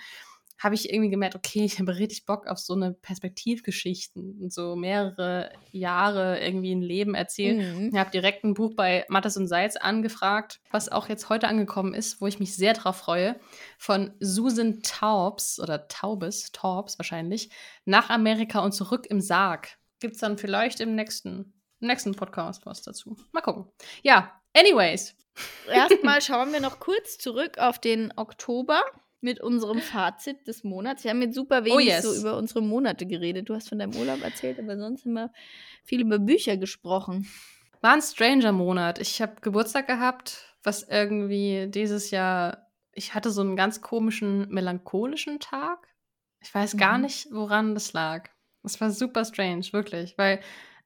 habe 0.65 0.75
ich 0.75 0.91
irgendwie 0.91 1.11
gemerkt, 1.11 1.37
okay, 1.37 1.63
ich 1.65 1.79
habe 1.79 1.97
richtig 1.97 2.25
Bock 2.25 2.47
auf 2.47 2.59
so 2.59 2.73
eine 2.73 2.95
Perspektivgeschichten 2.95 4.39
und 4.41 4.51
so 4.51 4.77
mehrere 4.77 5.53
Jahre 5.71 6.41
irgendwie 6.41 6.75
ein 6.75 6.81
Leben 6.81 7.15
erzählen. 7.15 7.59
Mhm. 7.59 7.89
Ich 7.93 7.99
habe 7.99 8.11
direkt 8.11 8.45
ein 8.45 8.55
Buch 8.55 8.75
bei 8.75 9.05
Mattes 9.09 9.37
und 9.37 9.47
Seitz 9.47 9.77
angefragt, 9.77 10.61
was 10.71 10.91
auch 10.91 11.11
jetzt 11.11 11.29
heute 11.29 11.49
angekommen 11.49 11.93
ist, 11.93 12.23
wo 12.23 12.27
ich 12.27 12.41
mich 12.41 12.57
sehr 12.57 12.73
drauf 12.73 12.97
freue, 12.97 13.39
von 13.77 14.15
Susan 14.21 14.81
Taubes 14.83 15.61
oder 15.61 15.87
Taubes, 15.87 16.51
Taubes 16.53 16.99
wahrscheinlich, 16.99 17.51
nach 17.85 18.09
Amerika 18.09 18.61
und 18.61 18.73
zurück 18.73 19.07
im 19.07 19.21
Sarg. 19.21 19.77
Gibt 20.01 20.15
es 20.15 20.21
dann 20.21 20.39
vielleicht 20.39 20.81
im 20.81 20.95
nächsten, 20.95 21.53
nächsten 21.81 22.15
Podcast 22.15 22.65
was 22.65 22.81
dazu. 22.81 23.19
Mal 23.33 23.43
gucken. 23.43 23.67
Ja, 24.03 24.41
anyways. 24.55 25.15
Erstmal 25.71 26.23
schauen 26.23 26.55
wir 26.55 26.61
noch 26.61 26.81
kurz 26.81 27.19
zurück 27.19 27.59
auf 27.59 27.79
den 27.79 28.15
Oktober 28.17 28.83
mit 29.25 29.41
unserem 29.41 29.81
Fazit 29.81 30.47
des 30.47 30.63
Monats. 30.63 31.03
Wir 31.03 31.11
haben 31.11 31.23
jetzt 31.23 31.35
super 31.35 31.63
oh, 31.63 31.65
wenig 31.65 31.77
oh 31.77 31.81
yes. 31.81 32.03
so 32.03 32.15
über 32.15 32.37
unsere 32.37 32.63
Monate 32.63 33.07
geredet. 33.07 33.49
Du 33.49 33.55
hast 33.55 33.69
von 33.69 33.79
deinem 33.79 33.97
Urlaub 33.97 34.23
erzählt, 34.23 34.59
aber 34.61 34.79
sonst 34.79 35.07
immer 35.07 35.33
viel 35.83 36.03
über 36.03 36.19
Bücher 36.19 36.57
gesprochen. 36.57 37.27
War 37.81 37.95
ein 37.95 38.03
stranger 38.03 38.53
Monat. 38.53 38.99
Ich 39.01 39.21
habe 39.21 39.37
Geburtstag 39.41 39.87
gehabt, 39.87 40.55
was 40.63 40.83
irgendwie 40.83 41.67
dieses 41.69 42.11
Jahr. 42.11 42.69
Ich 42.93 43.15
hatte 43.15 43.31
so 43.31 43.41
einen 43.41 43.57
ganz 43.57 43.81
komischen, 43.81 44.49
melancholischen 44.51 45.41
Tag. 45.41 45.89
Ich 46.41 46.55
weiß 46.55 46.77
gar 46.77 46.99
mhm. 46.99 47.05
nicht, 47.05 47.29
woran 47.33 47.75
das 47.75 47.93
lag. 47.93 48.29
Es 48.63 48.81
war 48.81 48.91
super 48.91 49.25
strange, 49.25 49.67
wirklich, 49.73 50.17
weil 50.17 50.41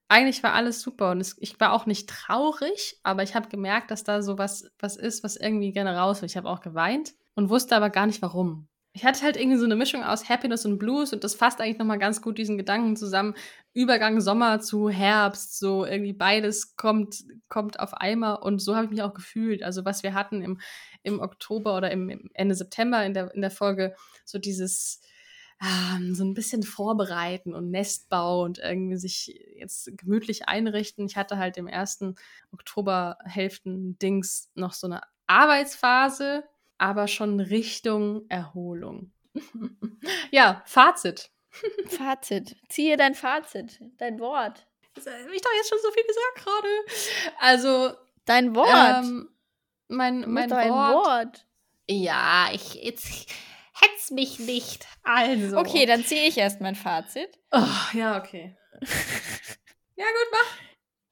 eigentlich 0.09 0.43
war 0.43 0.55
alles 0.55 0.81
super 0.81 1.11
und 1.11 1.21
es, 1.21 1.37
ich 1.39 1.61
war 1.61 1.73
auch 1.73 1.87
nicht 1.87 2.09
traurig, 2.09 2.99
aber 3.03 3.23
ich 3.23 3.35
habe 3.35 3.49
gemerkt, 3.49 3.91
dass 3.91 4.05
da 4.05 4.23
so 4.23 4.39
was, 4.39 4.71
was 4.79 4.97
ist, 4.97 5.23
was 5.23 5.37
irgendwie 5.37 5.73
gerne 5.73 5.97
raus 5.97 6.23
will. 6.23 6.27
Ich 6.27 6.37
habe 6.37 6.49
auch 6.49 6.61
geweint 6.61 7.13
und 7.39 7.51
wusste 7.51 7.77
aber 7.77 7.89
gar 7.89 8.07
nicht 8.07 8.21
warum. 8.21 8.67
Ich 8.95 9.05
hatte 9.05 9.23
halt 9.23 9.37
irgendwie 9.37 9.59
so 9.59 9.65
eine 9.65 9.77
Mischung 9.77 10.03
aus 10.03 10.29
Happiness 10.29 10.67
und 10.67 10.77
Blues 10.77 11.13
und 11.13 11.23
das 11.23 11.37
fasst 11.37 11.61
eigentlich 11.61 11.79
nochmal 11.79 12.01
ganz 12.01 12.21
gut 12.21 12.37
diesen 12.37 12.59
Gedanken 12.59 12.97
zusammen. 12.97 13.35
Übergang 13.73 14.21
Sommer 14.21 14.59
zu 14.59 14.91
Herbst, 14.91 15.57
so 15.57 15.87
irgendwie 15.87 16.13
beides 16.13 16.75
kommt, 16.75 17.23
kommt 17.49 17.79
auf 17.79 17.95
einmal 17.95 18.39
und 18.43 18.59
so 18.61 18.75
habe 18.75 18.87
ich 18.87 18.91
mich 18.91 19.03
auch 19.03 19.15
gefühlt. 19.15 19.63
Also 19.63 19.85
was 19.85 20.03
wir 20.03 20.15
hatten 20.15 20.43
im, 20.43 20.61
im 21.05 21.21
Oktober 21.21 21.77
oder 21.77 21.93
im, 21.93 22.11
im 22.11 22.29
Ende 22.35 22.57
September 22.57 23.07
in 23.07 23.15
der, 23.15 23.33
in 23.33 23.41
der 23.41 23.53
Folge, 23.53 23.95
so 24.25 24.41
dieses, 24.41 25.01
ähm, 25.63 26.17
so 26.17 26.25
ein 26.25 26.35
bisschen 26.35 26.65
vorbereiten 26.65 27.55
und 27.55 27.71
Nestbau 27.71 28.43
und 28.43 28.59
irgendwie 28.59 28.97
sich 28.97 29.41
jetzt 29.55 29.97
gemütlich 29.97 30.49
einrichten. 30.49 31.07
Ich 31.07 31.17
hatte 31.17 31.39
halt 31.39 31.57
im 31.57 31.69
ersten 31.69 32.17
Oktoberhälften 32.51 33.97
Dings 34.01 34.51
noch 34.57 34.73
so 34.73 34.89
eine 34.89 35.03
Arbeitsphase, 35.29 36.43
aber 36.79 37.09
schon 37.09 37.41
Richtung 37.41 38.25
Erholung. 38.29 39.13
ja, 40.31 40.63
Fazit. 40.65 41.31
Fazit. 41.89 42.57
Ziehe 42.69 42.97
dein 42.97 43.15
Fazit, 43.15 43.81
dein 43.99 44.19
Wort. 44.21 44.67
Das 44.95 45.07
habe 45.07 45.35
ich 45.35 45.43
doch 45.43 45.51
jetzt 45.57 45.69
schon 45.69 45.79
so 45.83 45.91
viel 45.91 46.05
gesagt 46.05 46.45
gerade. 46.45 46.69
Also. 47.39 47.93
Dein 48.25 48.55
Wort. 48.55 49.05
Ähm, 49.05 49.29
mein 49.89 50.31
mein 50.31 50.51
Wort. 50.51 51.07
Wort. 51.07 51.47
Ja, 51.89 52.49
ich 52.53 52.75
jetzt 52.75 53.07
hetz 53.81 54.11
mich 54.11 54.39
nicht. 54.39 54.87
Also. 55.03 55.57
Okay, 55.57 55.87
dann 55.87 56.05
ziehe 56.05 56.29
ich 56.29 56.37
erst 56.37 56.61
mein 56.61 56.75
Fazit. 56.75 57.39
Oh, 57.53 57.67
ja, 57.95 58.19
okay. 58.19 58.57
ja, 59.97 60.05
gut, 60.05 60.29
mach. 60.33 60.59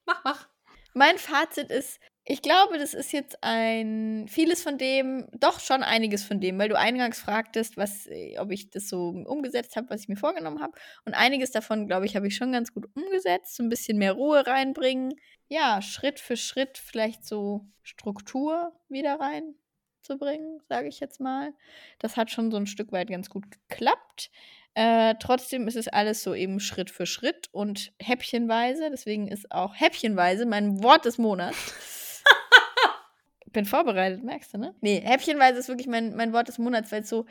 Mach, 0.07 0.25
mach. 0.25 0.49
Mein 0.95 1.19
Fazit 1.19 1.71
ist, 1.71 2.01
ich 2.29 2.43
glaube, 2.43 2.77
das 2.77 2.93
ist 2.93 3.13
jetzt 3.13 3.39
ein 3.45 4.27
vieles 4.29 4.61
von 4.61 4.79
dem, 4.79 5.29
doch 5.39 5.61
schon 5.61 5.85
einiges 5.85 6.25
von 6.25 6.41
dem, 6.41 6.59
weil 6.59 6.69
du 6.69 6.77
eingangs 6.77 7.21
fragtest, 7.21 7.77
was, 7.77 8.09
äh, 8.09 8.37
ob 8.41 8.51
ich 8.51 8.69
das 8.69 8.89
so 8.89 9.11
umgesetzt 9.11 9.77
habe, 9.77 9.91
was 9.91 10.03
ich 10.03 10.09
mir 10.09 10.17
vorgenommen 10.17 10.61
habe. 10.61 10.77
Und 11.05 11.15
einiges 11.15 11.53
davon, 11.53 11.87
glaube 11.87 12.05
ich, 12.05 12.17
habe 12.17 12.27
ich 12.27 12.35
schon 12.35 12.51
ganz 12.51 12.75
gut 12.75 12.89
umgesetzt. 12.97 13.55
So 13.55 13.63
ein 13.63 13.69
bisschen 13.69 13.97
mehr 13.97 14.13
Ruhe 14.13 14.45
reinbringen. 14.45 15.15
Ja, 15.49 15.81
Schritt 15.81 16.19
für 16.19 16.37
Schritt 16.37 16.79
vielleicht 16.79 17.25
so 17.25 17.65
Struktur 17.85 18.73
wieder 18.89 19.21
reinzubringen, 19.21 20.61
sage 20.69 20.89
ich 20.89 20.99
jetzt 20.99 21.21
mal. 21.21 21.55
Das 22.01 22.17
hat 22.17 22.33
schon 22.33 22.51
so 22.51 22.57
ein 22.57 22.67
Stück 22.67 22.91
weit 22.91 23.09
ganz 23.09 23.31
gut 23.31 23.45
geklappt. 23.53 24.33
Äh, 24.75 25.15
trotzdem 25.21 25.69
ist 25.69 25.77
es 25.77 25.87
alles 25.87 26.25
so 26.25 26.35
eben 26.35 26.59
Schritt 26.59 26.91
für 26.91 27.07
Schritt 27.07 27.49
und 27.53 27.93
häppchenweise. 28.01 28.91
Deswegen 28.91 29.29
ist 29.29 29.53
auch 29.53 29.79
häppchenweise 29.79 30.45
mein 30.45 30.83
Wort 30.83 31.05
des 31.05 31.19
Monats 31.19 32.05
bin 33.53 33.65
vorbereitet, 33.65 34.23
merkst 34.23 34.55
du, 34.55 34.59
ne? 34.59 34.75
Nee, 34.81 35.01
häppchenweise 35.01 35.59
ist 35.59 35.69
wirklich 35.69 35.89
mein, 35.89 36.15
mein 36.15 36.33
Wort 36.33 36.49
des 36.49 36.59
Monats, 36.59 36.93
weil 36.93 37.03
es 37.03 37.09
so 37.09 37.27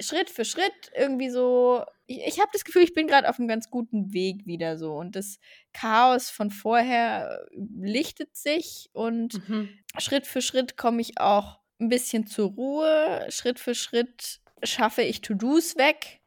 Schritt 0.00 0.30
für 0.30 0.44
Schritt 0.44 0.90
irgendwie 0.96 1.30
so. 1.30 1.84
Ich, 2.06 2.26
ich 2.26 2.40
habe 2.40 2.50
das 2.52 2.64
Gefühl, 2.64 2.82
ich 2.82 2.94
bin 2.94 3.06
gerade 3.06 3.28
auf 3.28 3.38
einem 3.38 3.48
ganz 3.48 3.70
guten 3.70 4.12
Weg 4.12 4.46
wieder 4.46 4.76
so. 4.76 4.94
Und 4.94 5.16
das 5.16 5.38
Chaos 5.72 6.30
von 6.30 6.50
vorher 6.50 7.46
lichtet 7.54 8.36
sich 8.36 8.90
und 8.92 9.48
mhm. 9.48 9.68
Schritt 9.98 10.26
für 10.26 10.42
Schritt 10.42 10.76
komme 10.76 11.00
ich 11.00 11.18
auch 11.18 11.60
ein 11.80 11.88
bisschen 11.88 12.26
zur 12.26 12.50
Ruhe. 12.50 13.26
Schritt 13.30 13.58
für 13.58 13.74
Schritt 13.74 14.40
schaffe 14.62 15.02
ich 15.02 15.20
To-Dos 15.20 15.76
weg. 15.76 16.20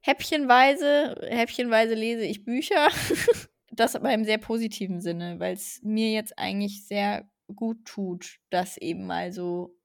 Häppchenweise, 0.00 1.16
häppchenweise 1.28 1.94
lese 1.94 2.24
ich 2.24 2.44
Bücher. 2.44 2.88
das 3.70 3.96
aber 3.96 4.12
im 4.12 4.24
sehr 4.24 4.38
positiven 4.38 5.00
Sinne, 5.00 5.40
weil 5.40 5.54
es 5.54 5.80
mir 5.82 6.10
jetzt 6.10 6.38
eigentlich 6.38 6.86
sehr 6.86 7.28
gut 7.54 7.84
tut, 7.84 8.38
das 8.50 8.76
eben 8.76 9.06
mal 9.06 9.32
so 9.32 9.76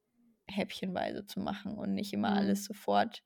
häppchenweise 0.48 1.26
zu 1.26 1.40
machen 1.40 1.78
und 1.78 1.94
nicht 1.94 2.14
immer 2.14 2.32
mhm. 2.32 2.38
alles 2.38 2.66
sofort 2.66 3.24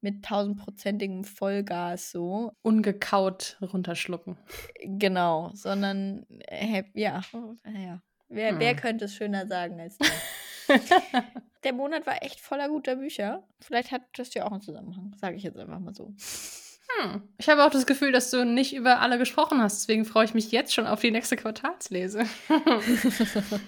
mit 0.00 0.24
tausendprozentigem 0.24 1.24
Vollgas 1.24 2.10
so. 2.10 2.52
Ungekaut 2.62 3.58
runterschlucken. 3.60 4.38
Genau, 4.84 5.50
sondern 5.54 6.26
äh, 6.46 6.84
ja, 6.94 7.22
ja. 7.64 8.02
Wer, 8.28 8.52
mhm. 8.52 8.60
wer 8.60 8.76
könnte 8.76 9.06
es 9.06 9.14
schöner 9.14 9.46
sagen 9.46 9.80
als 9.80 9.98
du? 9.98 10.06
Der 11.64 11.72
Monat 11.72 12.06
war 12.06 12.22
echt 12.22 12.40
voller 12.40 12.68
guter 12.68 12.96
Bücher. 12.96 13.46
Vielleicht 13.60 13.90
hat 13.90 14.02
das 14.14 14.34
ja 14.34 14.46
auch 14.46 14.52
einen 14.52 14.60
Zusammenhang, 14.60 15.14
sage 15.18 15.36
ich 15.36 15.42
jetzt 15.42 15.58
einfach 15.58 15.80
mal 15.80 15.94
so. 15.94 16.14
Hm. 16.88 17.22
Ich 17.38 17.48
habe 17.48 17.64
auch 17.64 17.70
das 17.70 17.86
Gefühl, 17.86 18.12
dass 18.12 18.30
du 18.30 18.44
nicht 18.44 18.74
über 18.74 19.00
alle 19.00 19.18
gesprochen 19.18 19.60
hast. 19.60 19.82
Deswegen 19.82 20.04
freue 20.04 20.24
ich 20.24 20.34
mich 20.34 20.52
jetzt 20.52 20.74
schon 20.74 20.86
auf 20.86 21.00
die 21.00 21.10
nächste 21.10 21.36
Quartalslese. 21.36 22.24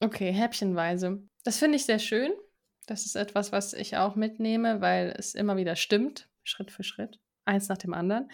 okay, 0.00 0.32
häppchenweise. 0.32 1.22
Das 1.44 1.58
finde 1.58 1.76
ich 1.76 1.84
sehr 1.84 1.98
schön. 1.98 2.32
Das 2.86 3.06
ist 3.06 3.14
etwas, 3.14 3.52
was 3.52 3.72
ich 3.72 3.96
auch 3.96 4.14
mitnehme, 4.14 4.80
weil 4.80 5.14
es 5.16 5.34
immer 5.34 5.56
wieder 5.56 5.76
stimmt, 5.76 6.28
Schritt 6.42 6.70
für 6.70 6.82
Schritt, 6.82 7.18
eins 7.44 7.68
nach 7.68 7.78
dem 7.78 7.94
anderen. 7.94 8.30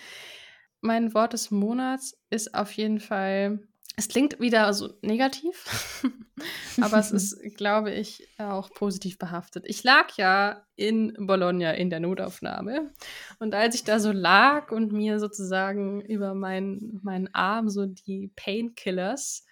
Mein 0.80 1.14
Wort 1.14 1.34
des 1.34 1.50
Monats 1.50 2.18
ist 2.30 2.54
auf 2.54 2.72
jeden 2.72 3.00
Fall 3.00 3.60
es 3.96 4.08
klingt 4.08 4.40
wieder 4.40 4.72
so 4.72 4.94
negativ, 5.02 6.04
aber 6.80 6.98
es 6.98 7.10
ist, 7.10 7.56
glaube 7.56 7.90
ich, 7.90 8.26
auch 8.38 8.70
positiv 8.70 9.18
behaftet. 9.18 9.64
Ich 9.66 9.82
lag 9.84 10.16
ja 10.16 10.64
in 10.76 11.14
Bologna 11.18 11.72
in 11.72 11.90
der 11.90 12.00
Notaufnahme 12.00 12.92
und 13.38 13.54
als 13.54 13.74
ich 13.74 13.84
da 13.84 13.98
so 13.98 14.12
lag 14.12 14.70
und 14.72 14.92
mir 14.92 15.18
sozusagen 15.18 16.00
über 16.00 16.34
meinen 16.34 17.00
mein 17.02 17.34
Arm 17.34 17.68
so 17.68 17.86
die 17.86 18.32
Painkillers 18.36 19.44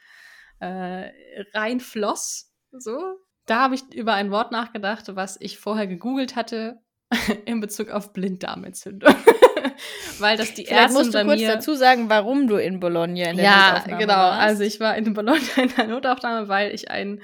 äh, 0.61 1.11
reinfloss, 1.53 2.53
so, 2.73 3.17
da 3.47 3.63
habe 3.63 3.75
ich 3.75 3.95
über 3.95 4.15
ein 4.15 4.31
Wort 4.31 4.53
nachgedacht, 4.53 5.15
was 5.17 5.37
ich 5.41 5.59
vorher 5.59 5.87
gegoogelt 5.87 6.37
hatte 6.37 6.81
in 7.47 7.61
Bezug 7.61 7.91
auf 7.91 8.13
Blinddarmentzündung. 8.13 9.15
weil 10.19 10.37
das 10.37 10.55
die 10.55 10.67
Vielleicht 10.67 10.83
Ärzte 10.83 10.99
musst 10.99 11.15
du 11.15 11.25
kurz 11.25 11.43
dazu 11.43 11.75
sagen, 11.75 12.09
warum 12.09 12.47
du 12.47 12.57
in 12.57 12.81
Bologna 12.81 13.31
in 13.31 13.37
der 13.37 13.45
ja, 13.45 13.71
Notaufnahme 13.71 14.01
genau. 14.01 14.15
Warst. 14.15 14.41
Also 14.41 14.63
ich 14.65 14.81
war 14.81 14.97
in 14.97 15.13
Bologna 15.15 15.63
in 15.63 15.75
der 15.77 15.87
Notaufnahme, 15.87 16.49
weil 16.49 16.75
ich 16.75 16.91
einen 16.91 17.21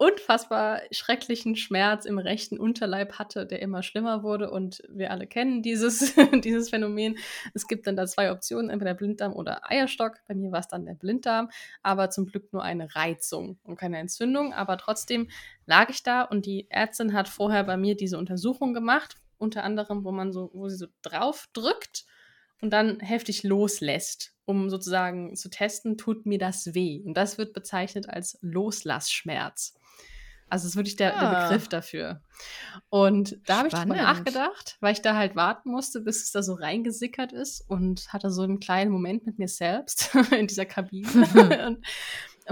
unfassbar 0.00 0.80
schrecklichen 0.92 1.56
Schmerz 1.56 2.06
im 2.06 2.18
rechten 2.18 2.58
Unterleib 2.58 3.18
hatte, 3.18 3.44
der 3.44 3.60
immer 3.60 3.82
schlimmer 3.82 4.22
wurde. 4.22 4.50
Und 4.50 4.82
wir 4.88 5.10
alle 5.10 5.26
kennen 5.26 5.60
dieses, 5.60 6.14
dieses 6.42 6.70
Phänomen. 6.70 7.18
Es 7.52 7.68
gibt 7.68 7.86
dann 7.86 7.96
da 7.96 8.06
zwei 8.06 8.32
Optionen, 8.32 8.70
entweder 8.70 8.94
Blinddarm 8.94 9.34
oder 9.34 9.70
Eierstock. 9.70 10.14
Bei 10.26 10.34
mir 10.34 10.52
war 10.52 10.60
es 10.60 10.68
dann 10.68 10.86
der 10.86 10.94
Blinddarm, 10.94 11.50
aber 11.82 12.08
zum 12.08 12.24
Glück 12.24 12.50
nur 12.50 12.62
eine 12.62 12.94
Reizung 12.94 13.58
und 13.62 13.76
keine 13.76 13.98
Entzündung. 13.98 14.54
Aber 14.54 14.78
trotzdem 14.78 15.28
lag 15.66 15.90
ich 15.90 16.02
da 16.02 16.22
und 16.22 16.46
die 16.46 16.66
Ärztin 16.70 17.12
hat 17.12 17.28
vorher 17.28 17.64
bei 17.64 17.76
mir 17.76 17.94
diese 17.94 18.16
Untersuchung 18.16 18.72
gemacht, 18.72 19.16
unter 19.40 19.64
anderem, 19.64 20.04
wo 20.04 20.12
man 20.12 20.32
so, 20.32 20.50
wo 20.52 20.68
sie 20.68 20.76
so 20.76 20.86
drauf 21.02 21.48
drückt 21.52 22.04
und 22.60 22.70
dann 22.70 23.00
heftig 23.00 23.42
loslässt, 23.42 24.34
um 24.44 24.70
sozusagen 24.70 25.34
zu 25.36 25.48
testen, 25.48 25.96
tut 25.96 26.26
mir 26.26 26.38
das 26.38 26.74
weh. 26.74 27.02
Und 27.04 27.14
das 27.14 27.38
wird 27.38 27.52
bezeichnet 27.52 28.08
als 28.08 28.38
Loslassschmerz. 28.42 29.74
Also 30.50 30.64
das 30.64 30.72
ist 30.72 30.76
wirklich 30.76 30.96
der, 30.96 31.16
ah. 31.16 31.20
der 31.20 31.48
Begriff 31.48 31.68
dafür. 31.68 32.22
Und 32.90 33.38
da 33.46 33.58
habe 33.58 33.68
ich 33.68 33.74
drüber 33.74 33.94
nachgedacht, 33.94 34.76
weil 34.80 34.92
ich 34.92 35.00
da 35.00 35.14
halt 35.14 35.36
warten 35.36 35.70
musste, 35.70 36.00
bis 36.00 36.24
es 36.24 36.32
da 36.32 36.42
so 36.42 36.54
reingesickert 36.54 37.32
ist 37.32 37.64
und 37.68 38.12
hatte 38.12 38.30
so 38.30 38.42
einen 38.42 38.58
kleinen 38.58 38.90
Moment 38.90 39.24
mit 39.24 39.38
mir 39.38 39.48
selbst 39.48 40.14
in 40.36 40.48
dieser 40.48 40.66
Kabine 40.66 41.08
und 41.66 41.86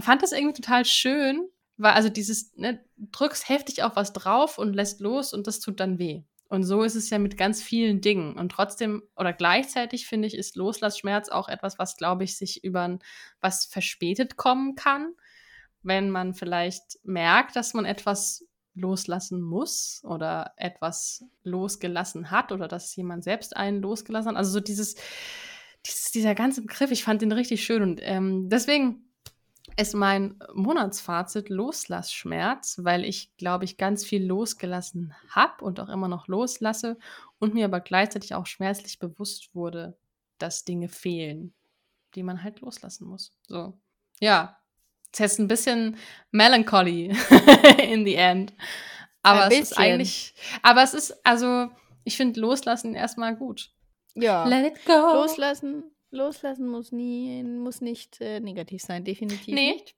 fand 0.03 0.23
das 0.23 0.31
irgendwie 0.31 0.61
total 0.61 0.85
schön, 0.85 1.49
weil 1.77 1.93
also 1.93 2.09
dieses, 2.09 2.55
ne, 2.57 2.81
drückst 2.97 3.49
heftig 3.49 3.83
auf 3.83 3.97
was 3.97 4.13
drauf 4.13 4.59
und 4.59 4.75
lässt 4.75 5.01
los 5.01 5.33
und 5.33 5.49
das 5.49 5.59
tut 5.59 5.81
dann 5.81 5.99
weh. 5.99 6.23
Und 6.49 6.65
so 6.65 6.83
ist 6.83 6.95
es 6.95 7.11
ja 7.11 7.19
mit 7.19 7.37
ganz 7.37 7.63
vielen 7.63 8.01
Dingen. 8.01 8.37
Und 8.39 8.51
trotzdem 8.51 9.03
oder 9.17 9.33
gleichzeitig 9.33 10.07
finde 10.07 10.29
ich, 10.29 10.35
ist 10.35 10.57
Loslassschmerz 10.57 11.29
auch 11.29 11.49
etwas, 11.49 11.79
was, 11.79 11.97
glaube 11.97 12.25
ich, 12.25 12.37
sich 12.37 12.65
über 12.65 12.99
was 13.41 13.67
verspätet 13.67 14.37
kommen 14.37 14.75
kann, 14.75 15.13
wenn 15.83 16.11
man 16.11 16.35
vielleicht 16.35 16.99
merkt, 17.05 17.55
dass 17.55 17.75
man 17.75 17.85
etwas 17.85 18.47
loslassen 18.75 19.43
muss 19.43 20.01
oder 20.05 20.53
etwas 20.57 21.25
losgelassen 21.43 22.31
hat 22.31 22.53
oder 22.53 22.69
dass 22.69 22.95
jemand 22.97 23.25
selbst 23.25 23.57
einen 23.57 23.83
losgelassen 23.83 24.31
hat. 24.31 24.37
Also 24.37 24.53
so 24.53 24.61
dieses, 24.61 24.95
dieses 25.85 26.13
dieser 26.13 26.35
ganze 26.35 26.63
Begriff, 26.63 26.91
ich 26.91 27.05
fand 27.05 27.21
den 27.21 27.33
richtig 27.33 27.65
schön 27.65 27.83
und 27.83 28.01
ähm, 28.03 28.49
deswegen 28.49 29.08
ist 29.79 29.95
mein 29.95 30.39
Monatsfazit 30.53 31.49
Loslassschmerz, 31.51 32.81
weil 32.83 33.05
ich, 33.05 33.37
glaube 33.37 33.65
ich, 33.65 33.77
ganz 33.77 34.05
viel 34.05 34.27
losgelassen 34.27 35.15
habe 35.31 35.65
und 35.65 35.79
auch 35.79 35.89
immer 35.89 36.09
noch 36.09 36.27
loslasse 36.27 36.99
und 37.39 37.55
mir 37.55 37.67
aber 37.67 37.81
gleichzeitig 37.81 38.35
auch 38.35 38.47
schmerzlich 38.47 38.99
bewusst 38.99 39.55
wurde, 39.55 39.97
dass 40.39 40.65
Dinge 40.65 40.89
fehlen, 40.89 41.55
die 42.17 42.25
man 42.25 42.43
halt 42.43 42.61
loslassen 42.61 43.07
muss. 43.07 43.33
So, 43.47 43.79
ja, 44.19 44.59
ist 45.13 45.21
jetzt 45.21 45.39
ein 45.39 45.49
bisschen 45.49 45.97
melancholy 46.33 47.17
in 47.79 48.05
the 48.05 48.17
end. 48.17 48.55
Aber 49.23 49.45
ein 49.45 49.53
es 49.53 49.59
ist 49.61 49.79
eigentlich, 49.79 50.35
aber 50.63 50.83
es 50.83 50.93
ist, 50.93 51.25
also, 51.25 51.71
ich 52.03 52.17
finde 52.17 52.41
Loslassen 52.41 52.95
erstmal 52.95 53.37
gut. 53.37 53.71
Ja. 54.15 54.45
Let 54.45 54.77
it 54.77 54.85
go. 54.87 55.15
Loslassen, 55.15 55.85
loslassen 56.11 56.69
muss 56.69 56.93
nie, 56.93 57.43
muss 57.43 57.81
nicht 57.81 58.21
äh, 58.21 58.41
negativ 58.41 58.83
sein, 58.83 59.05
definitiv 59.05 59.55
nee. 59.55 59.73
nicht. 59.73 59.95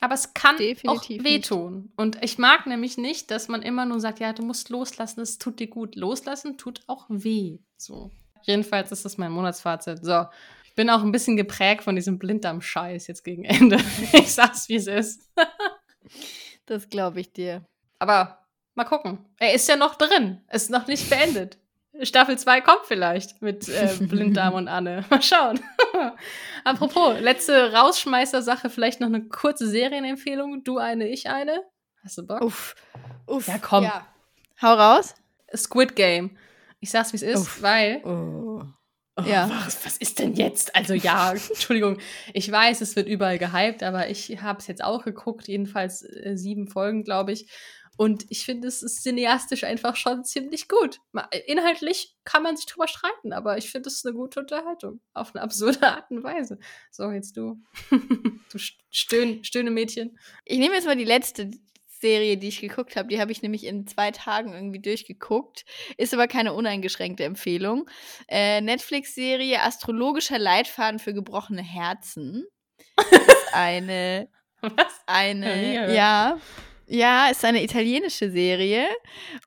Aber 0.00 0.14
es 0.14 0.34
kann 0.34 0.58
Definitiv 0.58 1.20
auch 1.20 1.24
wehtun. 1.24 1.82
Nicht. 1.82 1.98
Und 1.98 2.22
ich 2.22 2.38
mag 2.38 2.66
nämlich 2.66 2.98
nicht, 2.98 3.30
dass 3.30 3.48
man 3.48 3.62
immer 3.62 3.86
nur 3.86 3.98
sagt, 3.98 4.20
ja, 4.20 4.32
du 4.32 4.42
musst 4.42 4.68
loslassen, 4.68 5.20
es 5.20 5.38
tut 5.38 5.58
dir 5.58 5.68
gut. 5.68 5.96
Loslassen 5.96 6.58
tut 6.58 6.82
auch 6.86 7.06
weh. 7.08 7.60
So. 7.78 8.10
Jedenfalls 8.42 8.92
ist 8.92 9.04
das 9.06 9.16
mein 9.16 9.32
Monatsfazit. 9.32 10.04
So, 10.04 10.26
bin 10.74 10.90
auch 10.90 11.02
ein 11.02 11.12
bisschen 11.12 11.36
geprägt 11.36 11.82
von 11.82 11.96
diesem 11.96 12.18
Blinddarm-Scheiß 12.18 13.06
jetzt 13.06 13.24
gegen 13.24 13.44
Ende. 13.44 13.76
ich 14.12 14.32
sag's, 14.32 14.68
wie 14.68 14.76
es 14.76 14.86
ist. 14.86 15.30
das 16.66 16.88
glaube 16.90 17.20
ich 17.20 17.32
dir. 17.32 17.64
Aber 17.98 18.46
mal 18.74 18.84
gucken. 18.84 19.24
Er 19.38 19.54
ist 19.54 19.68
ja 19.68 19.76
noch 19.76 19.94
drin. 19.94 20.42
Ist 20.52 20.70
noch 20.70 20.86
nicht 20.86 21.08
beendet. 21.08 21.58
Staffel 22.02 22.38
2 22.38 22.60
kommt 22.60 22.82
vielleicht 22.84 23.40
mit 23.42 23.68
äh, 23.68 23.88
Blinddarm 24.00 24.54
und 24.54 24.68
Anne. 24.68 25.04
Mal 25.10 25.22
schauen. 25.22 25.60
Apropos, 26.64 27.20
letzte 27.20 27.72
Rausschmeißer-Sache, 27.72 28.70
vielleicht 28.70 29.00
noch 29.00 29.08
eine 29.08 29.26
kurze 29.28 29.68
Serienempfehlung. 29.68 30.64
Du 30.64 30.78
eine, 30.78 31.08
ich 31.08 31.28
eine. 31.28 31.62
Hast 32.04 32.18
du 32.18 32.26
Bock? 32.26 32.40
Uff. 32.42 32.74
Uff. 33.26 33.48
Ja, 33.48 33.58
komm. 33.58 33.84
Ja. 33.84 34.06
Hau 34.62 34.74
raus. 34.74 35.14
Squid 35.54 35.96
Game. 35.96 36.36
Ich 36.80 36.90
sag's, 36.90 37.12
wie 37.12 37.16
es 37.16 37.22
ist, 37.22 37.40
Uff. 37.40 37.62
weil 37.62 38.02
oh. 38.04 38.62
Oh, 39.18 39.22
ja. 39.22 39.48
Was, 39.64 39.86
was, 39.86 39.96
ist 39.96 40.18
denn 40.18 40.34
jetzt? 40.34 40.76
Also 40.76 40.92
ja, 40.92 41.32
Entschuldigung, 41.32 41.96
ich 42.34 42.52
weiß, 42.52 42.82
es 42.82 42.96
wird 42.96 43.08
überall 43.08 43.38
gehypt, 43.38 43.82
aber 43.82 44.10
ich 44.10 44.42
habe 44.42 44.58
es 44.58 44.66
jetzt 44.66 44.84
auch 44.84 45.04
geguckt, 45.04 45.48
jedenfalls 45.48 46.02
äh, 46.02 46.36
sieben 46.36 46.68
Folgen, 46.68 47.02
glaube 47.02 47.32
ich. 47.32 47.50
Und 47.96 48.26
ich 48.28 48.44
finde, 48.44 48.68
es 48.68 48.82
ist 48.82 49.02
cineastisch 49.02 49.64
einfach 49.64 49.96
schon 49.96 50.24
ziemlich 50.24 50.68
gut. 50.68 51.00
Inhaltlich 51.46 52.14
kann 52.24 52.42
man 52.42 52.56
sich 52.56 52.66
drüber 52.66 52.88
streiten, 52.88 53.32
aber 53.32 53.56
ich 53.58 53.70
finde, 53.70 53.88
es 53.88 53.96
ist 53.96 54.06
eine 54.06 54.14
gute 54.14 54.40
Unterhaltung. 54.40 55.00
Auf 55.14 55.34
eine 55.34 55.42
absurde 55.42 55.82
Art 55.82 56.10
und 56.10 56.22
Weise. 56.22 56.58
So, 56.90 57.10
jetzt 57.10 57.36
du. 57.36 57.62
du 57.90 58.58
Stöhn, 58.90 59.44
Stöhne 59.44 59.70
Mädchen. 59.70 60.18
Ich 60.44 60.58
nehme 60.58 60.74
jetzt 60.74 60.86
mal 60.86 60.96
die 60.96 61.04
letzte 61.04 61.50
Serie, 62.00 62.36
die 62.36 62.48
ich 62.48 62.60
geguckt 62.60 62.96
habe. 62.96 63.08
Die 63.08 63.20
habe 63.20 63.32
ich 63.32 63.42
nämlich 63.42 63.64
in 63.64 63.86
zwei 63.86 64.10
Tagen 64.10 64.52
irgendwie 64.52 64.80
durchgeguckt. 64.80 65.64
Ist 65.96 66.12
aber 66.12 66.28
keine 66.28 66.52
uneingeschränkte 66.52 67.24
Empfehlung. 67.24 67.88
Äh, 68.28 68.60
Netflix-Serie 68.60 69.62
Astrologischer 69.62 70.38
Leitfaden 70.38 70.98
für 70.98 71.14
gebrochene 71.14 71.62
Herzen. 71.62 72.46
ist 72.98 73.54
eine. 73.54 74.28
Was? 74.60 75.00
Eine. 75.06 75.94
Ja. 75.94 76.38
Ja, 76.88 77.28
ist 77.28 77.44
eine 77.44 77.64
italienische 77.64 78.30
Serie 78.30 78.86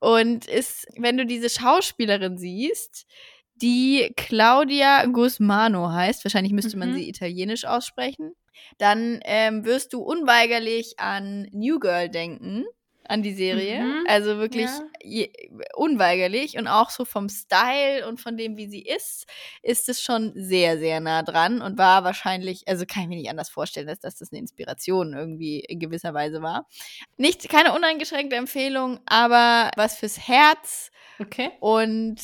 und 0.02 0.46
ist, 0.46 0.88
wenn 0.98 1.18
du 1.18 1.26
diese 1.26 1.50
Schauspielerin 1.50 2.38
siehst, 2.38 3.06
die 3.56 4.14
Claudia 4.16 5.06
Guzmano 5.06 5.92
heißt, 5.92 6.24
wahrscheinlich 6.26 6.54
müsste 6.54 6.76
mhm. 6.76 6.80
man 6.80 6.94
sie 6.94 7.08
italienisch 7.08 7.66
aussprechen, 7.66 8.34
dann 8.78 9.20
ähm, 9.24 9.66
wirst 9.66 9.94
du 9.94 10.02
unweigerlich 10.02 11.00
an 11.00 11.48
New 11.52 11.80
Girl 11.80 12.10
denken, 12.10 12.66
an 13.10 13.24
die 13.24 13.34
Serie. 13.34 13.82
Mhm. 13.82 14.04
Also 14.08 14.38
wirklich 14.38 14.70
ja. 15.04 15.26
unweigerlich 15.76 16.58
und 16.58 16.68
auch 16.68 16.92
so 16.92 17.06
vom 17.06 17.28
Style 17.28 18.08
und 18.08 18.22
von 18.22 18.38
dem, 18.38 18.56
wie 18.56 18.68
sie 18.68 18.82
ist, 18.82 19.26
ist 19.64 19.90
es 19.90 20.02
schon 20.02 20.32
sehr, 20.36 20.78
sehr 20.78 21.00
nah 21.00 21.24
dran 21.24 21.62
und 21.62 21.78
war 21.78 22.04
wahrscheinlich, 22.04 22.68
also 22.68 22.86
kann 22.86 23.04
ich 23.04 23.10
mir 23.10 23.18
nicht 23.18 23.30
anders 23.30 23.50
vorstellen, 23.50 23.90
als 23.90 24.00
dass 24.00 24.18
das 24.18 24.32
eine 24.32 24.40
Inspiration 24.40 25.14
irgendwie 25.14 25.60
in 25.60 25.80
gewisser 25.80 26.14
Weise 26.14 26.42
war. 26.44 26.68
Nicht, 27.18 27.50
keine 27.50 27.74
uneingeschränkte 27.74 28.36
Empfehlung, 28.36 29.00
aber 29.08 29.72
was 29.76 29.98
fürs 29.98 30.28
Herz 30.28 30.92
okay. 31.20 31.52
und 31.60 32.20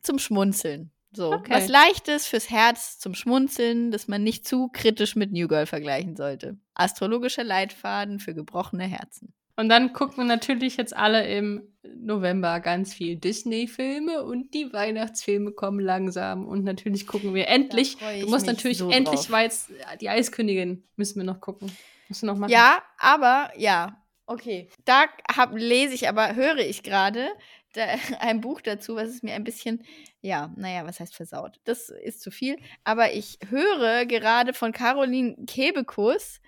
zum 0.00 0.18
Schmunzeln. 0.18 0.92
So, 1.12 1.32
okay. 1.32 1.52
was 1.52 1.68
leichtes 1.68 2.26
fürs 2.26 2.50
Herz 2.50 2.98
zum 2.98 3.14
Schmunzeln, 3.14 3.90
das 3.90 4.08
man 4.08 4.22
nicht 4.22 4.46
zu 4.46 4.68
kritisch 4.68 5.14
mit 5.14 5.32
New 5.32 5.46
Girl 5.46 5.66
vergleichen 5.66 6.16
sollte. 6.16 6.56
Astrologischer 6.74 7.44
Leitfaden 7.44 8.18
für 8.18 8.34
gebrochene 8.34 8.84
Herzen. 8.84 9.32
Und 9.56 9.68
dann 9.68 9.92
gucken 9.92 10.18
wir 10.18 10.24
natürlich 10.24 10.76
jetzt 10.76 10.96
alle 10.96 11.26
im 11.28 11.62
November 11.82 12.60
ganz 12.60 12.92
viel 12.92 13.16
Disney-Filme 13.16 14.24
und 14.24 14.52
die 14.52 14.72
Weihnachtsfilme 14.72 15.52
kommen 15.52 15.78
langsam. 15.78 16.46
Und 16.46 16.64
natürlich 16.64 17.06
gucken 17.06 17.34
wir 17.34 17.48
endlich. 17.48 17.96
Du 18.20 18.28
musst 18.28 18.46
natürlich 18.46 18.78
so 18.78 18.90
endlich, 18.90 19.30
weil 19.30 19.44
jetzt 19.44 19.70
die 20.00 20.08
Eiskönigin 20.08 20.84
müssen 20.96 21.20
wir 21.20 21.24
noch 21.24 21.40
gucken. 21.40 21.70
Musst 22.08 22.22
du 22.22 22.26
noch 22.26 22.36
machen. 22.36 22.50
Ja, 22.50 22.82
aber 22.98 23.50
ja, 23.56 24.02
okay. 24.26 24.68
Da 24.84 25.04
hab, 25.36 25.54
lese 25.54 25.94
ich 25.94 26.08
aber, 26.08 26.34
höre 26.34 26.58
ich 26.58 26.82
gerade 26.82 27.28
ein 28.20 28.40
Buch 28.40 28.60
dazu, 28.60 28.96
was 28.96 29.08
es 29.08 29.22
mir 29.22 29.34
ein 29.34 29.44
bisschen, 29.44 29.84
ja, 30.20 30.52
naja, 30.56 30.84
was 30.86 31.00
heißt 31.00 31.14
versaut? 31.14 31.60
Das 31.64 31.90
ist 31.90 32.20
zu 32.20 32.30
viel. 32.30 32.56
Aber 32.82 33.12
ich 33.12 33.38
höre 33.50 34.06
gerade 34.06 34.52
von 34.52 34.72
Caroline 34.72 35.36
Kebekus, 35.46 36.40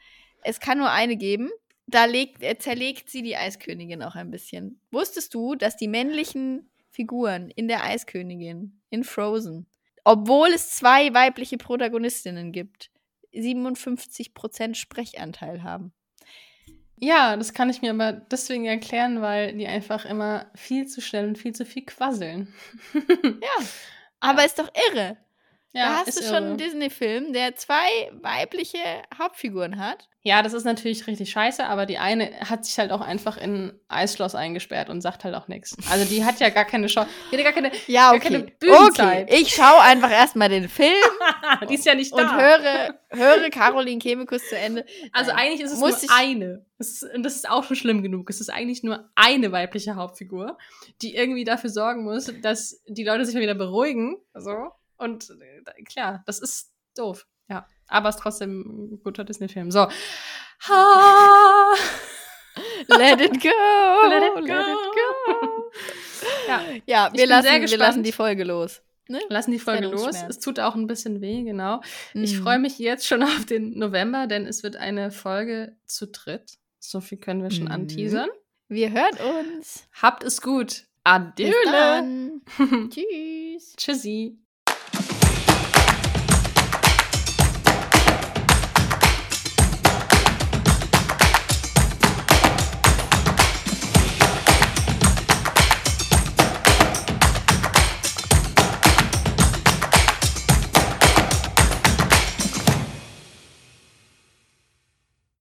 es 0.43 0.61
kann 0.61 0.79
nur 0.79 0.91
eine 0.91 1.17
geben 1.17 1.51
da 1.87 2.05
legt, 2.05 2.43
äh, 2.43 2.59
zerlegt 2.59 3.11
sie 3.11 3.23
die 3.23 3.37
Eiskönigin 3.37 4.03
auch 4.03 4.15
ein 4.15 4.31
bisschen. 4.31 4.81
Wusstest 4.91 5.35
du, 5.35 5.55
dass 5.55 5.77
die 5.77 5.89
männlichen 5.89 6.71
Figuren 6.91 7.51
in 7.51 7.69
der 7.69 7.85
Eiskönigin, 7.85 8.81
in 8.91 9.05
Frozen, 9.05 9.67
obwohl 10.05 10.49
es 10.49 10.71
zwei 10.71 11.13
weibliche 11.15 11.59
Protagonistinnen 11.59 12.53
gibt, 12.53 12.91
57% 13.33 14.75
Sprechanteil 14.75 15.63
haben? 15.63 15.93
Ja, 16.99 17.37
das 17.37 17.53
kann 17.53 17.69
ich 17.69 17.83
mir 17.83 17.91
aber 17.91 18.13
deswegen 18.13 18.65
erklären, 18.65 19.21
weil 19.21 19.55
die 19.55 19.67
einfach 19.67 20.07
immer 20.07 20.51
viel 20.55 20.87
zu 20.87 21.03
schnell 21.03 21.29
und 21.29 21.37
viel 21.37 21.55
zu 21.55 21.67
viel 21.67 21.85
quasseln. 21.85 22.55
ja, 22.95 23.67
aber 24.21 24.41
ja. 24.41 24.47
ist 24.47 24.59
doch 24.59 24.71
irre. 24.91 25.19
Ja, 25.73 25.91
da 25.91 25.97
hast 25.99 26.19
du 26.19 26.25
schon 26.25 26.45
einen 26.45 26.57
Disney-Film, 26.57 27.33
der 27.35 27.55
zwei 27.57 28.11
weibliche 28.23 28.79
Hauptfiguren 29.19 29.79
hat. 29.79 30.09
Ja, 30.23 30.43
das 30.43 30.55
ist 30.55 30.65
natürlich 30.65 31.07
richtig 31.07 31.31
scheiße, 31.31 31.65
aber 31.65 31.87
die 31.87 31.99
eine 31.99 32.33
hat 32.41 32.65
sich 32.65 32.77
halt 32.79 32.91
auch 32.91 33.01
einfach 33.01 33.37
in 33.37 33.67
ein 33.67 33.81
Eisschloss 33.87 34.35
eingesperrt 34.35 34.89
und 34.89 35.01
sagt 35.01 35.23
halt 35.23 35.37
auch 35.37 35.47
nichts. 35.47 35.77
Also 35.89 36.05
die 36.05 36.25
hat 36.25 36.41
ja 36.41 36.49
gar 36.49 36.65
keine 36.65 36.89
Chance. 36.89 37.11
Die 37.31 37.37
hat 37.37 37.45
gar 37.45 37.53
keine, 37.53 37.71
ja, 37.87 38.11
okay. 38.11 38.19
gar 38.19 38.31
keine 38.31 38.53
Bühnenzeit. 38.59 39.29
Okay. 39.29 39.41
Ich 39.41 39.55
schaue 39.55 39.81
einfach 39.83 40.11
erstmal 40.11 40.49
den 40.49 40.69
Film. 40.69 40.95
die 41.69 41.75
ist 41.75 41.87
ja 41.87 41.95
nicht 41.95 42.13
da. 42.13 42.23
Und 42.23 42.33
höre, 42.33 42.95
höre 43.11 43.51
Caroline 43.51 44.01
Kebekus 44.01 44.49
zu 44.49 44.59
Ende. 44.59 44.85
Also 45.13 45.31
Nein. 45.31 45.41
eigentlich 45.41 45.61
ist 45.61 45.73
es 45.73 45.79
Muss 45.79 46.03
nur 46.03 46.17
eine. 46.17 46.67
Das 46.79 46.89
ist, 46.89 47.15
und 47.15 47.23
das 47.23 47.37
ist 47.37 47.49
auch 47.49 47.63
schon 47.63 47.77
schlimm 47.77 48.03
genug. 48.03 48.29
Es 48.29 48.41
ist 48.41 48.49
eigentlich 48.49 48.83
nur 48.83 49.09
eine 49.15 49.53
weibliche 49.53 49.95
Hauptfigur, 49.95 50.59
die 51.03 51.15
irgendwie 51.15 51.45
dafür 51.45 51.71
sorgen 51.71 52.03
muss, 52.03 52.33
dass 52.43 52.83
die 52.89 53.05
Leute 53.05 53.25
sich 53.27 53.35
mal 53.37 53.43
wieder 53.43 53.55
beruhigen. 53.55 54.17
So. 54.35 54.73
Und 54.97 55.31
äh, 55.31 55.83
klar, 55.83 56.23
das 56.27 56.39
ist 56.41 56.73
doof. 56.97 57.27
Ja. 57.49 57.67
Aber 57.89 58.09
es 58.09 58.17
ist 58.17 58.23
trotzdem 58.23 58.61
ein 58.61 59.01
guter 59.03 59.25
Disney-Film. 59.25 59.71
So. 59.71 59.89
Ha! 60.69 61.75
Let 62.89 63.21
it 63.21 63.41
go! 63.43 64.09
Let 64.09 64.23
it 64.23 64.35
go! 64.35 64.41
Let 64.41 64.67
it 64.67 64.93
go. 64.95 65.71
ja, 66.49 66.63
ja 66.87 67.11
wir, 67.13 67.27
lassen, 67.27 67.71
wir 67.71 67.79
lassen 67.79 68.03
die 68.03 68.13
Folge 68.13 68.45
los. 68.45 68.83
Ne? 69.09 69.21
Lassen 69.29 69.53
die 69.53 69.59
Folge 69.59 69.87
los. 69.87 70.17
Es 70.29 70.41
tut 70.41 70.59
auch 70.59 70.75
ein 70.75 70.87
bisschen 70.87 71.21
weh, 71.21 71.43
genau. 71.43 71.81
Mhm. 72.15 72.25
Ich 72.25 72.39
freue 72.39 72.59
mich 72.59 72.79
jetzt 72.79 73.07
schon 73.07 73.23
auf 73.23 73.47
den 73.47 73.79
November, 73.79 74.27
denn 74.27 74.47
es 74.47 74.63
wird 74.63 74.77
eine 74.77 75.11
Folge 75.11 75.77
zu 75.85 76.09
dritt. 76.09 76.59
So 76.79 77.01
viel 77.01 77.19
können 77.19 77.43
wir 77.43 77.51
schon 77.51 77.67
mhm. 77.67 77.73
anteasern. 77.73 78.31
Wir 78.69 78.91
hören 78.91 79.17
uns. 79.55 79.87
Habt 80.03 80.25
es 80.25 80.41
gut. 80.43 80.87
Adieu. 81.05 81.53
Tschüss. 82.91 83.75
Tschüssi. 83.77 84.39